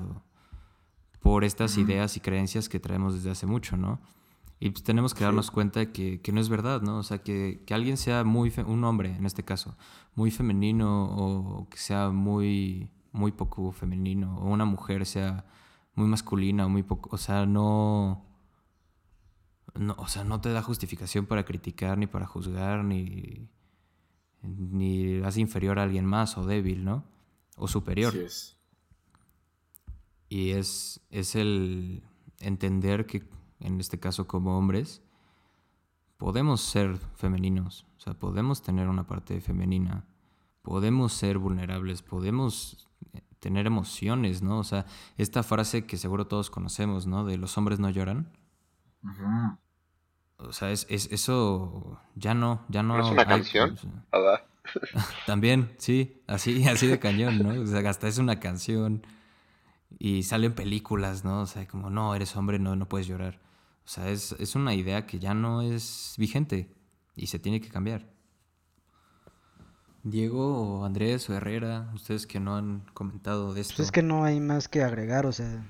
por 1.20 1.42
estas 1.44 1.78
ideas 1.78 2.16
y 2.16 2.20
creencias 2.20 2.68
que 2.68 2.78
traemos 2.78 3.14
desde 3.14 3.30
hace 3.30 3.46
mucho, 3.46 3.76
¿no? 3.76 4.00
Y 4.60 4.70
pues 4.70 4.84
tenemos 4.84 5.14
que 5.14 5.24
darnos 5.24 5.50
cuenta 5.50 5.92
que, 5.92 6.20
que, 6.20 6.32
no 6.32 6.40
es 6.40 6.48
verdad, 6.48 6.80
¿no? 6.82 6.98
O 6.98 7.02
sea, 7.02 7.22
que, 7.22 7.62
que 7.66 7.74
alguien 7.74 7.96
sea 7.96 8.24
muy, 8.24 8.52
un 8.66 8.84
hombre 8.84 9.16
en 9.16 9.26
este 9.26 9.44
caso, 9.44 9.76
muy 10.14 10.30
femenino 10.30 11.06
o 11.16 11.68
que 11.68 11.78
sea 11.78 12.10
muy, 12.10 12.90
muy 13.12 13.32
poco 13.32 13.72
femenino, 13.72 14.38
o 14.38 14.50
una 14.50 14.64
mujer 14.64 15.06
sea 15.06 15.44
muy 15.94 16.06
masculina 16.06 16.66
o 16.66 16.68
muy 16.68 16.82
poco, 16.82 17.10
o 17.12 17.18
sea, 17.18 17.46
no, 17.46 18.24
no, 19.74 19.94
o 19.98 20.08
sea, 20.08 20.24
no 20.24 20.40
te 20.40 20.50
da 20.50 20.62
justificación 20.62 21.26
para 21.26 21.44
criticar 21.44 21.98
ni 21.98 22.06
para 22.06 22.26
juzgar 22.26 22.84
ni 22.84 23.48
ni 24.44 25.20
hace 25.22 25.40
inferior 25.40 25.78
a 25.78 25.84
alguien 25.84 26.04
más 26.04 26.36
o 26.36 26.46
débil, 26.46 26.84
¿no? 26.84 27.04
O 27.56 27.68
superior. 27.68 28.12
Sí 28.12 28.18
es. 28.20 28.56
Y 30.28 30.50
es, 30.50 31.00
es 31.10 31.34
el 31.34 32.02
entender 32.40 33.06
que 33.06 33.24
en 33.60 33.80
este 33.80 34.00
caso 34.00 34.26
como 34.26 34.58
hombres 34.58 35.02
podemos 36.16 36.60
ser 36.60 36.96
femeninos, 37.16 37.86
o 37.96 38.00
sea, 38.00 38.14
podemos 38.14 38.62
tener 38.62 38.88
una 38.88 39.06
parte 39.06 39.40
femenina, 39.40 40.06
podemos 40.62 41.12
ser 41.12 41.38
vulnerables, 41.38 42.02
podemos 42.02 42.88
tener 43.44 43.66
emociones, 43.66 44.40
¿no? 44.40 44.58
O 44.58 44.64
sea, 44.64 44.86
esta 45.18 45.42
frase 45.42 45.84
que 45.84 45.98
seguro 45.98 46.26
todos 46.26 46.48
conocemos, 46.48 47.06
¿no? 47.06 47.26
De 47.26 47.36
los 47.36 47.58
hombres 47.58 47.78
no 47.78 47.90
lloran. 47.90 48.32
O 50.38 50.50
sea, 50.52 50.70
es, 50.70 50.86
eso 50.88 52.00
ya 52.14 52.32
no, 52.32 52.64
ya 52.70 52.82
no. 52.82 52.98
¿Es 52.98 53.10
una 53.10 53.26
canción? 53.26 53.76
También, 55.26 55.74
sí, 55.76 56.22
así, 56.26 56.64
así 56.68 56.86
de 56.86 56.98
cañón, 56.98 57.38
¿no? 57.38 57.60
O 57.60 57.66
sea, 57.66 57.86
hasta 57.90 58.08
es 58.08 58.16
una 58.16 58.40
canción 58.40 59.06
y 59.98 60.22
salen 60.22 60.54
películas, 60.54 61.22
¿no? 61.22 61.42
O 61.42 61.46
sea, 61.46 61.68
como, 61.68 61.90
no, 61.90 62.14
eres 62.14 62.34
hombre, 62.36 62.58
no, 62.58 62.76
no 62.76 62.88
puedes 62.88 63.06
llorar. 63.06 63.42
O 63.84 63.88
sea, 63.88 64.08
es, 64.08 64.32
es 64.38 64.54
una 64.54 64.72
idea 64.72 65.04
que 65.04 65.18
ya 65.18 65.34
no 65.34 65.60
es 65.60 66.14
vigente 66.16 66.74
y 67.14 67.26
se 67.26 67.38
tiene 67.38 67.60
que 67.60 67.68
cambiar. 67.68 68.13
Diego 70.04 70.80
o 70.80 70.84
Andrés 70.84 71.28
o 71.30 71.34
Herrera, 71.34 71.90
ustedes 71.94 72.26
que 72.26 72.38
no 72.38 72.56
han 72.56 72.80
comentado 72.92 73.54
de 73.54 73.62
esto. 73.62 73.76
Pues 73.76 73.86
es 73.88 73.92
que 73.92 74.02
no 74.02 74.22
hay 74.22 74.38
más 74.38 74.68
que 74.68 74.82
agregar, 74.82 75.24
o 75.24 75.32
sea. 75.32 75.64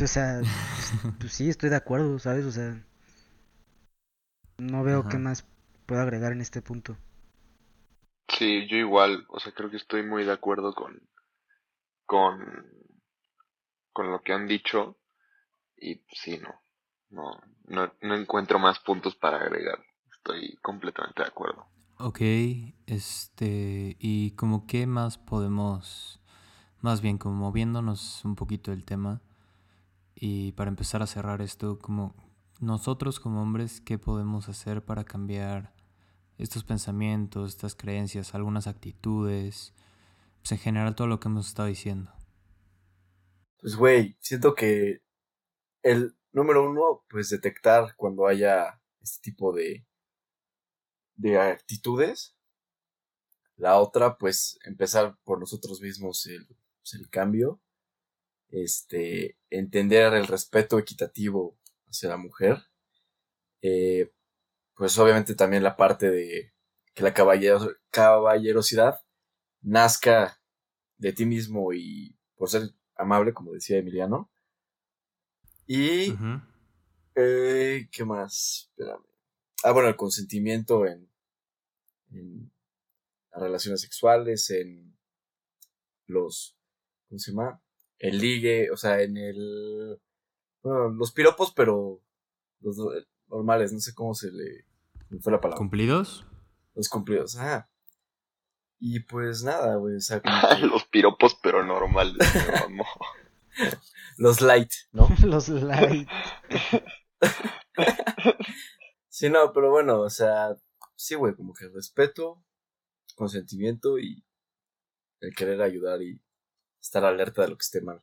O 0.00 0.06
sea, 0.06 0.40
pues 1.18 1.32
sí, 1.32 1.48
estoy 1.50 1.70
de 1.70 1.76
acuerdo, 1.76 2.18
¿sabes? 2.20 2.44
O 2.46 2.52
sea. 2.52 2.80
No 4.58 4.84
veo 4.84 5.08
qué 5.08 5.18
más 5.18 5.44
puedo 5.86 6.00
agregar 6.00 6.32
en 6.32 6.40
este 6.40 6.62
punto. 6.62 6.96
Sí, 8.28 8.68
yo 8.68 8.76
igual, 8.76 9.26
o 9.28 9.40
sea, 9.40 9.52
creo 9.52 9.70
que 9.70 9.78
estoy 9.78 10.04
muy 10.04 10.24
de 10.24 10.32
acuerdo 10.32 10.72
con. 10.72 11.02
con. 12.06 12.38
con 13.92 14.12
lo 14.12 14.22
que 14.22 14.32
han 14.32 14.46
dicho. 14.46 14.98
Y 15.76 16.04
sí, 16.12 16.38
no. 16.38 16.62
No, 17.08 17.42
no, 17.64 17.92
no 18.02 18.14
encuentro 18.14 18.60
más 18.60 18.78
puntos 18.78 19.16
para 19.16 19.38
agregar. 19.38 19.84
Estoy 20.12 20.56
completamente 20.62 21.22
de 21.22 21.28
acuerdo. 21.28 21.66
Ok, 22.02 22.20
este, 22.86 23.96
y 23.98 24.30
como 24.30 24.66
qué 24.66 24.86
más 24.86 25.18
podemos, 25.18 26.18
más 26.80 27.02
bien 27.02 27.18
como 27.18 27.34
moviéndonos 27.34 28.24
un 28.24 28.36
poquito 28.36 28.70
del 28.70 28.86
tema, 28.86 29.20
y 30.14 30.52
para 30.52 30.70
empezar 30.70 31.02
a 31.02 31.06
cerrar 31.06 31.42
esto, 31.42 31.78
como 31.78 32.14
nosotros 32.58 33.20
como 33.20 33.42
hombres, 33.42 33.82
¿qué 33.82 33.98
podemos 33.98 34.48
hacer 34.48 34.82
para 34.82 35.04
cambiar 35.04 35.74
estos 36.38 36.64
pensamientos, 36.64 37.50
estas 37.50 37.74
creencias, 37.74 38.34
algunas 38.34 38.66
actitudes, 38.66 39.74
pues 40.38 40.52
en 40.52 40.58
general 40.58 40.94
todo 40.94 41.06
lo 41.06 41.20
que 41.20 41.28
hemos 41.28 41.48
estado 41.48 41.68
diciendo? 41.68 42.10
Pues, 43.60 43.76
güey, 43.76 44.16
siento 44.20 44.54
que 44.54 45.02
el 45.82 46.16
número 46.32 46.66
uno, 46.70 47.04
pues 47.10 47.28
detectar 47.28 47.94
cuando 47.96 48.26
haya 48.26 48.80
este 49.02 49.30
tipo 49.30 49.52
de, 49.52 49.84
de 51.20 51.38
actitudes. 51.38 52.34
La 53.56 53.78
otra, 53.78 54.16
pues 54.16 54.58
empezar 54.64 55.18
por 55.22 55.38
nosotros 55.38 55.80
mismos 55.80 56.26
el, 56.26 56.46
pues, 56.46 56.94
el 56.94 57.08
cambio. 57.10 57.60
Este, 58.48 59.36
entender 59.50 60.14
el 60.14 60.26
respeto 60.26 60.78
equitativo 60.78 61.58
hacia 61.86 62.08
la 62.08 62.16
mujer. 62.16 62.58
Eh, 63.62 64.12
pues 64.74 64.98
obviamente 64.98 65.34
también 65.34 65.62
la 65.62 65.76
parte 65.76 66.10
de 66.10 66.54
que 66.94 67.02
la 67.02 67.12
caballerosidad 67.12 69.04
nazca 69.60 70.40
de 70.96 71.12
ti 71.12 71.26
mismo 71.26 71.74
y 71.74 72.16
por 72.34 72.48
ser 72.48 72.70
amable, 72.96 73.34
como 73.34 73.52
decía 73.52 73.76
Emiliano. 73.76 74.30
Y, 75.66 76.14
eh, 77.14 77.88
¿qué 77.92 78.04
más? 78.04 78.70
Espérame. 78.70 79.04
Ah, 79.62 79.72
bueno, 79.72 79.90
el 79.90 79.96
consentimiento 79.96 80.86
en, 80.86 81.09
en 82.12 82.52
las 83.30 83.42
relaciones 83.42 83.80
sexuales, 83.80 84.50
en 84.50 84.96
los, 86.06 86.56
¿cómo 87.08 87.18
se 87.18 87.32
llama? 87.32 87.62
El 87.98 88.18
ligue, 88.18 88.70
o 88.70 88.76
sea, 88.76 89.02
en 89.02 89.16
el, 89.16 90.00
bueno, 90.62 90.90
los 90.90 91.12
piropos, 91.12 91.52
pero 91.54 92.02
los 92.60 92.76
normales, 93.28 93.72
no 93.72 93.80
sé 93.80 93.94
cómo 93.94 94.14
se 94.14 94.30
le 94.32 94.66
fue 95.20 95.32
la 95.32 95.40
palabra. 95.40 95.58
¿Cumplidos? 95.58 96.24
Los 96.74 96.88
cumplidos, 96.88 97.36
ah. 97.36 97.68
Y 98.78 99.00
pues 99.00 99.42
nada, 99.42 99.76
güey, 99.76 99.96
o 99.96 100.00
sea, 100.00 100.22
los 100.62 100.84
piropos, 100.84 101.36
pero 101.42 101.64
normales, 101.64 102.16
Los 104.16 104.40
light, 104.40 104.70
¿no? 104.92 105.08
los 105.24 105.48
light. 105.48 106.08
sí, 109.08 109.28
no, 109.28 109.52
pero 109.52 109.70
bueno, 109.70 110.00
o 110.00 110.10
sea, 110.10 110.56
sí, 111.00 111.14
güey, 111.14 111.34
como 111.34 111.54
que 111.54 111.68
respeto, 111.68 112.44
consentimiento 113.14 113.98
y 113.98 114.22
el 115.20 115.34
querer 115.34 115.62
ayudar 115.62 116.02
y 116.02 116.20
estar 116.80 117.04
alerta 117.04 117.42
de 117.42 117.48
lo 117.48 117.56
que 117.56 117.62
esté 117.62 117.80
mal. 117.80 118.02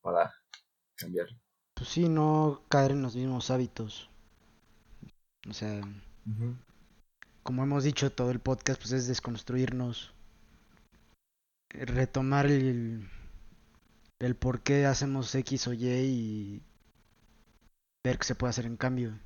Para 0.00 0.32
cambiar. 0.96 1.28
Pues 1.74 1.88
sí, 1.88 2.08
no 2.08 2.62
caer 2.68 2.92
en 2.92 3.02
los 3.02 3.16
mismos 3.16 3.50
hábitos. 3.50 4.10
O 5.48 5.52
sea, 5.52 5.80
como 7.42 7.64
hemos 7.64 7.84
dicho 7.84 8.12
todo 8.12 8.30
el 8.30 8.40
podcast, 8.40 8.80
pues 8.80 8.92
es 8.92 9.08
desconstruirnos, 9.08 10.14
retomar 11.70 12.46
el, 12.46 13.10
el 14.20 14.36
por 14.36 14.62
qué 14.62 14.86
hacemos 14.86 15.34
X 15.34 15.66
o 15.66 15.72
Y 15.72 15.86
y 15.86 16.62
ver 18.04 18.18
qué 18.18 18.24
se 18.24 18.34
puede 18.34 18.50
hacer 18.50 18.66
en 18.66 18.76
cambio. 18.76 19.18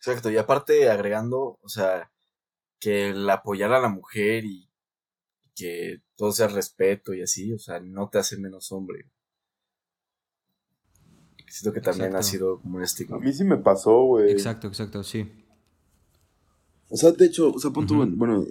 Exacto, 0.00 0.30
y 0.30 0.38
aparte 0.38 0.88
agregando, 0.88 1.58
o 1.60 1.68
sea, 1.68 2.10
que 2.78 3.10
el 3.10 3.28
apoyar 3.28 3.70
a 3.74 3.80
la 3.80 3.90
mujer 3.90 4.46
y 4.46 4.66
que 5.54 6.00
todo 6.16 6.32
sea 6.32 6.48
respeto 6.48 7.12
y 7.12 7.20
así, 7.20 7.52
o 7.52 7.58
sea, 7.58 7.80
no 7.80 8.08
te 8.08 8.16
hace 8.16 8.38
menos 8.38 8.72
hombre. 8.72 9.10
Siento 11.46 11.74
que 11.74 11.82
también 11.82 12.16
ha 12.16 12.22
sido 12.22 12.62
como 12.62 12.78
un 12.78 12.82
estigma. 12.82 13.18
A 13.18 13.20
mí 13.20 13.30
sí 13.34 13.44
me 13.44 13.58
pasó, 13.58 14.04
güey. 14.04 14.30
Exacto, 14.30 14.68
exacto, 14.68 15.02
sí. 15.02 15.30
O 16.88 16.96
sea, 16.96 17.12
de 17.12 17.26
hecho, 17.26 17.52
o 17.52 17.58
sea, 17.58 17.70
punto, 17.70 17.94
bueno, 17.94 18.46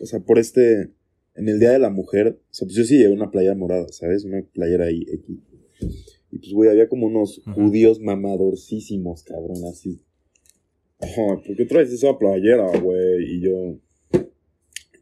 o 0.00 0.06
sea, 0.06 0.20
por 0.20 0.38
este, 0.38 0.94
en 1.34 1.48
el 1.48 1.58
Día 1.58 1.70
de 1.70 1.80
la 1.80 1.90
Mujer, 1.90 2.40
o 2.48 2.54
sea, 2.54 2.66
pues 2.66 2.76
yo 2.76 2.84
sí 2.84 2.96
llevé 2.96 3.12
una 3.12 3.32
playa 3.32 3.56
morada, 3.56 3.88
¿sabes? 3.90 4.24
Una 4.24 4.40
playera 4.52 4.84
ahí, 4.84 5.04
aquí. 5.12 5.42
Y 6.30 6.38
pues, 6.38 6.52
güey, 6.52 6.70
había 6.70 6.88
como 6.88 7.08
unos 7.08 7.42
judíos 7.56 7.98
mamadorcísimos, 7.98 9.24
cabrón, 9.24 9.64
así. 9.68 10.00
¿Por 11.16 11.56
qué 11.56 11.64
traes 11.64 11.92
esa 11.92 12.18
playera, 12.18 12.66
güey? 12.78 13.36
Y 13.36 13.40
yo, 13.42 13.78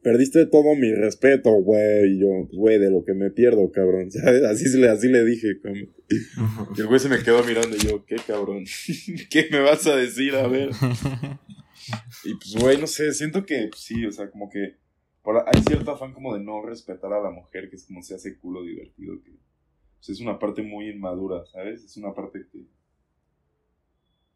perdiste 0.03 0.47
todo 0.47 0.75
mi 0.75 0.93
respeto, 0.95 1.51
güey. 1.51 2.15
Y 2.15 2.21
yo, 2.21 2.29
pues, 2.47 2.57
güey, 2.57 2.79
de 2.79 2.91
lo 2.91 3.05
que 3.05 3.15
me 3.15 3.31
pierdo, 3.31 3.71
cabrón, 3.71 4.11
¿sabes? 4.11 4.43
Así, 4.45 4.79
le, 4.79 4.89
así 4.89 5.09
le 5.09 5.25
dije, 5.25 5.61
como. 5.61 5.75
Y 5.75 6.81
el 6.81 6.87
güey 6.87 7.01
se 7.01 7.09
me 7.09 7.23
quedó 7.23 7.45
mirando 7.45 7.77
y 7.77 7.81
yo, 7.81 8.05
¿qué, 8.05 8.17
cabrón? 8.27 8.65
¿Qué 9.31 9.49
me 9.51 9.61
vas 9.61 9.87
a 9.87 9.97
decir? 9.97 10.35
A 10.35 10.47
ver. 10.47 10.71
Y 12.25 12.35
pues, 12.35 12.55
güey, 12.63 12.79
no 12.79 12.87
sé, 12.87 13.13
siento 13.13 13.45
que 13.45 13.69
pues, 13.69 13.83
sí, 13.83 14.05
o 14.07 14.13
sea, 14.13 14.31
como 14.31 14.49
que 14.49 14.77
hay 15.25 15.63
cierto 15.63 15.91
afán 15.91 16.13
como 16.13 16.35
de 16.35 16.45
no 16.45 16.63
respetar 16.63 17.13
a 17.13 17.21
la 17.21 17.31
mujer, 17.31 17.69
que 17.69 17.77
es 17.77 17.85
como 17.85 18.03
se 18.03 18.15
hace 18.15 18.39
culo 18.39 18.63
divertido, 18.63 19.21
que 19.23 19.33
pues, 19.97 20.11
es 20.11 20.21
una 20.21 20.39
parte 20.39 20.63
muy 20.63 20.89
inmadura, 20.89 21.45
¿sabes? 21.47 21.83
Es 21.83 21.97
una 21.97 22.15
parte 22.15 22.47
que, 22.53 22.67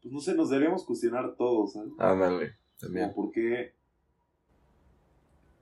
pues 0.05 0.13
no 0.13 0.19
sé, 0.19 0.35
nos 0.35 0.51
deberíamos 0.51 0.83
cuestionar 0.83 1.33
todos, 1.35 1.73
¿sabes? 1.73 1.91
Ándale, 1.97 2.53
también. 2.79 3.11
¿Por 3.11 3.31
qué? 3.31 3.73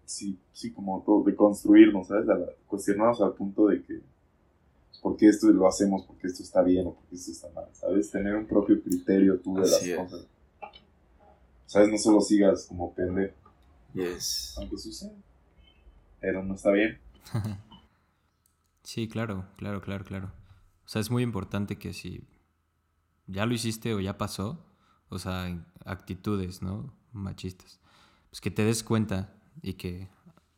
Sí, 0.04 0.38
sí, 0.52 0.74
como 0.74 1.02
todo, 1.06 1.24
de 1.24 1.34
construirnos, 1.34 2.10
¿sabes? 2.10 2.26
cuestionarnos 2.68 3.22
al 3.22 3.36
punto 3.36 3.68
de 3.68 3.82
que, 3.82 4.02
¿por 5.02 5.16
qué 5.16 5.30
esto 5.30 5.48
lo 5.48 5.66
hacemos? 5.66 6.06
¿Por 6.06 6.18
qué 6.18 6.28
esto 6.28 6.44
está 6.44 6.62
bien 6.62 6.88
o 6.88 6.94
por 6.94 7.06
qué 7.06 7.16
esto 7.16 7.32
está 7.32 7.48
mal? 7.52 7.70
¿Sabes? 7.72 8.12
Tener 8.12 8.36
un 8.36 8.46
propio 8.46 8.84
criterio 8.84 9.40
tú 9.40 9.56
de 9.56 9.62
las 9.62 9.80
cosas. 9.96 10.28
¿Sabes? 11.66 11.88
No 11.88 11.98
solo 11.98 12.20
sigas 12.20 12.66
como 12.66 12.94
pendejo. 12.94 13.38
Yes. 13.94 14.56
Aunque 14.58 14.78
sucede. 14.78 15.16
Pero 16.20 16.44
no 16.44 16.56
está 16.56 16.72
bien. 16.72 17.00
sí, 18.84 19.08
claro, 19.08 19.46
claro, 19.56 19.80
claro, 19.80 20.04
claro. 20.04 20.34
O 20.86 20.90
sea, 20.90 21.00
es 21.00 21.10
muy 21.10 21.24
importante 21.24 21.78
que 21.78 21.94
si 21.94 22.28
ya 23.28 23.46
lo 23.46 23.54
hiciste 23.54 23.94
o 23.94 24.00
ya 24.00 24.18
pasó, 24.18 24.66
o 25.10 25.20
sea, 25.20 25.66
actitudes, 25.86 26.62
¿no? 26.62 26.94
Machistas. 27.12 27.80
Pues 28.30 28.42
que 28.42 28.52
te 28.52 28.64
des 28.64 28.84
cuenta 28.84 29.34
y 29.62 29.74
que 29.74 30.10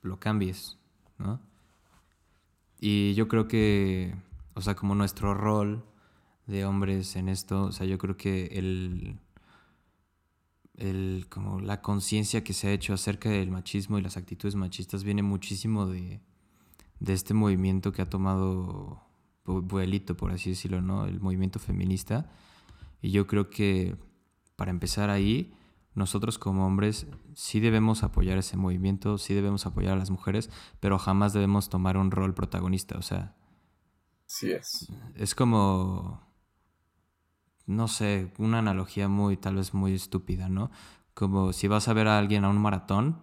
lo 0.02 0.20
cambies, 0.20 0.78
¿no? 1.18 1.42
Y 2.80 3.14
yo 3.16 3.28
creo 3.28 3.48
que, 3.48 4.16
o 4.54 4.62
sea, 4.62 4.76
como 4.76 4.96
nuestro 4.96 5.34
rol 5.34 5.86
de 6.48 6.66
hombres 6.66 7.16
en 7.16 7.30
esto, 7.30 7.64
o 7.66 7.72
sea, 7.72 7.86
yo 7.88 7.98
creo 7.98 8.18
que 8.18 8.46
el 8.54 9.20
el, 10.78 11.28
como 11.30 11.60
la 11.60 11.82
conciencia 11.82 12.44
que 12.44 12.54
se 12.54 12.68
ha 12.68 12.72
hecho 12.72 12.94
acerca 12.94 13.30
del 13.30 13.52
machismo 13.52 13.98
y 13.98 14.02
las 14.02 14.18
actitudes 14.18 14.56
machistas 14.56 15.04
viene 15.04 15.24
muchísimo 15.24 15.86
de, 15.88 16.22
de 17.00 17.14
este 17.14 17.34
movimiento 17.34 17.92
que 17.92 18.02
ha 18.02 18.10
tomado 18.10 19.02
vuelito, 19.46 20.18
por 20.18 20.32
así 20.32 20.52
decirlo, 20.52 20.82
¿no? 20.82 21.06
El 21.06 21.20
movimiento 21.20 21.60
feminista. 21.60 22.32
Y 23.06 23.12
yo 23.12 23.28
creo 23.28 23.52
que 23.52 23.96
para 24.56 24.72
empezar 24.72 25.12
ahí, 25.12 25.54
nosotros 25.94 26.40
como 26.40 26.66
hombres 26.66 27.06
sí 27.36 27.60
debemos 27.60 28.02
apoyar 28.02 28.40
ese 28.40 28.58
movimiento, 28.58 29.20
sí 29.20 29.36
debemos 29.36 29.68
apoyar 29.68 29.94
a 29.94 29.98
las 29.98 30.10
mujeres, 30.10 30.50
pero 30.80 30.98
jamás 30.98 31.32
debemos 31.32 31.70
tomar 31.70 31.98
un 31.98 32.10
rol 32.10 32.34
protagonista. 32.34 32.98
O 32.98 33.04
sea, 33.04 33.36
sí 34.26 34.52
es. 34.52 34.92
Es 35.14 35.36
como 35.36 36.20
no 37.68 37.88
sé, 37.88 38.32
una 38.40 38.58
analogía 38.58 39.08
muy, 39.08 39.38
tal 39.38 39.58
vez 39.58 39.76
muy 39.76 39.94
estúpida, 39.94 40.50
¿no? 40.50 40.72
Como 41.14 41.54
si 41.54 41.68
vas 41.68 41.88
a 41.88 41.94
ver 41.94 42.08
a 42.08 42.18
alguien 42.18 42.44
a 42.44 42.50
un 42.50 42.58
maratón, 42.58 43.22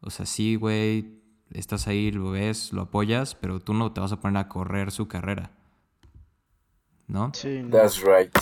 o 0.00 0.10
sea, 0.10 0.26
sí, 0.26 0.56
güey, 0.56 1.22
estás 1.50 1.86
ahí, 1.86 2.10
lo 2.10 2.32
ves, 2.32 2.72
lo 2.72 2.82
apoyas, 2.82 3.36
pero 3.36 3.60
tú 3.60 3.72
no 3.72 3.92
te 3.92 4.00
vas 4.00 4.10
a 4.10 4.18
poner 4.20 4.38
a 4.38 4.48
correr 4.48 4.90
su 4.90 5.06
carrera. 5.06 5.52
¿No? 7.06 7.30
Sí. 7.34 7.62
That's 7.70 8.02
right. 8.02 8.36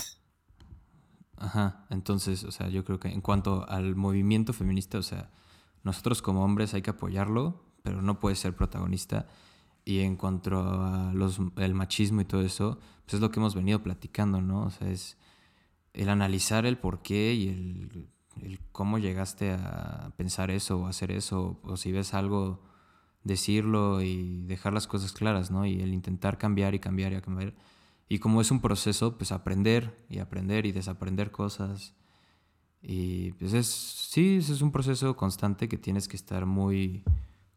Ajá, 1.40 1.86
entonces, 1.88 2.44
o 2.44 2.52
sea, 2.52 2.68
yo 2.68 2.84
creo 2.84 3.00
que 3.00 3.08
en 3.08 3.22
cuanto 3.22 3.66
al 3.66 3.96
movimiento 3.96 4.52
feminista, 4.52 4.98
o 4.98 5.02
sea, 5.02 5.30
nosotros 5.82 6.20
como 6.20 6.44
hombres 6.44 6.74
hay 6.74 6.82
que 6.82 6.90
apoyarlo, 6.90 7.64
pero 7.82 8.02
no 8.02 8.20
puede 8.20 8.36
ser 8.36 8.54
protagonista. 8.54 9.26
Y 9.86 10.00
en 10.00 10.16
cuanto 10.16 10.60
a 10.60 11.12
los, 11.14 11.40
el 11.56 11.74
machismo 11.74 12.20
y 12.20 12.26
todo 12.26 12.42
eso, 12.42 12.78
pues 13.04 13.14
es 13.14 13.20
lo 13.20 13.30
que 13.30 13.40
hemos 13.40 13.54
venido 13.54 13.82
platicando, 13.82 14.42
¿no? 14.42 14.64
O 14.64 14.70
sea, 14.70 14.90
es 14.90 15.16
el 15.94 16.10
analizar 16.10 16.66
el 16.66 16.76
por 16.76 17.00
qué 17.00 17.32
y 17.32 17.48
el, 17.48 18.60
cómo 18.70 18.98
llegaste 18.98 19.52
a 19.52 20.12
pensar 20.18 20.50
eso 20.50 20.80
o 20.80 20.86
hacer 20.86 21.10
eso, 21.10 21.58
o 21.62 21.76
si 21.78 21.90
ves 21.90 22.12
algo, 22.12 22.62
decirlo 23.24 24.02
y 24.02 24.42
dejar 24.42 24.74
las 24.74 24.86
cosas 24.86 25.12
claras, 25.12 25.50
¿no? 25.50 25.64
Y 25.64 25.80
el 25.80 25.94
intentar 25.94 26.36
cambiar 26.36 26.74
y 26.74 26.80
cambiar 26.80 27.14
y 27.14 27.20
cambiar. 27.22 27.54
Y 28.10 28.20
como 28.20 28.42
es 28.42 28.52
un 28.52 28.60
proceso, 28.60 29.18
pues 29.18 29.32
aprender 29.32 29.96
y 30.10 30.20
aprender 30.20 30.66
y 30.66 30.72
desaprender 30.72 31.32
cosas 31.32 31.94
Y 32.82 33.32
pues 33.34 33.52
es, 33.54 33.66
sí, 33.68 34.38
es 34.38 34.62
un 34.62 34.72
proceso 34.72 35.16
constante 35.16 35.68
que 35.68 35.78
tienes 35.78 36.08
que 36.08 36.16
estar 36.16 36.46
muy 36.46 37.04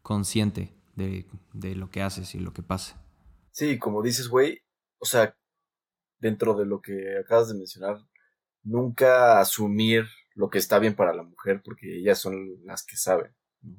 consciente 0.02 0.74
de, 0.96 1.26
de 1.54 1.74
lo 1.76 1.90
que 1.90 2.02
haces 2.02 2.34
y 2.34 2.40
lo 2.40 2.52
que 2.52 2.62
pasa. 2.62 3.02
Sí, 3.50 3.78
como 3.78 4.02
dices, 4.02 4.28
güey, 4.28 4.60
o 4.98 5.04
sea, 5.06 5.36
dentro 6.18 6.54
de 6.54 6.66
lo 6.66 6.80
que 6.82 7.18
acabas 7.18 7.48
de 7.48 7.54
mencionar, 7.54 7.98
nunca 8.62 9.40
asumir 9.40 10.06
lo 10.34 10.50
que 10.50 10.58
está 10.58 10.78
bien 10.78 10.96
para 10.96 11.14
la 11.14 11.22
mujer, 11.24 11.62
porque 11.64 11.98
ellas 11.98 12.18
son 12.20 12.64
las 12.64 12.84
que 12.84 12.96
saben, 12.96 13.34
¿no? 13.62 13.76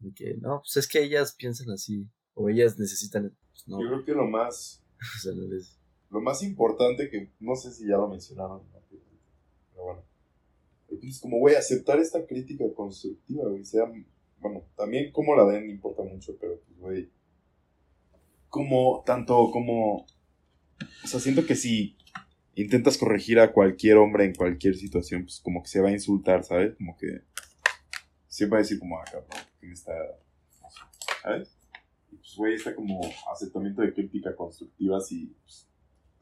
Y 0.00 0.14
que, 0.14 0.36
no, 0.40 0.60
pues 0.60 0.76
es 0.78 0.88
que 0.88 1.02
ellas 1.02 1.34
piensan 1.34 1.70
así, 1.70 2.08
o 2.34 2.48
ellas 2.50 2.78
necesitan, 2.78 3.36
pues 3.52 3.68
no. 3.68 3.80
Yo 3.82 3.88
creo 3.88 4.04
que 4.04 4.12
lo 4.14 4.26
más, 4.26 4.84
O 5.16 5.20
sea, 5.20 5.34
no 5.34 5.42
les- 5.48 5.77
lo 6.10 6.20
más 6.20 6.42
importante 6.42 7.10
que, 7.10 7.30
no 7.40 7.54
sé 7.56 7.72
si 7.72 7.86
ya 7.86 7.96
lo 7.96 8.08
mencionaron, 8.08 8.62
pero 9.72 9.84
bueno, 9.84 10.02
es 11.02 11.20
como, 11.20 11.38
güey, 11.38 11.54
aceptar 11.54 11.98
esta 11.98 12.26
crítica 12.26 12.64
constructiva, 12.74 13.48
güey, 13.48 13.64
sea, 13.64 13.84
bueno, 14.40 14.62
también 14.76 15.12
cómo 15.12 15.36
la 15.36 15.44
den 15.44 15.70
importa 15.70 16.02
mucho, 16.02 16.36
pero 16.40 16.60
pues, 16.60 16.78
güey, 16.78 17.10
como, 18.48 19.02
tanto 19.04 19.50
como, 19.50 20.06
o 21.04 21.06
sea, 21.06 21.20
siento 21.20 21.44
que 21.44 21.54
si 21.54 21.96
intentas 22.54 22.96
corregir 22.96 23.38
a 23.38 23.52
cualquier 23.52 23.98
hombre 23.98 24.24
en 24.24 24.34
cualquier 24.34 24.76
situación, 24.76 25.22
pues 25.22 25.40
como 25.40 25.62
que 25.62 25.68
se 25.68 25.80
va 25.80 25.90
a 25.90 25.92
insultar, 25.92 26.42
¿sabes? 26.44 26.74
Como 26.76 26.96
que 26.96 27.22
siempre 28.26 28.56
va 28.56 28.58
a 28.58 28.62
decir 28.62 28.78
como, 28.78 28.98
ah, 28.98 29.04
cabrón, 29.04 29.28
¿quién 29.60 29.72
está? 29.72 29.92
¿Sabes? 31.22 31.54
Y 32.10 32.16
pues, 32.16 32.34
güey, 32.36 32.54
está 32.54 32.74
como 32.74 33.00
aceptamiento 33.32 33.82
de 33.82 33.92
crítica 33.92 34.34
constructiva, 34.34 35.00
si, 35.00 35.26
pues, 35.42 35.67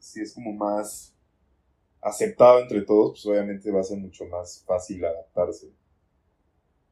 si 0.07 0.21
es 0.21 0.33
como 0.33 0.53
más 0.53 1.13
aceptado 2.01 2.59
entre 2.59 2.81
todos, 2.83 3.11
pues 3.11 3.25
obviamente 3.25 3.71
va 3.71 3.81
a 3.81 3.83
ser 3.83 3.97
mucho 3.97 4.25
más 4.25 4.63
fácil 4.65 5.03
adaptarse. 5.05 5.71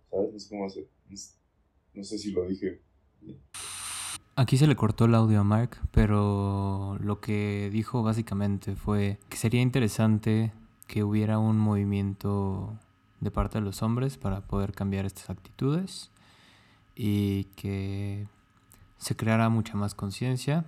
¿Sabes? 0.10 0.34
No 0.34 0.40
sé 0.40 0.50
cómo 0.50 0.66
hacer. 0.66 0.88
No 1.94 2.04
sé- 2.04 2.18
si 2.18 2.32
lo 2.32 2.46
dije. 2.46 2.82
Aquí 4.36 4.58
se 4.58 4.68
le 4.68 4.76
cortó 4.76 5.06
el 5.06 5.16
audio 5.16 5.40
a 5.40 5.44
Mark, 5.46 5.78
pero 5.92 6.98
lo 7.00 7.22
que 7.22 7.70
dijo 7.72 8.04
básicamente 8.04 8.76
fue 8.76 9.18
que 9.30 9.38
sería 9.38 9.62
interesante 9.62 10.52
que 10.88 11.04
hubiera 11.04 11.40
un 11.40 11.58
movimiento 11.58 12.78
de 13.22 13.32
parte 13.32 13.60
de 13.60 13.64
los 13.64 13.82
hombres 13.82 14.18
para 14.18 14.42
poder 14.42 14.74
cambiar 14.74 15.06
estas 15.06 15.30
actitudes 15.30 16.12
y 16.96 17.46
que 17.56 18.28
se 18.98 19.16
creara 19.16 19.48
mucha 19.48 19.76
más 19.76 19.96
conciencia. 19.96 20.66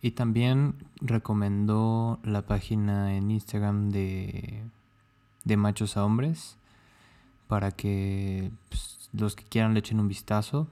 Y 0.00 0.12
también 0.12 0.76
recomendó 1.00 2.20
la 2.22 2.46
página 2.46 3.16
en 3.16 3.30
Instagram 3.30 3.90
de, 3.90 4.64
de 5.44 5.56
machos 5.56 5.96
a 5.96 6.04
hombres 6.04 6.58
para 7.48 7.70
que 7.72 8.50
pues, 8.68 9.10
los 9.12 9.34
que 9.36 9.44
quieran 9.44 9.74
le 9.74 9.80
echen 9.80 10.00
un 10.00 10.08
vistazo. 10.08 10.68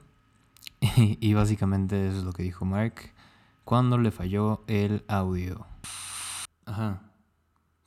y 0.97 1.33
básicamente 1.33 2.07
eso 2.07 2.19
es 2.19 2.23
lo 2.23 2.33
que 2.33 2.43
dijo 2.43 2.65
Mark 2.65 3.13
cuando 3.65 3.97
le 3.97 4.11
falló 4.11 4.63
el 4.67 5.03
audio. 5.07 5.65
Ajá. 6.65 7.01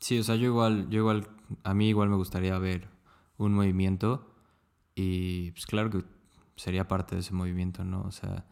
Sí, 0.01 0.19
o 0.19 0.23
sea, 0.23 0.37
yo 0.37 0.47
igual, 0.47 0.91
yo 0.91 0.99
igual, 0.99 1.29
a 1.65 1.73
mí 1.73 1.89
igual 1.89 2.09
me 2.09 2.17
gustaría 2.17 2.59
ver 2.59 2.89
un 3.39 3.55
movimiento 3.55 4.35
y 4.95 5.53
pues 5.53 5.67
claro 5.67 5.91
que 5.91 6.05
sería 6.57 6.89
parte 6.89 7.15
de 7.15 7.21
ese 7.21 7.33
movimiento, 7.33 7.85
¿no? 7.85 8.03
O 8.03 8.11
sea, 8.11 8.45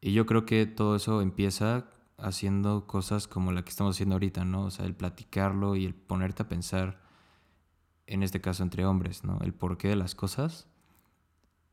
y 0.00 0.12
yo 0.12 0.26
creo 0.26 0.44
que 0.44 0.66
todo 0.66 0.96
eso 0.96 1.22
empieza 1.22 1.86
haciendo 2.18 2.86
cosas 2.86 3.28
como 3.28 3.52
la 3.52 3.62
que 3.62 3.70
estamos 3.70 3.96
haciendo 3.96 4.16
ahorita, 4.16 4.44
¿no? 4.44 4.64
O 4.64 4.70
sea, 4.70 4.84
el 4.84 4.94
platicarlo 4.94 5.76
y 5.76 5.86
el 5.86 5.94
ponerte 5.94 6.42
a 6.42 6.48
pensar, 6.48 7.00
en 8.06 8.22
este 8.22 8.40
caso 8.40 8.62
entre 8.62 8.84
hombres, 8.84 9.24
¿no? 9.24 9.38
El 9.40 9.54
porqué 9.54 9.88
de 9.88 9.96
las 9.96 10.14
cosas 10.14 10.68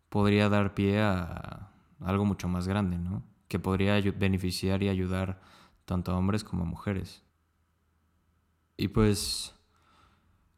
podría 0.09 0.47
dar 0.49 0.75
pie 0.75 1.01
a 1.01 1.71
algo 1.99 2.25
mucho 2.25 2.47
más 2.47 2.67
grande, 2.67 2.97
¿no? 2.97 3.23
Que 3.47 3.59
podría 3.59 3.99
beneficiar 4.11 4.83
y 4.83 4.89
ayudar 4.89 5.41
tanto 5.85 6.11
a 6.11 6.17
hombres 6.17 6.43
como 6.43 6.63
a 6.63 6.67
mujeres. 6.67 7.23
Y 8.77 8.89
pues 8.89 9.55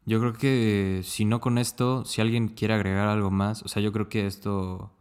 yo 0.04 0.20
creo 0.20 0.32
que 0.32 1.02
si 1.04 1.24
no 1.24 1.40
con 1.40 1.58
esto, 1.58 2.04
si 2.04 2.20
alguien 2.20 2.48
quiere 2.48 2.74
agregar 2.74 3.08
algo 3.08 3.30
más, 3.30 3.62
o 3.62 3.68
sea, 3.68 3.82
yo 3.82 3.92
creo 3.92 4.08
que 4.08 4.26
esto 4.26 4.92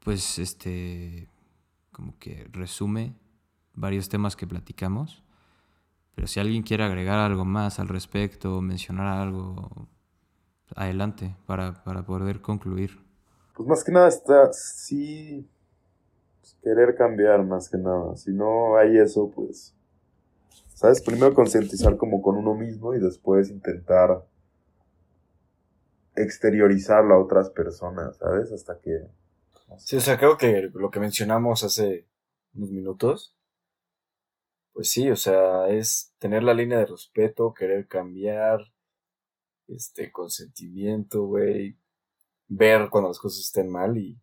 pues 0.00 0.38
este 0.38 1.28
como 1.90 2.18
que 2.18 2.48
resume 2.52 3.14
varios 3.78 4.08
temas 4.08 4.36
que 4.36 4.46
platicamos. 4.46 5.22
Pero 6.14 6.26
si 6.26 6.40
alguien 6.40 6.62
quiere 6.62 6.84
agregar 6.84 7.18
algo 7.18 7.44
más 7.44 7.78
al 7.78 7.88
respecto, 7.88 8.60
mencionar 8.60 9.18
algo, 9.18 9.88
adelante 10.74 11.36
para, 11.46 11.84
para 11.84 12.04
poder 12.04 12.40
concluir. 12.40 12.98
Pues 13.54 13.68
más 13.68 13.84
que 13.84 13.92
nada 13.92 14.08
está, 14.08 14.52
sí, 14.52 15.48
pues, 16.40 16.56
querer 16.62 16.96
cambiar 16.96 17.44
más 17.44 17.68
que 17.68 17.78
nada. 17.78 18.16
Si 18.16 18.32
no 18.32 18.76
hay 18.76 18.98
eso, 18.98 19.30
pues, 19.30 19.74
¿sabes? 20.74 21.00
Primero 21.02 21.34
concientizar 21.34 21.96
como 21.96 22.20
con 22.20 22.36
uno 22.36 22.54
mismo 22.54 22.94
y 22.94 23.00
después 23.00 23.50
intentar 23.50 24.24
exteriorizarlo 26.16 27.14
a 27.14 27.22
otras 27.22 27.50
personas, 27.50 28.16
¿sabes? 28.16 28.50
Hasta 28.50 28.78
que... 28.80 29.06
no 29.68 29.78
sé. 29.78 29.86
Sí, 29.86 29.96
o 29.96 30.00
sea, 30.00 30.18
creo 30.18 30.36
que 30.36 30.70
lo 30.74 30.90
que 30.90 30.98
mencionamos 30.98 31.62
hace 31.62 32.06
unos 32.54 32.70
minutos, 32.70 33.37
pues 34.78 34.92
sí, 34.92 35.10
o 35.10 35.16
sea, 35.16 35.66
es 35.66 36.14
tener 36.20 36.44
la 36.44 36.54
línea 36.54 36.78
de 36.78 36.86
respeto, 36.86 37.52
querer 37.52 37.88
cambiar, 37.88 38.60
este, 39.66 40.12
consentimiento, 40.12 41.24
güey, 41.24 41.76
ver 42.46 42.88
cuando 42.88 43.08
las 43.08 43.18
cosas 43.18 43.40
estén 43.40 43.68
mal 43.68 43.98
y, 43.98 44.22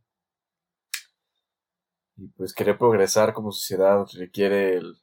y 2.15 2.29
pues 2.29 2.53
querer 2.53 2.77
progresar 2.77 3.33
como 3.33 3.51
sociedad 3.51 4.05
requiere 4.13 4.77
el 4.77 4.95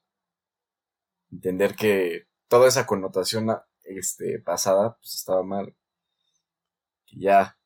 entender 1.31 1.77
que 1.77 2.29
toda 2.49 2.67
esa 2.67 2.87
connotación 2.87 3.55
este, 3.83 4.39
pasada 4.39 4.97
pues 4.97 5.17
estaba 5.17 5.43
mal. 5.43 5.77
Que 7.05 7.21
ya, 7.21 7.59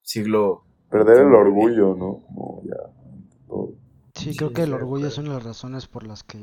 siglo 0.00 0.64
Perder 0.88 1.26
el 1.26 1.34
orgullo, 1.34 1.94
¿no? 1.94 2.22
Como 2.22 2.62
ya... 2.64 2.76
todo. 3.46 3.74
Sí, 4.14 4.30
Sí, 4.32 4.36
creo 4.38 4.54
que 4.54 4.62
el 4.62 4.72
orgullo 4.72 5.08
es 5.08 5.18
una 5.18 5.28
de 5.28 5.34
las 5.34 5.44
razones 5.44 5.86
por 5.86 6.04
las 6.04 6.24
que 6.24 6.38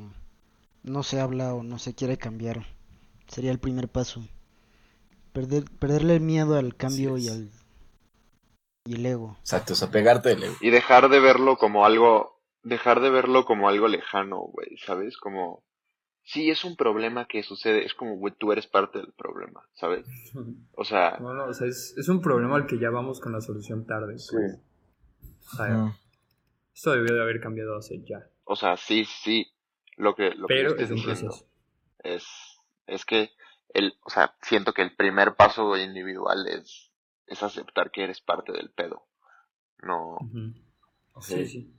no 0.83 1.03
se 1.03 1.19
habla 1.19 1.53
o 1.53 1.63
no 1.63 1.79
se 1.79 1.95
quiere 1.95 2.17
cambiar. 2.17 2.65
Sería 3.27 3.51
el 3.51 3.59
primer 3.59 3.87
paso. 3.87 4.21
Perder, 5.33 5.65
perderle 5.79 6.15
el 6.15 6.21
miedo 6.21 6.57
al 6.57 6.75
cambio 6.75 7.17
y 7.17 7.27
al 7.27 7.51
y 8.85 8.95
el 8.95 9.05
ego. 9.05 9.37
Exacto, 9.41 9.73
o 9.73 9.75
sea, 9.75 9.91
pegarte 9.91 10.31
el 10.31 10.43
ego. 10.43 10.55
Y 10.61 10.71
dejar 10.71 11.09
de 11.09 11.19
verlo 11.19 11.57
como 11.57 11.85
algo, 11.85 12.41
dejar 12.63 13.01
de 13.01 13.09
verlo 13.09 13.45
como 13.45 13.69
algo 13.69 13.87
lejano, 13.87 14.39
güey, 14.39 14.77
¿sabes? 14.77 15.17
Como, 15.17 15.63
sí, 16.23 16.49
es 16.49 16.63
un 16.63 16.75
problema 16.75 17.27
que 17.27 17.43
sucede, 17.43 17.85
es 17.85 17.93
como, 17.93 18.17
güey, 18.17 18.33
tú 18.37 18.51
eres 18.51 18.67
parte 18.67 18.99
del 18.99 19.13
problema, 19.13 19.63
¿sabes? 19.73 20.07
O 20.73 20.83
sea, 20.83 21.17
No, 21.19 21.33
no, 21.33 21.45
o 21.45 21.53
sea, 21.53 21.67
es, 21.67 21.93
es 21.97 22.09
un 22.09 22.21
problema 22.21 22.55
al 22.55 22.65
que 22.65 22.79
ya 22.79 22.89
vamos 22.89 23.19
con 23.19 23.33
la 23.33 23.41
solución 23.41 23.85
tarde. 23.85 24.17
Sí. 24.17 24.35
pues. 24.35 24.59
O 25.53 25.55
sea, 25.57 25.95
esto 26.73 26.91
debió 26.91 27.13
de 27.13 27.21
haber 27.21 27.41
cambiado 27.41 27.77
hace 27.77 28.01
ya. 28.03 28.27
o 28.43 28.55
sea, 28.55 28.77
sí, 28.77 29.05
sí, 29.05 29.45
lo 29.99 30.15
que, 30.15 30.31
lo 30.31 30.47
que 30.47 30.55
Pero 30.55 30.69
estoy 30.71 30.85
es 30.85 30.91
un 30.91 31.03
proceso. 31.03 31.45
es, 32.03 32.25
es 32.87 33.05
que 33.05 33.31
el, 33.73 33.93
o 34.03 34.09
sea, 34.09 34.35
siento 34.41 34.73
que 34.73 34.81
el 34.81 34.95
primer 34.95 35.35
paso 35.35 35.77
individual 35.77 36.47
es, 36.47 36.91
es 37.27 37.43
aceptar 37.43 37.91
que 37.91 38.03
eres 38.03 38.21
parte 38.21 38.51
del 38.51 38.71
pedo. 38.71 39.05
No. 39.83 40.17
Sí, 41.21 41.45
sí. 41.47 41.73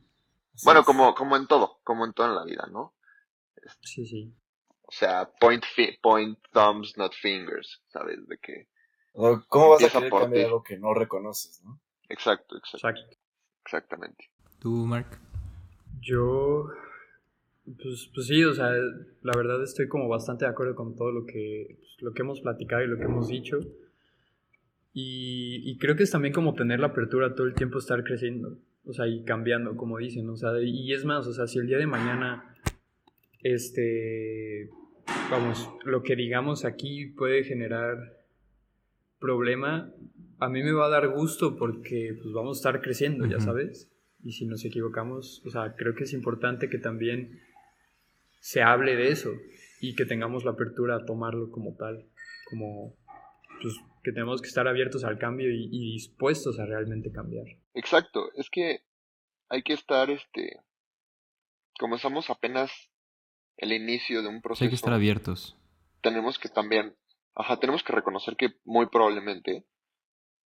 bueno, 0.64 0.84
como, 0.84 1.14
como 1.14 1.36
en 1.36 1.46
todo, 1.46 1.80
como 1.82 2.04
en 2.04 2.12
todo 2.12 2.26
en 2.28 2.34
la 2.36 2.44
vida, 2.44 2.68
¿no? 2.70 2.94
Sí, 3.82 4.06
sí. 4.06 4.32
O 4.82 4.92
sea, 4.92 5.30
point, 5.40 5.64
fi- 5.64 5.98
point 6.02 6.38
thumbs, 6.52 6.96
not 6.96 7.12
fingers, 7.14 7.82
¿sabes? 7.88 8.26
De 8.26 8.38
que, 8.38 8.68
O 9.14 9.40
¿Cómo 9.48 9.70
vas 9.70 9.84
a 9.84 9.90
querer 9.90 10.10
por 10.10 10.22
cambiar 10.22 10.42
ti. 10.42 10.46
algo 10.48 10.62
que 10.62 10.78
no 10.78 10.94
reconoces, 10.94 11.62
no? 11.62 11.80
exacto, 12.08 12.56
exacto, 12.56 12.88
Exacto. 12.88 13.16
exactamente. 13.64 14.30
¿Tú, 14.58 14.70
Mark? 14.86 15.18
Yo, 16.00 16.68
pues, 17.82 18.10
pues 18.14 18.26
sí, 18.26 18.42
o 18.44 18.52
sea, 18.54 18.70
la 18.70 19.36
verdad 19.36 19.62
estoy 19.62 19.88
como 19.88 20.08
bastante 20.08 20.44
de 20.44 20.50
acuerdo 20.50 20.74
con 20.74 20.96
todo 20.96 21.12
lo 21.12 21.26
que, 21.26 21.76
pues, 21.78 21.96
lo 22.00 22.12
que 22.12 22.22
hemos 22.22 22.40
platicado 22.40 22.82
y 22.82 22.88
lo 22.88 22.96
que 22.96 23.04
hemos 23.04 23.28
dicho. 23.28 23.58
Y, 24.92 25.62
y 25.70 25.78
creo 25.78 25.96
que 25.96 26.02
es 26.02 26.10
también 26.10 26.34
como 26.34 26.54
tener 26.54 26.80
la 26.80 26.88
apertura 26.88 27.34
todo 27.34 27.46
el 27.46 27.54
tiempo, 27.54 27.78
estar 27.78 28.02
creciendo, 28.02 28.58
o 28.84 28.92
sea, 28.92 29.06
y 29.06 29.24
cambiando, 29.24 29.76
como 29.76 29.98
dicen, 29.98 30.28
o 30.28 30.36
sea, 30.36 30.60
y 30.60 30.92
es 30.92 31.04
más, 31.04 31.26
o 31.26 31.32
sea, 31.32 31.46
si 31.46 31.58
el 31.58 31.66
día 31.66 31.78
de 31.78 31.86
mañana, 31.86 32.56
este, 33.42 34.68
vamos, 35.30 35.70
lo 35.84 36.02
que 36.02 36.16
digamos 36.16 36.64
aquí 36.64 37.06
puede 37.06 37.44
generar 37.44 38.20
problema, 39.20 39.92
a 40.40 40.48
mí 40.48 40.62
me 40.62 40.72
va 40.72 40.86
a 40.86 40.90
dar 40.90 41.08
gusto 41.08 41.56
porque 41.56 42.16
pues 42.20 42.32
vamos 42.32 42.56
a 42.56 42.60
estar 42.60 42.82
creciendo, 42.82 43.26
ya 43.26 43.38
sabes. 43.38 43.90
Y 44.22 44.32
si 44.32 44.46
nos 44.46 44.64
equivocamos, 44.64 45.42
o 45.46 45.50
sea, 45.50 45.74
creo 45.76 45.94
que 45.94 46.04
es 46.04 46.12
importante 46.12 46.68
que 46.68 46.78
también 46.78 47.40
se 48.40 48.62
hable 48.62 48.96
de 48.96 49.10
eso 49.10 49.30
y 49.80 49.94
que 49.94 50.06
tengamos 50.06 50.44
la 50.44 50.52
apertura 50.52 50.96
a 50.96 51.06
tomarlo 51.06 51.50
como 51.50 51.76
tal, 51.76 52.10
como 52.50 52.96
pues, 53.62 53.74
que 54.02 54.12
tenemos 54.12 54.42
que 54.42 54.48
estar 54.48 54.66
abiertos 54.68 55.04
al 55.04 55.18
cambio 55.18 55.50
y, 55.50 55.68
y 55.70 55.92
dispuestos 55.94 56.58
a 56.58 56.66
realmente 56.66 57.12
cambiar. 57.12 57.46
Exacto, 57.74 58.30
es 58.36 58.50
que 58.50 58.82
hay 59.48 59.62
que 59.62 59.74
estar, 59.74 60.10
este, 60.10 60.58
como 61.78 61.96
estamos 61.96 62.30
apenas 62.30 62.70
el 63.56 63.72
inicio 63.72 64.22
de 64.22 64.28
un 64.28 64.36
Sí, 64.36 64.40
proceso, 64.42 64.64
hay 64.64 64.70
que 64.70 64.76
estar 64.76 64.92
abiertos. 64.94 65.56
tenemos 66.02 66.38
que 66.38 66.48
también, 66.48 66.96
ajá, 67.34 67.58
tenemos 67.60 67.82
que 67.84 67.92
reconocer 67.92 68.36
que 68.36 68.54
muy 68.64 68.86
probablemente 68.86 69.66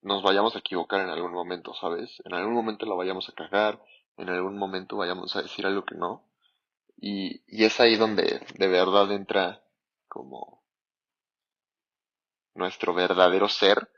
nos 0.02 0.22
vayamos 0.22 0.54
a 0.56 0.58
equivocar 0.60 1.00
en 1.00 1.10
algún 1.10 1.32
momento, 1.32 1.74
¿sabes? 1.74 2.20
En 2.24 2.34
algún 2.34 2.54
momento 2.54 2.86
la 2.86 2.94
vayamos 2.94 3.28
a 3.28 3.32
cagar, 3.32 3.80
en 4.16 4.28
algún 4.28 4.58
momento 4.58 4.96
vayamos 4.96 5.34
a 5.36 5.42
decir 5.42 5.66
algo 5.66 5.84
que 5.84 5.94
no. 5.96 6.28
Y, 6.96 7.42
y 7.46 7.64
es 7.64 7.78
ahí 7.80 7.96
donde 7.96 8.40
de 8.58 8.68
verdad 8.68 9.10
entra 9.12 9.62
como 10.08 10.62
nuestro 12.54 12.94
verdadero 12.94 13.48
ser 13.48 13.90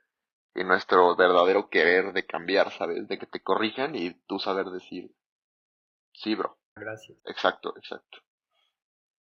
y 0.55 0.65
nuestro 0.65 1.15
verdadero 1.17 1.69
querer 1.69 2.13
de 2.13 2.27
cambiar, 2.27 2.73
¿sabes? 2.73 3.07
De 3.09 3.19
que 3.19 3.27
te 3.27 3.43
corrijan 3.43 3.95
y 3.95 4.15
tú 4.27 4.39
saber 4.39 4.67
decir, 4.71 5.15
sí, 6.13 6.35
bro, 6.35 6.59
Gracias. 6.75 7.19
exacto, 7.27 7.75
exacto, 7.77 8.19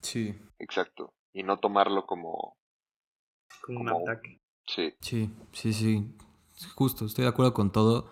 Sí. 0.00 0.34
exacto. 0.58 1.12
Y 1.32 1.42
no 1.42 1.58
tomarlo 1.58 2.06
como, 2.06 2.56
Como 3.64 3.80
un 3.80 3.86
Como- 3.88 4.00
ataque. 4.08 4.40
sí, 4.66 4.94
Sí, 5.00 5.30
sí, 5.52 5.72
sí. 5.74 6.16
Justo, 6.74 7.04
estoy 7.04 7.24
de 7.24 7.30
acuerdo 7.30 7.52
con 7.52 7.70
todo. 7.70 8.10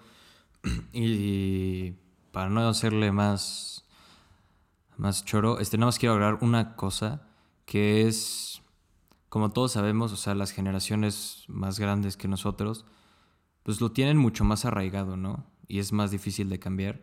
Y 0.93 1.93
para 2.32 2.51
no 2.51 2.69
hacerle 2.69 3.12
más, 3.12 3.84
más 4.97 5.25
choro, 5.25 5.61
este, 5.61 5.77
nada 5.79 5.87
más 5.87 5.99
quiero 5.99 6.15
agregar 6.15 6.39
una 6.41 6.77
cosa 6.77 7.27
que 7.66 8.07
es, 8.07 8.62
como 9.29 9.51
todos 9.53 9.73
sabemos, 9.73 10.12
o 10.12 10.16
sea, 10.16 10.35
las 10.35 10.51
generaciones 10.51 11.45
más 11.49 11.79
grandes 11.79 12.16
que 12.16 12.29
nosotros, 12.29 12.85
pues 13.62 13.81
lo 13.81 13.93
tienen 13.93 14.16
mucho 14.19 14.45
más 14.45 14.65
arraigado, 14.65 15.16
¿no? 15.16 15.47
Y 15.66 15.79
es 15.79 15.93
más 15.93 16.11
difícil 16.11 16.49
de 16.49 16.59
cambiar. 16.59 17.01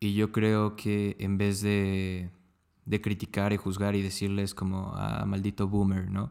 Y 0.00 0.14
yo 0.14 0.32
creo 0.32 0.76
que 0.76 1.16
en 1.18 1.38
vez 1.38 1.60
de, 1.60 2.30
de 2.84 3.00
criticar 3.00 3.52
y 3.52 3.56
juzgar 3.56 3.96
y 3.96 4.02
decirles 4.02 4.54
como, 4.54 4.92
ah, 4.94 5.24
maldito 5.26 5.68
boomer, 5.68 6.10
¿no? 6.10 6.30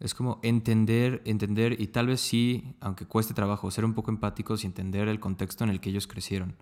Es 0.00 0.14
como 0.14 0.40
entender, 0.42 1.22
entender 1.26 1.78
y 1.78 1.88
tal 1.88 2.06
vez 2.06 2.20
sí, 2.20 2.74
aunque 2.80 3.06
cueste 3.06 3.34
trabajo, 3.34 3.70
ser 3.70 3.84
un 3.84 3.94
poco 3.94 4.10
empáticos 4.10 4.64
y 4.64 4.66
entender 4.66 5.08
el 5.08 5.20
contexto 5.20 5.64
en 5.64 5.70
el 5.70 5.80
que 5.80 5.90
ellos 5.90 6.06
crecieron, 6.06 6.56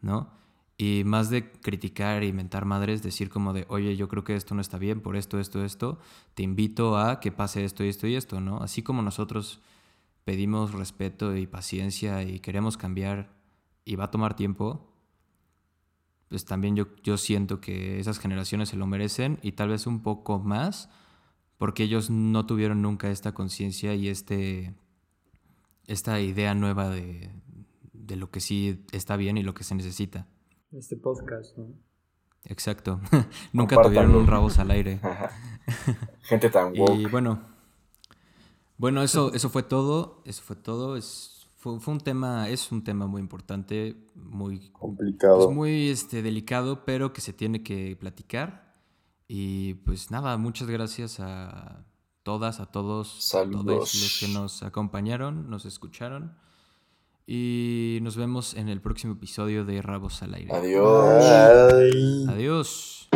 ¿no? 0.00 0.30
Y 0.80 1.02
más 1.04 1.28
de 1.28 1.50
criticar 1.50 2.22
y 2.22 2.32
mentar 2.32 2.64
madres, 2.64 3.02
decir 3.02 3.28
como 3.28 3.52
de, 3.52 3.66
oye, 3.68 3.96
yo 3.96 4.06
creo 4.08 4.22
que 4.22 4.36
esto 4.36 4.54
no 4.54 4.60
está 4.60 4.78
bien 4.78 5.00
por 5.00 5.16
esto, 5.16 5.40
esto, 5.40 5.64
esto, 5.64 5.98
te 6.34 6.44
invito 6.44 6.96
a 6.96 7.18
que 7.18 7.32
pase 7.32 7.64
esto 7.64 7.84
y 7.84 7.88
esto 7.88 8.06
y 8.06 8.14
esto, 8.14 8.40
¿no? 8.40 8.62
Así 8.62 8.82
como 8.82 9.02
nosotros 9.02 9.60
pedimos 10.24 10.72
respeto 10.72 11.36
y 11.36 11.48
paciencia 11.48 12.22
y 12.22 12.38
queremos 12.38 12.76
cambiar 12.76 13.28
y 13.84 13.96
va 13.96 14.04
a 14.04 14.10
tomar 14.12 14.36
tiempo, 14.36 14.88
pues 16.28 16.44
también 16.44 16.76
yo, 16.76 16.86
yo 17.02 17.16
siento 17.16 17.60
que 17.60 17.98
esas 17.98 18.18
generaciones 18.18 18.68
se 18.68 18.76
lo 18.76 18.86
merecen 18.86 19.38
y 19.42 19.52
tal 19.52 19.70
vez 19.70 19.86
un 19.86 20.02
poco 20.02 20.38
más 20.38 20.90
porque 21.56 21.82
ellos 21.82 22.08
no 22.08 22.46
tuvieron 22.46 22.82
nunca 22.82 23.10
esta 23.10 23.32
conciencia 23.32 23.94
y 23.94 24.08
este 24.08 24.74
esta 25.86 26.20
idea 26.20 26.54
nueva 26.54 26.90
de, 26.90 27.30
de 27.94 28.16
lo 28.16 28.30
que 28.30 28.40
sí 28.40 28.84
está 28.92 29.16
bien 29.16 29.38
y 29.38 29.42
lo 29.42 29.54
que 29.54 29.64
se 29.64 29.74
necesita. 29.74 30.26
Este 30.72 30.96
podcast, 30.96 31.56
¿no? 31.56 31.72
Exacto. 32.44 33.00
nunca 33.52 33.80
tuvieron 33.80 34.14
un 34.14 34.26
rabos 34.26 34.58
al 34.58 34.70
aire. 34.70 35.00
Gente 36.22 36.50
tan 36.50 36.78
woke. 36.78 36.98
Y 36.98 37.06
bueno, 37.06 37.40
bueno, 38.76 39.02
eso, 39.02 39.32
eso 39.34 39.50
fue 39.50 39.62
todo. 39.62 40.22
Eso 40.24 40.42
fue 40.42 40.56
todo. 40.56 40.96
Es, 40.96 41.48
fue, 41.56 41.80
fue 41.80 41.94
un 41.94 42.00
tema, 42.00 42.48
es 42.48 42.70
un 42.70 42.84
tema 42.84 43.06
muy 43.06 43.20
importante, 43.20 44.06
muy, 44.14 44.70
Complicado. 44.70 45.44
pues 45.44 45.56
muy 45.56 45.88
este, 45.88 46.22
delicado, 46.22 46.84
pero 46.84 47.12
que 47.12 47.20
se 47.20 47.32
tiene 47.32 47.62
que 47.62 47.96
platicar. 47.96 48.74
Y 49.26 49.74
pues 49.74 50.10
nada, 50.10 50.36
muchas 50.38 50.68
gracias 50.68 51.18
a 51.20 51.84
todas, 52.22 52.60
a 52.60 52.66
todos, 52.66 53.18
a 53.18 53.20
Saludos. 53.20 53.64
todos 53.64 53.94
los 53.94 54.18
que 54.20 54.28
nos 54.28 54.62
acompañaron, 54.62 55.50
nos 55.50 55.64
escucharon. 55.64 56.36
Y 57.30 57.98
nos 58.00 58.16
vemos 58.16 58.54
en 58.54 58.70
el 58.70 58.80
próximo 58.80 59.12
episodio 59.12 59.66
de 59.66 59.82
Rabos 59.82 60.22
al 60.22 60.32
Aire. 60.32 60.50
Adiós. 60.50 61.24
Adiós. 62.26 63.08